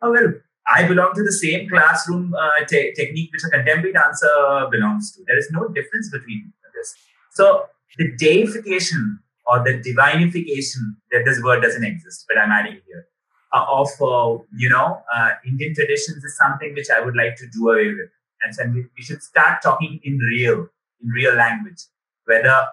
Oh 0.02 0.10
well, 0.16 0.32
I 0.66 0.86
belong 0.88 1.12
to 1.14 1.22
the 1.22 1.32
same 1.32 1.68
classroom 1.68 2.34
uh, 2.34 2.64
te- 2.66 2.92
technique 2.94 3.30
which 3.32 3.44
a 3.44 3.50
contemporary 3.56 3.92
dancer 3.92 4.34
belongs 4.70 5.12
to. 5.14 5.24
There 5.26 5.38
is 5.38 5.50
no 5.50 5.68
difference 5.68 6.10
between 6.10 6.52
this. 6.74 6.94
So 7.32 7.66
the 7.98 8.10
deification 8.16 9.18
or 9.46 9.62
the 9.62 9.74
divinification 9.88 10.96
that 11.12 11.24
this 11.24 11.42
word 11.42 11.62
doesn't 11.62 11.84
exist, 11.84 12.24
but 12.28 12.38
I'm 12.38 12.50
adding 12.50 12.80
here 12.86 13.06
uh, 13.52 13.64
of 13.68 13.88
uh, 14.00 14.42
you 14.56 14.68
know 14.68 15.02
uh, 15.14 15.30
Indian 15.46 15.74
traditions 15.74 16.24
is 16.24 16.36
something 16.36 16.74
which 16.74 16.90
I 16.90 17.00
would 17.00 17.16
like 17.16 17.36
to 17.36 17.46
do 17.52 17.70
away 17.70 17.88
with, 17.88 18.10
and 18.44 18.54
so 18.54 18.64
we, 18.66 19.02
should 19.02 19.22
start 19.22 19.62
talking 19.62 20.00
in 20.04 20.18
real, 20.18 20.68
in 21.02 21.08
real 21.08 21.34
language, 21.34 21.82
whether 22.26 22.66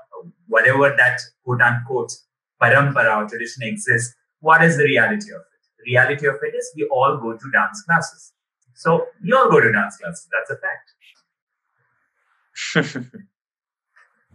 whatever 0.47 0.93
that 0.97 1.19
quote 1.43 1.61
unquote 1.61 2.11
parampara 2.61 3.17
or 3.17 3.27
tradition 3.27 3.63
exists, 3.63 4.13
what 4.39 4.63
is 4.63 4.77
the 4.77 4.83
reality 4.83 5.31
of 5.31 5.41
it? 5.41 5.61
The 5.79 5.91
reality 5.91 6.27
of 6.27 6.35
it 6.43 6.55
is 6.55 6.71
we 6.75 6.83
all 6.91 7.17
go 7.17 7.33
to 7.33 7.51
dance 7.51 7.81
classes. 7.83 8.33
So 8.75 9.07
we 9.23 9.31
all 9.33 9.49
go 9.49 9.59
to 9.59 9.71
dance 9.71 9.97
classes. 9.97 10.27
That's 10.31 10.51
a 10.51 10.57
fact. 10.57 10.91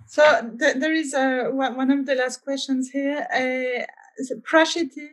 so 0.07 0.51
th- 0.59 0.77
there 0.77 0.93
is 0.93 1.15
a, 1.15 1.51
one 1.51 1.91
of 1.91 2.07
the 2.07 2.15
last 2.15 2.43
questions 2.43 2.91
here. 2.91 3.27
Uh, 3.33 3.85
Prashiti 4.51 5.09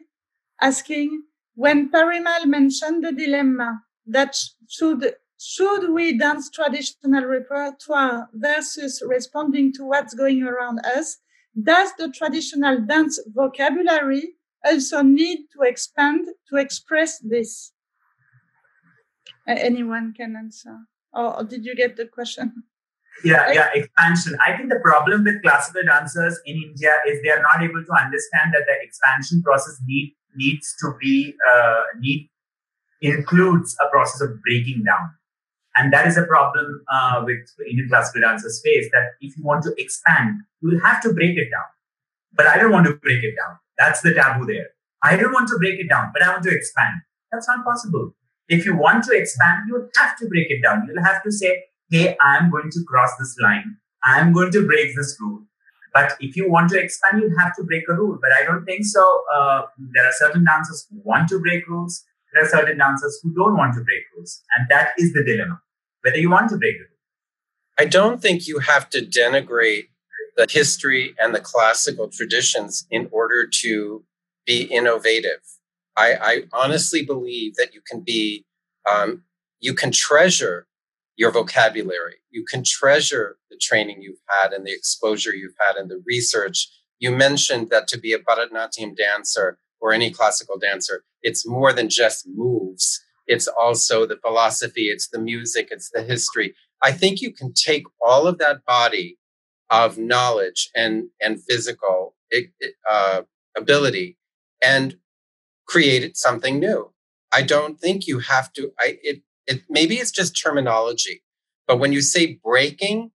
asking, 0.62 1.24
when 1.56 1.91
Parimal 1.91 2.45
mentioned 2.45 3.04
the 3.04 3.12
dilemma 3.12 3.84
that 4.08 4.36
should 4.68 5.16
should 5.45 5.91
we 5.91 6.18
dance 6.18 6.49
traditional 6.49 7.26
repertoire 7.26 8.30
versus 8.34 9.03
responding 9.06 9.74
to 9.74 9.84
what's 9.84 10.14
going 10.14 10.41
around 10.44 10.80
us? 10.86 11.18
Does 11.61 11.91
the 11.98 12.10
traditional 12.10 12.80
dance 12.80 13.20
vocabulary 13.28 14.36
also 14.65 15.02
need 15.02 15.40
to 15.53 15.68
expand 15.68 16.28
to 16.49 16.56
express 16.56 17.20
this? 17.20 17.74
Anyone 19.45 20.14
can 20.15 20.36
answer. 20.38 20.78
Or 21.14 21.44
did 21.44 21.65
you 21.65 21.76
get 21.76 21.98
the 21.98 22.06
question? 22.06 22.64
Yeah, 23.24 23.52
yeah, 23.52 23.70
expansion. 23.74 24.38
I 24.44 24.56
think 24.56 24.70
the 24.70 24.80
problem 24.80 25.26
with 25.26 25.41
classical 25.44 25.84
dancers 25.86 26.40
in 26.45 26.56
India 26.56 26.94
is 27.07 27.22
they 27.22 27.30
are 27.30 27.41
not 27.41 27.61
able 27.61 27.84
to 27.84 27.94
understand 28.02 28.53
that 28.53 28.64
the 28.65 28.76
expansion 28.82 29.44
process 29.44 29.78
need, 29.86 30.15
needs 30.36 30.74
to 30.80 30.94
be 30.99 31.36
uh, 31.52 31.82
need 31.99 32.30
includes 33.02 33.76
a 33.86 33.90
process 33.90 34.22
of 34.22 34.41
breaking 34.41 34.84
down. 34.86 35.11
And 35.76 35.91
that 35.91 36.06
is 36.08 36.18
a 36.18 36.24
problem 36.24 36.84
uh, 36.94 37.24
with 37.26 37.41
Indian 37.68 37.90
classical 37.90 38.22
dancers 38.22 38.62
face 38.64 38.90
that 38.91 39.14
if 39.22 39.36
you 39.36 39.44
want 39.44 39.64
to 39.64 39.74
expand, 39.78 40.40
you 40.62 40.70
will 40.70 40.82
have 40.82 41.02
to 41.02 41.14
break 41.14 41.36
it 41.38 41.50
down. 41.50 41.66
But 42.34 42.48
I 42.48 42.58
don't 42.58 42.72
want 42.72 42.86
to 42.88 42.95
break 42.95 43.24
it 43.24 43.36
down. 43.36 43.58
That's 43.78 44.02
the 44.02 44.14
taboo 44.14 44.45
there. 44.45 44.68
I 45.02 45.18
don't 45.18 45.34
want 45.34 45.48
to 45.50 45.58
break 45.58 45.80
it 45.80 45.90
down, 45.90 46.12
but 46.14 46.22
I 46.22 46.30
want 46.30 46.44
to 46.44 46.56
expand. 46.56 47.02
That's 47.32 47.48
not 47.48 47.66
possible. 47.66 48.16
If 48.48 48.66
you 48.66 48.76
want 48.76 49.04
to 49.06 49.18
expand, 49.18 49.64
you'll 49.68 49.90
have 49.98 50.16
to 50.18 50.28
break 50.28 50.48
it 50.50 50.62
down. 50.62 50.88
You'll 50.88 51.04
have 51.04 51.24
to 51.24 51.32
say, 51.32 51.64
hey, 51.90 52.16
I'm 52.22 52.52
going 52.52 52.70
to 52.72 52.84
cross 52.88 53.10
this 53.20 53.36
line. 53.41 53.78
I'm 54.04 54.32
going 54.32 54.52
to 54.52 54.66
break 54.66 54.95
this 54.95 55.18
rule. 55.20 55.44
But 55.94 56.14
if 56.20 56.36
you 56.36 56.50
want 56.50 56.70
to 56.72 56.80
expand, 56.80 57.22
you'll 57.22 57.38
have 57.40 57.56
to 57.56 57.64
break 57.64 57.84
a 57.90 57.94
rule. 57.94 58.20
But 58.22 58.32
I 58.32 58.44
don't 58.44 58.66
think 58.66 58.86
so. 58.86 59.24
Uh, 59.36 59.64
there 59.78 60.06
are 60.06 60.14
certain 60.14 60.44
dancers 60.44 60.86
who 60.90 61.02
want 61.04 61.30
to 61.30 61.40
break 61.40 61.68
rules. 61.68 62.04
There 62.34 62.44
are 62.44 62.48
certain 62.48 62.78
dancers 62.78 63.20
who 63.24 63.34
don't 63.34 63.58
want 63.58 63.74
to 63.76 63.82
break 63.82 64.04
rules. 64.16 64.41
And 64.58 64.68
that 64.70 64.94
is 64.98 65.14
the 65.14 65.24
dilemma 65.24 65.62
whether 66.04 66.18
you 66.18 66.30
want 66.30 66.50
to 66.50 66.58
break 66.58 66.76
it. 66.76 66.90
I 67.80 67.86
don't 67.86 68.22
think 68.22 68.48
you 68.48 68.60
have 68.60 68.90
to 68.92 69.00
denigrate 69.00 69.88
the 70.38 70.46
history 70.50 71.16
and 71.20 71.34
the 71.34 71.40
classical 71.40 72.08
traditions 72.08 72.86
in 72.92 73.08
order 73.12 73.48
to 73.62 74.04
be 74.46 74.64
innovative. 74.64 75.42
I, 75.96 76.14
I 76.14 76.44
honestly 76.54 77.04
believe 77.04 77.56
that 77.56 77.74
you 77.74 77.82
can 77.88 78.02
be, 78.02 78.46
um, 78.90 79.24
you 79.60 79.74
can 79.74 79.92
treasure 79.92 80.68
your 81.16 81.32
vocabulary. 81.32 82.16
You 82.32 82.44
can 82.50 82.64
treasure 82.64 83.38
the 83.50 83.58
training 83.58 84.02
you've 84.02 84.22
had 84.28 84.54
and 84.54 84.66
the 84.66 84.72
exposure 84.74 85.36
you've 85.36 85.56
had 85.60 85.76
and 85.76 85.90
the 85.90 86.02
research. 86.06 86.68
You 87.00 87.12
mentioned 87.12 87.70
that 87.70 87.88
to 87.90 88.00
be 88.00 88.14
a 88.14 88.20
Bharatanatyam 88.20 88.96
dancer 88.98 89.60
or 89.80 89.94
any 89.94 90.12
classical 90.12 90.58
dancer, 90.58 91.04
it's 91.22 91.48
more 91.48 91.74
than 91.74 91.90
just 91.90 92.28
moves. 92.28 93.04
It's 93.28 93.48
also 93.48 94.06
the 94.06 94.18
philosophy, 94.18 94.84
it's 94.90 95.10
the 95.10 95.20
music, 95.20 95.70
it's 95.72 95.90
the 95.91 96.04
history. 96.04 96.56
I 96.82 96.91
think 96.91 97.22
you 97.22 97.34
can 97.34 97.54
take 97.54 97.86
all 98.06 98.28
of 98.28 98.38
that 98.40 98.66
body 98.66 99.18
of 99.70 99.98
knowledge 99.98 100.70
and, 100.76 101.06
and 101.22 101.41
physical 101.41 102.16
uh, 102.90 103.22
ability 103.56 104.18
and 104.62 104.98
create 105.68 106.18
something 106.18 106.60
new. 106.60 106.91
I 107.32 107.41
don't 107.41 107.80
think 107.80 108.08
you 108.08 108.20
have 108.20 108.54
to. 108.54 108.72
I 108.80 109.00
it 109.02 109.22
it 109.48 109.64
maybe 109.70 109.95
it's 109.95 110.12
just 110.12 110.40
terminology, 110.40 111.24
but 111.68 111.80
when 111.80 111.91
you 111.91 112.02
say 112.02 112.40
breaking, 112.44 113.12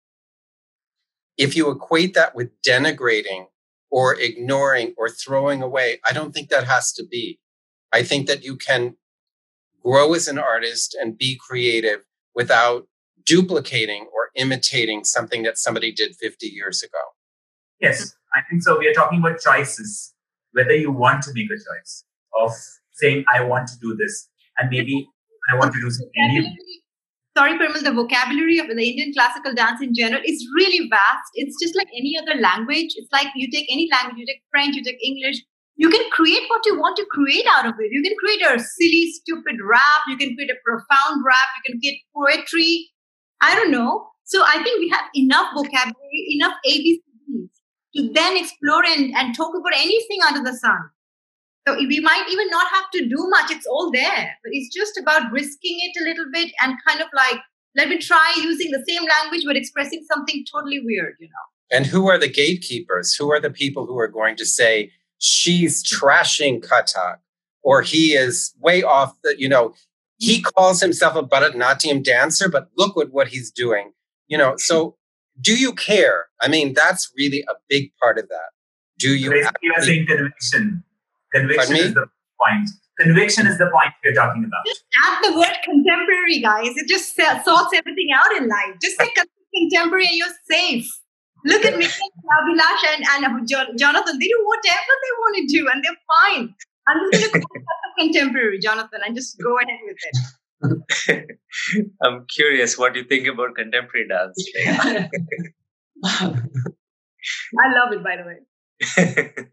if 1.37 1.57
you 1.57 1.71
equate 1.71 2.15
that 2.15 2.35
with 2.35 2.51
denigrating 2.63 3.47
or 3.91 4.15
ignoring 4.19 4.95
or 4.99 5.09
throwing 5.09 5.63
away, 5.63 6.01
I 6.05 6.13
don't 6.13 6.33
think 6.33 6.49
that 6.49 6.65
has 6.65 6.93
to 6.95 7.05
be. 7.07 7.39
I 7.93 8.03
think 8.03 8.27
that 8.27 8.45
you 8.45 8.57
can 8.57 8.97
grow 9.89 10.13
as 10.13 10.29
an 10.29 10.39
artist 10.39 10.97
and 11.01 11.17
be 11.17 11.39
creative 11.49 12.01
without 12.35 12.87
duplicating 13.25 14.07
or 14.15 14.29
imitating 14.35 15.05
something 15.05 15.43
that 15.43 15.57
somebody 15.57 15.93
did 15.93 16.15
50 16.17 16.47
years 16.47 16.83
ago. 16.83 16.99
Yes, 17.81 18.15
I 18.35 18.41
think 18.49 18.63
so. 18.63 18.79
We 18.79 18.89
are 18.89 18.93
talking 18.93 19.21
about 19.21 19.41
choices, 19.41 20.15
whether 20.53 20.75
you 20.75 20.93
want 20.93 21.23
to 21.23 21.31
make 21.33 21.47
a 21.47 21.57
choice 21.57 22.05
of 22.39 22.53
saying, 22.93 23.25
I 23.35 23.43
want 23.45 23.69
to 23.69 23.79
do 23.81 23.97
this, 23.97 24.29
and 24.59 24.69
maybe 24.69 25.09
I 25.51 25.57
want 25.57 25.73
to 25.73 25.81
do 25.81 25.91
something 25.91 26.29
new. 26.29 26.45
Sorry, 27.37 27.57
Parimal, 27.57 27.85
the 27.85 27.93
vocabulary 27.93 28.59
of 28.59 28.67
the 28.67 28.73
Indian 28.73 29.13
classical 29.15 29.55
dance 29.55 29.81
in 29.81 29.95
general 29.95 30.21
is 30.25 30.45
really 30.57 30.89
vast. 30.91 31.31
It's 31.35 31.57
just 31.63 31.77
like 31.77 31.87
any 31.97 32.19
other 32.21 32.41
language. 32.41 32.95
It's 32.97 33.13
like 33.13 33.29
you 33.37 33.49
take 33.51 33.67
any 33.71 33.89
language, 33.93 34.19
you 34.19 34.27
take 34.27 34.43
French, 34.51 34.75
you 34.75 34.83
take 34.83 34.99
English, 35.03 35.45
you 35.79 35.89
can 35.89 36.03
create 36.11 36.43
what 36.49 36.67
you 36.67 36.77
want 36.79 36.97
to 36.97 37.07
create 37.09 37.47
out 37.49 37.65
of 37.65 37.75
it. 37.79 37.89
You 37.91 38.03
can 38.03 38.15
create 38.19 38.43
a 38.43 38.59
silly, 38.59 39.13
stupid 39.13 39.57
rap. 39.65 40.03
You 40.09 40.17
can 40.17 40.35
create 40.35 40.51
a 40.51 40.59
profound 40.65 41.25
rap. 41.25 41.49
You 41.57 41.73
can 41.73 41.81
create 41.81 42.03
poetry. 42.15 42.91
I 43.41 43.55
don't 43.55 43.71
know. 43.71 44.09
So 44.25 44.43
I 44.45 44.61
think 44.63 44.81
we 44.81 44.89
have 44.91 45.05
enough 45.15 45.55
vocabulary, 45.55 46.27
enough 46.35 46.55
ABCs 46.69 47.49
to 47.95 48.13
then 48.13 48.37
explore 48.37 48.85
and, 48.85 49.15
and 49.17 49.35
talk 49.37 49.55
about 49.55 49.73
anything 49.79 50.19
under 50.27 50.43
the 50.43 50.57
sun. 50.59 50.91
So 51.67 51.77
we 51.77 52.01
might 52.01 52.27
even 52.29 52.51
not 52.51 52.67
have 52.73 52.91
to 52.95 53.09
do 53.09 53.27
much. 53.31 53.53
It's 53.53 53.67
all 53.67 53.93
there. 53.93 54.37
But 54.43 54.51
it's 54.51 54.75
just 54.75 54.99
about 54.99 55.31
risking 55.31 55.79
it 55.81 56.03
a 56.03 56.05
little 56.05 56.27
bit 56.33 56.51
and 56.61 56.75
kind 56.87 57.01
of 57.01 57.07
like, 57.15 57.39
let 57.77 57.89
me 57.89 57.99
try 57.99 58.35
using 58.39 58.73
the 58.73 58.85
same 58.89 59.07
language 59.07 59.45
but 59.47 59.57
expressing 59.57 60.05
something 60.13 60.45
totally 60.53 60.81
weird, 60.85 61.15
you 61.21 61.29
know. 61.29 61.77
And 61.77 61.87
who 61.87 62.09
are 62.09 62.19
the 62.19 62.29
gatekeepers? 62.29 63.15
Who 63.15 63.31
are 63.31 63.41
the 63.41 63.51
people 63.51 63.87
who 63.87 63.99
are 63.99 64.09
going 64.09 64.37
to 64.37 64.47
say, 64.47 64.91
she's 65.19 65.83
trashing 65.85 66.65
Kathak 66.65 67.19
or 67.63 67.83
he 67.83 68.13
is 68.13 68.55
way 68.61 68.83
off 68.83 69.15
the, 69.23 69.39
you 69.39 69.49
know, 69.49 69.75
he 70.19 70.39
mm-hmm. 70.39 70.49
calls 70.55 70.81
himself 70.81 71.15
a 71.15 71.23
Bharatanatyam 71.23 72.03
dancer, 72.03 72.49
but 72.49 72.69
look 72.77 72.99
at 73.01 73.13
what 73.13 73.29
he's 73.29 73.51
doing. 73.51 73.93
You 74.27 74.39
know, 74.39 74.55
so 74.57 74.97
do 75.41 75.57
you 75.57 75.73
care? 75.73 76.27
I 76.41 76.49
mean, 76.49 76.75
that's 76.75 77.11
really 77.17 77.45
a 77.49 77.55
big 77.69 77.91
part 78.01 78.19
of 78.19 78.29
that. 78.29 78.51
Do 78.99 79.15
you? 79.15 79.31
Basically, 79.31 79.59
you're 79.63 79.81
saying 79.81 80.07
conviction. 80.07 80.85
Conviction 81.33 81.77
is 81.77 81.95
the 81.95 82.07
point. 82.41 82.69
Conviction 82.99 83.47
is 83.47 83.59
the 83.59 83.67
point 83.67 83.95
you're 84.03 84.15
talking 84.15 84.45
about. 84.45 84.67
Just 84.67 84.85
add 85.05 85.23
the 85.23 85.39
word 85.39 85.57
contemporary, 85.65 86.41
guys. 86.41 86.77
It 86.77 86.89
just 86.89 87.15
sorts 87.15 87.71
everything 87.73 88.09
out 88.13 88.37
in 88.37 88.49
life. 88.49 88.75
Just 88.83 88.99
say 88.99 89.09
contemporary 89.55 90.07
and 90.07 90.17
you're 90.17 90.29
safe. 90.51 90.89
Look 91.49 91.65
at 91.65 91.77
me, 91.79 91.87
Abhilash 91.87 92.85
and, 92.95 93.25
and 93.25 93.49
Jonathan. 93.49 94.19
They 94.19 94.27
do 94.27 94.45
whatever 94.45 94.93
they 95.03 95.13
want 95.19 95.37
to 95.37 95.47
do 95.47 95.69
and 95.73 95.83
they're 95.83 95.97
fine. 96.21 96.55
I'm 96.87 97.11
just 97.13 97.33
going 97.33 97.43
to 97.43 97.49
call 97.49 97.79
contemporary, 97.99 98.59
Jonathan, 98.59 99.01
and 99.05 99.15
just 99.15 99.39
go 99.43 99.57
ahead 99.59 99.79
with 99.85 99.97
it. 100.11 100.17
I'm 102.03 102.27
curious 102.27 102.77
what 102.79 102.97
you 102.97 103.05
think 103.05 103.27
about 103.29 103.55
contemporary 103.55 104.09
dance. 104.09 104.45
I 106.05 107.73
love 107.75 107.93
it, 107.93 108.05
by 108.05 108.17
the 108.17 108.25
way. 108.25 108.39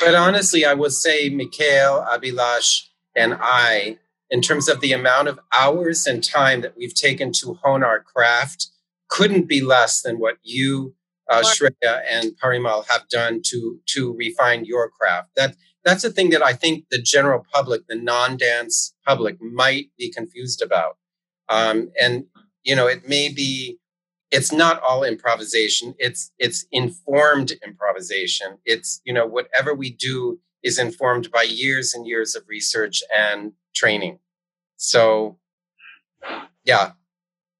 but 0.00 0.14
honestly, 0.14 0.64
I 0.64 0.74
would 0.74 0.92
say 0.92 1.28
Mikhail, 1.28 2.04
Abhilash, 2.08 2.88
and 3.16 3.36
I, 3.40 3.98
in 4.30 4.40
terms 4.40 4.68
of 4.68 4.80
the 4.80 4.92
amount 4.92 5.28
of 5.28 5.40
hours 5.56 6.06
and 6.06 6.22
time 6.22 6.60
that 6.62 6.76
we've 6.76 6.94
taken 6.94 7.32
to 7.34 7.58
hone 7.62 7.82
our 7.82 8.00
craft, 8.00 8.68
couldn't 9.12 9.46
be 9.46 9.60
less 9.60 10.00
than 10.00 10.18
what 10.18 10.38
you, 10.42 10.94
uh, 11.28 11.42
Shreya, 11.42 12.02
and 12.10 12.32
Parimal 12.42 12.86
have 12.88 13.08
done 13.10 13.42
to 13.46 13.78
to 13.90 14.14
refine 14.14 14.64
your 14.64 14.88
craft. 14.88 15.28
That 15.36 15.54
that's 15.84 16.02
the 16.02 16.10
thing 16.10 16.30
that 16.30 16.42
I 16.42 16.54
think 16.54 16.86
the 16.90 17.00
general 17.00 17.44
public, 17.52 17.86
the 17.88 17.94
non-dance 17.96 18.94
public, 19.06 19.36
might 19.40 19.88
be 19.98 20.10
confused 20.10 20.62
about. 20.62 20.96
Um, 21.50 21.90
and 22.00 22.24
you 22.62 22.74
know, 22.74 22.86
it 22.86 23.06
may 23.06 23.28
be 23.28 23.78
it's 24.30 24.50
not 24.50 24.80
all 24.82 25.04
improvisation. 25.04 25.94
It's 25.98 26.32
it's 26.38 26.64
informed 26.72 27.52
improvisation. 27.66 28.58
It's 28.64 29.02
you 29.04 29.12
know 29.12 29.26
whatever 29.26 29.74
we 29.74 29.90
do 29.90 30.40
is 30.62 30.78
informed 30.78 31.30
by 31.30 31.42
years 31.42 31.92
and 31.92 32.06
years 32.06 32.34
of 32.34 32.44
research 32.48 33.02
and 33.14 33.52
training. 33.74 34.20
So 34.78 35.38
yeah 36.64 36.92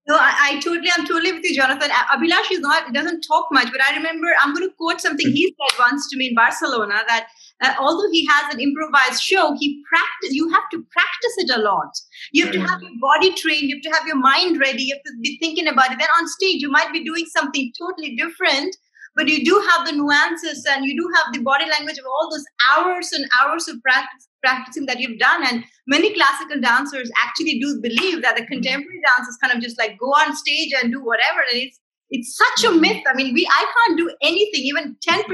no, 0.08 0.16
I, 0.16 0.32
I, 0.40 0.60
totally, 0.60 0.88
I'm 0.96 1.06
totally 1.06 1.32
with 1.32 1.44
you, 1.44 1.54
Jonathan. 1.54 1.90
Abhilash 1.90 2.50
is 2.50 2.58
not, 2.58 2.92
doesn't 2.92 3.20
talk 3.22 3.46
much, 3.52 3.70
but 3.70 3.80
I 3.80 3.96
remember, 3.96 4.26
I'm 4.42 4.52
going 4.52 4.68
to 4.68 4.74
quote 4.74 5.00
something 5.00 5.30
he 5.30 5.46
said 5.46 5.78
once 5.78 6.10
to 6.10 6.16
me 6.16 6.28
in 6.28 6.34
Barcelona 6.34 7.02
that 7.06 7.28
uh, 7.62 7.74
although 7.78 8.10
he 8.10 8.26
has 8.26 8.52
an 8.52 8.60
improvised 8.60 9.22
show, 9.22 9.54
he 9.58 9.80
practice. 9.88 10.34
You 10.34 10.50
have 10.50 10.64
to 10.72 10.84
practice 10.90 11.34
it 11.38 11.50
a 11.50 11.62
lot. 11.62 11.92
You 12.32 12.44
have 12.44 12.52
to 12.52 12.60
have 12.60 12.82
your 12.82 12.90
body 13.00 13.32
trained. 13.34 13.68
You 13.68 13.76
have 13.76 13.92
to 13.92 13.98
have 13.98 14.06
your 14.06 14.18
mind 14.18 14.58
ready. 14.58 14.82
You 14.82 14.94
have 14.96 15.04
to 15.04 15.12
be 15.22 15.38
thinking 15.38 15.68
about 15.68 15.92
it. 15.92 15.98
Then 16.00 16.08
on 16.18 16.26
stage, 16.26 16.60
you 16.60 16.70
might 16.70 16.92
be 16.92 17.04
doing 17.04 17.26
something 17.26 17.72
totally 17.78 18.16
different, 18.16 18.76
but 19.14 19.28
you 19.28 19.44
do 19.44 19.62
have 19.70 19.86
the 19.86 19.92
nuances 19.92 20.66
and 20.68 20.84
you 20.84 20.96
do 20.96 21.08
have 21.16 21.32
the 21.32 21.40
body 21.40 21.66
language 21.68 21.98
of 21.98 22.04
all 22.06 22.30
those 22.30 22.44
hours 22.70 23.10
and 23.12 23.24
hours 23.40 23.68
of 23.68 23.80
practice 23.82 24.28
practicing 24.42 24.86
that 24.86 24.98
you've 24.98 25.18
done. 25.18 25.44
And 25.46 25.64
many 25.86 26.12
classical 26.14 26.60
dancers 26.60 27.10
actually 27.22 27.58
do 27.60 27.80
believe 27.80 28.22
that 28.22 28.36
the 28.36 28.44
contemporary 28.46 29.00
dance 29.16 29.28
is 29.28 29.38
kind 29.42 29.54
of 29.54 29.62
just 29.62 29.78
like 29.78 29.98
go 29.98 30.06
on 30.06 30.34
stage 30.36 30.72
and 30.82 30.92
do 30.92 31.02
whatever. 31.02 31.40
And 31.52 31.62
it's 31.62 31.78
it's 32.14 32.36
such 32.36 32.70
a 32.70 32.74
myth. 32.74 33.02
I 33.06 33.14
mean, 33.14 33.32
we 33.32 33.46
I 33.50 33.72
can't 33.86 33.96
do 33.96 34.14
anything, 34.22 34.62
even 34.64 34.96
10% 35.08 35.24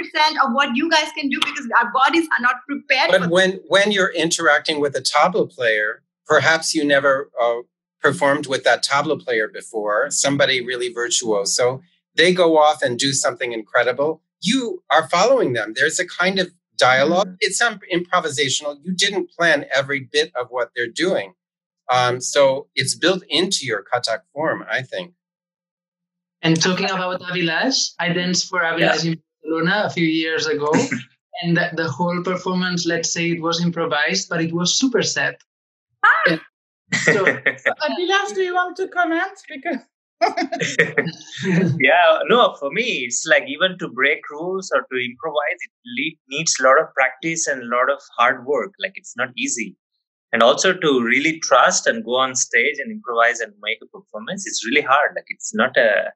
of 0.45 0.53
what 0.53 0.77
you 0.77 0.89
guys 0.89 1.11
can 1.17 1.29
do 1.29 1.41
because 1.41 1.69
our 1.81 1.91
bodies 1.93 2.29
are 2.39 2.43
not 2.43 2.57
prepared. 2.69 3.11
But 3.11 3.31
when 3.31 3.61
when 3.67 3.91
you're 3.91 4.13
interacting 4.13 4.81
with 4.81 4.95
a 4.95 5.01
tabla 5.01 5.53
player, 5.53 6.03
perhaps 6.25 6.75
you 6.75 6.85
never 6.85 7.31
uh, 7.41 7.63
performed 8.01 8.47
with 8.47 8.63
that 8.63 8.85
tabla 8.85 9.21
player 9.23 9.49
before, 9.49 10.11
somebody 10.11 10.65
really 10.65 10.93
virtuoso, 10.93 11.83
they 12.19 12.35
go 12.35 12.59
off 12.59 12.82
and 12.82 12.99
do 12.99 13.12
something 13.12 13.53
incredible. 13.53 14.20
You 14.43 14.82
are 14.90 15.09
following 15.09 15.55
them. 15.55 15.73
There's 15.74 15.99
a 15.99 16.07
kind 16.07 16.39
of 16.39 16.51
dialog 16.77 17.27
mm-hmm. 17.27 17.36
It's 17.40 17.59
some 17.59 17.81
improvisational. 17.93 18.78
You 18.82 18.93
didn't 18.95 19.31
plan 19.31 19.66
every 19.74 20.01
bit 20.01 20.32
of 20.40 20.49
what 20.51 20.70
they're 20.74 20.86
doing. 20.86 21.35
Um, 21.90 22.20
so 22.20 22.69
it's 22.74 22.95
built 22.95 23.23
into 23.28 23.65
your 23.65 23.82
Kathak 23.82 24.20
form, 24.32 24.65
I 24.70 24.82
think. 24.82 25.15
And 26.43 26.61
talking 26.61 26.90
about 26.90 27.20
Abhilash, 27.20 27.95
I 27.99 28.12
danced 28.12 28.49
for 28.49 28.61
Abhilash 28.61 29.05
yeah. 29.05 29.12
in 29.12 29.23
Barcelona 29.43 29.82
a 29.86 29.90
few 29.90 30.07
years 30.07 30.47
ago. 30.47 30.70
and 31.43 31.57
the, 31.57 31.70
the, 31.74 31.89
whole 31.89 32.23
performance, 32.23 32.86
let's 32.86 33.11
say 33.12 33.31
it 33.31 33.43
was 33.43 33.62
improvised, 33.62 34.28
but 34.28 34.40
it 34.40 34.53
was 34.53 34.78
super 34.78 35.03
set. 35.03 35.40
Ah! 36.05 36.40
So, 37.03 37.24
Abhilash, 37.86 38.35
do 38.35 38.43
you 38.43 38.55
want 38.55 38.77
to 38.77 38.89
comment? 38.89 39.36
Because 39.49 39.78
yeah, 41.78 42.19
no, 42.28 42.55
for 42.59 42.70
me, 42.70 43.05
it's 43.07 43.24
like 43.27 43.45
even 43.47 43.78
to 43.78 43.89
break 43.89 44.28
rules 44.31 44.70
or 44.74 44.81
to 44.81 45.05
improvise, 45.05 45.59
it 45.61 46.16
needs 46.28 46.57
a 46.59 46.65
lot 46.65 46.81
of 46.81 46.93
practice 46.95 47.47
and 47.47 47.62
a 47.62 47.77
lot 47.77 47.90
of 47.90 48.01
hard 48.16 48.45
work. 48.47 48.73
Like 48.81 48.93
it's 48.97 49.16
not 49.16 49.28
easy. 49.36 49.77
And 50.32 50.43
also 50.43 50.74
to 50.74 51.03
really 51.03 51.39
trust 51.40 51.86
and 51.86 52.05
go 52.05 52.16
on 52.16 52.35
stage 52.35 52.77
and 52.78 52.93
improvise 52.93 53.40
and 53.40 53.53
make 53.62 53.78
a 53.82 53.86
performance, 53.86 54.47
it's 54.47 54.66
really 54.66 54.82
hard. 54.82 55.12
Like 55.15 55.24
it's 55.28 55.55
not 55.55 55.77
a 55.77 56.12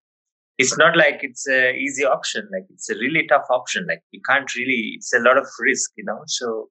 it's 0.59 0.77
not 0.77 0.97
like 0.97 1.20
it's 1.23 1.49
a 1.49 1.74
easy 1.74 2.05
option 2.05 2.49
like 2.53 2.65
it's 2.70 2.91
a 2.91 2.95
really 2.97 3.27
tough 3.27 3.47
option 3.51 3.87
like 3.89 4.03
you 4.11 4.20
can't 4.29 4.55
really 4.55 4.93
it's 4.97 5.12
a 5.15 5.19
lot 5.19 5.39
of 5.39 5.47
risk 5.59 5.91
you 5.97 6.05
know 6.05 6.20
so 6.27 6.69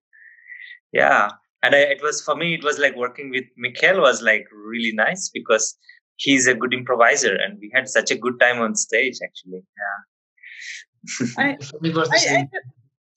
yeah 0.93 1.31
and 1.63 1.75
I, 1.75 1.79
it 1.79 2.01
was 2.01 2.21
for 2.21 2.35
me 2.35 2.53
it 2.53 2.63
was 2.63 2.79
like 2.79 2.95
working 2.95 3.29
with 3.31 3.45
Mikhail 3.57 4.01
was 4.01 4.21
like 4.21 4.45
really 4.53 4.93
nice 4.93 5.29
because 5.33 5.75
he's 6.23 6.47
a 6.47 6.55
good 6.61 6.73
improviser 6.73 7.35
and 7.43 7.57
we 7.59 7.71
had 7.73 7.87
such 7.97 8.11
a 8.11 8.17
good 8.23 8.39
time 8.39 8.61
on 8.61 8.75
stage 8.75 9.17
actually 9.27 9.61
yeah 9.81 9.99
I, 11.37 11.57
I, 11.83 12.47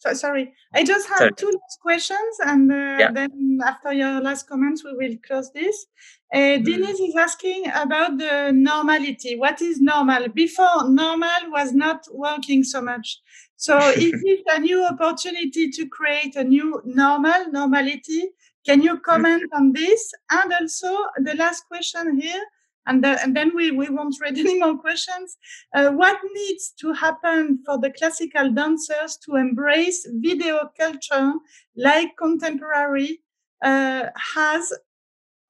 so, 0.04 0.12
sorry, 0.12 0.52
I 0.74 0.84
just 0.84 1.08
have 1.08 1.18
sorry. 1.18 1.32
two 1.38 1.46
last 1.46 1.80
questions, 1.80 2.36
and 2.44 2.70
uh, 2.70 2.96
yeah. 2.98 3.10
then 3.10 3.58
after 3.64 3.90
your 3.90 4.20
last 4.20 4.46
comments, 4.46 4.84
we 4.84 4.92
will 4.92 5.16
close 5.26 5.50
this. 5.52 5.86
Uh, 6.34 6.60
mm. 6.60 6.68
Is 6.68 7.16
asking 7.18 7.64
about 7.74 8.18
the 8.18 8.52
normality. 8.52 9.34
What 9.36 9.62
is 9.62 9.80
normal? 9.80 10.28
Before, 10.28 10.90
normal 10.90 11.50
was 11.50 11.72
not 11.72 12.04
working 12.12 12.64
so 12.64 12.82
much. 12.82 13.18
So, 13.56 13.78
is 13.96 14.20
it 14.22 14.44
a 14.46 14.60
new 14.60 14.84
opportunity 14.84 15.70
to 15.70 15.88
create 15.88 16.36
a 16.36 16.44
new 16.44 16.82
normal, 16.84 17.50
normality? 17.50 18.28
Can 18.66 18.82
you 18.82 18.98
comment 18.98 19.44
on 19.54 19.72
this? 19.72 20.12
And 20.30 20.52
also, 20.52 20.94
the 21.16 21.34
last 21.34 21.64
question 21.66 22.20
here 22.20 22.44
and, 22.86 23.02
the, 23.02 23.20
and 23.22 23.36
then 23.36 23.52
we, 23.54 23.70
we 23.70 23.88
won't 23.88 24.16
read 24.20 24.38
any 24.38 24.58
more 24.58 24.78
questions. 24.78 25.36
Uh, 25.74 25.90
what 25.90 26.18
needs 26.34 26.72
to 26.80 26.92
happen 26.92 27.60
for 27.64 27.78
the 27.78 27.90
classical 27.90 28.52
dancers 28.52 29.18
to 29.24 29.36
embrace 29.36 30.06
video 30.14 30.70
culture 30.78 31.32
like 31.76 32.16
contemporary 32.16 33.20
uh, 33.62 34.06
has, 34.34 34.72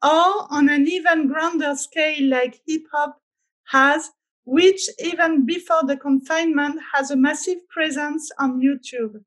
or 0.02 0.47
on 0.51 0.69
an 0.69 0.86
even 0.86 1.28
grander 1.28 1.74
scale 1.74 2.28
like 2.28 2.61
hip 2.66 2.82
hop 2.93 3.20
has, 3.65 4.11
which 4.44 4.89
even 4.98 5.47
before 5.47 5.82
the 5.85 5.97
confinement 5.97 6.78
has 6.93 7.11
a 7.11 7.16
massive 7.16 7.59
presence 7.69 8.31
on 8.39 8.61
YouTube? 8.61 9.23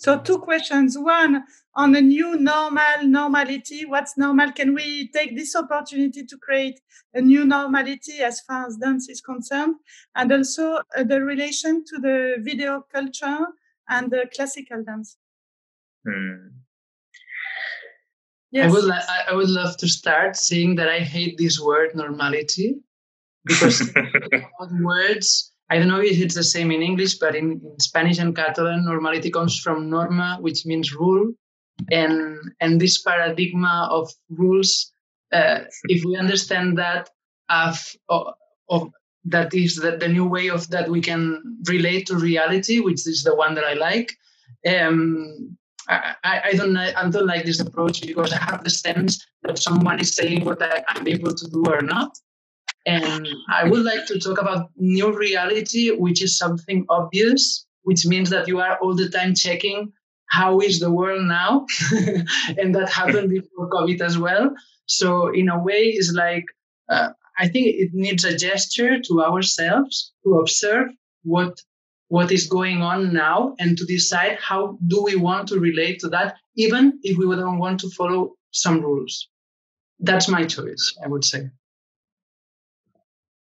So 0.00 0.18
two 0.18 0.38
questions. 0.38 0.96
One, 0.98 1.44
on 1.74 1.94
a 1.94 2.00
new 2.00 2.34
normal 2.40 3.02
normality, 3.04 3.84
what's 3.84 4.16
normal? 4.16 4.50
Can 4.50 4.74
we 4.74 5.08
take 5.08 5.36
this 5.36 5.54
opportunity 5.54 6.24
to 6.24 6.38
create 6.38 6.80
a 7.12 7.20
new 7.20 7.44
normality 7.44 8.20
as 8.20 8.40
far 8.40 8.66
as 8.66 8.78
dance 8.78 9.10
is 9.10 9.20
concerned? 9.20 9.74
And 10.14 10.32
also 10.32 10.78
uh, 10.96 11.04
the 11.04 11.20
relation 11.22 11.84
to 11.84 11.98
the 11.98 12.36
video 12.40 12.82
culture 12.90 13.40
and 13.90 14.10
the 14.10 14.24
classical 14.34 14.82
dance. 14.82 15.18
Hmm. 16.08 16.46
Yes. 18.52 18.70
I 18.70 18.72
would, 18.72 18.90
I 19.28 19.34
would 19.34 19.50
love 19.50 19.76
to 19.76 19.86
start 19.86 20.34
saying 20.34 20.76
that 20.76 20.88
I 20.88 21.00
hate 21.00 21.36
this 21.36 21.60
word 21.60 21.94
normality 21.94 22.76
because 23.44 23.92
words 24.80 25.52
I 25.70 25.78
don't 25.78 25.88
know 25.88 26.00
if 26.00 26.18
it's 26.18 26.34
the 26.34 26.42
same 26.42 26.72
in 26.72 26.82
English, 26.82 27.14
but 27.14 27.36
in, 27.36 27.60
in 27.64 27.78
Spanish 27.78 28.18
and 28.18 28.34
Catalan, 28.34 28.84
normality 28.84 29.30
comes 29.30 29.60
from 29.60 29.88
norma, 29.88 30.38
which 30.40 30.66
means 30.66 30.92
rule. 30.92 31.32
And, 31.90 32.36
and 32.60 32.80
this 32.80 33.00
paradigm 33.02 33.64
of 33.64 34.10
rules, 34.28 34.92
uh, 35.32 35.60
if 35.84 36.04
we 36.04 36.16
understand 36.16 36.76
that, 36.78 37.08
of, 37.48 37.78
of, 38.68 38.90
that 39.24 39.54
is 39.54 39.76
the, 39.76 39.96
the 39.96 40.08
new 40.08 40.26
way 40.26 40.48
of 40.48 40.68
that 40.70 40.88
we 40.88 41.00
can 41.00 41.58
relate 41.68 42.06
to 42.06 42.16
reality, 42.16 42.80
which 42.80 43.06
is 43.06 43.22
the 43.22 43.34
one 43.34 43.54
that 43.54 43.64
I 43.64 43.74
like. 43.74 44.12
Um, 44.66 45.56
I, 45.88 46.14
I, 46.24 46.52
don't 46.52 46.76
I 46.76 47.08
don't 47.08 47.26
like 47.26 47.44
this 47.44 47.60
approach 47.60 48.00
because 48.02 48.32
I 48.32 48.38
have 48.38 48.62
the 48.62 48.70
sense 48.70 49.26
that 49.42 49.58
someone 49.58 49.98
is 49.98 50.14
saying 50.14 50.44
what 50.44 50.62
I, 50.62 50.84
am 50.94 51.06
able 51.08 51.34
to 51.34 51.48
do 51.48 51.64
or 51.66 51.82
not. 51.82 52.16
And 52.86 53.28
I 53.52 53.68
would 53.68 53.84
like 53.84 54.06
to 54.06 54.18
talk 54.18 54.40
about 54.40 54.70
new 54.76 55.16
reality, 55.16 55.90
which 55.90 56.22
is 56.22 56.38
something 56.38 56.86
obvious, 56.88 57.66
which 57.82 58.06
means 58.06 58.30
that 58.30 58.48
you 58.48 58.60
are 58.60 58.78
all 58.78 58.94
the 58.94 59.08
time 59.08 59.34
checking 59.34 59.92
how 60.30 60.60
is 60.60 60.78
the 60.78 60.90
world 60.90 61.26
now, 61.26 61.66
and 62.56 62.74
that 62.74 62.88
happened 62.88 63.30
before 63.30 63.68
COVID 63.68 64.00
as 64.00 64.16
well. 64.16 64.54
So 64.86 65.28
in 65.28 65.48
a 65.48 65.60
way, 65.60 65.82
it's 65.98 66.12
like 66.12 66.44
uh, 66.88 67.10
I 67.38 67.48
think 67.48 67.66
it 67.66 67.90
needs 67.92 68.24
a 68.24 68.36
gesture 68.36 69.00
to 69.00 69.22
ourselves 69.22 70.12
to 70.24 70.38
observe 70.38 70.88
what 71.24 71.60
what 72.08 72.32
is 72.32 72.46
going 72.46 72.82
on 72.82 73.12
now 73.12 73.54
and 73.58 73.78
to 73.78 73.84
decide 73.84 74.36
how 74.40 74.78
do 74.86 75.02
we 75.02 75.14
want 75.14 75.48
to 75.48 75.60
relate 75.60 76.00
to 76.00 76.08
that, 76.08 76.36
even 76.56 76.98
if 77.02 77.16
we 77.16 77.24
don't 77.36 77.58
want 77.58 77.80
to 77.80 77.90
follow 77.90 78.34
some 78.50 78.80
rules. 78.80 79.28
That's 80.00 80.28
my 80.28 80.44
choice, 80.44 80.96
I 81.04 81.08
would 81.08 81.24
say. 81.24 81.50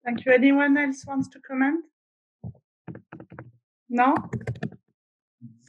Thank 0.04 0.24
you. 0.24 0.32
Anyone 0.32 0.76
else 0.76 1.04
wants 1.06 1.28
to 1.28 1.40
comment? 1.40 1.84
No? 3.88 4.14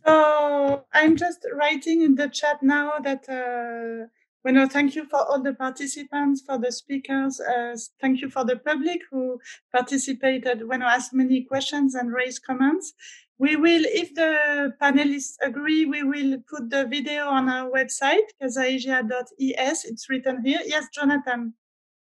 So 0.05 0.85
I'm 0.93 1.15
just 1.15 1.45
writing 1.53 2.01
in 2.01 2.15
the 2.15 2.27
chat 2.27 2.61
now 2.61 2.99
that 2.99 3.29
uh, 3.29 4.07
Bueno, 4.45 4.67
thank 4.67 4.93
you 4.93 5.05
for 5.05 5.25
all 5.27 5.41
the 5.41 5.55
participants, 5.55 6.43
for 6.45 6.59
the 6.59 6.71
speakers. 6.71 7.39
Uh, 7.39 7.75
thank 7.99 8.21
you 8.21 8.29
for 8.29 8.45
the 8.45 8.57
public 8.57 9.01
who 9.09 9.39
participated 9.73 10.67
when 10.67 10.83
I 10.83 10.93
asked 10.93 11.15
many 11.15 11.41
questions 11.41 11.95
and 11.95 12.13
raised 12.13 12.43
comments. 12.45 12.93
We 13.39 13.55
will, 13.55 13.81
if 13.85 14.13
the 14.13 14.71
panelists 14.79 15.33
agree, 15.41 15.85
we 15.85 16.03
will 16.03 16.37
put 16.47 16.69
the 16.69 16.85
video 16.85 17.25
on 17.25 17.49
our 17.49 17.71
website, 17.71 18.27
casaasia.es. 18.39 19.85
It's 19.85 20.09
written 20.11 20.45
here. 20.45 20.59
Yes, 20.63 20.89
Jonathan. 20.93 21.55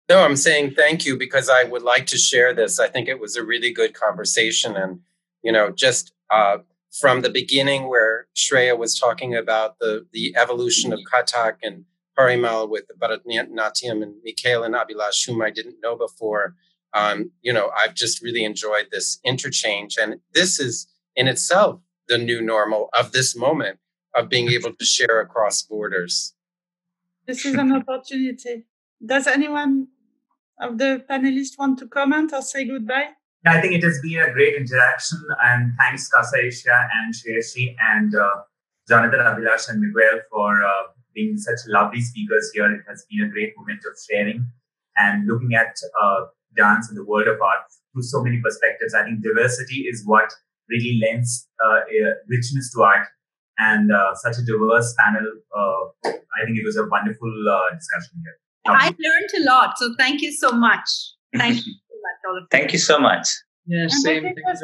No, 0.09 0.25
I'm 0.25 0.37
saying 0.37 0.73
thank 0.73 1.05
you 1.05 1.19
because 1.19 1.51
I 1.51 1.65
would 1.65 1.83
like 1.83 2.07
to 2.07 2.17
share 2.17 2.55
this. 2.55 2.81
I 2.81 2.89
think 2.89 3.09
it 3.09 3.21
was 3.21 3.37
a 3.37 3.45
really 3.45 3.73
good 3.73 3.93
conversation. 3.93 4.75
And, 4.75 5.01
you 5.43 5.53
know, 5.53 5.71
just 5.71 6.13
uh, 6.31 6.59
from 6.99 7.21
the 7.21 7.29
beginning 7.29 7.89
where 7.89 8.27
Shreya 8.35 8.79
was 8.79 8.99
talking 8.99 9.37
about 9.37 9.79
the, 9.81 10.07
the 10.13 10.35
evolution 10.37 10.95
of 10.95 11.01
Kathak 11.13 11.57
and 11.63 11.85
Parimal 12.19 12.71
with 12.71 12.85
Bharatanatyam 12.99 14.03
and 14.03 14.15
Mikhail 14.25 14.65
and 14.65 14.75
Abhilash, 14.75 15.27
whom 15.27 15.43
I 15.43 15.51
didn't 15.51 15.77
know 15.83 15.95
before. 15.95 16.55
Um, 16.95 17.33
you 17.43 17.53
know, 17.53 17.71
I've 17.79 17.95
just 17.95 18.23
really 18.23 18.45
enjoyed 18.45 18.87
this 18.91 19.19
interchange. 19.25 19.99
And 20.01 20.21
this 20.33 20.59
is 20.59 20.89
in 21.17 21.29
itself 21.29 21.81
the 22.09 22.17
new 22.17 22.41
normal 22.41 22.89
of 22.99 23.13
this 23.13 23.37
moment 23.37 23.79
of 24.15 24.31
being 24.31 24.49
able 24.51 24.73
to 24.73 24.85
share 24.87 25.21
across 25.21 25.61
borders. 25.61 26.33
This 27.27 27.45
is 27.45 27.55
an 27.55 27.73
opportunity. 27.73 28.65
Does 29.05 29.27
anyone 29.27 29.89
of 30.61 30.79
the 30.79 31.05
panelists 31.09 31.59
want 31.59 31.79
to 31.81 31.89
comment 31.89 32.33
or 32.33 32.43
say 32.43 32.67
goodbye? 32.67 33.11
I 33.47 33.61
think 33.61 33.75
it 33.75 33.85
has 33.85 34.01
been 34.03 34.19
a 34.19 34.33
great 34.33 34.57
interaction, 34.57 35.21
and 35.43 35.73
thanks 35.79 36.09
Casa 36.09 36.39
Asia 36.39 36.89
and 36.97 37.15
Shreyashi 37.15 37.77
and 37.95 38.15
uh, 38.15 38.43
Jonathan 38.89 39.21
Abhilash 39.21 39.69
and 39.69 39.81
Miguel 39.81 40.21
for 40.31 40.63
uh, 40.63 40.89
being 41.15 41.39
such 41.39 41.61
lovely 41.67 42.01
speakers 42.01 42.51
here. 42.53 42.71
It 42.73 42.83
has 42.89 43.07
been 43.11 43.27
a 43.27 43.31
great 43.31 43.55
moment 43.57 43.81
of 43.89 43.97
sharing 44.11 44.45
and 44.97 45.27
looking 45.27 45.55
at 45.55 45.77
uh, 46.03 46.27
dance 46.57 46.89
and 46.89 46.99
the 46.99 47.05
world 47.05 47.29
of 47.29 47.41
art 47.41 47.65
through 47.93 48.03
so 48.03 48.23
many 48.23 48.41
perspectives. 48.41 48.93
I 48.93 49.05
think 49.05 49.23
diversity 49.23 49.83
is 49.83 50.03
what 50.05 50.31
really 50.69 51.01
lends 51.01 51.49
uh, 51.65 51.81
richness 52.29 52.73
to 52.75 52.83
art. 52.83 53.07
And 53.59 53.91
uh, 53.93 54.15
such 54.15 54.37
a 54.39 54.43
diverse 54.43 54.95
panel, 54.99 55.27
uh, 55.57 56.11
I 56.11 56.45
think 56.45 56.59
it 56.59 56.65
was 56.65 56.77
a 56.77 56.87
wonderful 56.87 57.33
discussion 57.75 58.23
here. 58.23 58.39
I 58.67 58.87
learned 58.87 59.31
a 59.39 59.45
lot, 59.45 59.79
so 59.79 59.95
thank 59.99 60.21
you 60.21 60.33
so 60.33 60.53
much. 60.53 60.89
Thank 61.37 61.57
you 61.67 61.73
so 61.73 61.97
much, 62.03 62.29
all 62.29 62.37
of 62.37 62.43
you. 62.43 62.49
Thank 62.51 62.73
you 62.73 62.79
so 62.79 62.99
much. 62.99 63.29
Yeah, 63.67 63.87
same. 63.89 64.25
Because 64.35 64.63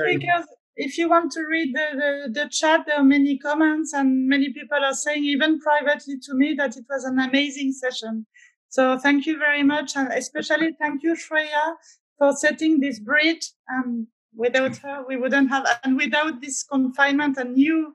if 0.76 0.98
you 0.98 1.08
want 1.08 1.30
to 1.32 1.40
read 1.48 1.74
the, 1.74 1.86
the, 1.94 2.40
the, 2.40 2.48
chat, 2.50 2.80
there 2.86 2.96
are 2.96 3.04
many 3.04 3.38
comments 3.38 3.92
and 3.92 4.28
many 4.28 4.52
people 4.52 4.78
are 4.82 4.94
saying 4.94 5.24
even 5.24 5.60
privately 5.60 6.16
to 6.22 6.34
me 6.34 6.54
that 6.54 6.76
it 6.76 6.84
was 6.88 7.04
an 7.04 7.18
amazing 7.18 7.72
session. 7.72 8.26
So 8.70 8.98
thank 8.98 9.26
you 9.26 9.38
very 9.38 9.62
much. 9.62 9.96
And 9.96 10.12
especially 10.12 10.76
thank 10.80 11.02
you, 11.02 11.14
Shreya, 11.14 11.74
for 12.18 12.34
setting 12.34 12.80
this 12.80 12.98
bridge. 12.98 13.50
Um, 13.72 14.08
without 14.34 14.76
her, 14.78 15.04
we 15.06 15.16
wouldn't 15.16 15.48
have, 15.50 15.66
and 15.84 15.96
without 15.96 16.40
this 16.40 16.64
confinement 16.64 17.36
and 17.36 17.54
new, 17.54 17.94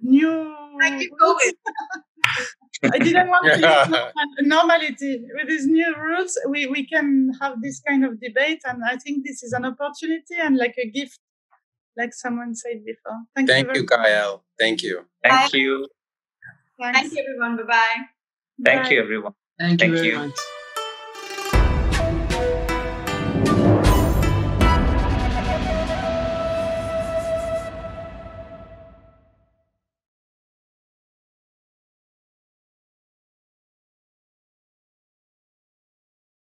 new. 0.00 0.54
Thank 0.80 1.02
you, 1.02 1.10
COVID. 1.20 2.46
I 2.82 2.98
didn't 2.98 3.28
want 3.28 3.44
to 3.46 4.46
normality 4.46 5.22
with 5.34 5.48
these 5.48 5.66
new 5.66 5.94
rules. 5.96 6.38
We, 6.48 6.66
we 6.66 6.86
can 6.86 7.32
have 7.40 7.60
this 7.60 7.80
kind 7.86 8.04
of 8.04 8.20
debate. 8.20 8.60
And 8.64 8.82
I 8.84 8.96
think 8.96 9.26
this 9.26 9.42
is 9.42 9.52
an 9.52 9.64
opportunity 9.64 10.36
and 10.42 10.56
like 10.56 10.76
a 10.78 10.88
gift 10.88 11.18
like 11.96 12.14
someone 12.14 12.54
said 12.54 12.84
before. 12.84 13.20
Thank, 13.36 13.48
Thank 13.48 13.68
you, 13.74 13.82
you 13.82 13.86
Gael. 13.86 14.44
Thank 14.58 14.82
you. 14.82 15.04
Thank 15.22 15.52
you. 15.52 15.88
Thank 16.80 17.12
you, 17.12 17.24
everyone. 17.28 17.56
Bye-bye. 17.58 17.96
Thank 18.64 18.90
you, 18.90 19.02
everyone. 19.02 19.34
Thank, 19.58 19.80
Thank 19.80 19.92
you 19.92 19.96
very 19.96 20.08
you. 20.08 20.18
much. 20.18 20.38